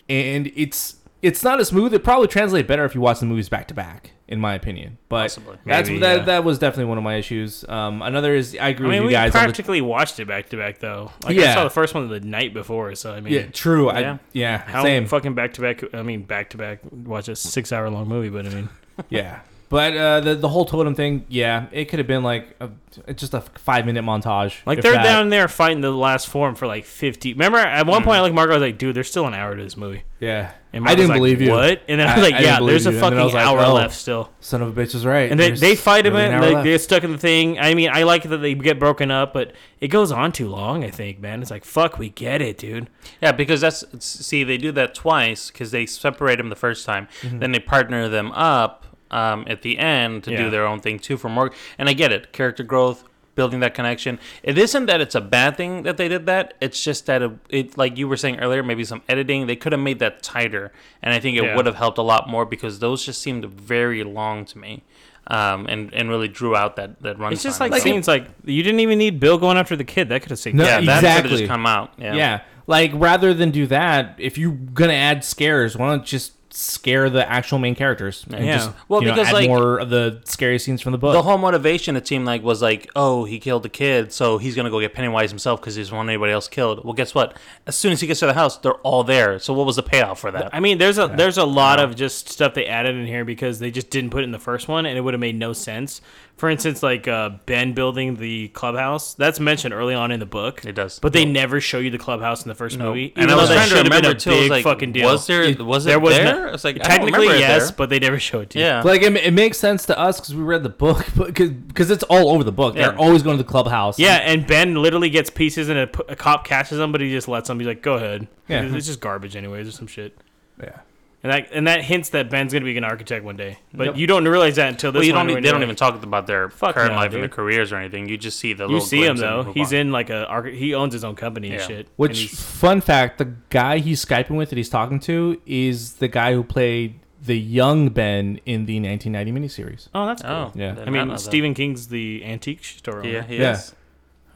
and 0.09 0.51
it's 0.55 0.97
it's 1.21 1.43
not 1.43 1.59
as 1.61 1.69
smooth. 1.69 1.93
It 1.93 2.03
probably 2.03 2.27
translated 2.27 2.67
better 2.67 2.83
if 2.83 2.93
you 2.93 3.01
watch 3.01 3.21
the 3.21 3.25
movies 3.25 3.47
back 3.47 3.69
to 3.69 3.73
back, 3.73 4.11
in 4.27 4.39
my 4.39 4.53
opinion. 4.55 4.97
But 5.09 5.23
Possibly. 5.23 5.57
that's 5.65 5.87
Maybe, 5.87 5.99
that 6.01 6.17
yeah. 6.17 6.25
that 6.25 6.43
was 6.43 6.59
definitely 6.59 6.85
one 6.85 6.97
of 6.97 7.03
my 7.03 7.15
issues. 7.15 7.63
Um, 7.67 8.01
another 8.01 8.35
is 8.35 8.57
I 8.59 8.69
agree 8.69 8.87
I 8.87 8.91
mean, 8.91 8.99
with 9.03 9.07
we 9.07 9.13
you 9.13 9.17
guys. 9.17 9.33
on 9.35 9.41
the- 9.41 9.45
practically 9.45 9.81
watched 9.81 10.19
it 10.19 10.27
back 10.27 10.49
to 10.49 10.57
back 10.57 10.79
though. 10.79 11.11
Like 11.23 11.37
I 11.37 11.53
saw 11.53 11.63
the 11.63 11.69
first 11.69 11.93
one 11.95 12.07
the 12.09 12.19
night 12.19 12.53
before, 12.53 12.93
so 12.95 13.13
I 13.13 13.21
mean, 13.21 13.33
yeah, 13.33 13.47
true. 13.47 13.87
Yeah. 13.91 14.13
I, 14.13 14.19
yeah, 14.33 14.57
how 14.57 14.83
same. 14.83 15.05
fucking 15.07 15.33
back 15.33 15.53
to 15.53 15.61
back? 15.61 15.83
I 15.93 16.01
mean, 16.03 16.23
back 16.23 16.49
to 16.51 16.57
back. 16.57 16.79
Watch 16.91 17.29
a 17.29 17.35
six 17.35 17.71
hour 17.71 17.89
long 17.89 18.07
movie, 18.07 18.29
but 18.29 18.45
I 18.45 18.49
mean, 18.49 18.69
yeah. 19.09 19.39
But 19.69 19.97
uh, 19.97 20.19
the 20.21 20.35
the 20.35 20.47
whole 20.47 20.63
totem 20.63 20.95
thing, 20.95 21.25
yeah, 21.27 21.65
it 21.73 21.85
could 21.89 21.99
have 21.99 22.07
been 22.07 22.23
like 22.23 22.55
a, 22.61 22.69
just 23.13 23.33
a 23.33 23.41
five 23.41 23.85
minute 23.85 24.01
montage. 24.05 24.55
like 24.65 24.81
they're 24.81 24.93
that. 24.93 25.03
down 25.03 25.27
there 25.27 25.49
fighting 25.49 25.81
the 25.81 25.91
last 25.91 26.27
form 26.29 26.55
for 26.55 26.67
like 26.67 26.85
fifty. 26.85 27.33
Remember 27.33 27.57
at 27.57 27.85
one 27.85 28.01
Mm. 28.01 28.05
point, 28.05 28.21
like 28.21 28.33
Marco 28.33 28.53
was 28.53 28.61
like, 28.61 28.77
"Dude, 28.77 28.95
there's 28.95 29.09
still 29.09 29.27
an 29.27 29.33
hour 29.33 29.57
to 29.57 29.61
this 29.61 29.75
movie." 29.75 30.03
Yeah, 30.19 30.51
And 30.73 30.87
I 30.87 30.95
didn't 30.95 31.09
like, 31.09 31.17
believe 31.19 31.41
you. 31.41 31.51
What? 31.51 31.81
And 31.87 31.99
then 31.99 32.07
I 32.07 32.13
I- 32.13 32.15
was 32.15 32.23
like, 32.23 32.33
I 32.35 32.39
"Yeah, 32.43 32.57
believe 32.59 32.71
there's 32.71 32.87
a 32.87 32.91
you. 32.91 32.95
And 32.95 33.03
then 33.03 33.13
I 33.19 33.23
fucking 33.23 33.35
like, 33.35 33.45
hour 33.45 33.59
oh. 33.59 33.73
left 33.73 33.93
still." 33.95 34.31
Son 34.39 34.61
of 34.61 34.75
a 34.75 34.81
bitch 34.81 34.95
is 34.95 35.05
right. 35.05 35.29
And 35.29 35.37
they, 35.39 35.49
There's 35.49 35.59
they 35.59 35.75
fight 35.75 36.05
him 36.05 36.15
and 36.15 36.33
hour 36.35 36.41
they 36.45 36.53
left. 36.55 36.63
get 36.63 36.81
stuck 36.81 37.03
in 37.03 37.11
the 37.11 37.17
thing. 37.17 37.59
I 37.59 37.73
mean, 37.73 37.89
I 37.91 38.03
like 38.03 38.23
that 38.23 38.37
they 38.37 38.53
get 38.55 38.79
broken 38.79 39.11
up, 39.11 39.33
but 39.33 39.51
it 39.81 39.89
goes 39.89 40.13
on 40.13 40.31
too 40.31 40.47
long. 40.47 40.85
I 40.85 40.89
think, 40.91 41.19
man, 41.19 41.41
it's 41.41 41.51
like 41.51 41.65
fuck, 41.65 41.99
we 41.99 42.07
get 42.09 42.41
it, 42.41 42.57
dude. 42.57 42.89
Yeah, 43.21 43.33
because 43.33 43.59
that's 43.61 43.83
see 43.99 44.45
they 44.45 44.57
do 44.57 44.71
that 44.71 44.95
twice 44.95 45.51
because 45.51 45.71
they 45.71 45.85
separate 45.85 46.37
them 46.37 46.47
the 46.47 46.55
first 46.55 46.85
time, 46.85 47.09
Mm-hmm. 47.21 47.39
then 47.39 47.51
they 47.51 47.59
partner 47.59 48.07
them 48.07 48.31
up 48.31 48.85
um, 49.11 49.45
at 49.47 49.61
the 49.61 49.77
end 49.77 50.23
to 50.25 50.31
Yeah. 50.31 50.43
do 50.43 50.49
their 50.49 50.65
own 50.65 50.79
thing 50.79 50.99
too 50.99 51.17
for 51.17 51.29
more. 51.29 51.51
And 51.77 51.87
I 51.89 51.93
get 51.93 52.11
it, 52.11 52.31
character 52.33 52.63
growth, 52.63 53.03
building 53.35 53.59
that 53.59 53.73
connection. 53.75 54.19
It 54.41 54.57
isn't 54.57 54.87
that 54.87 54.99
it's 54.99 55.13
a 55.13 55.21
bad 55.21 55.57
thing 55.57 55.83
that 55.83 55.97
they 55.97 56.07
did 56.07 56.25
that. 56.25 56.55
It's 56.59 56.83
just 56.83 57.05
that 57.05 57.21
it, 57.21 57.31
it 57.49 57.77
like 57.77 57.97
you 57.97 58.07
were 58.07 58.17
saying 58.17 58.39
earlier, 58.39 58.63
maybe 58.63 58.83
some 58.83 59.03
editing 59.07 59.45
they 59.47 59.55
could 59.55 59.71
have 59.73 59.81
made 59.81 59.99
that 59.99 60.23
tighter, 60.23 60.71
and 61.03 61.13
I 61.13 61.19
think 61.19 61.37
it 61.37 61.43
Yeah. 61.43 61.55
would 61.55 61.67
have 61.67 61.75
helped 61.75 61.99
a 61.99 62.01
lot 62.01 62.27
more 62.27 62.45
because 62.45 62.79
those 62.79 63.05
just 63.05 63.21
seemed 63.21 63.45
very 63.45 64.03
long 64.03 64.43
to 64.45 64.57
me. 64.57 64.83
Um, 65.29 65.65
and, 65.67 65.93
and 65.93 66.07
really 66.09 66.29
drew 66.29 66.55
out 66.55 66.77
that 66.77 67.01
that 67.01 67.19
run. 67.19 67.33
It's 67.33 67.43
just 67.43 67.59
time. 67.59 67.69
like, 67.69 67.81
scenes 67.81 68.07
like 68.07 68.29
you 68.45 68.63
didn't 68.63 68.79
even 68.79 68.97
need 68.97 69.19
Bill 69.19 69.37
going 69.37 69.57
after 69.57 69.75
the 69.75 69.83
kid. 69.83 70.07
That 70.07 70.21
could 70.21 70.31
have 70.31 70.39
saved. 70.39 70.55
No, 70.55 70.63
yeah, 70.63 70.77
time. 70.77 70.85
that 70.85 70.95
could 71.01 71.05
have 71.09 71.15
exactly. 71.25 71.37
just 71.39 71.49
come 71.51 71.65
out. 71.65 71.91
Yeah. 71.97 72.15
Yeah. 72.15 72.41
like 72.65 72.91
rather 72.93 73.33
than 73.33 73.51
do 73.51 73.67
that, 73.67 74.15
if 74.19 74.37
you're 74.37 74.53
gonna 74.53 74.93
add 74.93 75.25
scares, 75.25 75.75
why 75.75 75.89
don't 75.89 76.05
just 76.05 76.31
scare 76.57 77.07
the 77.07 77.29
actual 77.29 77.59
main 77.59 77.75
characters. 77.75 78.25
And 78.31 78.43
Yeah. 78.43 78.55
just, 78.57 78.71
Well, 78.87 79.01
you 79.01 79.09
know, 79.09 79.13
because, 79.13 79.27
add 79.27 79.33
like, 79.33 79.47
more 79.47 79.77
of 79.77 79.91
the 79.91 80.21
scary 80.25 80.57
scenes 80.57 80.81
from 80.81 80.91
the 80.91 80.97
book. 80.97 81.13
The 81.13 81.21
whole 81.21 81.37
motivation 81.37 81.95
it 81.95 82.07
seemed 82.07 82.25
like 82.25 82.41
was 82.41 82.63
like, 82.63 82.89
oh, 82.95 83.25
he 83.25 83.37
killed 83.39 83.61
the 83.61 83.69
kid, 83.69 84.11
so 84.11 84.39
he's 84.39 84.55
gonna 84.55 84.71
go 84.71 84.79
get 84.79 84.93
Pennywise 84.95 85.29
himself 85.29 85.61
because 85.61 85.75
he 85.75 85.81
doesn't 85.83 85.95
want 85.95 86.09
anybody 86.09 86.31
else 86.33 86.47
killed. 86.47 86.83
Well, 86.83 86.93
guess 86.93 87.13
what? 87.13 87.37
As 87.67 87.75
soon 87.75 87.91
as 87.91 88.01
he 88.01 88.07
gets 88.07 88.21
to 88.21 88.25
the 88.25 88.33
house, 88.33 88.57
they're 88.57 88.73
all 88.75 89.03
there. 89.03 89.37
So 89.37 89.53
what 89.53 89.67
was 89.67 89.75
the 89.75 89.83
payoff 89.83 90.19
for 90.19 90.31
that? 90.31 90.49
I 90.51 90.59
mean, 90.59 90.79
there's 90.79 90.97
a 90.97 91.07
there's 91.07 91.37
a 91.37 91.45
lot 91.45 91.79
of 91.79 91.95
just 91.95 92.27
stuff 92.27 92.55
they 92.55 92.65
added 92.65 92.95
in 92.95 93.05
here 93.05 93.23
because 93.23 93.59
they 93.59 93.69
just 93.69 93.91
didn't 93.91 94.09
put 94.09 94.21
it 94.21 94.23
in 94.23 94.31
the 94.31 94.39
first 94.39 94.67
one, 94.67 94.87
and 94.87 94.97
it 94.97 95.01
would 95.01 95.13
have 95.13 95.21
made 95.21 95.35
no 95.35 95.53
sense. 95.53 96.01
For 96.37 96.51
instance, 96.51 96.83
like 96.83 97.07
uh, 97.07 97.31
Ben 97.47 97.73
building 97.73 98.17
the 98.17 98.49
clubhouse, 98.49 99.15
that's 99.15 99.39
mentioned 99.39 99.73
early 99.73 99.95
on 99.95 100.11
in 100.11 100.19
the 100.19 100.27
book. 100.27 100.63
It 100.65 100.73
does, 100.73 100.99
but 100.99 101.11
they 101.11 101.25
never 101.25 101.59
show 101.59 101.79
you 101.79 101.89
the 101.89 101.97
clubhouse 101.97 102.43
in 102.43 102.49
the 102.49 102.53
first 102.53 102.77
Nope. 102.77 102.89
movie. 102.89 103.11
And 103.15 103.31
I 103.31 103.35
was 103.35 103.49
trying 103.49 103.61
to 103.61 103.65
should 103.69 103.77
have 103.77 103.83
been 103.85 103.93
remember, 103.93 104.15
a 104.15 104.19
too, 104.19 104.29
was 104.29 104.39
big 104.41 104.51
like, 104.51 104.63
fucking 104.63 104.91
deal. 104.91 105.07
was 105.07 105.25
there- 105.25 105.55
was 105.65 105.87
it 105.87 105.99
no- 105.99 106.11
there? 106.13 106.47
It's 106.49 106.63
like, 106.63 106.75
I 106.75 106.79
don't 106.97 107.07
technically 107.07 107.27
it 107.29 107.39
yes, 107.39 107.67
there. 107.69 107.75
but 107.75 107.89
they 107.89 107.97
never 107.97 108.19
show 108.19 108.41
it 108.41 108.51
to 108.51 108.59
you. 108.59 108.65
Yeah. 108.65 108.83
Like 108.83 109.01
it, 109.01 109.15
it 109.15 109.33
makes 109.33 109.57
sense 109.57 109.87
to 109.87 109.97
us 109.97 110.19
because 110.19 110.35
we 110.35 110.43
read 110.43 110.61
the 110.61 110.69
book, 110.69 111.07
because 111.15 111.89
it's 111.89 112.03
all 112.03 112.29
over 112.29 112.43
the 112.43 112.51
book. 112.51 112.75
Yeah. 112.75 112.89
They're 112.89 112.99
always 112.99 113.23
going 113.23 113.37
to 113.37 113.43
the 113.43 113.49
clubhouse. 113.49 113.97
Yeah, 113.97 114.17
and 114.17 114.45
Ben 114.45 114.75
literally 114.75 115.09
gets 115.09 115.31
pieces, 115.31 115.69
and 115.69 115.79
a, 115.79 116.11
a 116.11 116.15
cop 116.15 116.45
catches 116.45 116.77
him, 116.79 116.91
but 116.91 117.01
he 117.01 117.09
just 117.09 117.27
lets 117.27 117.49
him. 117.49 117.57
He's 117.59 117.67
like, 117.67 117.81
"Go 117.81 117.95
ahead." 117.95 118.27
Yeah. 118.47 118.61
it's 118.63 118.85
just 118.85 118.99
garbage, 119.01 119.35
anyways, 119.35 119.67
or 119.67 119.71
some 119.71 119.87
shit. 119.87 120.15
Yeah. 120.61 120.81
And 121.27 121.31
that 121.45 121.49
and 121.51 121.67
that 121.67 121.81
hints 121.83 122.09
that 122.09 122.29
Ben's 122.29 122.53
gonna 122.53 122.63
be 122.63 122.77
an 122.77 122.83
architect 122.85 123.25
one 123.25 123.35
day, 123.35 123.57
but 123.73 123.87
Yep. 123.87 123.97
you 123.97 124.07
don't 124.07 124.25
realize 124.25 124.55
that 124.55 124.69
until 124.69 124.91
this 124.93 124.99
well, 125.01 125.05
you 125.07 125.13
one. 125.13 125.25
don't. 125.27 125.33
when 125.35 125.43
They 125.43 125.49
don't 125.49 125.59
like- 125.59 125.65
even 125.65 125.75
talk 125.75 126.01
about 126.01 126.25
their 126.25 126.49
Fuck 126.49 126.75
current 126.75 126.91
no, 126.93 126.97
life 126.97 127.11
and 127.13 127.21
their 127.21 127.27
careers 127.29 127.73
or 127.73 127.77
anything. 127.77 128.07
You 128.07 128.17
just 128.17 128.39
see 128.39 128.53
the. 128.53 128.63
You 128.63 128.69
little 128.75 128.85
see 128.87 129.03
him 129.03 129.17
though. 129.17 129.51
He's 129.53 129.73
on. 129.73 129.79
in 129.79 129.91
like 129.91 130.09
a 130.09 130.49
he 130.53 130.73
owns 130.73 130.93
his 130.93 131.03
own 131.03 131.15
company 131.15 131.51
and 131.51 131.61
shit. 131.61 131.89
Which 131.97 132.19
he's- 132.19 132.39
fun 132.41 132.79
fact? 132.79 133.17
The 133.17 133.33
guy 133.49 133.79
he's 133.79 134.03
skyping 134.05 134.37
with 134.37 134.49
that 134.51 134.55
he's 134.57 134.69
talking 134.69 134.99
to 135.01 135.41
is 135.45 135.95
the 135.95 136.07
guy 136.07 136.33
who 136.33 136.43
played 136.43 136.99
the 137.21 137.37
young 137.37 137.89
Ben 137.89 138.39
in 138.45 138.65
the 138.67 138.79
1990 138.79 139.31
miniseries. 139.31 139.89
oh, 139.93 140.05
that's 140.05 140.21
cool. 140.21 140.31
Oh, 140.31 140.51
Yeah. 140.55 140.71
I 140.71 140.73
not 140.75 140.85
mean, 140.91 141.07
know 141.07 141.13
that. 141.15 141.19
Stephen 141.19 141.53
King's 141.53 141.87
the 141.87 142.23
antique 142.23 142.63
store. 142.63 142.99
owner. 142.99 143.09
Yeah, 143.09 143.23
he 143.23 143.37
Yeah. 143.37 143.53
is. 143.53 143.73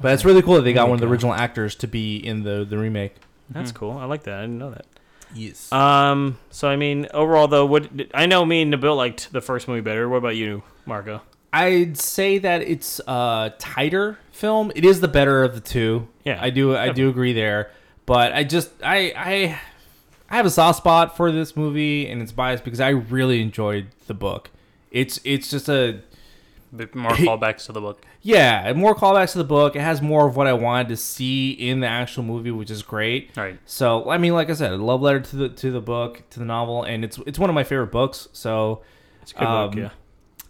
But 0.02 0.14
it's 0.14 0.26
really 0.26 0.42
cool 0.42 0.56
that 0.56 0.64
they 0.64 0.74
got 0.74 0.88
Oh, 0.88 0.90
one 0.90 0.96
of 0.96 1.00
the 1.02 1.08
original 1.08 1.34
actors 1.34 1.76
to 1.76 1.88
be 1.88 2.18
in 2.18 2.44
the 2.44 2.66
the 2.68 2.78
remake. 2.78 3.16
That's 3.50 3.72
hmm. 3.72 3.78
cool. 3.78 3.98
I 3.98 4.06
like 4.06 4.24
that. 4.24 4.40
I 4.40 4.42
didn't 4.42 4.58
know 4.58 4.72
that. 4.72 4.86
Yes. 5.34 5.72
Um. 5.72 6.38
So 6.50 6.68
I 6.68 6.76
mean, 6.76 7.08
overall 7.14 7.48
though, 7.48 7.66
what 7.66 7.90
I 8.14 8.26
know, 8.26 8.46
me 8.46 8.62
and 8.62 8.74
Nabil 8.74 8.96
liked 8.96 9.32
the 9.32 9.42
first 9.42 9.68
movie 9.68 9.82
better. 9.82 10.08
What 10.10 10.18
about 10.18 10.36
you, 10.36 10.64
Marco? 10.86 11.22
I'd 11.54 11.98
say 11.98 12.38
that 12.38 12.62
it's 12.62 13.00
a 13.08 13.54
tighter 13.60 14.18
film. 14.32 14.72
It 14.76 14.86
is 14.86 15.02
the 15.02 15.08
better 15.08 15.44
of 15.44 15.54
the 15.54 15.60
two. 15.62 16.08
Yeah, 16.24 16.40
I 16.42 16.50
do. 16.50 16.76
I 16.76 16.92
do 16.92 17.10
agree 17.10 17.34
there. 17.34 17.72
But 18.06 18.34
I 18.34 18.44
just 18.44 18.72
I 18.84 19.14
I 19.16 19.60
I 20.30 20.36
have 20.36 20.46
a 20.46 20.50
soft 20.50 20.78
spot 20.78 21.18
for 21.18 21.32
this 21.32 21.56
movie, 21.56 22.08
and 22.08 22.22
it's 22.22 22.32
biased 22.32 22.64
because 22.64 22.80
I 22.80 22.90
really 22.90 23.42
enjoyed 23.42 23.88
the 24.08 24.14
book. 24.14 24.50
It's 24.92 25.20
it's 25.24 25.50
just 25.50 25.68
a 25.70 26.02
Bit 26.74 26.96
more 26.96 27.12
callbacks 27.12 27.66
to 27.66 27.74
the 27.74 27.82
book. 27.82 28.06
yeah, 28.22 28.72
more 28.74 28.96
callbacks 28.96 29.34
to 29.34 29.40
the 29.40 29.44
book. 29.44 29.76
It 29.76 29.82
has 29.82 30.02
more 30.02 30.26
of 30.28 30.38
what 30.38 30.48
I 30.48 30.54
wanted 30.54 30.88
to 30.90 30.98
see 30.98 31.52
in 31.52 31.82
the 31.82 31.88
actual 31.88 32.24
movie, 32.24 32.52
which 32.52 32.72
is 32.72 32.82
great. 32.82 33.32
Right. 33.36 33.60
So 33.66 34.10
I 34.10 34.18
mean, 34.18 34.34
like 34.34 34.50
I 34.50 34.54
said, 34.54 34.72
a 34.72 34.78
love 34.78 35.02
letter 35.02 35.20
to 35.20 35.36
the 35.36 35.50
to 35.50 35.72
the 35.72 35.82
book, 35.82 36.24
to 36.30 36.40
the 36.40 36.46
novel, 36.46 36.84
and 36.84 37.04
it's 37.04 37.18
it's 37.28 37.38
one 37.38 37.50
of 37.50 37.54
my 37.54 37.64
favorite 37.66 37.92
books. 37.92 38.30
So 38.32 38.84
It's 39.22 39.32
a 39.34 39.36
good 39.36 39.46
book, 39.46 39.76
yeah. 39.76 39.90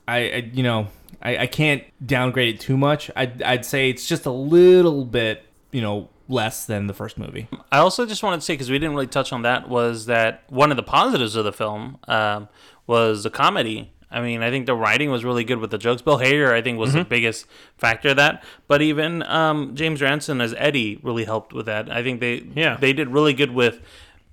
I, 0.07 0.17
I 0.17 0.49
you 0.53 0.61
know 0.63 0.87
I, 1.23 1.37
I 1.37 1.47
can't 1.47 1.83
downgrade 2.05 2.55
it 2.55 2.61
too 2.61 2.77
much. 2.77 3.09
I'd 3.15 3.41
I'd 3.41 3.65
say 3.65 3.89
it's 3.89 4.07
just 4.07 4.27
a 4.27 4.31
little 4.31 5.05
bit 5.05 5.43
you 5.71 5.81
know 5.81 6.09
less 6.27 6.65
than 6.65 6.85
the 6.87 6.93
first 6.93 7.17
movie. 7.17 7.47
I 7.71 7.79
also 7.79 8.05
just 8.05 8.21
wanted 8.21 8.37
to 8.37 8.41
say 8.43 8.53
because 8.53 8.69
we 8.69 8.77
didn't 8.77 8.93
really 8.93 9.07
touch 9.07 9.33
on 9.33 9.41
that 9.41 9.67
was 9.69 10.05
that 10.05 10.43
one 10.49 10.69
of 10.71 10.77
the 10.77 10.83
positives 10.83 11.35
of 11.35 11.45
the 11.45 11.51
film 11.51 11.97
um, 12.07 12.47
was 12.85 13.23
the 13.23 13.29
comedy. 13.31 13.91
I 14.11 14.21
mean, 14.21 14.41
I 14.43 14.49
think 14.49 14.65
the 14.65 14.75
writing 14.75 15.09
was 15.09 15.23
really 15.23 15.43
good 15.43 15.59
with 15.59 15.71
the 15.71 15.77
jokes. 15.77 16.01
Bill 16.01 16.19
Hader, 16.19 16.51
I 16.53 16.61
think, 16.61 16.77
was 16.77 16.93
the 16.93 16.99
Mm-hmm. 16.99 17.09
biggest 17.09 17.45
factor 17.77 18.09
of 18.09 18.17
that. 18.17 18.43
But 18.67 18.81
even 18.81 19.23
um, 19.23 19.73
James 19.75 20.01
Ransone 20.01 20.41
as 20.41 20.53
Eddie 20.57 20.99
really 21.01 21.23
helped 21.25 21.53
with 21.53 21.65
that. 21.67 21.89
I 21.89 22.03
think 22.03 22.19
they 22.19 22.43
Yeah. 22.55 22.77
they 22.77 22.93
did 22.93 23.09
really 23.09 23.33
good 23.33 23.51
with 23.51 23.79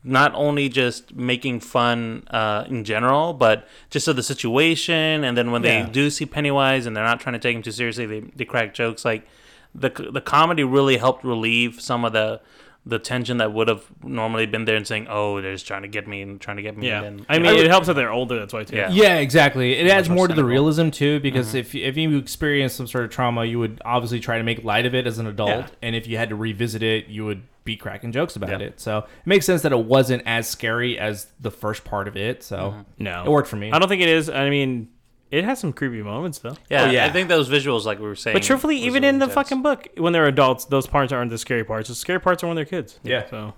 not 0.05 0.33
only 0.35 0.69
just 0.69 1.15
making 1.15 1.61
fun 1.61 2.23
uh, 2.31 2.65
in 2.69 2.85
general, 2.85 3.33
but 3.35 3.67
just 3.91 4.09
of 4.09 4.17
the 4.17 4.23
situation. 4.23 5.25
And 5.25 5.37
then 5.37 5.51
when 5.51 5.63
Yeah. 5.63 5.85
they 5.85 5.91
do 5.91 6.11
see 6.11 6.27
Pennywise 6.27 6.87
and 6.87 6.97
they're 6.97 7.05
not 7.05 7.21
trying 7.21 7.35
to 7.35 7.39
take 7.39 7.55
him 7.57 7.63
too 7.63 7.73
seriously, 7.73 8.07
they, 8.07 8.21
they 8.21 8.45
crack 8.45 8.75
jokes. 8.75 9.05
Like 9.05 9.27
the 9.75 9.91
the 10.13 10.21
comedy 10.21 10.65
really 10.65 10.97
helped 10.97 11.25
relieve 11.25 11.81
some 11.81 12.05
of 12.05 12.13
the 12.13 12.41
the 12.89 12.99
tension 12.99 13.37
that 13.37 13.53
would 13.53 13.69
have 13.69 13.85
normally 14.03 14.47
been 14.47 14.65
there 14.65 14.77
and 14.77 14.87
saying, 14.87 15.07
"Oh, 15.11 15.41
they're 15.41 15.53
just 15.53 15.67
trying 15.67 15.83
to 15.83 15.89
get 15.89 16.09
me 16.09 16.23
and 16.23 16.41
trying 16.41 16.57
to 16.57 16.63
get 16.63 16.77
me." 16.77 16.87
Yeah. 16.89 17.03
And, 17.03 17.27
I 17.29 17.39
mean, 17.39 17.55
it 17.55 17.67
helps 17.69 17.87
that 17.87 17.95
they're 17.95 18.11
older. 18.11 18.39
That's 18.39 18.53
why 18.53 18.65
too. 18.65 18.77
Yeah. 18.77 18.91
Yeah, 18.91 19.17
exactly. 19.19 19.75
It 19.75 19.87
adds 19.89 20.09
more 20.09 20.17
more 20.19 20.29
to 20.29 20.35
the 20.35 20.45
realism 20.45 20.89
too, 20.91 21.21
because 21.21 21.49
Mm-hmm. 21.49 21.59
if 21.59 21.75
if 21.75 21.97
you 21.97 22.17
experience 22.19 22.73
some 22.73 22.87
sort 22.89 23.05
of 23.05 23.11
trauma, 23.11 23.45
you 23.45 23.59
would 23.61 23.81
obviously 23.85 24.19
try 24.21 24.39
to 24.39 24.43
make 24.45 24.65
light 24.65 24.87
of 24.87 24.95
it 24.95 25.07
as 25.07 25.19
an 25.19 25.27
adult, 25.29 25.51
Yeah. 25.51 25.67
and 25.83 25.95
if 25.95 26.07
you 26.09 26.17
had 26.17 26.31
to 26.31 26.35
revisit 26.37 26.83
it, 26.83 27.07
you 27.07 27.25
would 27.25 27.43
be 27.65 27.77
cracking 27.77 28.11
jokes 28.11 28.35
about 28.35 28.61
Yeah. 28.61 28.67
it. 28.69 28.81
So 28.81 28.99
it 28.99 29.05
makes 29.27 29.45
sense 29.47 29.61
that 29.63 29.73
it 29.73 29.85
wasn't 29.85 30.23
as 30.25 30.49
scary 30.49 30.99
as 30.99 31.27
the 31.39 31.51
first 31.51 31.85
part 31.85 32.09
of 32.09 32.17
it. 32.17 32.43
So 32.43 32.85
No, 32.99 33.23
it 33.25 33.31
worked 33.31 33.49
for 33.49 33.57
me. 33.57 33.71
I 33.71 33.79
don't 33.79 33.89
think 33.89 34.01
it 34.03 34.09
is. 34.09 34.31
I 34.31 34.49
mean, 34.49 34.89
it 35.31 35.45
has 35.45 35.59
some 35.59 35.73
creepy 35.73 36.03
moments 36.03 36.39
though. 36.39 36.57
yeah, 36.71 36.85
Oh, 36.85 36.91
yeah. 36.91 37.05
I 37.07 37.11
think 37.11 37.29
those 37.29 37.49
visuals, 37.49 37.85
like 37.85 37.99
we 37.99 38.07
were 38.07 38.15
saying, 38.17 38.35
But 38.35 38.43
truthfully, 38.43 38.77
even 38.79 39.03
really 39.03 39.09
in 39.09 39.19
the 39.19 39.25
intense. 39.27 39.35
fucking 39.35 39.63
book, 39.63 39.89
when 39.97 40.13
they're 40.13 40.27
adults, 40.27 40.65
those 40.67 40.87
parts 40.87 41.13
aren't 41.13 41.31
the 41.31 41.39
scary 41.39 41.65
parts. 41.65 41.89
The 41.89 41.95
scary 41.95 42.21
parts 42.21 42.43
are 42.43 42.47
when 42.47 42.57
they're 42.57 42.65
kids. 42.65 42.99
Yeah. 43.03 43.29
So 43.29 43.55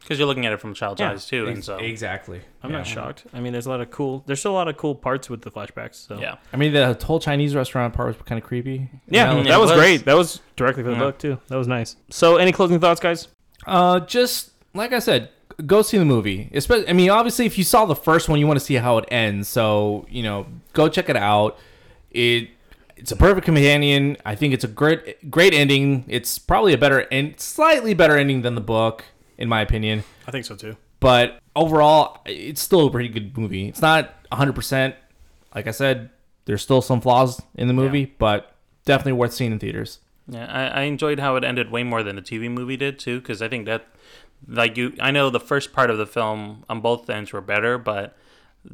because 0.00 0.18
you're 0.18 0.26
looking 0.26 0.46
at 0.46 0.52
it 0.52 0.60
from 0.60 0.70
a 0.70 0.74
child's 0.74 1.00
Yeah. 1.00 1.10
eyes 1.12 1.26
too, 1.26 1.46
and 1.46 1.62
so 1.62 1.76
exactly. 1.76 2.40
I'm 2.62 2.70
Yeah. 2.70 2.78
not 2.78 2.86
shocked. 2.86 3.24
I 3.34 3.40
mean, 3.40 3.52
there's 3.52 3.66
a 3.66 3.70
lot 3.70 3.80
of 3.82 3.90
cool. 3.90 4.22
There's 4.26 4.38
still 4.40 4.52
a 4.52 4.54
lot 4.54 4.66
of 4.68 4.76
cool 4.78 4.94
parts 4.94 5.28
with 5.28 5.42
the 5.42 5.50
flashbacks. 5.50 6.06
So 6.06 6.18
yeah. 6.18 6.36
I 6.52 6.56
mean, 6.56 6.72
the 6.72 6.96
whole 7.04 7.20
Chinese 7.20 7.54
restaurant 7.54 7.92
part 7.92 8.08
was 8.08 8.16
kind 8.26 8.40
of 8.40 8.46
creepy. 8.46 8.88
Yeah, 9.08 9.32
You 9.36 9.42
know? 9.44 9.50
that 9.50 9.60
was, 9.60 9.70
was. 9.70 9.78
great. 9.78 10.04
That 10.06 10.16
was 10.16 10.40
directly 10.56 10.82
for 10.84 10.88
the 10.90 10.94
Yeah. 10.96 11.00
book 11.02 11.18
too. 11.18 11.38
That 11.48 11.56
was 11.56 11.68
nice. 11.68 11.96
So, 12.08 12.36
any 12.38 12.50
closing 12.52 12.80
thoughts, 12.80 12.98
guys? 13.00 13.28
Uh, 13.66 14.00
just 14.00 14.52
like 14.74 14.92
I 14.94 15.00
said, 15.00 15.28
go 15.66 15.82
see 15.82 15.98
the 15.98 16.04
movie. 16.04 16.50
Especially, 16.52 16.88
I 16.88 16.92
mean, 16.92 17.10
obviously, 17.10 17.46
if 17.46 17.58
you 17.58 17.64
saw 17.64 17.84
the 17.84 17.96
first 17.96 18.28
one, 18.28 18.38
you 18.38 18.46
want 18.46 18.58
to 18.58 18.64
see 18.64 18.74
how 18.74 18.98
it 18.98 19.04
ends. 19.10 19.48
So 19.48 20.06
you 20.10 20.22
know, 20.22 20.46
go 20.72 20.88
check 20.88 21.08
it 21.08 21.16
out. 21.16 21.58
It 22.10 22.50
it's 22.96 23.12
a 23.12 23.16
perfect 23.16 23.44
companion. 23.44 24.16
I 24.24 24.34
think 24.34 24.54
it's 24.54 24.64
a 24.64 24.68
great 24.68 25.30
great 25.30 25.54
ending. 25.54 26.04
It's 26.08 26.38
probably 26.38 26.72
a 26.72 26.78
better 26.78 27.00
and 27.10 27.38
slightly 27.40 27.94
better 27.94 28.16
ending 28.16 28.42
than 28.42 28.54
the 28.54 28.60
book, 28.60 29.04
in 29.38 29.48
my 29.48 29.60
opinion. 29.60 30.04
I 30.26 30.30
think 30.30 30.44
so 30.44 30.56
too. 30.56 30.76
But 31.00 31.40
overall, 31.56 32.20
it's 32.26 32.60
still 32.60 32.86
a 32.86 32.90
pretty 32.90 33.08
good 33.08 33.36
movie. 33.36 33.68
It's 33.68 33.80
not 33.80 34.14
100. 34.28 34.52
percent 34.54 34.94
Like 35.54 35.66
I 35.66 35.70
said, 35.70 36.10
there's 36.44 36.62
still 36.62 36.82
some 36.82 37.00
flaws 37.00 37.40
in 37.54 37.68
the 37.68 37.74
movie, 37.74 38.14
but 38.18 38.54
definitely 38.84 39.12
worth 39.12 39.32
seeing 39.32 39.52
in 39.52 39.58
theaters. 39.58 40.00
Yeah, 40.28 40.46
I, 40.46 40.80
I 40.80 40.82
enjoyed 40.82 41.18
how 41.18 41.36
it 41.36 41.44
ended 41.44 41.70
way 41.70 41.82
more 41.82 42.02
than 42.02 42.16
the 42.16 42.22
TV 42.22 42.50
movie 42.50 42.76
did 42.76 42.98
too, 42.98 43.20
because 43.20 43.42
I 43.42 43.48
think 43.48 43.66
that, 43.66 43.86
like 44.46 44.76
you, 44.76 44.94
I 45.00 45.10
know 45.10 45.30
the 45.30 45.40
first 45.40 45.72
part 45.72 45.90
of 45.90 45.98
the 45.98 46.06
film 46.06 46.64
on 46.68 46.80
both 46.80 47.08
ends 47.10 47.32
were 47.32 47.40
better, 47.40 47.78
but 47.78 48.16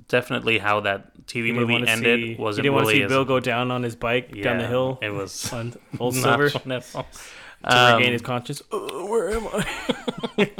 definally 0.09 0.59
how 0.59 0.81
that 0.81 1.27
TV 1.27 1.49
You 1.49 1.55
movie 1.55 1.87
ended 1.87 2.21
see, 2.21 2.37
wasn't 2.37 2.65
you 2.65 2.71
didn't 2.71 2.75
want 2.75 2.87
to 2.89 2.93
see 2.93 3.03
as 3.03 3.09
Bill 3.09 3.25
go 3.25 3.41
down 3.41 3.71
on 3.71 3.83
his 3.83 3.97
bike 3.97 4.31
down 4.43 4.59
the 4.59 4.67
hill. 4.67 4.99
It 5.03 5.11
was 5.11 5.53
on 5.53 5.75
Old 6.01 6.15
Silver 6.15 6.51
to 6.51 6.95
Um, 7.65 7.97
regain 7.99 8.13
his 8.13 8.23
conscience. 8.23 8.63
Oh, 8.71 9.07
where 9.11 9.31
am 9.31 9.47
I? 10.39 10.51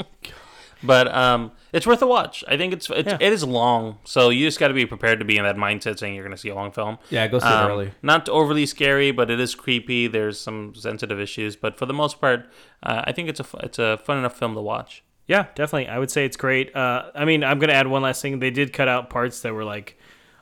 But 0.83 1.07
um, 1.13 1.51
it's 1.77 1.87
worth 1.87 2.01
a 2.01 2.07
watch. 2.07 2.43
I 2.47 2.57
think 2.57 2.73
it's, 2.73 2.89
it's 2.89 3.07
Yeah. 3.07 3.17
it 3.21 3.31
is 3.31 3.43
long, 3.43 3.99
so 4.03 4.29
you 4.29 4.45
just 4.45 4.59
got 4.59 4.67
to 4.67 4.73
be 4.73 4.85
prepared 4.85 5.19
to 5.19 5.25
be 5.25 5.37
in 5.37 5.43
that 5.45 5.55
mindset 5.55 5.97
saying 5.99 6.13
you're 6.15 6.23
going 6.25 6.35
to 6.35 6.41
see 6.41 6.49
a 6.49 6.55
long 6.55 6.71
film. 6.71 6.97
Yeah, 7.09 7.27
go 7.27 7.39
see 7.39 7.47
it 7.47 7.51
Um, 7.53 7.71
early. 7.71 7.91
Not 8.01 8.27
overly 8.29 8.65
scary, 8.65 9.11
but 9.11 9.31
it 9.31 9.39
is 9.39 9.55
creepy. 9.55 10.07
There's 10.07 10.39
some 10.39 10.75
sensitive 10.75 11.19
issues, 11.19 11.55
but 11.55 11.77
for 11.77 11.85
the 11.85 11.93
most 11.93 12.19
part, 12.19 12.49
uh, 12.83 13.03
I 13.05 13.11
think 13.13 13.29
it's 13.29 13.39
a 13.39 13.45
it's 13.63 13.79
a 13.79 13.97
fun 13.97 14.17
enough 14.17 14.37
film 14.37 14.53
to 14.55 14.61
watch. 14.61 15.03
Yeah, 15.27 15.47
definitely. 15.55 15.87
I 15.89 15.99
would 15.99 16.09
say 16.11 16.25
it's 16.25 16.37
great. 16.37 16.75
Uh, 16.75 17.11
I 17.15 17.25
mean, 17.25 17.43
I'm 17.43 17.59
gonna 17.59 17.73
add 17.73 17.87
one 17.87 18.01
last 18.01 18.21
thing. 18.21 18.39
They 18.39 18.51
did 18.51 18.73
cut 18.73 18.87
out 18.87 19.09
parts 19.09 19.41
that 19.41 19.53
were 19.53 19.65
like 19.65 19.97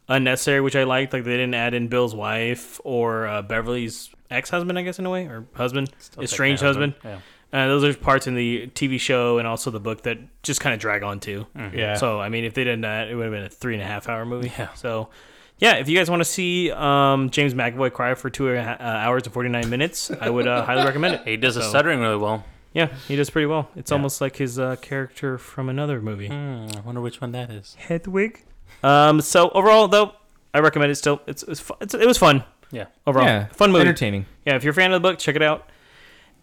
unnecessary, 0.08 0.62
which 0.62 0.76
I 0.76 0.84
liked. 0.84 1.14
Like 1.14 1.24
they 1.24 1.32
didn't 1.38 1.56
add 1.56 1.74
in 1.74 1.88
Bill's 1.88 2.14
wife 2.16 2.80
or 2.84 3.26
uh, 3.28 3.42
Beverly's 3.42 4.10
ex-husband, 4.30 4.78
I 4.78 4.84
guess 4.84 5.00
in 5.00 5.06
a 5.06 5.10
way, 5.10 5.26
or 5.26 5.46
husband, 5.56 5.90
estranged 6.20 6.62
technically 6.62 6.68
husband. 6.68 6.94
husband, 7.02 7.24
Uh, 7.56 7.68
those 7.68 7.84
are 7.86 7.94
parts 7.98 8.28
in 8.28 8.36
the 8.36 8.68
TV 8.76 9.00
show 9.00 9.38
and 9.38 9.48
also 9.48 9.72
the 9.72 9.80
book 9.80 10.02
that 10.04 10.18
just 10.44 10.60
kind 10.60 10.74
of 10.74 10.80
drag 10.80 11.04
on 11.04 11.20
too. 11.20 11.48
Yeah. 11.74 11.94
So 11.96 12.20
I 12.20 12.28
mean, 12.30 12.44
if 12.44 12.54
they 12.54 12.64
did 12.66 12.82
that, 12.82 13.08
it 13.08 13.16
would 13.16 13.24
have 13.24 13.32
been 13.34 13.44
a 13.46 13.50
three 13.50 13.74
and 13.76 13.82
a 13.82 13.86
half 13.86 14.10
hour 14.10 14.26
movie. 14.26 14.52
Yeah. 14.58 14.74
So. 14.74 15.10
Yeah, 15.58 15.76
if 15.76 15.88
you 15.88 15.98
guys 15.98 16.10
want 16.10 16.20
to 16.20 16.26
see 16.26 16.70
um, 16.70 17.30
James 17.30 17.54
McAvoy 17.54 17.94
cry 17.94 18.14
for 18.16 18.30
two 18.30 18.50
and 18.50 18.58
a 18.58 18.64
ha- 18.66 18.78
uh, 18.78 19.06
hours 19.08 19.24
and 19.24 19.32
49 19.34 19.70
minutes, 19.70 20.12
I 20.20 20.30
would 20.30 20.46
uh, 20.46 20.66
highly 20.66 20.84
recommend 20.84 21.16
it. 21.16 21.22
He 21.26 21.38
does 21.38 21.56
the 21.56 21.62
stuttering 21.62 22.02
really 22.02 22.18
well. 22.18 22.44
Yeah, 22.74 22.88
he 23.08 23.16
does 23.16 23.30
pretty 23.30 23.46
well. 23.46 23.70
It's 23.74 23.90
almost 23.94 24.20
like 24.20 24.36
his 24.36 24.60
uh, 24.60 24.76
character 24.82 25.38
from 25.38 25.70
another 25.70 26.02
movie. 26.02 26.28
Hmm, 26.28 26.68
I 26.76 26.82
wonder 26.82 27.00
which 27.00 27.22
one 27.22 27.32
that 27.32 27.50
is. 27.52 27.74
Hedwig. 27.80 28.44
Um. 28.84 29.22
So 29.22 29.50
overall, 29.52 29.88
though, 29.88 30.12
I 30.54 30.60
recommend 30.60 30.92
it. 30.92 30.96
Still, 30.96 31.22
it's 31.26 31.42
it's, 31.44 31.62
fu- 31.62 31.76
it's 31.80 31.94
it 31.94 32.06
was 32.06 32.18
fun. 32.18 32.44
Yeah. 32.72 32.88
Overall, 33.08 33.26
Yeah, 33.26 33.46
fun 33.48 33.72
movie, 33.72 33.80
entertaining. 33.84 34.26
Yeah, 34.46 34.56
if 34.58 34.66
you're 34.66 34.72
a 34.72 34.76
fan 34.76 34.92
of 34.92 35.02
the 35.02 35.08
book, 35.10 35.20
check 35.20 35.38
it 35.38 35.42
out. 35.42 35.70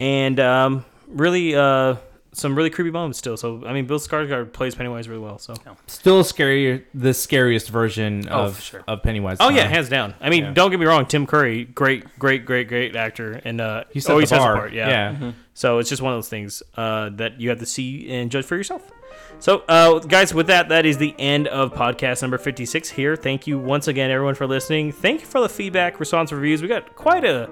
And 0.01 0.41
um, 0.41 0.87
really, 1.09 1.55
uh, 1.55 1.97
some 2.35 2.55
really 2.57 2.71
creepy 2.71 2.91
moments 2.91 3.19
still. 3.19 3.37
So 3.37 3.63
I 3.67 3.75
mean, 3.75 3.87
Bill 3.87 3.99
Skarsgård 3.99 4.53
plays 4.55 4.75
Pennywise 4.75 5.07
really 5.09 5.21
well. 5.21 5.39
So 5.39 5.55
Still 5.87 6.25
scary, 6.25 6.85
the 6.95 7.13
scariest 7.13 7.69
version 7.69 8.27
Oh, 8.31 8.45
of 8.45 8.61
sure. 8.61 8.83
of 8.89 9.03
Pennywise. 9.03 9.37
Oh 9.41 9.51
yeah, 9.51 9.67
hands 9.67 9.91
down. 9.91 10.15
I 10.21 10.31
mean, 10.31 10.45
yeah. 10.45 10.53
don't 10.53 10.71
get 10.71 10.81
me 10.81 10.87
wrong. 10.87 11.05
Tim 11.05 11.27
Curry, 11.27 11.65
great, 11.65 12.19
great, 12.19 12.47
great, 12.47 12.69
great 12.69 12.97
actor, 12.97 13.41
and 13.45 13.61
uh, 13.61 13.85
He 13.93 14.01
set 14.01 14.13
always 14.13 14.31
the 14.31 14.37
sets 14.37 14.45
bar. 14.45 14.55
apart. 14.55 14.73
Yeah. 14.73 14.89
Yeah. 14.89 15.15
Mhm. 15.21 15.35
So 15.53 15.79
it's 15.79 15.91
just 15.91 16.01
one 16.01 16.15
of 16.15 16.17
those 16.17 16.31
things 16.31 16.63
uh, 16.77 17.11
that 17.17 17.39
you 17.39 17.51
have 17.51 17.59
to 17.59 17.67
see 17.67 18.11
and 18.11 18.31
judge 18.31 18.47
for 18.47 18.57
yourself. 18.57 18.91
So, 19.39 19.65
uh, 19.69 19.99
guys, 19.99 20.33
with 20.33 20.47
that, 20.47 20.69
that 20.71 20.87
is 20.87 20.97
the 20.99 21.15
end 21.19 21.49
of 21.49 21.75
podcast 21.75 22.23
number 22.23 22.39
56 22.39 22.89
here. 22.91 23.17
Thank 23.17 23.47
you 23.47 23.59
once 23.59 23.89
again, 23.89 24.11
everyone, 24.11 24.37
for 24.37 24.47
listening. 24.47 24.93
Thank 24.93 25.21
you 25.21 25.27
for 25.27 25.41
the 25.41 25.49
feedback, 25.49 25.99
response, 26.01 26.31
reviews. 26.33 26.63
We 26.63 26.69
got 26.69 26.95
quite 26.95 27.25
a 27.25 27.51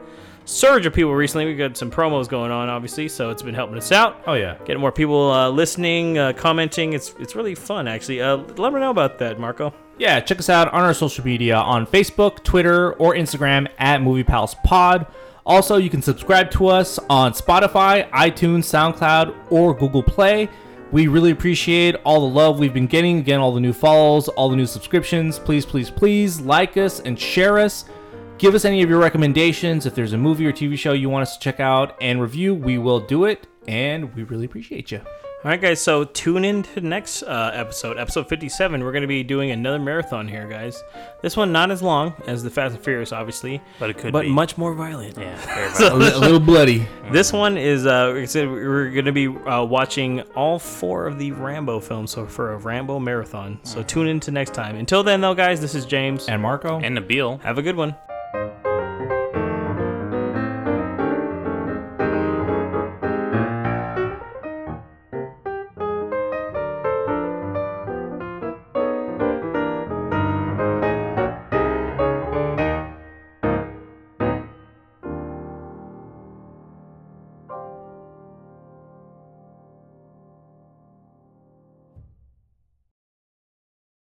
surge 0.50 0.84
of 0.86 0.92
people 0.92 1.14
recently. 1.14 1.46
We've 1.46 1.58
got 1.58 1.76
some 1.76 1.90
promos 1.90 2.28
going 2.28 2.50
on, 2.50 2.68
obviously, 2.68 3.08
so 3.08 3.30
it's 3.30 3.42
been 3.42 3.54
helping 3.54 3.76
us 3.76 3.92
out. 3.92 4.22
Oh 4.26 4.34
yeah, 4.34 4.56
getting 4.64 4.80
more 4.80 4.92
people 4.92 5.30
uh, 5.30 5.48
listening, 5.48 6.18
uh, 6.18 6.32
commenting. 6.32 6.92
It's 6.92 7.14
it's 7.18 7.34
really 7.36 7.54
fun, 7.54 7.88
actually. 7.88 8.20
Uh, 8.20 8.38
let 8.56 8.72
me 8.72 8.80
know 8.80 8.90
about 8.90 9.18
that, 9.18 9.38
Marco. 9.38 9.72
Yeah, 9.98 10.18
check 10.20 10.38
us 10.38 10.48
out 10.48 10.72
on 10.72 10.82
our 10.82 10.94
social 10.94 11.24
media 11.24 11.56
on 11.56 11.86
Facebook, 11.86 12.42
Twitter, 12.42 12.94
or 12.94 13.14
Instagram 13.14 13.68
at 13.78 14.02
Movie 14.02 14.24
Pals 14.24 14.54
Pod. 14.64 15.06
Also, 15.44 15.76
you 15.76 15.90
can 15.90 16.02
subscribe 16.02 16.50
to 16.52 16.68
us 16.68 16.98
on 17.08 17.32
Spotify, 17.32 18.08
iTunes, 18.10 18.64
SoundCloud, 18.64 19.34
or 19.50 19.74
Google 19.74 20.02
Play. 20.02 20.48
We 20.90 21.06
really 21.06 21.30
appreciate 21.30 21.96
all 22.04 22.20
the 22.20 22.34
love 22.34 22.58
we've 22.58 22.74
been 22.74 22.86
getting. 22.86 23.18
Again, 23.18 23.40
all 23.40 23.52
the 23.52 23.60
new 23.60 23.72
follows, 23.72 24.28
all 24.28 24.48
the 24.48 24.56
new 24.56 24.66
subscriptions. 24.66 25.38
Please, 25.38 25.64
please, 25.64 25.90
please 25.90 26.40
like 26.40 26.76
us 26.76 27.00
and 27.00 27.18
share 27.18 27.58
us. 27.58 27.84
Give 28.40 28.54
us 28.54 28.64
any 28.64 28.82
of 28.82 28.88
your 28.88 28.98
recommendations. 28.98 29.84
If 29.84 29.94
there's 29.94 30.14
a 30.14 30.18
movie 30.18 30.46
or 30.46 30.52
TV 30.52 30.78
show 30.78 30.94
you 30.94 31.10
want 31.10 31.22
us 31.22 31.36
to 31.36 31.40
check 31.42 31.60
out 31.60 31.94
and 32.00 32.22
review, 32.22 32.54
we 32.54 32.78
will 32.78 32.98
do 32.98 33.26
it. 33.26 33.46
And 33.68 34.14
we 34.14 34.22
really 34.22 34.46
appreciate 34.46 34.90
you. 34.90 34.98
All 35.42 35.50
right, 35.50 35.60
guys. 35.60 35.80
So 35.82 36.04
tune 36.04 36.44
in 36.46 36.62
to 36.62 36.74
the 36.76 36.80
next 36.80 37.22
uh, 37.22 37.50
episode, 37.52 37.98
episode 37.98 38.30
57. 38.30 38.82
We're 38.82 38.92
going 38.92 39.02
to 39.02 39.08
be 39.08 39.22
doing 39.22 39.50
another 39.50 39.78
marathon 39.78 40.26
here, 40.26 40.48
guys. 40.48 40.82
This 41.20 41.36
one 41.36 41.52
not 41.52 41.70
as 41.70 41.82
long 41.82 42.14
as 42.26 42.42
the 42.42 42.48
Fast 42.48 42.74
and 42.76 42.82
Furious, 42.84 43.12
obviously, 43.12 43.60
But 43.78 43.90
it 43.90 43.98
could 43.98 44.12
but 44.12 44.22
be. 44.22 44.30
much 44.30 44.56
more 44.56 44.74
violent. 44.74 45.18
Yeah, 45.18 45.36
very 45.54 45.70
So- 45.74 45.90
violent. 45.98 46.14
A 46.14 46.18
little 46.18 46.40
bloody. 46.40 46.86
This 47.12 47.34
one 47.34 47.58
is 47.58 47.84
uh, 47.84 48.12
like 48.14 48.22
I 48.22 48.24
said, 48.24 48.48
we're 48.48 48.90
going 48.90 49.04
to 49.04 49.12
be 49.12 49.28
uh, 49.28 49.64
watching 49.64 50.22
all 50.34 50.58
four 50.58 51.06
of 51.06 51.18
the 51.18 51.32
Rambo 51.32 51.80
films, 51.80 52.10
so 52.10 52.24
for 52.26 52.54
a 52.54 52.56
Rambo 52.56 52.98
marathon. 52.98 53.60
So 53.64 53.82
tune 53.82 54.08
in 54.08 54.18
to 54.20 54.30
next 54.30 54.54
time. 54.54 54.76
Until 54.76 55.02
then, 55.02 55.20
though, 55.20 55.34
guys, 55.34 55.60
this 55.60 55.74
is 55.74 55.84
James 55.84 56.26
And 56.28 56.40
Marco. 56.40 56.80
And 56.80 56.96
Nabil. 56.96 57.40
Have 57.42 57.58
a 57.58 57.62
good 57.62 57.76
one. 57.76 57.94